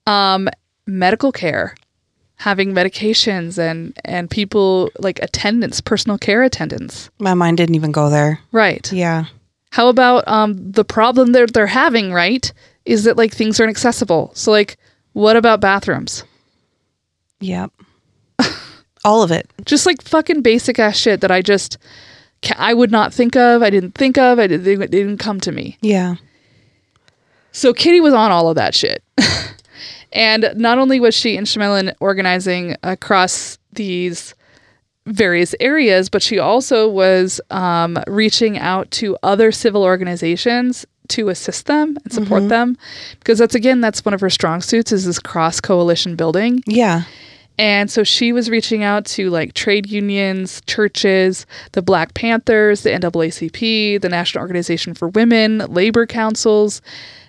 um, 0.07 0.49
medical 0.87 1.31
care 1.31 1.75
having 2.37 2.73
medications 2.73 3.59
and 3.59 3.95
and 4.03 4.29
people 4.29 4.89
like 4.99 5.19
attendants 5.21 5.79
personal 5.81 6.17
care 6.17 6.41
attendants 6.43 7.09
My 7.19 7.33
mind 7.35 7.57
didn't 7.57 7.75
even 7.75 7.91
go 7.91 8.09
there. 8.09 8.39
right 8.51 8.91
Yeah. 8.91 9.25
how 9.71 9.89
about 9.89 10.27
um 10.27 10.71
the 10.71 10.85
problem 10.85 11.33
that 11.33 11.53
they're 11.53 11.67
having 11.67 12.11
right 12.13 12.51
is 12.85 13.03
that 13.03 13.17
like 13.17 13.33
things 13.33 13.59
aren't 13.59 13.69
accessible 13.69 14.31
so 14.33 14.51
like 14.51 14.77
what 15.13 15.35
about 15.35 15.59
bathrooms 15.61 16.23
Yep. 17.41 17.71
All 19.03 19.23
of 19.23 19.31
it. 19.31 19.49
just 19.65 19.85
like 19.85 20.01
fucking 20.01 20.41
basic 20.41 20.79
ass 20.79 20.97
shit 20.97 21.21
that 21.21 21.31
I 21.31 21.41
just 21.41 21.77
I 22.57 22.73
would 22.73 22.91
not 22.91 23.13
think 23.13 23.35
of. 23.35 23.61
I 23.61 23.69
didn't 23.69 23.93
think 23.93 24.17
of. 24.17 24.39
I 24.39 24.47
did, 24.47 24.63
they 24.63 24.75
didn't 24.75 25.17
come 25.17 25.39
to 25.41 25.51
me. 25.51 25.77
Yeah. 25.81 26.15
So 27.51 27.73
Kitty 27.73 27.99
was 27.99 28.13
on 28.13 28.31
all 28.31 28.47
of 28.49 28.55
that 28.55 28.73
shit, 28.73 29.03
and 30.13 30.51
not 30.55 30.77
only 30.77 30.99
was 30.99 31.13
she 31.13 31.35
instrumental 31.35 31.75
in 31.75 31.93
organizing 31.99 32.77
across 32.81 33.57
these 33.73 34.33
various 35.05 35.53
areas, 35.59 36.09
but 36.09 36.21
she 36.21 36.39
also 36.39 36.87
was 36.87 37.41
um, 37.49 37.97
reaching 38.07 38.57
out 38.57 38.89
to 38.91 39.17
other 39.21 39.51
civil 39.51 39.83
organizations 39.83 40.85
to 41.09 41.27
assist 41.27 41.65
them 41.65 41.97
and 42.05 42.13
support 42.13 42.47
them 42.47 42.77
because 43.19 43.37
that's 43.37 43.53
again 43.55 43.81
that's 43.81 44.05
one 44.05 44.13
of 44.13 44.21
her 44.21 44.29
strong 44.29 44.61
suits 44.61 44.93
is 44.93 45.05
this 45.05 45.19
cross 45.19 45.59
coalition 45.59 46.15
building 46.15 46.63
Yeah. 46.65 47.03
And 47.61 47.91
so 47.91 48.03
she 48.03 48.33
was 48.33 48.49
reaching 48.49 48.81
out 48.81 49.05
to 49.05 49.29
like 49.29 49.53
trade 49.53 49.87
unions, 49.87 50.63
churches, 50.65 51.45
the 51.73 51.83
Black 51.83 52.15
Panthers, 52.15 52.81
the 52.81 52.89
NAACP, 52.89 54.01
the 54.01 54.09
National 54.09 54.41
Organization 54.41 54.95
for 54.95 55.09
Women, 55.09 55.59
labor 55.69 56.07
councils, 56.07 56.81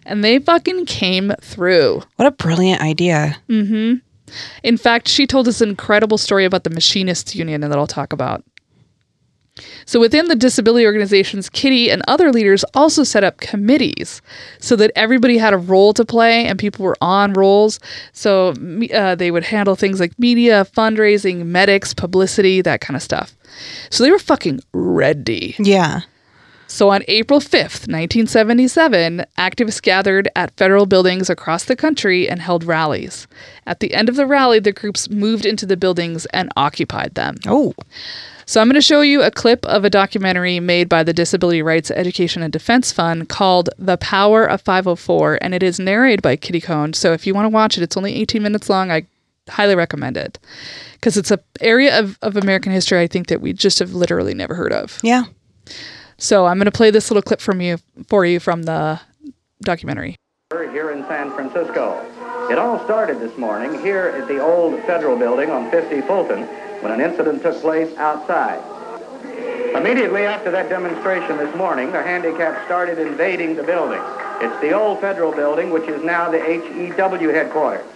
and 0.07 0.24
they 0.24 0.39
fucking 0.39 0.87
came 0.87 1.35
through. 1.43 2.03
What 2.16 2.26
a 2.26 2.30
brilliant 2.30 2.80
idea. 2.80 3.37
Mm 3.51 3.68
hmm. 3.68 3.95
In 4.62 4.78
fact, 4.78 5.07
she 5.07 5.26
told 5.26 5.47
this 5.47 5.61
incredible 5.61 6.16
story 6.16 6.47
about 6.47 6.64
the 6.64 6.70
Machinists 6.70 7.35
Union 7.35 7.62
and 7.62 7.70
that 7.70 7.78
I'll 7.78 7.87
talk 7.87 8.14
about. 8.14 8.43
So 9.85 10.01
within 10.01 10.29
the 10.29 10.35
disability 10.35 10.87
organizations, 10.87 11.51
Kitty 11.51 11.91
and 11.91 12.03
other 12.09 12.33
leaders 12.33 12.65
also 12.75 13.05
set 13.05 13.23
up 13.23 13.39
committees 13.39 14.23
so 14.59 14.77
that 14.77 14.91
everybody 14.97 15.37
had 15.37 15.53
a 15.53 15.59
role 15.59 15.93
to 15.95 16.05
play 16.05 16.47
and 16.47 16.59
people 16.59 16.85
were 16.85 16.97
on 17.03 17.35
roles. 17.35 17.79
So 18.13 18.55
uh, 18.95 19.15
they 19.15 19.31
would 19.31 19.45
handle 19.45 19.77
things 19.77 20.01
like 20.01 20.19
media, 20.19 20.65
fundraising, 20.65 21.47
medics, 21.47 21.93
publicity, 21.93 22.63
that 22.63 22.81
kind 22.81 22.97
of 22.97 23.03
stuff. 23.03 23.37
So 23.91 24.05
they 24.05 24.11
were 24.11 24.19
fucking 24.19 24.61
ready. 24.73 25.55
Yeah. 25.59 26.01
So 26.67 26.89
on 26.89 27.03
April 27.07 27.39
5th, 27.39 27.87
1977, 27.87 29.27
activists 29.37 29.83
gathered 29.83 30.31
at 30.35 30.57
federal 30.57 30.87
buildings 30.87 31.29
across 31.29 31.65
the 31.65 31.77
country 31.77 32.27
and 32.27 32.41
held 32.41 32.65
rallies. 32.65 33.27
At 33.67 33.81
the 33.81 33.93
end 33.93 34.09
of 34.09 34.17
the 34.17 34.27
rally, 34.27 34.59
the 34.59 34.73
groups 34.73 35.11
moved 35.11 35.45
into 35.45 35.67
the 35.67 35.77
buildings 35.77 36.25
and 36.27 36.51
occupied 36.57 37.15
them. 37.15 37.37
Oh. 37.47 37.75
So 38.47 38.61
I'm 38.61 38.68
going 38.68 38.74
to 38.74 38.80
show 38.80 39.01
you 39.03 39.22
a 39.22 39.30
clip 39.30 39.64
of 39.66 39.84
a 39.84 39.90
documentary 39.90 40.61
made 40.61 40.88
by 40.88 41.03
the 41.05 41.12
Disability 41.12 41.62
Rights 41.62 41.90
Education 41.90 42.43
and 42.43 42.53
Defense 42.53 42.93
Fund 42.93 43.28
called 43.28 43.70
The 43.78 43.97
Power 43.97 44.45
of 44.45 44.61
504 44.62 45.38
and 45.40 45.55
it 45.55 45.62
is 45.62 45.78
narrated 45.78 46.22
by 46.22 46.36
Kitty 46.36 46.61
Cone. 46.61 46.93
So 46.93 47.12
if 47.12 47.26
you 47.26 47.34
want 47.34 47.47
to 47.47 47.51
watch 47.51 47.78
it, 47.78 47.82
it's 47.82 47.97
only 47.97 48.14
18 48.14 48.43
minutes 48.43 48.68
long. 48.68 48.90
I 48.90 49.07
highly 49.49 49.74
recommend 49.74 50.16
it 50.16 50.38
because 50.95 51.16
it's 51.16 51.30
a 51.30 51.40
area 51.61 51.99
of, 51.99 52.18
of 52.22 52.36
American 52.36 52.72
history 52.72 53.01
I 53.01 53.07
think 53.07 53.28
that 53.28 53.40
we 53.40 53.53
just 53.53 53.78
have 53.78 53.95
literally 53.95 54.34
never 54.34 54.55
heard 54.55 54.72
of. 54.72 54.99
Yeah. 55.03 55.24
So 56.18 56.47
I'm 56.47 56.59
going 56.59 56.66
to 56.66 56.72
play 56.72 56.90
this 56.90 57.11
little 57.11 57.22
clip 57.22 57.40
from 57.40 57.61
you 57.61 57.78
for 58.09 58.24
you 58.24 58.40
from 58.40 58.64
the 58.64 59.01
documentary. 59.62 60.16
here 60.51 60.90
in 60.90 61.05
San 61.07 61.30
Francisco. 61.32 62.09
It 62.51 62.59
all 62.59 62.82
started 62.84 63.20
this 63.20 63.36
morning 63.38 63.80
here 63.80 64.09
at 64.09 64.28
the 64.28 64.38
old 64.38 64.80
federal 64.82 65.16
building 65.16 65.51
on 65.51 65.70
50 65.70 66.01
Fulton 66.03 66.49
when 66.83 66.93
an 66.93 67.01
incident 67.01 67.41
took 67.43 67.61
place 67.61 67.97
outside. 67.97 68.61
Immediately 69.74 70.24
after 70.26 70.51
that 70.51 70.68
demonstration 70.68 71.39
this 71.39 71.55
morning, 71.57 71.93
the 71.93 72.03
handicapped 72.03 72.66
started 72.66 72.99
invading 72.99 73.57
the 73.57 73.62
building. 73.62 74.03
It's 74.41 74.61
the 74.61 74.72
old 74.72 75.01
federal 75.01 75.33
building, 75.33 75.70
which 75.70 75.89
is 75.89 76.03
now 76.03 76.30
the 76.30 76.41
HEW 76.41 77.28
headquarters. 77.28 77.87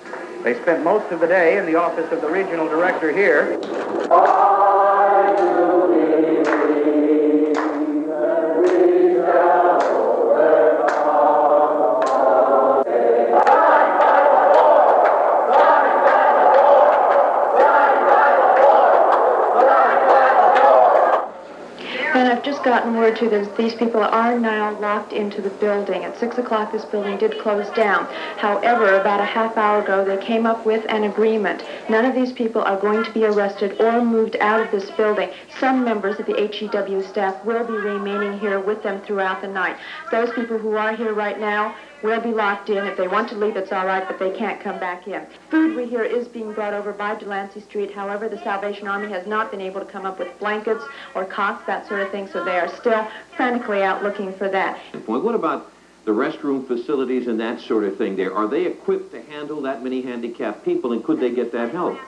They 0.44 0.54
spent 0.62 0.84
most 0.84 1.10
of 1.12 1.18
the 1.18 1.26
day 1.26 1.58
in 1.58 1.66
the 1.66 1.74
office 1.74 2.10
of 2.12 2.20
the 2.20 2.30
regional 2.30 2.68
director 2.68 3.12
here. 3.12 3.54
And 3.54 3.62
just 22.46 22.62
gotten 22.62 22.94
word 22.94 23.16
too 23.16 23.28
that 23.28 23.56
these 23.56 23.74
people 23.74 24.00
are 24.00 24.38
now 24.38 24.78
locked 24.78 25.12
into 25.12 25.42
the 25.42 25.50
building. 25.50 26.04
At 26.04 26.16
6 26.16 26.38
o'clock, 26.38 26.70
this 26.70 26.84
building 26.84 27.18
did 27.18 27.40
close 27.40 27.68
down. 27.70 28.04
However, 28.38 29.00
about 29.00 29.20
a 29.20 29.24
half 29.24 29.56
hour 29.56 29.82
ago, 29.82 30.04
they 30.04 30.16
came 30.24 30.46
up 30.46 30.64
with 30.64 30.86
an 30.88 31.02
agreement. 31.02 31.64
None 31.88 32.04
of 32.04 32.14
these 32.14 32.30
people 32.30 32.62
are 32.62 32.78
going 32.78 33.02
to 33.02 33.10
be 33.10 33.24
arrested 33.24 33.80
or 33.80 34.00
moved 34.00 34.36
out 34.36 34.60
of 34.60 34.70
this 34.70 34.88
building. 34.92 35.30
Some 35.58 35.84
members 35.84 36.20
of 36.20 36.26
the 36.26 36.34
HEW 36.34 37.02
staff 37.02 37.44
will 37.44 37.64
be 37.64 37.72
remaining 37.72 38.38
here 38.38 38.60
with 38.60 38.80
them 38.80 39.00
throughout 39.00 39.40
the 39.40 39.48
night. 39.48 39.76
Those 40.12 40.32
people 40.32 40.56
who 40.56 40.76
are 40.76 40.94
here 40.94 41.14
right 41.14 41.40
now 41.40 41.74
will 42.02 42.20
be 42.20 42.32
locked 42.32 42.68
in. 42.70 42.84
If 42.86 42.96
they 42.96 43.08
want 43.08 43.28
to 43.30 43.36
leave, 43.36 43.56
it's 43.56 43.72
all 43.72 43.86
right, 43.86 44.06
but 44.06 44.18
they 44.18 44.30
can't 44.36 44.60
come 44.60 44.78
back 44.78 45.06
in. 45.06 45.26
Food, 45.50 45.76
we 45.76 45.86
hear, 45.86 46.04
is 46.04 46.28
being 46.28 46.52
brought 46.52 46.74
over 46.74 46.92
by 46.92 47.14
Delancey 47.14 47.60
Street. 47.60 47.92
However, 47.92 48.28
the 48.28 48.38
Salvation 48.38 48.86
Army 48.86 49.10
has 49.10 49.26
not 49.26 49.50
been 49.50 49.60
able 49.60 49.80
to 49.80 49.86
come 49.86 50.06
up 50.06 50.18
with 50.18 50.28
blankets 50.38 50.84
or 51.14 51.24
cots, 51.24 51.66
that 51.66 51.86
sort 51.88 52.00
of 52.00 52.10
thing, 52.10 52.28
so 52.32 52.44
they 52.44 52.58
are 52.58 52.68
still 52.76 53.06
frantically 53.36 53.82
out 53.82 54.02
looking 54.02 54.32
for 54.34 54.48
that. 54.48 54.78
What 55.06 55.34
about 55.34 55.72
the 56.04 56.12
restroom 56.12 56.66
facilities 56.66 57.26
and 57.26 57.40
that 57.40 57.60
sort 57.60 57.84
of 57.84 57.96
thing 57.96 58.16
there? 58.16 58.34
Are 58.34 58.46
they 58.46 58.66
equipped 58.66 59.12
to 59.12 59.22
handle 59.22 59.60
that 59.62 59.82
many 59.82 60.02
handicapped 60.02 60.64
people, 60.64 60.92
and 60.92 61.02
could 61.02 61.18
they 61.20 61.30
get 61.30 61.52
that 61.52 61.72
help? 61.72 61.98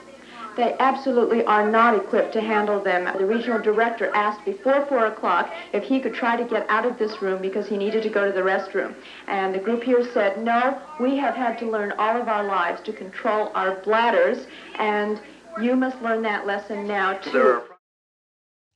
They 0.59 0.75
absolutely 0.77 1.45
are 1.45 1.71
not 1.71 1.95
equipped 1.95 2.33
to 2.33 2.41
handle 2.41 2.83
them. 2.83 3.05
The 3.17 3.25
regional 3.25 3.61
director 3.61 4.13
asked 4.13 4.43
before 4.43 4.85
4 4.87 5.05
o'clock 5.05 5.53
if 5.71 5.85
he 5.85 6.01
could 6.01 6.13
try 6.13 6.35
to 6.35 6.43
get 6.43 6.69
out 6.69 6.85
of 6.85 6.99
this 6.99 7.21
room 7.21 7.41
because 7.41 7.69
he 7.69 7.77
needed 7.77 8.03
to 8.03 8.09
go 8.09 8.25
to 8.25 8.33
the 8.33 8.41
restroom. 8.41 8.93
And 9.27 9.55
the 9.55 9.59
group 9.59 9.83
here 9.83 10.03
said, 10.13 10.43
no, 10.43 10.77
we 10.99 11.15
have 11.15 11.33
had 11.33 11.57
to 11.59 11.65
learn 11.65 11.93
all 11.97 12.21
of 12.21 12.27
our 12.27 12.43
lives 12.43 12.81
to 12.81 12.91
control 12.91 13.53
our 13.55 13.75
bladders, 13.83 14.47
and 14.77 15.21
you 15.61 15.77
must 15.77 16.01
learn 16.01 16.23
that 16.23 16.45
lesson 16.45 16.85
now, 16.85 17.13
too. 17.13 17.61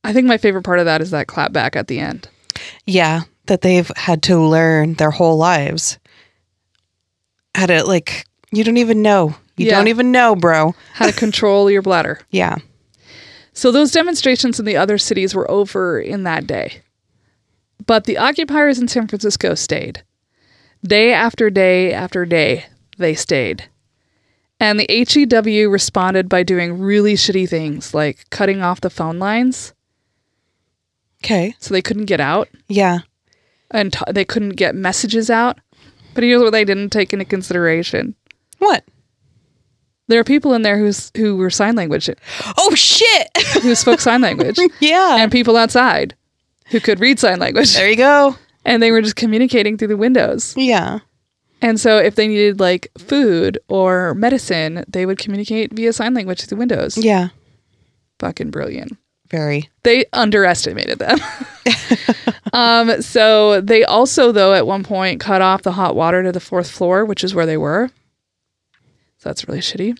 I 0.05 0.13
think 0.13 0.25
my 0.25 0.37
favorite 0.37 0.63
part 0.63 0.79
of 0.79 0.85
that 0.85 1.01
is 1.01 1.11
that 1.11 1.27
clap 1.27 1.51
back 1.51 1.75
at 1.75 1.89
the 1.89 1.99
end. 1.99 2.29
Yeah. 2.85 3.23
That 3.47 3.59
they've 3.59 3.91
had 3.97 4.23
to 4.23 4.39
learn 4.39 4.93
their 4.93 5.11
whole 5.11 5.35
lives. 5.35 5.99
How 7.55 7.65
to, 7.65 7.83
like, 7.83 8.25
you 8.53 8.63
don't 8.63 8.77
even 8.77 9.01
know. 9.01 9.35
You 9.57 9.67
Yeah. 9.67 9.77
don't 9.77 9.87
even 9.87 10.11
know, 10.11 10.35
bro. 10.35 10.75
How 10.93 11.05
to 11.05 11.13
control 11.13 11.69
your 11.69 11.81
bladder. 11.81 12.19
Yeah. 12.31 12.57
So 13.55 13.71
those 13.71 13.91
demonstrations 13.91 14.59
in 14.59 14.65
the 14.65 14.77
other 14.77 14.97
cities 14.97 15.35
were 15.35 15.49
over 15.49 15.99
in 15.99 16.23
that 16.23 16.47
day. 16.47 16.81
But 17.85 18.05
the 18.05 18.17
occupiers 18.17 18.79
in 18.79 18.87
San 18.87 19.07
Francisco 19.07 19.53
stayed. 19.53 20.01
Day 20.83 21.13
after 21.13 21.49
day 21.51 21.93
after 21.93 22.25
day, 22.25 22.65
they 22.97 23.13
stayed. 23.13 23.69
And 24.59 24.79
the 24.79 24.87
HEW 24.89 25.69
responded 25.69 26.29
by 26.29 26.41
doing 26.41 26.79
really 26.79 27.13
shitty 27.13 27.47
things 27.47 27.93
like 27.93 28.27
cutting 28.31 28.61
off 28.63 28.81
the 28.81 28.89
phone 28.89 29.19
lines 29.19 29.73
Okay. 31.23 31.55
so 31.59 31.73
they 31.73 31.81
couldn't 31.81 32.05
get 32.05 32.19
out 32.19 32.49
Yeah. 32.67 32.99
and 33.71 33.93
t- 33.93 33.99
they 34.11 34.25
couldn't 34.25 34.55
get 34.55 34.75
messages 34.75 35.29
out. 35.29 35.59
But 36.13 36.23
here's 36.23 36.41
what 36.41 36.51
they 36.51 36.65
didn't 36.65 36.89
take 36.91 37.13
into 37.13 37.25
consideration. 37.25 38.15
What? 38.59 38.83
There 40.07 40.19
are 40.19 40.23
people 40.23 40.53
in 40.53 40.61
there 40.63 40.77
who's 40.77 41.11
who 41.15 41.35
were 41.37 41.49
sign 41.49 41.75
language 41.75 42.09
Oh 42.57 42.75
shit. 42.75 43.27
who 43.61 43.73
spoke 43.75 43.99
sign 44.01 44.21
language 44.21 44.59
yeah. 44.79 45.17
and 45.17 45.31
people 45.31 45.55
outside 45.57 46.15
who 46.67 46.79
could 46.79 46.99
read 46.99 47.19
sign 47.19 47.39
language 47.39 47.73
there 47.73 47.89
you 47.89 47.95
go. 47.95 48.35
and 48.65 48.81
they 48.81 48.91
were 48.91 49.01
just 49.01 49.15
communicating 49.15 49.77
through 49.77 49.87
the 49.89 49.97
windows. 49.97 50.53
Yeah. 50.57 50.99
And 51.61 51.79
so 51.79 51.97
if 51.97 52.15
they 52.15 52.27
needed 52.27 52.59
like 52.59 52.89
food 52.97 53.57
or 53.69 54.13
medicine, 54.15 54.83
they 54.87 55.05
would 55.05 55.17
communicate 55.17 55.71
via 55.73 55.93
sign 55.93 56.13
language 56.13 56.41
through 56.41 56.55
the 56.55 56.55
windows. 56.59 56.97
Yeah. 56.97 57.29
Fucking 58.19 58.51
brilliant. 58.51 58.97
Very. 59.29 59.69
They 59.83 60.05
underestimated 60.11 60.99
them. 60.99 61.17
um, 62.53 63.01
so 63.01 63.61
they 63.61 63.83
also, 63.83 64.31
though, 64.31 64.53
at 64.53 64.67
one 64.67 64.83
point 64.83 65.19
cut 65.21 65.41
off 65.41 65.61
the 65.63 65.71
hot 65.71 65.95
water 65.95 66.21
to 66.23 66.31
the 66.31 66.39
fourth 66.41 66.69
floor, 66.69 67.05
which 67.05 67.23
is 67.23 67.33
where 67.33 67.45
they 67.45 67.57
were. 67.57 67.89
So 69.23 69.29
that's 69.29 69.47
really 69.47 69.61
shitty. 69.61 69.97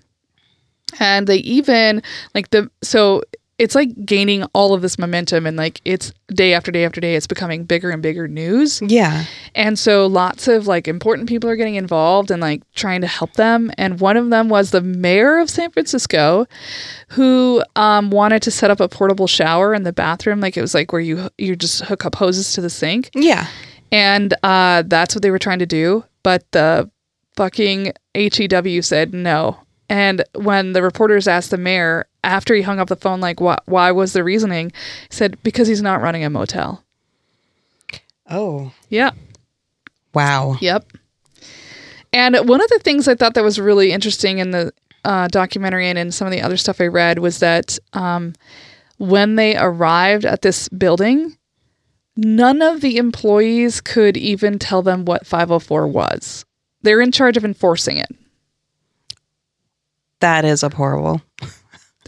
And 0.99 1.27
they 1.27 1.37
even 1.37 2.03
like 2.35 2.49
the 2.49 2.69
so 2.81 3.23
it's 3.57 3.73
like 3.73 4.05
gaining 4.05 4.43
all 4.53 4.73
of 4.73 4.81
this 4.81 4.99
momentum 4.99 5.45
and 5.45 5.55
like 5.55 5.79
it's 5.85 6.11
day 6.33 6.53
after 6.53 6.71
day 6.71 6.83
after 6.83 6.99
day 6.99 7.15
it's 7.15 7.27
becoming 7.27 7.63
bigger 7.63 7.89
and 7.89 8.01
bigger 8.01 8.27
news. 8.27 8.81
Yeah. 8.81 9.23
And 9.55 9.79
so 9.79 10.07
lots 10.07 10.49
of 10.49 10.67
like 10.67 10.89
important 10.89 11.29
people 11.29 11.49
are 11.49 11.55
getting 11.55 11.75
involved 11.75 12.31
and 12.31 12.41
like 12.41 12.69
trying 12.73 12.99
to 12.99 13.07
help 13.07 13.31
them. 13.33 13.71
And 13.77 14.01
one 14.01 14.17
of 14.17 14.29
them 14.29 14.49
was 14.49 14.71
the 14.71 14.81
mayor 14.81 15.39
of 15.39 15.49
San 15.49 15.71
Francisco 15.71 16.45
who 17.07 17.63
um, 17.77 18.09
wanted 18.09 18.41
to 18.41 18.51
set 18.51 18.69
up 18.71 18.81
a 18.81 18.89
portable 18.89 19.27
shower 19.27 19.73
in 19.73 19.83
the 19.83 19.93
bathroom. 19.93 20.41
Like 20.41 20.57
it 20.57 20.61
was 20.61 20.73
like 20.73 20.91
where 20.91 21.01
you 21.01 21.29
you 21.37 21.55
just 21.55 21.85
hook 21.85 22.05
up 22.05 22.15
hoses 22.15 22.51
to 22.55 22.61
the 22.61 22.69
sink. 22.69 23.09
Yeah. 23.15 23.47
And 23.89 24.33
uh, 24.43 24.83
that's 24.85 25.15
what 25.15 25.21
they 25.21 25.31
were 25.31 25.39
trying 25.39 25.59
to 25.59 25.65
do. 25.65 26.03
But 26.23 26.51
the 26.51 26.89
fucking 27.35 27.93
HEW 28.13 28.81
said 28.81 29.13
no. 29.13 29.59
And 29.89 30.23
when 30.33 30.73
the 30.73 30.81
reporters 30.81 31.27
asked 31.27 31.51
the 31.51 31.57
mayor 31.57 32.07
after 32.23 32.55
he 32.55 32.61
hung 32.61 32.79
up 32.79 32.87
the 32.87 32.95
phone, 32.95 33.19
like, 33.19 33.39
what, 33.39 33.63
why 33.65 33.91
was 33.91 34.13
the 34.13 34.23
reasoning? 34.23 34.71
He 35.09 35.15
said, 35.15 35.37
because 35.43 35.67
he's 35.67 35.81
not 35.81 36.01
running 36.01 36.23
a 36.23 36.29
motel. 36.29 36.83
Oh. 38.29 38.71
Yeah. 38.89 39.11
Wow. 40.13 40.57
Yep. 40.61 40.93
And 42.13 42.37
one 42.47 42.61
of 42.61 42.69
the 42.69 42.79
things 42.79 43.07
I 43.07 43.15
thought 43.15 43.33
that 43.33 43.43
was 43.43 43.59
really 43.59 43.91
interesting 43.91 44.37
in 44.37 44.51
the 44.51 44.71
uh, 45.03 45.27
documentary 45.27 45.87
and 45.87 45.99
in 45.99 46.11
some 46.11 46.27
of 46.27 46.31
the 46.31 46.41
other 46.41 46.57
stuff 46.57 46.79
I 46.79 46.87
read 46.87 47.19
was 47.19 47.39
that 47.39 47.77
um, 47.93 48.33
when 48.97 49.35
they 49.35 49.57
arrived 49.57 50.25
at 50.25 50.43
this 50.43 50.69
building, 50.69 51.37
none 52.15 52.61
of 52.61 52.81
the 52.81 52.97
employees 52.97 53.81
could 53.81 54.15
even 54.15 54.59
tell 54.59 54.81
them 54.81 55.05
what 55.05 55.25
504 55.25 55.87
was. 55.87 56.45
They're 56.83 57.01
in 57.01 57.11
charge 57.11 57.37
of 57.37 57.43
enforcing 57.43 57.97
it. 57.97 58.07
That 60.19 60.45
is 60.45 60.61
horrible. 60.61 61.21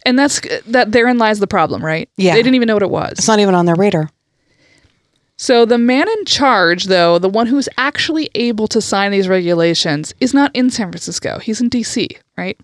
And 0.05 0.19
that's 0.19 0.39
that 0.67 0.91
therein 0.91 1.17
lies 1.17 1.39
the 1.39 1.47
problem, 1.47 1.83
right? 1.83 2.07
Yeah. 2.15 2.33
They 2.33 2.43
didn't 2.43 2.55
even 2.55 2.67
know 2.67 2.75
what 2.75 2.83
it 2.83 2.91
was. 2.91 3.13
It's 3.13 3.27
not 3.27 3.39
even 3.39 3.55
on 3.55 3.65
their 3.65 3.75
radar. 3.75 4.09
So 5.37 5.65
the 5.65 5.77
man 5.77 6.07
in 6.07 6.25
charge, 6.25 6.85
though, 6.85 7.19
the 7.19 7.27
one 7.27 7.47
who's 7.47 7.67
actually 7.77 8.29
able 8.35 8.67
to 8.69 8.79
sign 8.79 9.11
these 9.11 9.27
regulations, 9.27 10.13
is 10.21 10.33
not 10.33 10.49
in 10.55 10.69
San 10.69 10.91
Francisco. 10.91 11.39
He's 11.39 11.59
in 11.59 11.69
DC, 11.69 12.07
right? 12.37 12.57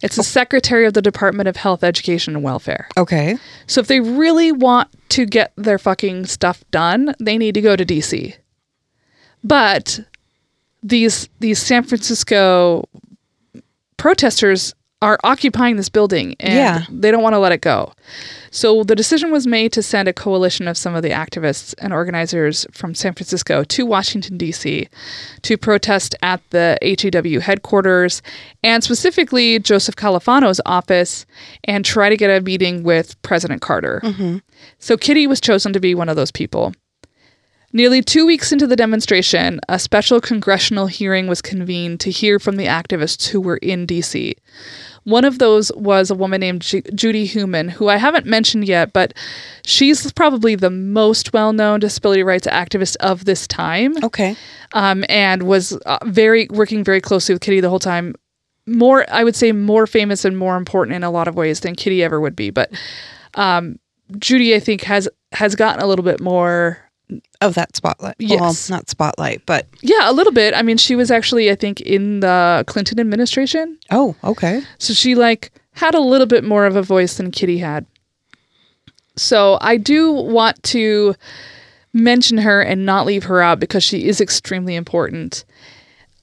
It's 0.00 0.16
the 0.16 0.22
secretary 0.22 0.86
of 0.86 0.92
the 0.92 1.02
Department 1.02 1.48
of 1.48 1.56
Health, 1.56 1.82
Education, 1.82 2.36
and 2.36 2.44
Welfare. 2.44 2.88
Okay. 2.96 3.36
So 3.66 3.80
if 3.80 3.88
they 3.88 4.00
really 4.00 4.52
want 4.52 4.90
to 5.08 5.26
get 5.26 5.52
their 5.56 5.78
fucking 5.78 6.26
stuff 6.26 6.62
done, 6.70 7.14
they 7.18 7.38
need 7.38 7.54
to 7.54 7.60
go 7.60 7.74
to 7.74 7.84
DC. 7.84 8.36
But 9.42 10.00
these 10.84 11.28
these 11.40 11.58
San 11.58 11.82
Francisco 11.82 12.84
protesters 13.96 14.74
are 15.02 15.18
occupying 15.22 15.76
this 15.76 15.90
building 15.90 16.34
and 16.40 16.54
Yeah. 16.54 16.84
they 16.88 17.10
don't 17.10 17.22
want 17.22 17.34
to 17.34 17.38
let 17.38 17.52
it 17.52 17.60
go. 17.60 17.92
So 18.50 18.84
the 18.84 18.94
decision 18.94 19.30
was 19.30 19.46
made 19.46 19.70
to 19.72 19.82
send 19.82 20.08
a 20.08 20.14
coalition 20.14 20.66
of 20.66 20.78
some 20.78 20.94
of 20.94 21.02
the 21.02 21.10
activists 21.10 21.74
and 21.78 21.92
organizers 21.92 22.66
from 22.72 22.94
San 22.94 23.12
Francisco 23.12 23.64
to 23.64 23.84
Washington 23.84 24.38
D.C. 24.38 24.88
to 25.42 25.56
protest 25.58 26.14
at 26.22 26.40
the 26.50 26.78
HEW 26.80 27.40
headquarters 27.40 28.22
and 28.62 28.82
specifically 28.82 29.58
Joseph 29.58 29.96
Califano's 29.96 30.60
office 30.64 31.26
and 31.64 31.84
try 31.84 32.08
to 32.08 32.16
get 32.16 32.30
a 32.30 32.40
meeting 32.40 32.82
with 32.82 33.20
President 33.22 33.60
Carter. 33.60 34.00
Mm-hmm. 34.04 34.38
So 34.78 34.96
Kitty 34.96 35.26
was 35.26 35.40
chosen 35.40 35.74
to 35.74 35.80
be 35.80 35.94
one 35.94 36.08
of 36.08 36.16
those 36.16 36.30
people. 36.30 36.72
Nearly 37.74 38.02
two 38.02 38.24
weeks 38.24 38.52
into 38.52 38.68
the 38.68 38.76
demonstration, 38.76 39.58
a 39.68 39.80
special 39.80 40.20
congressional 40.20 40.86
hearing 40.86 41.26
was 41.26 41.42
convened 41.42 41.98
to 42.00 42.10
hear 42.12 42.38
from 42.38 42.54
the 42.54 42.66
activists 42.66 43.26
who 43.26 43.40
were 43.40 43.56
in 43.56 43.84
DC. 43.84 44.34
One 45.02 45.24
of 45.24 45.40
those 45.40 45.72
was 45.74 46.08
a 46.08 46.14
woman 46.14 46.40
named 46.40 46.62
Ju- 46.62 46.82
Judy 46.94 47.26
Heumann, 47.26 47.68
who 47.68 47.88
I 47.88 47.96
haven't 47.96 48.26
mentioned 48.26 48.68
yet, 48.68 48.92
but 48.92 49.12
she's 49.66 50.12
probably 50.12 50.54
the 50.54 50.70
most 50.70 51.32
well 51.32 51.52
known 51.52 51.80
disability 51.80 52.22
rights 52.22 52.46
activist 52.46 52.94
of 53.00 53.24
this 53.24 53.48
time 53.48 53.92
Okay. 54.04 54.36
um, 54.72 55.04
and 55.08 55.42
was 55.42 55.72
uh, 55.84 55.98
very 56.04 56.46
working 56.50 56.84
very 56.84 57.00
closely 57.00 57.34
with 57.34 57.42
Kitty 57.42 57.58
the 57.60 57.70
whole 57.70 57.80
time. 57.80 58.14
More, 58.68 59.04
I 59.10 59.24
would 59.24 59.34
say, 59.34 59.50
more 59.50 59.88
famous 59.88 60.24
and 60.24 60.38
more 60.38 60.56
important 60.56 60.94
in 60.94 61.02
a 61.02 61.10
lot 61.10 61.26
of 61.26 61.34
ways 61.34 61.58
than 61.58 61.74
Kitty 61.74 62.04
ever 62.04 62.20
would 62.20 62.36
be. 62.36 62.50
But 62.50 62.70
um, 63.34 63.80
Judy, 64.18 64.54
I 64.54 64.60
think, 64.60 64.82
has 64.82 65.08
has 65.32 65.56
gotten 65.56 65.82
a 65.82 65.86
little 65.88 66.04
bit 66.04 66.20
more. 66.20 66.78
Of 67.40 67.54
that 67.54 67.76
spotlight. 67.76 68.16
Yes. 68.18 68.40
Well, 68.40 68.76
not 68.78 68.88
spotlight, 68.88 69.42
but 69.44 69.66
Yeah, 69.82 70.10
a 70.10 70.12
little 70.12 70.32
bit. 70.32 70.54
I 70.54 70.62
mean, 70.62 70.78
she 70.78 70.96
was 70.96 71.10
actually, 71.10 71.50
I 71.50 71.54
think, 71.54 71.80
in 71.82 72.20
the 72.20 72.64
Clinton 72.66 72.98
administration, 72.98 73.78
oh, 73.90 74.16
okay. 74.24 74.62
so 74.78 74.94
she 74.94 75.14
like 75.14 75.52
had 75.72 75.94
a 75.94 76.00
little 76.00 76.26
bit 76.26 76.44
more 76.44 76.64
of 76.64 76.76
a 76.76 76.82
voice 76.82 77.16
than 77.16 77.30
Kitty 77.30 77.58
had. 77.58 77.84
So 79.16 79.58
I 79.60 79.76
do 79.76 80.12
want 80.12 80.62
to 80.64 81.14
mention 81.92 82.38
her 82.38 82.60
and 82.60 82.84
not 82.84 83.06
leave 83.06 83.24
her 83.24 83.40
out 83.40 83.60
because 83.60 83.84
she 83.84 84.08
is 84.08 84.20
extremely 84.20 84.74
important. 84.74 85.44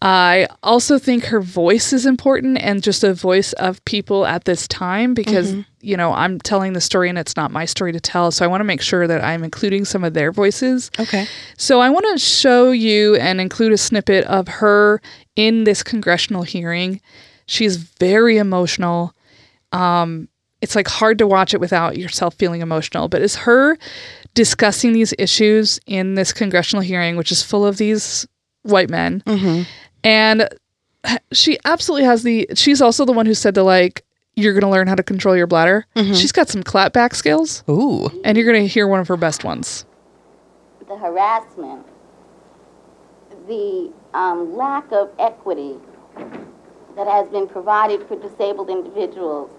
I 0.03 0.47
also 0.63 0.97
think 0.97 1.25
her 1.25 1.41
voice 1.41 1.93
is 1.93 2.07
important 2.07 2.57
and 2.59 2.81
just 2.81 3.03
a 3.03 3.13
voice 3.13 3.53
of 3.53 3.83
people 3.85 4.25
at 4.25 4.45
this 4.45 4.67
time 4.67 5.13
because, 5.13 5.53
you 5.81 5.95
know, 5.95 6.11
I'm 6.13 6.39
telling 6.39 6.73
the 6.73 6.81
story 6.81 7.07
and 7.07 7.19
it's 7.19 7.35
not 7.35 7.51
my 7.51 7.65
story 7.65 7.91
to 7.91 7.99
tell. 7.99 8.31
So 8.31 8.43
I 8.43 8.47
want 8.47 8.61
to 8.61 8.65
make 8.65 8.81
sure 8.81 9.05
that 9.05 9.23
I'm 9.23 9.43
including 9.43 9.85
some 9.85 10.03
of 10.03 10.15
their 10.15 10.31
voices. 10.31 10.89
Okay. 10.99 11.27
So 11.55 11.81
I 11.81 11.91
want 11.91 12.07
to 12.13 12.17
show 12.17 12.71
you 12.71 13.15
and 13.17 13.39
include 13.39 13.73
a 13.73 13.77
snippet 13.77 14.25
of 14.25 14.47
her 14.47 15.01
in 15.35 15.65
this 15.65 15.83
congressional 15.83 16.41
hearing. 16.41 16.99
She's 17.45 17.75
very 17.77 18.37
emotional. 18.37 19.13
Um, 19.71 20.29
it's 20.61 20.75
like 20.75 20.87
hard 20.87 21.19
to 21.19 21.27
watch 21.27 21.53
it 21.53 21.59
without 21.59 21.95
yourself 21.97 22.33
feeling 22.35 22.61
emotional, 22.61 23.07
but 23.07 23.21
it's 23.21 23.35
her 23.35 23.77
discussing 24.33 24.93
these 24.93 25.13
issues 25.19 25.79
in 25.85 26.15
this 26.15 26.33
congressional 26.33 26.81
hearing, 26.81 27.17
which 27.17 27.31
is 27.31 27.43
full 27.43 27.65
of 27.65 27.77
these 27.77 28.27
white 28.63 28.89
men. 28.89 29.23
And 30.03 30.49
she 31.31 31.57
absolutely 31.65 32.05
has 32.05 32.23
the, 32.23 32.47
she's 32.55 32.81
also 32.81 33.05
the 33.05 33.11
one 33.13 33.25
who 33.25 33.33
said 33.33 33.55
to 33.55 33.63
like, 33.63 34.03
you're 34.35 34.53
going 34.53 34.61
to 34.63 34.69
learn 34.69 34.87
how 34.87 34.95
to 34.95 35.03
control 35.03 35.35
your 35.35 35.47
bladder. 35.47 35.85
She's 35.95 36.31
got 36.31 36.47
some 36.47 36.63
clapback 36.63 37.13
skills, 37.15 37.63
Ooh. 37.69 38.09
and 38.23 38.37
you're 38.37 38.45
going 38.51 38.63
to 38.63 38.67
hear 38.67 38.87
one 38.87 38.99
of 38.99 39.07
her 39.09 39.17
best 39.17 39.43
ones. 39.43 39.85
the 40.87 40.97
harassment, 40.97 41.85
the 43.47 43.91
um, 44.13 44.55
lack 44.55 44.91
of 44.91 45.09
equity 45.19 45.75
that 46.95 47.07
has 47.07 47.27
been 47.29 47.47
provided 47.47 48.05
for 48.07 48.15
disabled 48.17 48.69
individuals, 48.69 49.49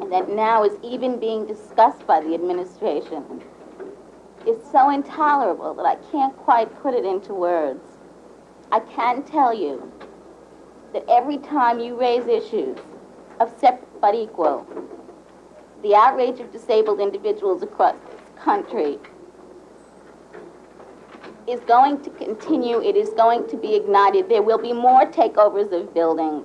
and 0.00 0.10
that 0.10 0.30
now 0.30 0.64
is 0.64 0.72
even 0.82 1.18
being 1.20 1.46
discussed 1.46 2.06
by 2.06 2.20
the 2.20 2.34
administration, 2.34 3.42
is 4.46 4.56
so 4.72 4.90
intolerable 4.90 5.74
that 5.74 5.84
I 5.84 5.96
can't 6.10 6.34
quite 6.36 6.74
put 6.82 6.94
it 6.94 7.04
into 7.04 7.34
words. 7.34 7.82
I 8.74 8.80
can 8.80 9.22
tell 9.22 9.54
you 9.54 9.92
that 10.92 11.04
every 11.08 11.38
time 11.38 11.78
you 11.78 11.94
raise 11.96 12.26
issues 12.26 12.76
of 13.38 13.48
separate 13.60 14.00
but 14.00 14.16
equal, 14.16 14.66
the 15.84 15.94
outrage 15.94 16.40
of 16.40 16.50
disabled 16.50 16.98
individuals 16.98 17.62
across 17.62 17.94
this 18.10 18.20
country 18.36 18.98
is 21.46 21.60
going 21.60 22.02
to 22.02 22.10
continue. 22.10 22.82
It 22.82 22.96
is 22.96 23.10
going 23.10 23.46
to 23.46 23.56
be 23.56 23.76
ignited. 23.76 24.28
There 24.28 24.42
will 24.42 24.58
be 24.58 24.72
more 24.72 25.06
takeovers 25.06 25.70
of 25.70 25.94
buildings 25.94 26.44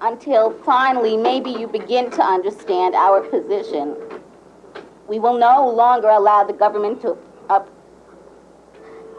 until 0.00 0.52
finally 0.64 1.18
maybe 1.18 1.50
you 1.50 1.66
begin 1.66 2.10
to 2.12 2.22
understand 2.22 2.94
our 2.94 3.20
position. 3.20 3.94
We 5.06 5.18
will 5.18 5.36
no 5.36 5.68
longer 5.68 6.08
allow 6.08 6.44
the 6.44 6.54
government 6.54 7.02
to 7.02 7.18
up, 7.50 7.68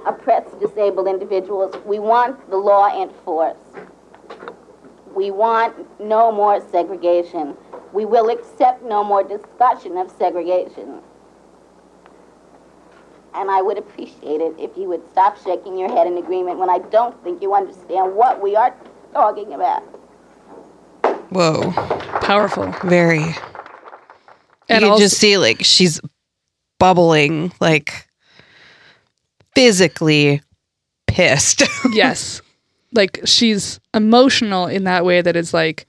oppress 0.05 0.43
disabled 0.59 1.07
individuals. 1.07 1.75
We 1.85 1.99
want 1.99 2.49
the 2.49 2.57
law 2.57 3.01
enforced. 3.01 3.59
We 5.13 5.31
want 5.31 5.99
no 5.99 6.31
more 6.31 6.61
segregation. 6.71 7.57
We 7.93 8.05
will 8.05 8.29
accept 8.29 8.83
no 8.83 9.03
more 9.03 9.23
discussion 9.23 9.97
of 9.97 10.11
segregation. 10.11 11.01
And 13.33 13.49
I 13.51 13.61
would 13.61 13.77
appreciate 13.77 14.41
it 14.41 14.55
if 14.57 14.75
you 14.77 14.87
would 14.89 15.01
stop 15.11 15.37
shaking 15.43 15.77
your 15.77 15.89
head 15.89 16.07
in 16.07 16.17
agreement 16.17 16.57
when 16.59 16.69
I 16.69 16.79
don't 16.79 17.21
think 17.23 17.41
you 17.41 17.53
understand 17.53 18.15
what 18.15 18.41
we 18.41 18.55
are 18.55 18.73
talking 19.13 19.53
about. 19.53 19.83
Whoa. 21.29 21.71
Powerful. 22.21 22.73
Very. 22.83 23.21
And 24.67 24.81
you 24.81 24.85
can 24.85 24.91
also- 24.91 25.03
just 25.03 25.17
see 25.17 25.37
like 25.37 25.63
she's 25.63 26.01
bubbling, 26.79 27.51
like 27.59 28.07
physically 29.55 30.41
pissed. 31.07 31.63
yes. 31.91 32.41
Like 32.93 33.19
she's 33.25 33.79
emotional 33.93 34.67
in 34.67 34.83
that 34.85 35.05
way 35.05 35.21
that 35.21 35.35
is 35.35 35.53
like 35.53 35.85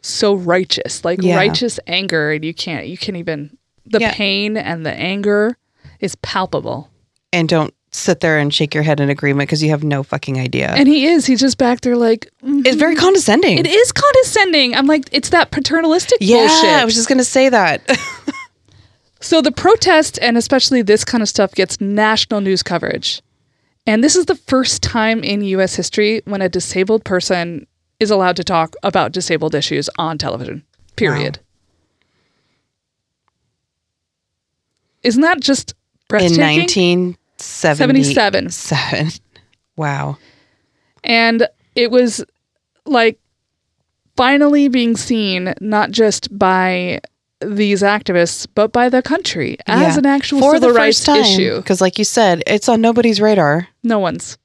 so 0.00 0.34
righteous, 0.34 1.04
like 1.04 1.20
Yeah. 1.22 1.36
righteous 1.36 1.78
anger, 1.86 2.32
and 2.32 2.44
you 2.44 2.54
can't 2.54 2.86
you 2.86 2.96
can't 2.98 3.16
even 3.16 3.56
the 3.86 4.00
Yeah. 4.00 4.12
pain 4.14 4.56
and 4.56 4.84
the 4.86 4.92
anger 4.92 5.56
is 6.00 6.14
palpable. 6.16 6.88
and 7.34 7.48
don't 7.48 7.72
sit 7.94 8.20
there 8.20 8.38
and 8.38 8.52
shake 8.54 8.74
your 8.74 8.82
head 8.82 9.00
in 9.00 9.08
agreement 9.10 9.48
because 9.48 9.62
you 9.62 9.68
have 9.70 9.82
no 9.84 10.02
fucking 10.02 10.38
idea. 10.40 10.70
And 10.70 10.88
he 10.88 11.06
is, 11.06 11.24
he's 11.26 11.40
just 11.40 11.56
back 11.58 11.80
there 11.82 11.96
like 11.96 12.30
"Mhm." 12.44 12.66
it's 12.66 12.76
very 12.76 12.94
condescending. 12.96 13.58
it 13.58 13.66
is 13.66 13.92
condescending. 13.92 14.74
I'm 14.74 14.86
like, 14.86 15.08
it's 15.12 15.28
that 15.30 15.50
paternalistic 15.50 16.18
yeah, 16.20 16.46
bullshit. 16.46 16.70
I 16.70 16.84
was 16.86 16.94
just 16.94 17.08
gonna 17.08 17.24
say 17.24 17.48
that. 17.50 17.82
So 19.22 19.40
the 19.40 19.52
protest 19.52 20.18
and 20.20 20.36
especially 20.36 20.82
this 20.82 21.04
kind 21.04 21.22
of 21.22 21.28
stuff 21.28 21.52
gets 21.52 21.80
national 21.80 22.40
news 22.40 22.62
coverage. 22.62 23.22
And 23.86 24.02
this 24.02 24.16
is 24.16 24.26
the 24.26 24.34
first 24.34 24.82
time 24.82 25.22
in 25.22 25.42
US 25.42 25.76
history 25.76 26.22
when 26.24 26.42
a 26.42 26.48
disabled 26.48 27.04
person 27.04 27.66
is 28.00 28.10
allowed 28.10 28.36
to 28.36 28.44
talk 28.44 28.74
about 28.82 29.12
disabled 29.12 29.54
issues 29.54 29.88
on 29.96 30.18
television. 30.18 30.64
Period. 30.96 31.38
Isn't 35.04 35.22
that 35.22 35.40
just 35.40 35.74
breathtaking? 36.08 36.40
in 36.40 37.16
1977. 37.38 38.50
77. 38.50 39.10
Wow. 39.74 40.18
And 41.02 41.48
it 41.74 41.90
was 41.90 42.22
like 42.84 43.18
finally 44.16 44.68
being 44.68 44.98
seen 44.98 45.54
not 45.60 45.90
just 45.90 46.36
by 46.38 47.00
these 47.46 47.82
activists, 47.82 48.46
but 48.54 48.72
by 48.72 48.88
the 48.88 49.02
country 49.02 49.56
as 49.66 49.94
Yeah. 49.94 49.98
an 49.98 50.06
actual 50.06 50.40
For 50.40 50.54
civil 50.54 50.68
the 50.68 50.74
rights 50.74 50.98
first 50.98 51.06
time, 51.06 51.20
issue. 51.20 51.56
Because, 51.56 51.80
like 51.80 51.98
you 51.98 52.04
said, 52.04 52.42
it's 52.46 52.68
on 52.68 52.80
nobody's 52.80 53.20
radar. 53.20 53.68
No 53.82 53.98
one's. 53.98 54.38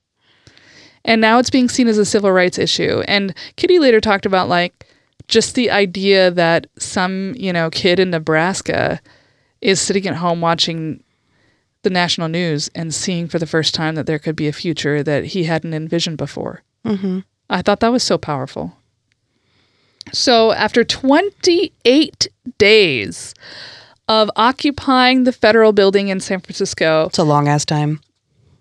And 1.06 1.22
now 1.22 1.40
it's 1.40 1.50
being 1.50 1.70
seen 1.70 1.88
as 1.88 1.98
a 1.98 2.06
civil 2.06 2.32
rights 2.32 2.58
issue. 2.60 3.02
And 3.08 3.34
Kitty 3.56 3.80
later 3.80 4.02
talked 4.02 4.26
about 4.26 4.50
like 4.50 4.88
just 5.28 5.56
the 5.56 5.72
idea 5.72 6.32
that 6.32 6.68
some, 6.78 7.34
you 7.38 7.54
know, 7.54 7.70
kid 7.70 8.00
in 8.00 8.10
Nebraska 8.10 9.00
is 9.62 9.80
sitting 9.80 10.06
at 10.08 10.16
home 10.16 10.42
watching 10.42 11.04
the 11.84 11.90
national 11.90 12.28
news 12.28 12.70
and 12.76 12.94
seeing 12.94 13.28
for 13.28 13.40
the 13.40 13.46
first 13.46 13.74
time 13.74 13.96
that 13.96 14.06
there 14.06 14.20
could 14.20 14.36
be 14.36 14.48
a 14.48 14.54
future 14.54 15.02
that 15.04 15.26
he 15.26 15.46
hadn't 15.46 15.74
envisioned 15.74 16.18
before. 16.18 16.64
Mm-hmm. 16.86 17.20
I 17.50 17.62
thought 17.62 17.80
that 17.80 17.92
was 17.92 18.04
so 18.04 18.18
powerful. 18.18 18.78
So, 20.14 20.52
after 20.54 20.84
28 20.84 22.28
days 22.58 23.34
of 24.08 24.30
occupying 24.36 25.24
the 25.26 25.32
federal 25.32 25.74
building 25.74 26.08
in 26.08 26.20
San 26.20 26.40
Francisco, 26.40 27.06
It's 27.08 27.18
a 27.18 27.24
long 27.24 27.48
ass 27.48 27.66
time. 27.66 28.00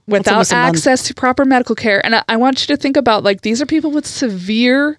without 0.09 0.33
almost 0.33 0.53
a 0.53 0.57
month. 0.57 0.77
access 0.77 1.03
to 1.05 1.15
proper 1.15 1.45
medical 1.45 1.75
care. 1.77 2.05
And 2.05 2.17
I, 2.17 2.23
I 2.29 2.37
want 2.37 2.61
you 2.69 2.75
to 2.75 2.81
think 2.81 2.97
about 2.97 3.23
like 3.25 3.43
these 3.43 3.63
are 3.63 3.67
people 3.67 3.91
with 3.91 4.07
severe, 4.07 4.99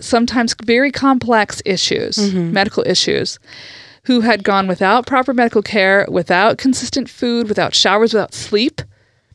sometimes 0.00 0.54
very 0.64 0.90
complex 0.92 1.60
issues, 1.64 2.16
Mm-hmm. 2.16 2.52
medical 2.52 2.84
issues, 2.86 3.38
who 4.04 4.20
had 4.22 4.44
gone 4.44 4.66
without 4.68 5.06
proper 5.06 5.34
medical 5.34 5.62
care, 5.62 6.06
without 6.10 6.58
consistent 6.58 7.08
food, 7.10 7.48
without 7.48 7.74
showers, 7.74 8.12
without 8.14 8.32
sleep. 8.34 8.80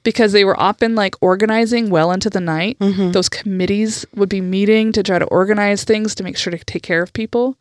Because 0.03 0.31
they 0.31 0.43
were 0.43 0.59
often 0.59 0.95
like 0.95 1.15
organizing 1.21 1.89
well 1.91 2.11
into 2.11 2.29
the 2.29 2.39
night. 2.41 2.79
Mm-hmm. 2.79 3.11
Those 3.11 3.29
committees 3.29 4.05
would 4.15 4.29
be 4.29 4.41
meeting 4.41 4.91
to 4.93 5.03
try 5.03 5.19
to 5.19 5.25
organize 5.25 5.83
things 5.83 6.15
to 6.15 6.23
make 6.23 6.37
sure 6.37 6.51
to 6.51 6.57
take 6.63 6.81
care 6.83 7.03
of 7.03 7.13
people. 7.13 7.55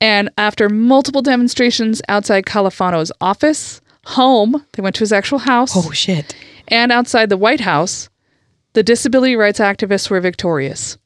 And 0.00 0.30
after 0.38 0.68
multiple 0.68 1.22
demonstrations 1.22 2.00
outside 2.08 2.44
Califano's 2.44 3.10
office, 3.20 3.80
home, 4.06 4.64
they 4.72 4.82
went 4.82 4.96
to 4.96 5.00
his 5.00 5.12
actual 5.12 5.38
house 5.38 5.72
Oh 5.76 5.90
shit. 5.92 6.34
and 6.68 6.90
outside 6.92 7.28
the 7.28 7.36
White 7.36 7.60
House, 7.60 8.08
the 8.74 8.82
disability 8.82 9.36
rights 9.36 9.58
activists 9.60 10.10
were 10.10 10.20
victorious. 10.20 10.96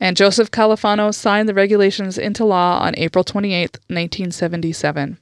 And 0.00 0.16
Joseph 0.16 0.50
Califano 0.50 1.14
signed 1.14 1.48
the 1.48 1.54
regulations 1.54 2.18
into 2.18 2.44
law 2.44 2.80
on 2.80 2.94
April 2.96 3.24
28, 3.24 3.78
1977. 3.88 5.18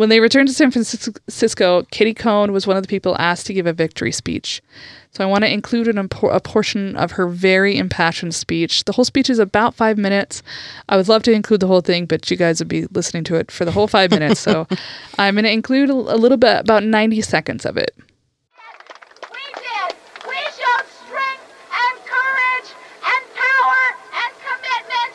When 0.00 0.08
they 0.08 0.20
returned 0.20 0.48
to 0.48 0.54
San 0.54 0.70
Francisco, 0.70 1.82
Kitty 1.90 2.14
Cone 2.14 2.52
was 2.52 2.66
one 2.66 2.78
of 2.78 2.82
the 2.82 2.88
people 2.88 3.14
asked 3.18 3.44
to 3.48 3.52
give 3.52 3.66
a 3.66 3.74
victory 3.74 4.12
speech. 4.12 4.62
So 5.10 5.22
I 5.22 5.26
want 5.26 5.44
to 5.44 5.52
include 5.52 5.88
an 5.88 5.96
impor- 5.96 6.34
a 6.34 6.40
portion 6.40 6.96
of 6.96 7.10
her 7.12 7.28
very 7.28 7.76
impassioned 7.76 8.34
speech. 8.34 8.84
The 8.84 8.92
whole 8.92 9.04
speech 9.04 9.28
is 9.28 9.38
about 9.38 9.74
five 9.74 9.98
minutes. 9.98 10.42
I 10.88 10.96
would 10.96 11.08
love 11.08 11.22
to 11.24 11.32
include 11.32 11.60
the 11.60 11.66
whole 11.66 11.82
thing, 11.82 12.06
but 12.06 12.30
you 12.30 12.38
guys 12.38 12.60
would 12.60 12.68
be 12.68 12.86
listening 12.86 13.24
to 13.24 13.34
it 13.34 13.50
for 13.50 13.66
the 13.66 13.72
whole 13.72 13.88
five 13.88 14.10
minutes. 14.10 14.40
So 14.40 14.66
I'm 15.18 15.34
going 15.34 15.44
to 15.44 15.52
include 15.52 15.90
a, 15.90 15.92
a 15.92 16.16
little 16.16 16.38
bit, 16.38 16.60
about 16.60 16.82
90 16.82 17.20
seconds 17.20 17.66
of 17.66 17.76
it. 17.76 17.94
We 17.98 19.44
did. 19.52 19.96
We 20.26 20.36
showed 20.56 20.86
strength 21.04 21.44
and 21.76 21.94
courage 22.08 22.72
and 23.04 23.22
power 23.36 23.82
and 24.16 24.32
commitment. 24.48 25.12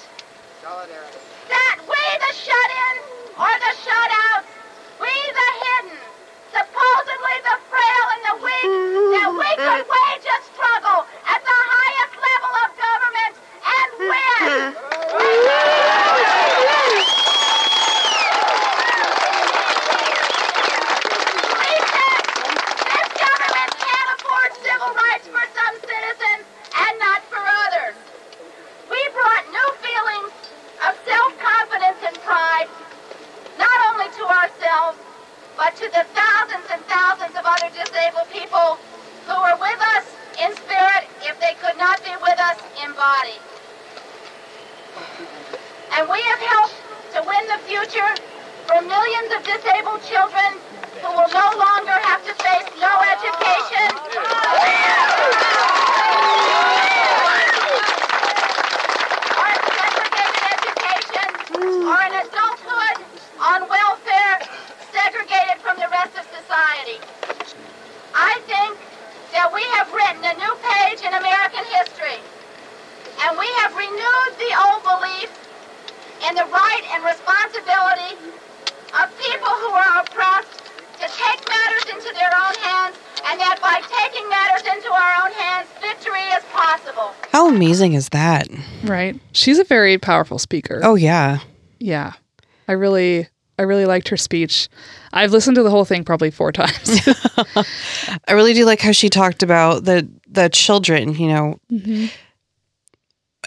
Solidarity. 0.61 1.17
That 1.49 1.79
we, 1.89 2.03
the 2.21 2.33
shut-in 2.37 2.95
or 3.33 3.49
the 3.49 3.73
shut-outs, 3.81 4.51
we, 4.95 5.11
the 5.11 5.49
hidden, 5.59 5.99
supposedly 6.55 7.37
the 7.43 7.57
frail 7.67 8.05
and 8.15 8.21
the 8.31 8.35
weak, 8.47 8.71
that 9.11 9.27
we 9.27 9.49
could 9.59 9.83
wage 9.91 10.23
a 10.23 10.39
struggle 10.55 11.03
at 11.27 11.41
the 11.43 11.59
highest 11.67 12.15
level 12.15 12.53
of 12.63 12.69
government 12.79 13.35
and 13.75 13.89
win. 14.07 14.55
We 21.59 21.71
said 21.91 22.23
this 22.87 23.09
government 23.19 23.71
can't 23.75 24.09
afford 24.15 24.49
civil 24.63 24.91
rights 24.95 25.27
for 25.27 25.43
some 25.51 25.75
citizens 25.83 26.47
and 26.47 26.93
not 27.03 27.19
for 27.27 27.43
others. 27.43 27.99
We 28.87 29.01
brought 29.11 29.43
new 29.51 29.69
feelings 29.83 30.31
of 30.87 30.95
self-confidence 31.03 31.99
and 32.07 32.15
pride, 32.23 32.71
not 33.59 33.79
only 33.91 34.07
to 34.19 34.23
ourselves, 34.23 34.99
but 35.57 35.75
to 35.77 35.87
the 35.87 36.03
thousands 36.11 36.67
and 36.71 36.81
thousands 36.85 37.31
of 37.35 37.43
other 37.47 37.71
disabled 37.71 38.27
people 38.27 38.77
who 39.25 39.35
were 39.39 39.55
with 39.55 39.79
us 39.95 40.05
in 40.43 40.51
spirit 40.67 41.07
if 41.23 41.39
they 41.39 41.55
could 41.63 41.77
not 41.79 42.03
be 42.03 42.11
with 42.21 42.39
us 42.39 42.59
in 42.83 42.91
body. 42.93 43.39
And 45.95 46.09
we 46.11 46.19
have 46.19 46.39
helped 46.43 46.75
to 47.15 47.23
win 47.23 47.43
the 47.47 47.59
future 47.63 48.11
for 48.67 48.81
millions 48.83 49.31
of 49.31 49.47
disabled 49.47 50.03
children 50.03 50.59
who 50.99 51.09
will 51.15 51.31
no 51.31 51.47
longer 51.55 51.95
have 52.03 52.19
to 52.27 52.33
face 52.43 52.67
no 52.83 52.91
education. 53.15 53.89
Or 59.39 59.51
segregated 59.71 60.35
education, 60.51 61.27
or 61.87 61.95
an 61.95 62.13
adulthood 62.27 62.97
on 63.39 63.69
welfare 63.69 64.39
segregated 64.95 65.59
from 65.59 65.75
the 65.75 65.89
rest 65.91 66.15
of 66.15 66.23
society. 66.31 66.97
I 68.15 68.39
think 68.47 68.79
that 69.35 69.51
we 69.51 69.59
have 69.75 69.91
written 69.91 70.23
a 70.23 70.35
new 70.39 70.53
page 70.63 71.03
in 71.03 71.11
American 71.11 71.67
history, 71.75 72.15
and 73.27 73.35
we 73.35 73.47
have 73.59 73.75
renewed 73.75 74.31
the 74.39 74.51
old 74.55 74.81
belief 74.87 75.27
in 76.23 76.33
the 76.39 76.47
right 76.47 76.85
and 76.95 77.03
responsibility 77.03 78.15
of 78.95 79.11
people 79.19 79.51
who 79.67 79.75
are 79.75 79.99
oppressed 79.99 80.63
to 81.03 81.07
take 81.11 81.43
matters 81.43 81.85
into 81.91 82.09
their 82.15 82.31
own 82.31 82.55
hands, 82.63 82.95
and 83.27 83.35
that 83.35 83.59
by 83.59 83.83
taking 83.83 84.23
matters 84.31 84.63
into 84.63 84.87
our 84.87 85.27
own 85.27 85.31
hands, 85.35 85.67
victory 85.83 86.23
is 86.39 86.43
possible. 86.55 87.11
How 87.35 87.51
amazing 87.85 87.93
is 87.93 88.09
that? 88.09 88.47
Right. 88.83 89.19
She's 89.31 89.59
a 89.59 89.63
very 89.63 89.97
powerful 89.97 90.39
speaker. 90.39 90.79
Oh 90.83 90.95
yeah. 90.95 91.39
Yeah. 91.79 92.13
I 92.67 92.71
really 92.73 93.27
I 93.57 93.61
really 93.61 93.85
liked 93.85 94.09
her 94.09 94.17
speech. 94.17 94.67
I've 95.13 95.31
listened 95.31 95.55
to 95.55 95.63
the 95.63 95.69
whole 95.69 95.85
thing 95.85 96.03
probably 96.03 96.31
four 96.31 96.51
times. 96.61 96.99
I 98.27 98.33
really 98.33 98.53
do 98.53 98.65
like 98.65 98.81
how 98.81 98.91
she 98.91 99.09
talked 99.09 99.43
about 99.43 99.85
the 99.85 100.07
the 100.27 100.49
children, 100.49 101.15
you 101.15 101.27
know. 101.27 101.59
Mm-hmm. 101.71 102.05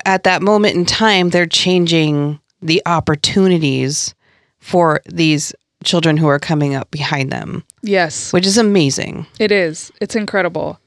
At 0.04 0.22
that 0.24 0.42
moment 0.42 0.76
in 0.76 0.84
time, 0.84 1.30
they're 1.30 1.46
changing 1.46 2.38
the 2.62 2.80
opportunities 2.86 4.14
for 4.60 5.00
these 5.06 5.52
children 5.84 6.16
who 6.16 6.28
are 6.28 6.38
coming 6.38 6.74
up 6.74 6.90
behind 6.90 7.30
them, 7.32 7.64
Yes. 7.82 8.32
which 8.32 8.46
is 8.46 8.58
amazing. 8.58 9.26
It 9.38 9.50
is. 9.52 9.90
It's 10.00 10.14
incredible. 10.16 10.78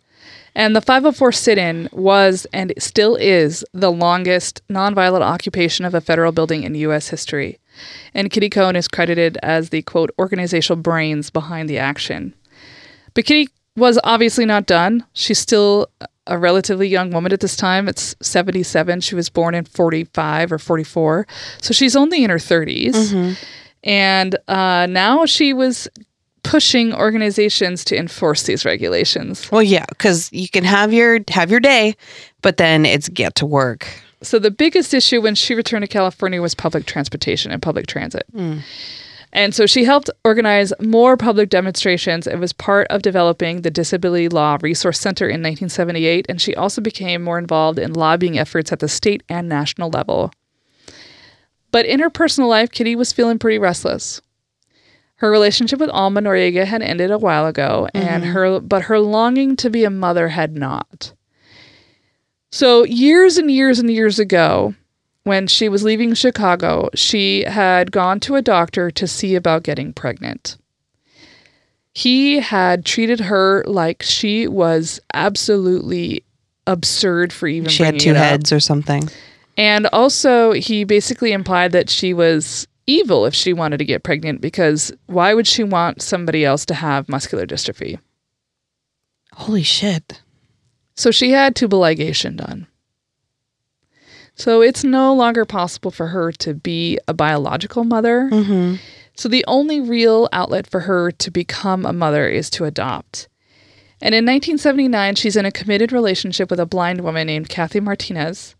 And 0.53 0.75
the 0.75 0.81
504 0.81 1.31
sit 1.31 1.57
in 1.57 1.87
was 1.91 2.45
and 2.51 2.73
still 2.77 3.15
is 3.15 3.63
the 3.73 3.91
longest 3.91 4.61
nonviolent 4.69 5.21
occupation 5.21 5.85
of 5.85 5.93
a 5.93 6.01
federal 6.01 6.31
building 6.31 6.63
in 6.63 6.75
U.S. 6.75 7.09
history. 7.09 7.59
And 8.13 8.29
Kitty 8.29 8.49
Cone 8.49 8.75
is 8.75 8.87
credited 8.87 9.37
as 9.41 9.69
the 9.69 9.81
quote, 9.81 10.11
organizational 10.19 10.81
brains 10.81 11.29
behind 11.29 11.69
the 11.69 11.77
action. 11.77 12.33
But 13.13 13.25
Kitty 13.25 13.49
was 13.77 13.97
obviously 14.03 14.45
not 14.45 14.65
done. 14.65 15.05
She's 15.13 15.39
still 15.39 15.87
a 16.27 16.37
relatively 16.37 16.87
young 16.87 17.11
woman 17.11 17.31
at 17.31 17.39
this 17.39 17.55
time. 17.55 17.87
It's 17.87 18.15
77. 18.21 19.01
She 19.01 19.15
was 19.15 19.29
born 19.29 19.55
in 19.55 19.63
45 19.65 20.51
or 20.51 20.59
44. 20.59 21.25
So 21.61 21.73
she's 21.73 21.95
only 21.95 22.23
in 22.23 22.29
her 22.29 22.37
30s. 22.37 23.37
And 23.83 24.35
uh, 24.47 24.85
now 24.89 25.25
she 25.25 25.53
was 25.53 25.87
pushing 26.43 26.93
organizations 26.93 27.83
to 27.85 27.97
enforce 27.97 28.43
these 28.43 28.65
regulations. 28.65 29.51
Well, 29.51 29.63
yeah, 29.63 29.85
because 29.89 30.31
you 30.31 30.49
can 30.49 30.63
have 30.63 30.93
your 30.93 31.19
have 31.29 31.51
your 31.51 31.59
day, 31.59 31.95
but 32.41 32.57
then 32.57 32.85
it's 32.85 33.09
get 33.09 33.35
to 33.35 33.45
work. 33.45 33.87
So 34.23 34.37
the 34.37 34.51
biggest 34.51 34.93
issue 34.93 35.21
when 35.21 35.35
she 35.35 35.55
returned 35.55 35.83
to 35.83 35.87
California 35.87 36.41
was 36.41 36.53
public 36.53 36.85
transportation 36.85 37.51
and 37.51 37.61
public 37.61 37.87
transit. 37.87 38.25
Hmm. 38.31 38.59
And 39.33 39.55
so 39.55 39.65
she 39.65 39.85
helped 39.85 40.09
organize 40.25 40.73
more 40.81 41.15
public 41.15 41.49
demonstrations 41.49 42.27
and 42.27 42.41
was 42.41 42.51
part 42.51 42.87
of 42.89 43.01
developing 43.01 43.61
the 43.61 43.71
Disability 43.71 44.27
Law 44.27 44.57
Resource 44.61 44.99
Center 44.99 45.25
in 45.25 45.41
1978. 45.41 46.25
And 46.27 46.41
she 46.41 46.53
also 46.53 46.81
became 46.81 47.23
more 47.23 47.39
involved 47.39 47.79
in 47.79 47.93
lobbying 47.93 48.37
efforts 48.37 48.71
at 48.71 48.79
the 48.79 48.89
state 48.89 49.23
and 49.29 49.47
national 49.47 49.89
level. 49.89 50.33
But 51.71 51.85
in 51.85 52.01
her 52.01 52.09
personal 52.09 52.49
life, 52.49 52.71
Kitty 52.71 52.95
was 52.95 53.13
feeling 53.13 53.39
pretty 53.39 53.57
restless. 53.57 54.21
Her 55.21 55.29
relationship 55.29 55.79
with 55.79 55.91
Alma 55.91 56.19
Noriega 56.19 56.65
had 56.65 56.81
ended 56.81 57.11
a 57.11 57.17
while 57.19 57.45
ago, 57.45 57.87
and 57.93 58.23
mm-hmm. 58.23 58.31
her 58.31 58.59
but 58.59 58.81
her 58.81 58.99
longing 58.99 59.55
to 59.57 59.69
be 59.69 59.83
a 59.83 59.91
mother 59.91 60.29
had 60.29 60.55
not. 60.55 61.13
So, 62.51 62.85
years 62.85 63.37
and 63.37 63.51
years 63.51 63.77
and 63.77 63.91
years 63.91 64.17
ago, 64.17 64.73
when 65.23 65.45
she 65.45 65.69
was 65.69 65.83
leaving 65.83 66.15
Chicago, 66.15 66.89
she 66.95 67.43
had 67.43 67.91
gone 67.91 68.19
to 68.21 68.33
a 68.33 68.41
doctor 68.41 68.89
to 68.89 69.05
see 69.05 69.35
about 69.35 69.61
getting 69.61 69.93
pregnant. 69.93 70.57
He 71.93 72.39
had 72.39 72.83
treated 72.83 73.19
her 73.19 73.63
like 73.67 74.01
she 74.01 74.47
was 74.47 74.99
absolutely 75.13 76.23
absurd 76.65 77.31
for 77.31 77.47
even 77.47 77.69
She 77.69 77.83
had 77.83 77.99
two 77.99 78.15
heads 78.15 78.51
or 78.51 78.59
something. 78.59 79.07
And 79.55 79.85
also, 79.93 80.53
he 80.53 80.83
basically 80.83 81.31
implied 81.31 81.73
that 81.73 81.91
she 81.91 82.11
was 82.11 82.67
evil 82.87 83.25
if 83.25 83.33
she 83.33 83.53
wanted 83.53 83.77
to 83.77 83.85
get 83.85 84.03
pregnant 84.03 84.41
because 84.41 84.91
why 85.05 85.33
would 85.33 85.47
she 85.47 85.63
want 85.63 86.01
somebody 86.01 86.43
else 86.45 86.65
to 86.65 86.73
have 86.73 87.09
muscular 87.09 87.45
dystrophy? 87.45 87.99
Holy 89.33 89.63
shit! 89.63 90.21
So 90.95 91.11
she 91.11 91.31
had 91.31 91.55
tubal 91.55 91.79
ligation 91.79 92.35
done. 92.35 92.67
So 94.35 94.61
it's 94.61 94.83
no 94.83 95.13
longer 95.13 95.45
possible 95.45 95.91
for 95.91 96.07
her 96.07 96.31
to 96.33 96.53
be 96.53 96.99
a 97.07 97.13
biological 97.13 97.83
mother. 97.83 98.29
Mm-hmm. 98.31 98.75
So 99.15 99.29
the 99.29 99.45
only 99.47 99.81
real 99.81 100.29
outlet 100.31 100.67
for 100.67 100.81
her 100.81 101.11
to 101.11 101.31
become 101.31 101.85
a 101.85 101.93
mother 101.93 102.27
is 102.27 102.49
to 102.51 102.65
adopt. 102.65 103.27
And 104.01 104.15
in 104.15 104.25
1979, 104.25 105.15
she's 105.15 105.35
in 105.35 105.45
a 105.45 105.51
committed 105.51 105.91
relationship 105.91 106.49
with 106.49 106.59
a 106.59 106.65
blind 106.65 107.01
woman 107.01 107.27
named 107.27 107.49
Kathy 107.49 107.79
Martinez. 107.79 108.55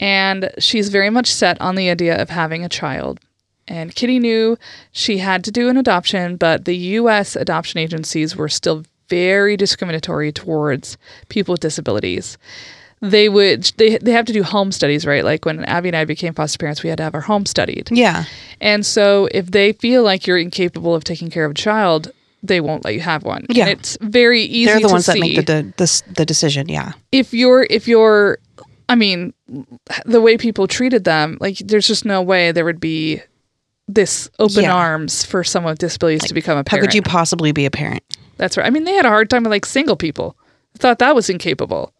And 0.00 0.50
she's 0.58 0.88
very 0.88 1.10
much 1.10 1.32
set 1.32 1.60
on 1.60 1.76
the 1.76 1.88
idea 1.90 2.20
of 2.20 2.30
having 2.30 2.64
a 2.64 2.68
child. 2.68 3.20
And 3.66 3.94
Kitty 3.94 4.18
knew 4.18 4.58
she 4.92 5.18
had 5.18 5.44
to 5.44 5.50
do 5.50 5.68
an 5.68 5.76
adoption, 5.76 6.36
but 6.36 6.64
the 6.64 6.76
US 6.76 7.36
adoption 7.36 7.78
agencies 7.78 8.36
were 8.36 8.48
still 8.48 8.84
very 9.08 9.56
discriminatory 9.56 10.32
towards 10.32 10.96
people 11.28 11.52
with 11.52 11.60
disabilities. 11.60 12.38
They 13.00 13.28
would 13.28 13.64
they 13.76 13.98
they 13.98 14.12
have 14.12 14.24
to 14.26 14.32
do 14.32 14.42
home 14.42 14.72
studies, 14.72 15.04
right? 15.04 15.24
Like 15.24 15.44
when 15.44 15.64
Abby 15.64 15.88
and 15.90 15.96
I 15.96 16.04
became 16.04 16.32
foster 16.32 16.58
parents, 16.58 16.82
we 16.82 16.88
had 16.88 16.96
to 16.98 17.04
have 17.04 17.14
our 17.14 17.20
home 17.20 17.44
studied. 17.44 17.90
Yeah, 17.90 18.24
And 18.60 18.86
so 18.86 19.28
if 19.32 19.50
they 19.50 19.72
feel 19.74 20.02
like 20.02 20.26
you're 20.26 20.38
incapable 20.38 20.94
of 20.94 21.04
taking 21.04 21.28
care 21.30 21.44
of 21.44 21.50
a 21.50 21.54
child, 21.54 22.12
they 22.42 22.60
won't 22.60 22.84
let 22.84 22.94
you 22.94 23.00
have 23.00 23.22
one. 23.24 23.46
Yeah. 23.50 23.64
And 23.64 23.78
it's 23.78 23.98
very 24.00 24.40
easy 24.42 24.66
they're 24.66 24.80
the 24.80 24.88
ones 24.88 25.06
that 25.06 25.18
make 25.18 25.36
the 25.36 25.42
de- 25.42 25.74
the 25.76 26.02
the 26.14 26.24
decision. 26.24 26.68
Yeah, 26.68 26.92
if 27.12 27.34
you're 27.34 27.66
if 27.68 27.88
you're 27.88 28.38
I 28.88 28.94
mean, 28.94 29.32
the 30.04 30.20
way 30.20 30.36
people 30.36 30.66
treated 30.66 31.04
them, 31.04 31.38
like 31.40 31.58
there's 31.58 31.86
just 31.86 32.04
no 32.04 32.22
way 32.22 32.52
there 32.52 32.64
would 32.64 32.80
be 32.80 33.22
this 33.88 34.30
open 34.38 34.64
Yeah. 34.64 34.74
arms 34.74 35.24
for 35.24 35.44
someone 35.44 35.72
with 35.72 35.78
disabilities 35.78 36.24
to 36.24 36.34
become 36.34 36.56
a 36.58 36.64
parent. 36.64 36.82
how 36.82 36.86
could 36.86 36.94
you 36.94 37.02
possibly 37.02 37.52
be 37.52 37.66
a 37.66 37.70
parent? 37.70 38.02
That's 38.38 38.56
right. 38.56 38.66
I 38.66 38.70
mean, 38.70 38.84
they 38.84 38.94
had 38.94 39.04
a 39.06 39.10
hard 39.10 39.28
time 39.30 39.42
with 39.44 39.50
like 39.50 39.66
single 39.66 39.96
people. 39.96 40.36
I 40.74 40.78
thought 40.78 40.98
that 41.00 41.14
was 41.14 41.28
incapable. 41.30 41.92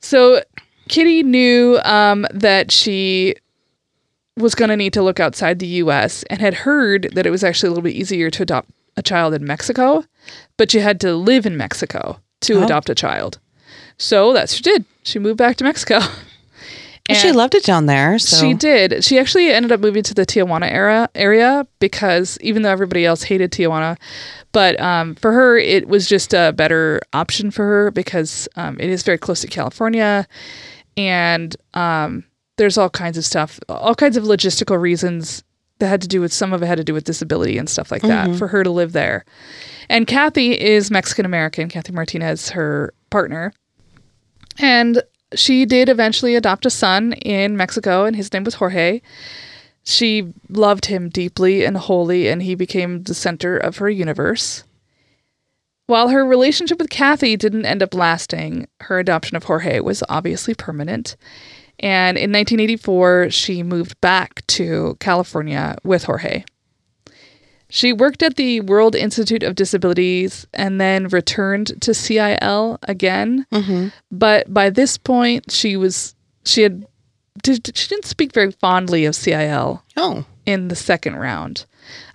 So 0.00 0.42
Kitty 0.88 1.22
knew 1.22 1.78
um, 1.84 2.26
that 2.32 2.70
she 2.70 3.34
was 4.36 4.54
going 4.54 4.68
to 4.68 4.76
need 4.76 4.92
to 4.92 5.02
look 5.02 5.18
outside 5.18 5.58
the 5.58 5.66
U.S. 5.66 6.22
and 6.24 6.40
had 6.40 6.52
heard 6.54 7.08
that 7.14 7.26
it 7.26 7.30
was 7.30 7.42
actually 7.42 7.68
a 7.68 7.70
little 7.70 7.82
bit 7.82 7.94
easier 7.94 8.30
to 8.30 8.42
adopt 8.42 8.68
a 8.96 9.02
child 9.02 9.34
in 9.34 9.44
Mexico, 9.46 10.04
but 10.56 10.74
you 10.74 10.80
had 10.80 11.00
to 11.00 11.14
live 11.14 11.46
in 11.46 11.56
Mexico 11.56 12.20
to 12.42 12.60
Oh. 12.60 12.64
adopt 12.64 12.90
a 12.90 12.94
child. 12.94 13.38
So 13.98 14.32
that's 14.34 14.52
what 14.52 14.56
she 14.58 14.62
did. 14.62 14.84
She 15.04 15.18
moved 15.18 15.38
back 15.38 15.56
to 15.56 15.64
Mexico. 15.64 16.00
And 17.08 17.18
she 17.18 17.32
loved 17.32 17.54
it 17.54 17.64
down 17.64 17.86
there. 17.86 18.18
So 18.18 18.36
she 18.36 18.54
did. 18.54 19.04
She 19.04 19.18
actually 19.18 19.52
ended 19.52 19.72
up 19.72 19.80
moving 19.80 20.02
to 20.04 20.14
the 20.14 20.26
Tijuana 20.26 20.70
era 20.70 21.08
area 21.14 21.66
because 21.78 22.38
even 22.40 22.62
though 22.62 22.70
everybody 22.70 23.04
else 23.04 23.22
hated 23.22 23.52
Tijuana, 23.52 23.96
but 24.52 24.80
um, 24.80 25.14
for 25.16 25.32
her 25.32 25.56
it 25.56 25.88
was 25.88 26.08
just 26.08 26.34
a 26.34 26.52
better 26.52 27.00
option 27.12 27.50
for 27.50 27.64
her 27.64 27.90
because 27.90 28.48
um, 28.56 28.76
it 28.80 28.90
is 28.90 29.02
very 29.02 29.18
close 29.18 29.40
to 29.42 29.46
California, 29.46 30.26
and 30.96 31.56
um, 31.74 32.24
there's 32.56 32.78
all 32.78 32.90
kinds 32.90 33.18
of 33.18 33.24
stuff, 33.24 33.60
all 33.68 33.94
kinds 33.94 34.16
of 34.16 34.24
logistical 34.24 34.80
reasons 34.80 35.44
that 35.78 35.88
had 35.88 36.00
to 36.00 36.08
do 36.08 36.20
with 36.20 36.32
some 36.32 36.52
of 36.52 36.62
it 36.62 36.66
had 36.66 36.78
to 36.78 36.84
do 36.84 36.94
with 36.94 37.04
disability 37.04 37.58
and 37.58 37.68
stuff 37.68 37.90
like 37.90 38.02
that 38.02 38.34
for 38.36 38.48
her 38.48 38.64
to 38.64 38.70
live 38.70 38.92
there. 38.92 39.24
And 39.90 40.06
Kathy 40.06 40.58
is 40.58 40.90
Mexican 40.90 41.26
American. 41.26 41.68
Kathy 41.68 41.92
Martinez, 41.92 42.48
her 42.50 42.94
partner, 43.10 43.52
and 44.58 45.02
she 45.34 45.64
did 45.66 45.88
eventually 45.88 46.36
adopt 46.36 46.66
a 46.66 46.70
son 46.70 47.12
in 47.14 47.56
Mexico, 47.56 48.04
and 48.04 48.14
his 48.16 48.32
name 48.32 48.44
was 48.44 48.54
Jorge. 48.54 49.00
She 49.82 50.32
loved 50.48 50.86
him 50.86 51.08
deeply 51.08 51.64
and 51.64 51.76
wholly, 51.76 52.28
and 52.28 52.42
he 52.42 52.54
became 52.54 53.02
the 53.02 53.14
center 53.14 53.56
of 53.56 53.78
her 53.78 53.88
universe. 53.88 54.64
While 55.86 56.08
her 56.08 56.26
relationship 56.26 56.78
with 56.78 56.90
Kathy 56.90 57.36
didn't 57.36 57.66
end 57.66 57.82
up 57.82 57.94
lasting, 57.94 58.66
her 58.80 58.98
adoption 58.98 59.36
of 59.36 59.44
Jorge 59.44 59.80
was 59.80 60.02
obviously 60.08 60.54
permanent. 60.54 61.16
And 61.78 62.16
in 62.16 62.32
1984, 62.32 63.30
she 63.30 63.62
moved 63.62 64.00
back 64.00 64.44
to 64.48 64.96
California 64.98 65.76
with 65.84 66.04
Jorge. 66.04 66.44
She 67.68 67.92
worked 67.92 68.22
at 68.22 68.36
the 68.36 68.60
World 68.60 68.94
Institute 68.94 69.42
of 69.42 69.56
Disabilities 69.56 70.46
and 70.54 70.80
then 70.80 71.08
returned 71.08 71.80
to 71.82 71.94
CIL 71.94 72.78
again. 72.82 73.46
Mm-hmm. 73.52 73.88
But 74.10 74.52
by 74.52 74.70
this 74.70 74.96
point, 74.96 75.50
she 75.50 75.76
was 75.76 76.14
she 76.44 76.62
had 76.62 76.86
did, 77.42 77.76
she 77.76 77.88
didn't 77.88 78.06
speak 78.06 78.32
very 78.32 78.52
fondly 78.52 79.04
of 79.04 79.14
CIL 79.14 79.82
oh, 79.96 80.24
in 80.46 80.68
the 80.68 80.76
second 80.76 81.16
round. 81.16 81.66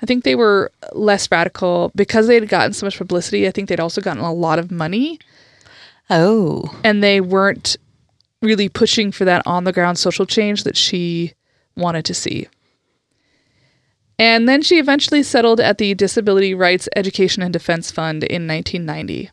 I 0.01 0.05
think 0.05 0.23
they 0.23 0.35
were 0.35 0.71
less 0.93 1.29
radical 1.31 1.91
because 1.95 2.27
they 2.27 2.35
had 2.35 2.49
gotten 2.49 2.73
so 2.73 2.85
much 2.85 2.97
publicity. 2.97 3.47
I 3.47 3.51
think 3.51 3.69
they'd 3.69 3.79
also 3.79 4.01
gotten 4.01 4.23
a 4.23 4.33
lot 4.33 4.59
of 4.59 4.71
money, 4.71 5.19
oh, 6.09 6.79
and 6.83 7.03
they 7.03 7.21
weren't 7.21 7.77
really 8.41 8.69
pushing 8.69 9.11
for 9.11 9.25
that 9.25 9.43
on 9.45 9.65
the 9.65 9.73
ground 9.73 9.99
social 9.99 10.25
change 10.25 10.63
that 10.63 10.75
she 10.75 11.33
wanted 11.75 12.05
to 12.05 12.13
see. 12.13 12.47
And 14.21 14.47
then 14.47 14.61
she 14.61 14.77
eventually 14.77 15.23
settled 15.23 15.59
at 15.59 15.79
the 15.79 15.95
Disability 15.95 16.53
Rights 16.53 16.87
Education 16.95 17.41
and 17.41 17.51
Defense 17.51 17.89
Fund 17.89 18.23
in 18.23 18.47
1990. 18.47 19.31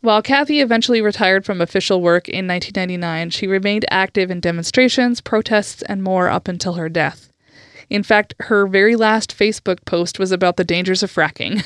While 0.00 0.22
Kathy 0.22 0.60
eventually 0.60 1.02
retired 1.02 1.44
from 1.44 1.60
official 1.60 2.00
work 2.00 2.26
in 2.26 2.48
1999, 2.48 3.28
she 3.28 3.46
remained 3.46 3.84
active 3.90 4.30
in 4.30 4.40
demonstrations, 4.40 5.20
protests, 5.20 5.82
and 5.82 6.02
more 6.02 6.30
up 6.30 6.48
until 6.48 6.72
her 6.72 6.88
death. 6.88 7.30
In 7.90 8.02
fact, 8.02 8.32
her 8.40 8.66
very 8.66 8.96
last 8.96 9.36
Facebook 9.36 9.84
post 9.84 10.18
was 10.18 10.32
about 10.32 10.56
the 10.56 10.64
dangers 10.64 11.02
of 11.02 11.12
fracking. 11.12 11.62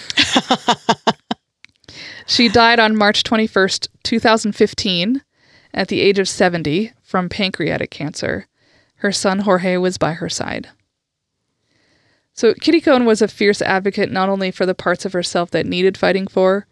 she 2.26 2.48
died 2.48 2.80
on 2.80 2.96
March 2.96 3.22
21st, 3.22 3.86
2015, 4.02 5.22
at 5.72 5.86
the 5.86 6.00
age 6.00 6.18
of 6.18 6.28
70 6.28 6.92
from 7.04 7.28
pancreatic 7.28 7.92
cancer. 7.92 8.48
Her 8.96 9.12
son 9.12 9.38
Jorge 9.40 9.76
was 9.76 9.96
by 9.96 10.14
her 10.14 10.28
side. 10.28 10.70
So, 12.34 12.52
Kitty 12.54 12.80
Cone 12.80 13.04
was 13.04 13.22
a 13.22 13.28
fierce 13.28 13.62
advocate 13.62 14.10
not 14.10 14.28
only 14.28 14.50
for 14.50 14.66
the 14.66 14.74
parts 14.74 15.04
of 15.04 15.12
herself 15.12 15.50
that 15.52 15.66
needed 15.66 15.96
fighting 15.96 16.26
for, 16.26 16.66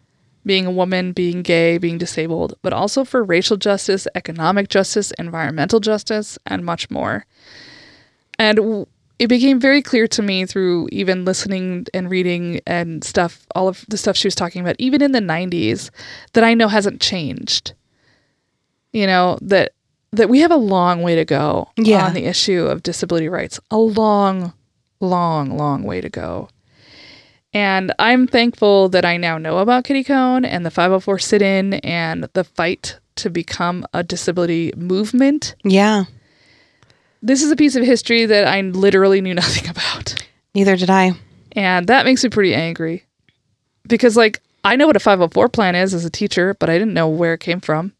being 0.45 0.65
a 0.65 0.71
woman, 0.71 1.13
being 1.13 1.41
gay, 1.41 1.77
being 1.77 1.97
disabled, 1.97 2.55
but 2.61 2.73
also 2.73 3.05
for 3.05 3.23
racial 3.23 3.55
justice, 3.55 4.05
economic 4.13 4.67
justice, 4.67 5.11
environmental 5.17 5.79
justice, 5.79 6.37
and 6.45 6.65
much 6.65 6.91
more. 6.91 7.25
And 8.37 8.85
it 9.19 9.27
became 9.27 9.57
very 9.57 9.81
clear 9.81 10.05
to 10.07 10.21
me 10.21 10.45
through 10.45 10.89
even 10.91 11.23
listening 11.23 11.85
and 11.93 12.09
reading 12.09 12.59
and 12.67 13.01
stuff, 13.05 13.47
all 13.55 13.69
of 13.69 13.85
the 13.87 13.95
stuff 13.97 14.17
she 14.17 14.27
was 14.27 14.35
talking 14.35 14.61
about, 14.61 14.75
even 14.79 15.01
in 15.01 15.13
the 15.13 15.21
90s, 15.21 15.91
that 16.33 16.43
I 16.43 16.55
know 16.55 16.67
hasn't 16.67 16.99
changed. 16.99 17.73
You 18.91 19.07
know, 19.07 19.37
that 19.41 19.71
that 20.11 20.29
we 20.29 20.41
have 20.41 20.51
a 20.51 20.55
long 20.57 21.01
way 21.01 21.15
to 21.15 21.25
go 21.25 21.69
Yeah. 21.77 22.05
on 22.05 22.13
the 22.13 22.25
issue 22.25 22.65
of 22.65 22.83
disability 22.83 23.29
rights. 23.29 23.59
A 23.71 23.77
long, 23.77 24.53
long, 25.03 25.57
long 25.57 25.83
way 25.83 26.01
to 26.01 26.09
go. 26.09 26.49
And 27.53 27.93
I'm 27.99 28.25
thankful 28.25 28.89
that 28.89 29.05
I 29.05 29.17
now 29.17 29.37
know 29.37 29.59
about 29.59 29.83
Kitty 29.83 30.03
Cone 30.03 30.43
and 30.43 30.65
the 30.65 30.71
504 30.71 31.19
sit 31.19 31.41
in 31.41 31.75
and 31.75 32.27
the 32.33 32.43
fight 32.43 32.97
to 33.17 33.29
become 33.29 33.85
a 33.93 34.03
disability 34.03 34.71
movement. 34.75 35.55
Yeah. 35.63 36.05
This 37.21 37.43
is 37.43 37.51
a 37.51 37.55
piece 37.55 37.75
of 37.75 37.83
history 37.83 38.25
that 38.25 38.47
I 38.47 38.61
literally 38.61 39.21
knew 39.21 39.33
nothing 39.35 39.69
about. 39.69 40.15
Neither 40.55 40.75
did 40.75 40.89
I. 40.89 41.11
And 41.51 41.87
that 41.87 42.05
makes 42.05 42.23
me 42.23 42.29
pretty 42.31 42.55
angry. 42.55 43.05
Because, 43.87 44.17
like, 44.17 44.41
I 44.63 44.75
know 44.75 44.87
what 44.87 44.95
a 44.95 44.99
504 44.99 45.49
plan 45.49 45.75
is 45.75 45.93
as 45.93 46.05
a 46.05 46.09
teacher, 46.09 46.55
but 46.55 46.69
I 46.69 46.79
didn't 46.79 46.93
know 46.93 47.09
where 47.09 47.33
it 47.33 47.39
came 47.39 47.59
from. 47.59 47.93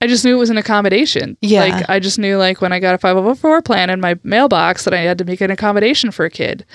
I 0.00 0.06
just 0.06 0.24
knew 0.24 0.36
it 0.36 0.38
was 0.38 0.50
an 0.50 0.58
accommodation. 0.58 1.36
Yeah. 1.40 1.60
Like, 1.64 1.88
I 1.88 1.98
just 1.98 2.18
knew, 2.18 2.36
like, 2.36 2.60
when 2.60 2.72
I 2.72 2.80
got 2.80 2.94
a 2.94 2.98
504 2.98 3.62
plan 3.62 3.90
in 3.90 4.00
my 4.00 4.18
mailbox 4.22 4.84
that 4.84 4.92
I 4.94 4.98
had 4.98 5.18
to 5.18 5.24
make 5.24 5.40
an 5.40 5.50
accommodation 5.50 6.10
for 6.10 6.24
a 6.24 6.30
kid. 6.30 6.66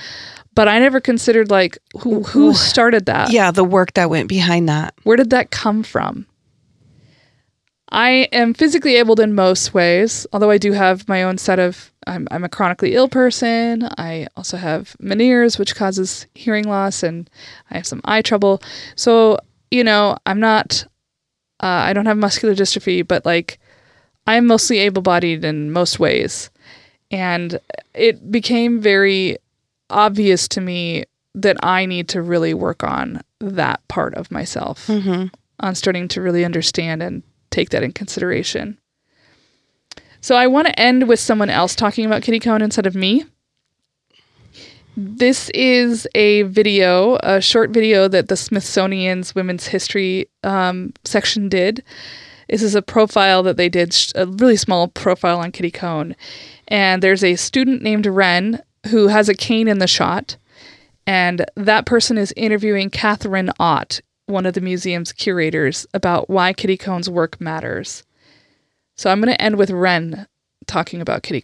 But 0.56 0.68
I 0.68 0.80
never 0.80 1.00
considered, 1.00 1.52
like, 1.52 1.78
who, 2.00 2.24
who 2.24 2.54
started 2.54 3.06
that? 3.06 3.32
Yeah, 3.32 3.52
the 3.52 3.64
work 3.64 3.94
that 3.94 4.10
went 4.10 4.30
behind 4.30 4.68
that. 4.68 4.96
Where 5.04 5.18
did 5.18 5.30
that 5.30 5.52
come 5.52 5.84
from? 5.84 6.26
I 7.92 8.28
am 8.32 8.54
physically 8.54 8.96
abled 8.98 9.20
in 9.20 9.34
most 9.34 9.74
ways, 9.74 10.28
although 10.32 10.52
I 10.52 10.58
do 10.58 10.74
have 10.74 11.08
my 11.08 11.24
own 11.24 11.38
set 11.38 11.60
of. 11.60 11.92
I'm, 12.08 12.28
I'm 12.32 12.44
a 12.44 12.50
chronically 12.50 12.96
ill 12.96 13.10
person. 13.10 13.88
I 13.98 14.28
also 14.38 14.58
have 14.58 14.96
Meniere's, 15.02 15.60
which 15.60 15.76
causes 15.76 16.26
hearing 16.34 16.66
loss, 16.66 17.04
and 17.04 17.30
I 17.70 17.76
have 17.78 17.88
some 17.88 18.02
eye 18.06 18.22
trouble. 18.22 18.62
So, 18.96 19.40
you 19.72 19.84
know, 19.84 20.18
I'm 20.26 20.40
not. 20.40 20.86
Uh, 21.62 21.66
I 21.88 21.94
don't 21.94 22.06
have 22.06 22.18
muscular 22.18 22.56
dystrophy, 22.56 23.06
but 23.08 23.26
like, 23.26 23.60
I'm 24.28 24.46
mostly 24.48 24.80
able 24.80 25.02
bodied 25.02 25.44
in 25.44 25.72
most 25.72 26.00
ways. 26.00 26.50
And 27.12 27.60
it 27.94 28.32
became 28.32 28.80
very 28.80 29.38
obvious 29.90 30.48
to 30.50 30.62
me 30.62 31.06
that 31.36 31.58
I 31.64 31.86
need 31.86 32.08
to 32.10 32.22
really 32.22 32.54
work 32.54 32.84
on 32.84 33.22
that 33.40 33.86
part 33.88 34.14
of 34.16 34.32
myself 34.32 34.88
Mm-hmm. 34.88 35.28
on 35.60 35.76
starting 35.76 36.08
to 36.10 36.22
really 36.22 36.46
understand 36.46 37.02
and 37.02 37.24
take 37.50 37.70
that 37.70 37.84
in 37.84 37.92
consideration. 37.92 38.78
So 40.22 40.36
I 40.36 40.48
want 40.48 40.68
to 40.68 40.80
end 40.80 41.08
with 41.08 41.20
someone 41.20 41.50
else 41.50 41.76
talking 41.76 42.06
about 42.06 42.22
Kitty 42.24 42.40
Cone 42.40 42.62
instead 42.62 42.86
of 42.86 42.96
me. 42.96 43.26
This 45.02 45.50
is 45.52 46.06
a 46.14 46.42
video, 46.42 47.18
a 47.24 47.40
short 47.40 47.70
video 47.70 48.10
that 48.10 48.28
the 48.28 48.36
Smithsonian's 48.36 49.34
Women's 49.34 49.68
History 49.68 50.28
um, 50.44 50.92
section 51.06 51.48
did. 51.48 51.86
This 52.50 52.62
is 52.62 52.76
a 52.76 52.82
profile 52.82 53.42
that 53.44 53.56
they 53.56 53.70
did, 53.70 53.96
a 54.16 54.28
really 54.28 54.58
small 54.58 54.90
profile 54.90 55.40
on 55.40 55.54
Kitty 55.54 55.72
Cone. 55.72 56.18
And 56.68 57.02
there's 57.02 57.24
a 57.24 57.38
student 57.38 57.82
named 57.82 58.08
Ren 58.08 58.62
who 58.88 59.08
has 59.08 59.30
a 59.30 59.34
cane 59.34 59.70
in 59.70 59.80
the 59.80 59.88
shot. 59.88 60.36
And 61.08 61.46
that 61.56 61.86
person 61.86 62.18
is 62.18 62.34
interviewing 62.36 62.90
Katherine 62.90 63.52
Ott, 63.58 64.02
one 64.26 64.46
of 64.46 64.54
the 64.54 64.60
museum's 64.60 65.14
curators, 65.14 65.88
about 65.94 66.30
why 66.30 66.52
Kitty 66.52 66.76
Cone's 66.76 67.10
work 67.10 67.40
matters. 67.40 68.04
So 68.98 69.10
I'm 69.10 69.22
going 69.22 69.34
to 69.34 69.42
end 69.42 69.56
with 69.56 69.72
Ren 69.72 70.28
talking 70.68 71.00
about 71.00 71.24
Kitty 71.24 71.40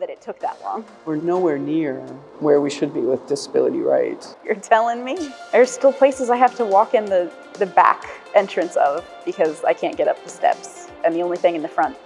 That 0.00 0.10
it 0.10 0.20
took 0.20 0.40
that 0.40 0.60
long. 0.60 0.84
We're 1.04 1.16
nowhere 1.16 1.56
near 1.56 2.00
where 2.40 2.60
we 2.60 2.68
should 2.68 2.92
be 2.92 3.00
with 3.00 3.28
disability 3.28 3.78
rights. 3.78 4.34
You're 4.44 4.56
telling 4.56 5.04
me? 5.04 5.30
There's 5.52 5.70
still 5.70 5.92
places 5.92 6.30
I 6.30 6.36
have 6.36 6.56
to 6.56 6.64
walk 6.64 6.94
in 6.94 7.04
the, 7.04 7.30
the 7.54 7.66
back 7.66 8.10
entrance 8.34 8.74
of 8.74 9.08
because 9.24 9.62
I 9.62 9.72
can't 9.72 9.96
get 9.96 10.08
up 10.08 10.22
the 10.24 10.28
steps. 10.28 10.88
And 11.04 11.14
the 11.14 11.22
only 11.22 11.36
thing 11.36 11.54
in 11.54 11.62
the 11.62 11.68
front 11.68 11.96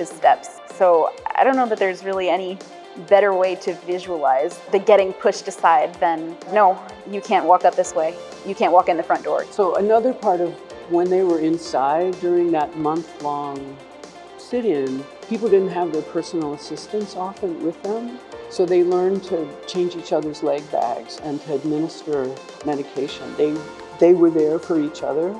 is 0.00 0.08
steps. 0.08 0.58
So 0.74 1.14
I 1.36 1.44
don't 1.44 1.54
know 1.54 1.66
that 1.66 1.78
there's 1.78 2.02
really 2.02 2.28
any 2.28 2.58
better 3.08 3.32
way 3.32 3.54
to 3.54 3.72
visualize 3.86 4.58
the 4.72 4.80
getting 4.80 5.12
pushed 5.12 5.46
aside 5.46 5.94
than 6.00 6.36
no, 6.52 6.76
you 7.08 7.20
can't 7.20 7.46
walk 7.46 7.64
up 7.64 7.76
this 7.76 7.94
way. 7.94 8.16
You 8.46 8.56
can't 8.56 8.72
walk 8.72 8.88
in 8.88 8.96
the 8.96 9.04
front 9.04 9.22
door. 9.22 9.44
So 9.52 9.76
another 9.76 10.12
part 10.12 10.40
of 10.40 10.52
when 10.90 11.08
they 11.08 11.22
were 11.22 11.38
inside 11.38 12.18
during 12.20 12.50
that 12.50 12.76
month-long 12.76 13.76
sit-in, 14.38 15.04
people 15.28 15.48
didn't 15.48 15.68
have 15.68 15.92
their 15.92 16.02
personal 16.02 16.54
assistants 16.54 17.14
often 17.14 17.62
with 17.62 17.80
them. 17.82 18.18
So 18.50 18.64
they 18.64 18.82
learned 18.82 19.22
to 19.24 19.46
change 19.66 19.94
each 19.94 20.12
other's 20.12 20.42
leg 20.42 20.68
bags 20.72 21.18
and 21.22 21.40
to 21.42 21.54
administer 21.54 22.34
medication. 22.64 23.34
They, 23.36 23.54
they 24.00 24.14
were 24.14 24.30
there 24.30 24.58
for 24.58 24.80
each 24.80 25.02
other, 25.02 25.38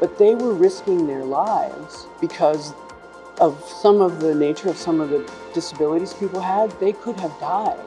but 0.00 0.18
they 0.18 0.34
were 0.34 0.54
risking 0.54 1.06
their 1.06 1.24
lives 1.24 2.06
because 2.20 2.74
of 3.40 3.62
some 3.64 4.00
of 4.00 4.20
the 4.20 4.34
nature 4.34 4.68
of 4.68 4.76
some 4.76 5.00
of 5.00 5.10
the 5.10 5.30
disabilities 5.54 6.12
people 6.14 6.40
had. 6.40 6.70
They 6.80 6.92
could 6.92 7.18
have 7.20 7.38
died. 7.38 7.78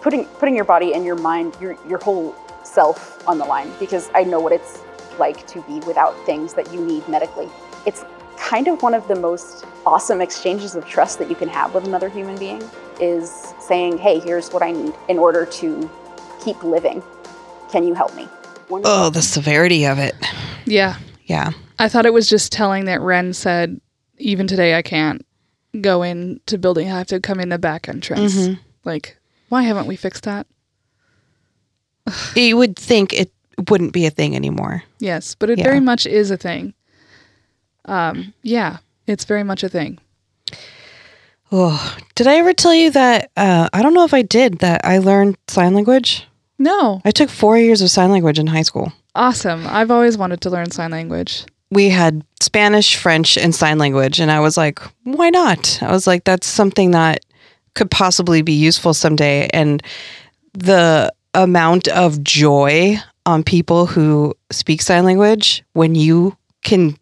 Putting 0.00 0.24
putting 0.24 0.56
your 0.56 0.64
body 0.64 0.94
and 0.94 1.04
your 1.04 1.16
mind, 1.16 1.54
your 1.60 1.76
your 1.86 1.98
whole 1.98 2.34
self 2.64 3.26
on 3.28 3.36
the 3.36 3.44
line 3.44 3.70
because 3.78 4.10
I 4.14 4.24
know 4.24 4.40
what 4.40 4.52
it's 4.52 4.82
like 5.18 5.46
to 5.48 5.60
be 5.62 5.80
without 5.80 6.14
things 6.24 6.54
that 6.54 6.72
you 6.72 6.80
need 6.80 7.06
medically. 7.06 7.50
It's 7.84 8.04
kind 8.40 8.66
of 8.68 8.82
one 8.82 8.94
of 8.94 9.06
the 9.06 9.14
most 9.16 9.64
awesome 9.86 10.20
exchanges 10.20 10.74
of 10.74 10.86
trust 10.86 11.18
that 11.18 11.28
you 11.28 11.36
can 11.36 11.48
have 11.48 11.74
with 11.74 11.84
another 11.84 12.08
human 12.08 12.36
being 12.38 12.62
is 13.00 13.30
saying, 13.60 13.98
"Hey, 13.98 14.18
here's 14.18 14.50
what 14.50 14.62
I 14.62 14.72
need 14.72 14.92
in 15.08 15.18
order 15.18 15.44
to 15.46 15.90
keep 16.44 16.62
living. 16.64 17.02
Can 17.70 17.86
you 17.86 17.94
help 17.94 18.14
me?" 18.16 18.28
Oh, 18.70 19.10
the 19.10 19.22
severity 19.22 19.84
of 19.86 19.98
it. 19.98 20.14
Yeah. 20.64 20.96
Yeah. 21.26 21.50
I 21.78 21.88
thought 21.88 22.06
it 22.06 22.12
was 22.12 22.28
just 22.28 22.52
telling 22.52 22.84
that 22.84 23.00
Ren 23.00 23.32
said, 23.32 23.80
even 24.18 24.46
today, 24.46 24.74
I 24.76 24.82
can't 24.82 25.24
go 25.80 26.02
into 26.02 26.58
building. 26.58 26.90
I 26.90 26.98
have 26.98 27.06
to 27.08 27.20
come 27.20 27.40
in 27.40 27.48
the 27.48 27.58
back 27.58 27.88
entrance. 27.88 28.34
Mhm. 28.36 28.58
Like, 28.84 29.16
why 29.48 29.62
haven't 29.62 29.86
we 29.86 29.96
fixed 29.96 30.24
that? 30.24 30.46
You 32.34 32.56
would 32.56 32.76
think 32.76 33.12
it 33.12 33.32
wouldn't 33.68 33.92
be 33.92 34.06
a 34.06 34.10
thing 34.10 34.34
anymore. 34.36 34.82
Yes, 34.98 35.34
but 35.34 35.50
it 35.50 35.58
Yeah. 35.58 35.64
very 35.64 35.80
much 35.80 36.06
is 36.06 36.30
a 36.30 36.36
thing. 36.36 36.74
Um, 37.84 38.34
yeah, 38.42 38.78
it's 39.06 39.24
very 39.24 39.42
much 39.42 39.62
a 39.62 39.68
thing. 39.68 39.98
Oh, 41.52 41.96
did 42.14 42.26
I 42.26 42.36
ever 42.36 42.52
tell 42.52 42.74
you 42.74 42.90
that? 42.92 43.30
Uh, 43.36 43.68
I 43.72 43.82
don't 43.82 43.94
know 43.94 44.04
if 44.04 44.14
I 44.14 44.22
did 44.22 44.58
that. 44.60 44.82
I 44.84 44.98
learned 44.98 45.36
sign 45.48 45.74
language. 45.74 46.26
No, 46.58 47.00
I 47.04 47.10
took 47.10 47.30
four 47.30 47.58
years 47.58 47.80
of 47.82 47.90
sign 47.90 48.10
language 48.10 48.38
in 48.38 48.46
high 48.46 48.62
school. 48.62 48.92
awesome. 49.14 49.66
I've 49.66 49.90
always 49.90 50.16
wanted 50.18 50.40
to 50.42 50.50
learn 50.50 50.70
sign 50.70 50.90
language. 50.90 51.44
We 51.72 51.88
had 51.88 52.24
Spanish, 52.40 52.96
French, 52.96 53.38
and 53.38 53.54
sign 53.54 53.78
language, 53.78 54.20
and 54.20 54.30
I 54.30 54.40
was 54.40 54.56
like, 54.56 54.80
why 55.04 55.30
not? 55.30 55.78
I 55.82 55.90
was 55.90 56.06
like, 56.06 56.24
that's 56.24 56.46
something 56.46 56.90
that 56.92 57.24
could 57.74 57.90
possibly 57.90 58.42
be 58.42 58.52
useful 58.52 58.92
someday. 58.92 59.48
And 59.52 59.82
the 60.52 61.12
amount 61.34 61.88
of 61.88 62.22
joy 62.22 62.98
on 63.24 63.42
people 63.44 63.86
who 63.86 64.34
speak 64.50 64.82
sign 64.82 65.04
language 65.04 65.62
when 65.72 65.94
you 65.94 66.36
can 66.62 66.96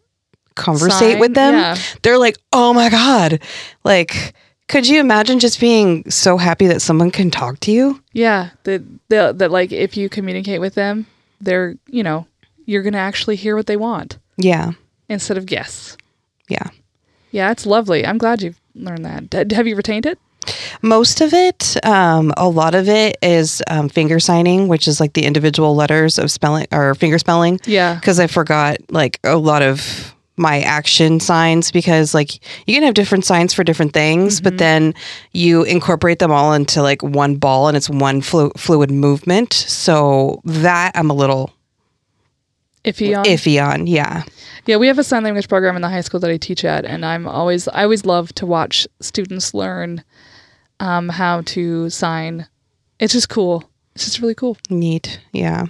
conversate 0.59 1.13
Sign, 1.13 1.19
with 1.19 1.33
them, 1.33 1.53
yeah. 1.55 1.77
they're 2.03 2.17
like, 2.19 2.37
oh 2.53 2.73
my 2.73 2.89
God. 2.89 3.41
Like, 3.83 4.33
could 4.67 4.87
you 4.87 4.99
imagine 4.99 5.39
just 5.39 5.59
being 5.59 6.09
so 6.11 6.37
happy 6.37 6.67
that 6.67 6.81
someone 6.81 7.09
can 7.11 7.31
talk 7.31 7.59
to 7.61 7.71
you? 7.71 8.01
Yeah, 8.13 8.49
that 8.65 8.83
that 9.09 9.39
that 9.39 9.51
like 9.51 9.71
if 9.71 9.97
you 9.97 10.09
communicate 10.09 10.61
with 10.61 10.75
them, 10.75 11.07
they're 11.41 11.75
you 11.87 12.03
know 12.03 12.27
you're 12.65 12.83
gonna 12.83 12.97
actually 12.99 13.35
hear 13.35 13.55
what 13.55 13.65
they 13.65 13.77
want 13.77 14.19
Yeah. 14.37 14.73
instead 15.07 15.37
of 15.37 15.45
guess. 15.47 15.97
Yeah. 16.49 16.67
Yeah, 17.31 17.49
it's 17.51 17.65
lovely. 17.65 18.05
I'm 18.05 18.17
glad 18.19 18.41
you've 18.43 18.59
learned 18.75 19.05
that. 19.05 19.47
D- 19.47 19.55
have 19.55 19.65
you 19.67 19.75
retained 19.75 20.05
it? 20.05 20.19
Most 20.81 21.21
of 21.21 21.33
it, 21.33 21.77
um, 21.85 22.33
a 22.37 22.47
lot 22.47 22.73
of 22.73 22.87
it 22.87 23.17
is 23.21 23.61
um, 23.67 23.89
finger 23.89 24.19
signing, 24.19 24.67
which 24.67 24.87
is 24.87 24.99
like 24.99 25.13
the 25.13 25.25
individual 25.25 25.75
letters 25.75 26.17
of 26.17 26.31
spelling 26.31 26.65
or 26.71 26.95
finger 26.95 27.19
spelling. 27.19 27.59
Yeah. 27.65 27.95
Because 27.95 28.19
I 28.19 28.27
forgot 28.27 28.77
like 28.89 29.19
a 29.23 29.35
lot 29.37 29.61
of 29.61 30.13
my 30.39 30.61
action 30.61 31.19
signs 31.19 31.71
because 31.71 32.13
like 32.13 32.35
you 32.65 32.73
can 32.73 32.83
have 32.83 32.93
different 32.93 33.25
signs 33.25 33.53
for 33.53 33.63
different 33.63 33.93
things, 33.93 34.41
but 34.41 34.57
then 34.57 34.93
you 35.33 35.63
incorporate 35.63 36.19
them 36.19 36.31
all 36.31 36.53
into 36.53 36.81
like 36.81 37.03
one 37.03 37.35
ball 37.35 37.67
and 37.67 37.75
it's 37.77 37.89
one 37.89 38.21
flu- 38.21 38.51
fluid 38.57 38.89
movement. 38.89 39.53
So 39.53 40.41
that 40.45 40.91
I'm 40.95 41.09
a 41.09 41.13
little 41.13 41.51
Iffy 42.85 43.17
on. 43.17 43.25
iffy 43.25 43.63
on. 43.63 43.87
Yeah. 43.87 44.23
Yeah, 44.65 44.77
we 44.77 44.87
have 44.87 44.97
a 44.99 45.03
sign 45.03 45.23
language 45.23 45.47
program 45.49 45.75
in 45.75 45.81
the 45.81 45.89
high 45.89 46.01
school 46.01 46.19
that 46.21 46.29
I 46.29 46.37
teach 46.37 46.63
at, 46.63 46.85
and 46.85 47.05
I'm 47.05 47.27
always 47.27 47.67
I 47.67 47.83
always 47.83 48.05
love 48.05 48.33
to 48.35 48.45
watch 48.45 48.87
students 49.01 49.53
learn 49.53 50.03
um, 50.79 51.09
how 51.09 51.41
to 51.41 51.89
sign. 51.89 52.47
It's 52.99 53.13
just 53.13 53.29
cool. 53.29 53.69
It's 53.95 54.05
just 54.05 54.19
really 54.21 54.35
cool. 54.35 54.57
Neat. 54.69 55.19
Yeah. 55.33 55.65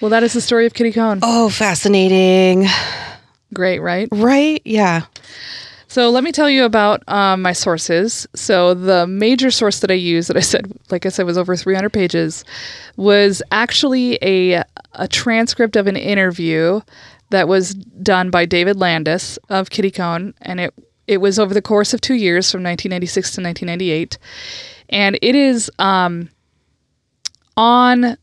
Well, 0.00 0.10
that 0.10 0.22
is 0.22 0.32
the 0.32 0.40
story 0.40 0.66
of 0.66 0.74
Kitty 0.74 0.92
Cone. 0.92 1.20
Oh, 1.22 1.48
fascinating. 1.48 2.66
Great, 3.54 3.80
right? 3.80 4.08
Right? 4.10 4.60
Yeah. 4.64 5.02
So 5.88 6.10
let 6.10 6.24
me 6.24 6.32
tell 6.32 6.50
you 6.50 6.64
about 6.64 7.02
um, 7.08 7.42
my 7.42 7.52
sources. 7.52 8.26
So 8.34 8.74
the 8.74 9.06
major 9.06 9.50
source 9.50 9.80
that 9.80 9.90
I 9.90 9.94
used, 9.94 10.28
that 10.28 10.36
I 10.36 10.40
said, 10.40 10.70
like 10.90 11.06
I 11.06 11.10
said, 11.10 11.26
was 11.26 11.38
over 11.38 11.56
300 11.56 11.90
pages, 11.90 12.44
was 12.96 13.42
actually 13.50 14.18
a 14.22 14.62
a 14.98 15.06
transcript 15.08 15.76
of 15.76 15.86
an 15.86 15.96
interview 15.96 16.80
that 17.30 17.48
was 17.48 17.74
done 17.74 18.30
by 18.30 18.46
David 18.46 18.76
Landes 18.76 19.38
of 19.48 19.70
Kitty 19.70 19.90
Cone, 19.90 20.34
and 20.42 20.60
it 20.60 20.74
it 21.06 21.18
was 21.18 21.38
over 21.38 21.54
the 21.54 21.62
course 21.62 21.94
of 21.94 22.00
two 22.00 22.14
years, 22.14 22.50
from 22.50 22.62
1996 22.62 23.36
to 23.36 23.42
1998, 23.42 24.18
and 24.88 25.18
it 25.22 25.34
is 25.34 25.70
um, 25.78 26.28
online 27.56 28.16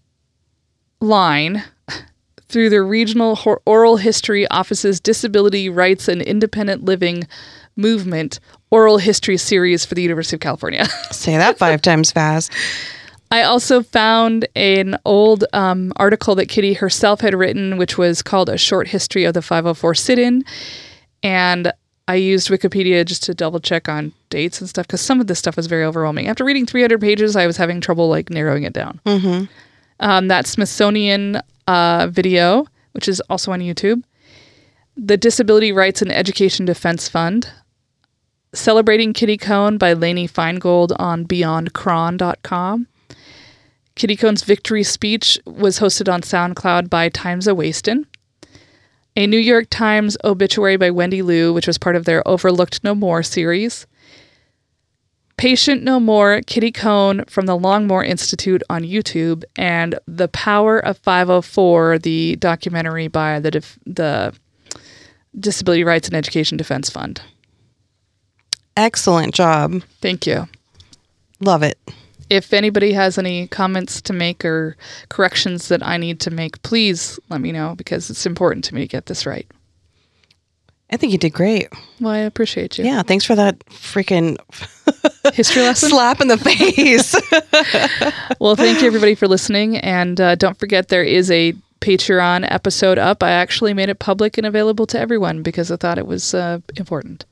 through 2.53 2.69
the 2.69 2.83
Regional 2.83 3.37
Oral 3.65 3.97
History 3.97 4.47
Office's 4.47 4.99
Disability 4.99 5.69
Rights 5.69 6.07
and 6.07 6.21
Independent 6.21 6.85
Living 6.85 7.27
Movement 7.75 8.39
Oral 8.69 8.99
History 8.99 9.37
Series 9.37 9.83
for 9.83 9.95
the 9.95 10.03
University 10.03 10.35
of 10.35 10.39
California. 10.41 10.85
Say 11.11 11.35
that 11.35 11.57
five 11.57 11.81
times 11.81 12.11
fast. 12.11 12.53
I 13.31 13.41
also 13.41 13.81
found 13.81 14.47
an 14.55 14.99
old 15.03 15.45
um, 15.51 15.91
article 15.95 16.35
that 16.35 16.45
Kitty 16.45 16.73
herself 16.73 17.21
had 17.21 17.33
written, 17.33 17.77
which 17.77 17.97
was 17.97 18.21
called 18.21 18.49
A 18.49 18.57
Short 18.59 18.87
History 18.87 19.23
of 19.23 19.33
the 19.33 19.41
504 19.41 19.95
Sit 19.95 20.19
In. 20.19 20.45
And 21.23 21.73
I 22.07 22.15
used 22.15 22.49
Wikipedia 22.49 23.03
just 23.03 23.23
to 23.23 23.33
double 23.33 23.61
check 23.61 23.89
on 23.89 24.13
dates 24.29 24.61
and 24.61 24.69
stuff 24.69 24.85
because 24.85 25.01
some 25.01 25.19
of 25.19 25.25
this 25.25 25.39
stuff 25.39 25.57
was 25.57 25.65
very 25.65 25.83
overwhelming. 25.83 26.27
After 26.27 26.45
reading 26.45 26.67
300 26.67 27.01
pages, 27.01 27.35
I 27.35 27.47
was 27.47 27.57
having 27.57 27.81
trouble 27.81 28.09
like 28.09 28.29
narrowing 28.29 28.61
it 28.61 28.73
down. 28.73 28.99
Mm-hmm. 29.07 29.45
Um, 29.99 30.27
that 30.27 30.45
Smithsonian 30.45 31.41
uh, 31.67 32.07
video, 32.09 32.65
which 32.91 33.07
is 33.07 33.19
also 33.29 33.51
on 33.51 33.59
YouTube, 33.59 34.03
the 34.95 35.17
Disability 35.17 35.71
Rights 35.71 36.01
and 36.01 36.11
Education 36.11 36.65
Defense 36.65 37.09
Fund, 37.09 37.51
Celebrating 38.53 39.13
Kitty 39.13 39.37
Cone 39.37 39.79
by 39.79 39.93
Lainey 39.93 40.27
Feingold 40.27 40.91
on 40.99 41.25
BeyondCron.com. 41.25 42.87
Kitty 43.95 44.15
Cone's 44.15 44.43
victory 44.43 44.83
speech 44.83 45.39
was 45.45 45.79
hosted 45.79 46.11
on 46.11 46.21
SoundCloud 46.21 46.89
by 46.89 47.09
Times 47.09 47.47
a 47.47 47.55
Wastin'. 47.55 48.05
A 49.15 49.27
New 49.27 49.37
York 49.37 49.67
Times 49.69 50.17
obituary 50.23 50.77
by 50.77 50.91
Wendy 50.91 51.21
Lu, 51.21 51.53
which 51.53 51.67
was 51.67 51.77
part 51.79 51.95
of 51.95 52.05
their 52.05 52.27
Overlooked 52.27 52.83
No 52.83 52.93
More 52.93 53.23
series. 53.23 53.87
Patient 55.37 55.83
No 55.83 55.99
More, 55.99 56.41
Kitty 56.45 56.71
Cone 56.71 57.25
from 57.25 57.45
the 57.45 57.57
Longmore 57.57 58.05
Institute 58.05 58.61
on 58.69 58.83
YouTube, 58.83 59.43
and 59.55 59.99
The 60.07 60.27
Power 60.27 60.79
of 60.79 60.97
504, 60.99 61.99
the 61.99 62.35
documentary 62.37 63.07
by 63.07 63.39
the 63.39 63.51
def- 63.51 63.79
the 63.85 64.33
Disability 65.37 65.83
Rights 65.83 66.07
and 66.07 66.15
Education 66.15 66.57
Defense 66.57 66.89
Fund. 66.89 67.21
Excellent 68.77 69.33
job. 69.33 69.81
Thank 70.01 70.27
you. 70.27 70.47
Love 71.39 71.63
it. 71.63 71.77
If 72.29 72.53
anybody 72.53 72.93
has 72.93 73.17
any 73.17 73.47
comments 73.47 74.01
to 74.03 74.13
make 74.13 74.45
or 74.45 74.77
corrections 75.09 75.67
that 75.67 75.85
I 75.85 75.97
need 75.97 76.19
to 76.21 76.31
make, 76.31 76.61
please 76.63 77.19
let 77.29 77.41
me 77.41 77.51
know 77.51 77.75
because 77.75 78.09
it's 78.09 78.25
important 78.25 78.65
to 78.65 78.75
me 78.75 78.81
to 78.81 78.87
get 78.87 79.07
this 79.07 79.25
right. 79.25 79.47
I 80.91 80.97
think 80.97 81.11
you 81.11 81.17
did 81.17 81.33
great. 81.33 81.69
Well, 81.99 82.13
I 82.13 82.19
appreciate 82.19 82.77
you. 82.77 82.85
Yeah, 82.85 83.01
thanks 83.01 83.25
for 83.25 83.35
that 83.35 83.59
freaking 83.65 84.37
History 85.33 85.61
lesson? 85.63 85.89
slap 85.89 86.21
in 86.21 86.27
the 86.27 86.37
face. 86.37 87.15
well, 88.39 88.55
thank 88.55 88.81
you 88.81 88.87
everybody 88.87 89.15
for 89.15 89.27
listening. 89.27 89.77
And 89.77 90.19
uh, 90.19 90.35
don't 90.35 90.57
forget, 90.57 90.89
there 90.89 91.03
is 91.03 91.29
a 91.31 91.53
Patreon 91.81 92.49
episode 92.49 92.97
up. 92.97 93.21
I 93.23 93.31
actually 93.31 93.73
made 93.73 93.89
it 93.89 93.99
public 93.99 94.37
and 94.37 94.47
available 94.47 94.85
to 94.87 94.99
everyone 94.99 95.43
because 95.43 95.69
I 95.71 95.75
thought 95.75 95.97
it 95.97 96.07
was 96.07 96.33
uh, 96.33 96.59
important. 96.77 97.25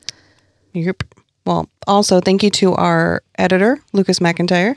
Yep. 0.74 1.04
Well, 1.46 1.70
also 1.88 2.20
thank 2.20 2.44
you 2.44 2.50
to 2.52 2.74
our 2.74 3.24
editor, 3.38 3.80
Lucas 3.94 4.20
McIntyre. 4.20 4.76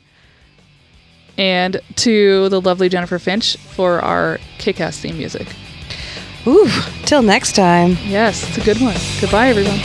And 1.37 1.81
to 1.97 2.49
the 2.49 2.61
lovely 2.61 2.89
Jennifer 2.89 3.19
Finch 3.19 3.57
for 3.57 4.01
our 4.01 4.39
kick 4.59 4.81
ass 4.81 4.99
theme 5.01 5.19
music. 5.19 5.49
Ooh, 6.47 6.69
till 7.07 7.23
next 7.23 7.57
time. 7.57 7.97
Yes, 8.05 8.47
it's 8.49 8.59
a 8.59 8.65
good 8.65 8.81
one. 8.81 8.97
Goodbye, 9.21 9.49
everyone. 9.49 9.81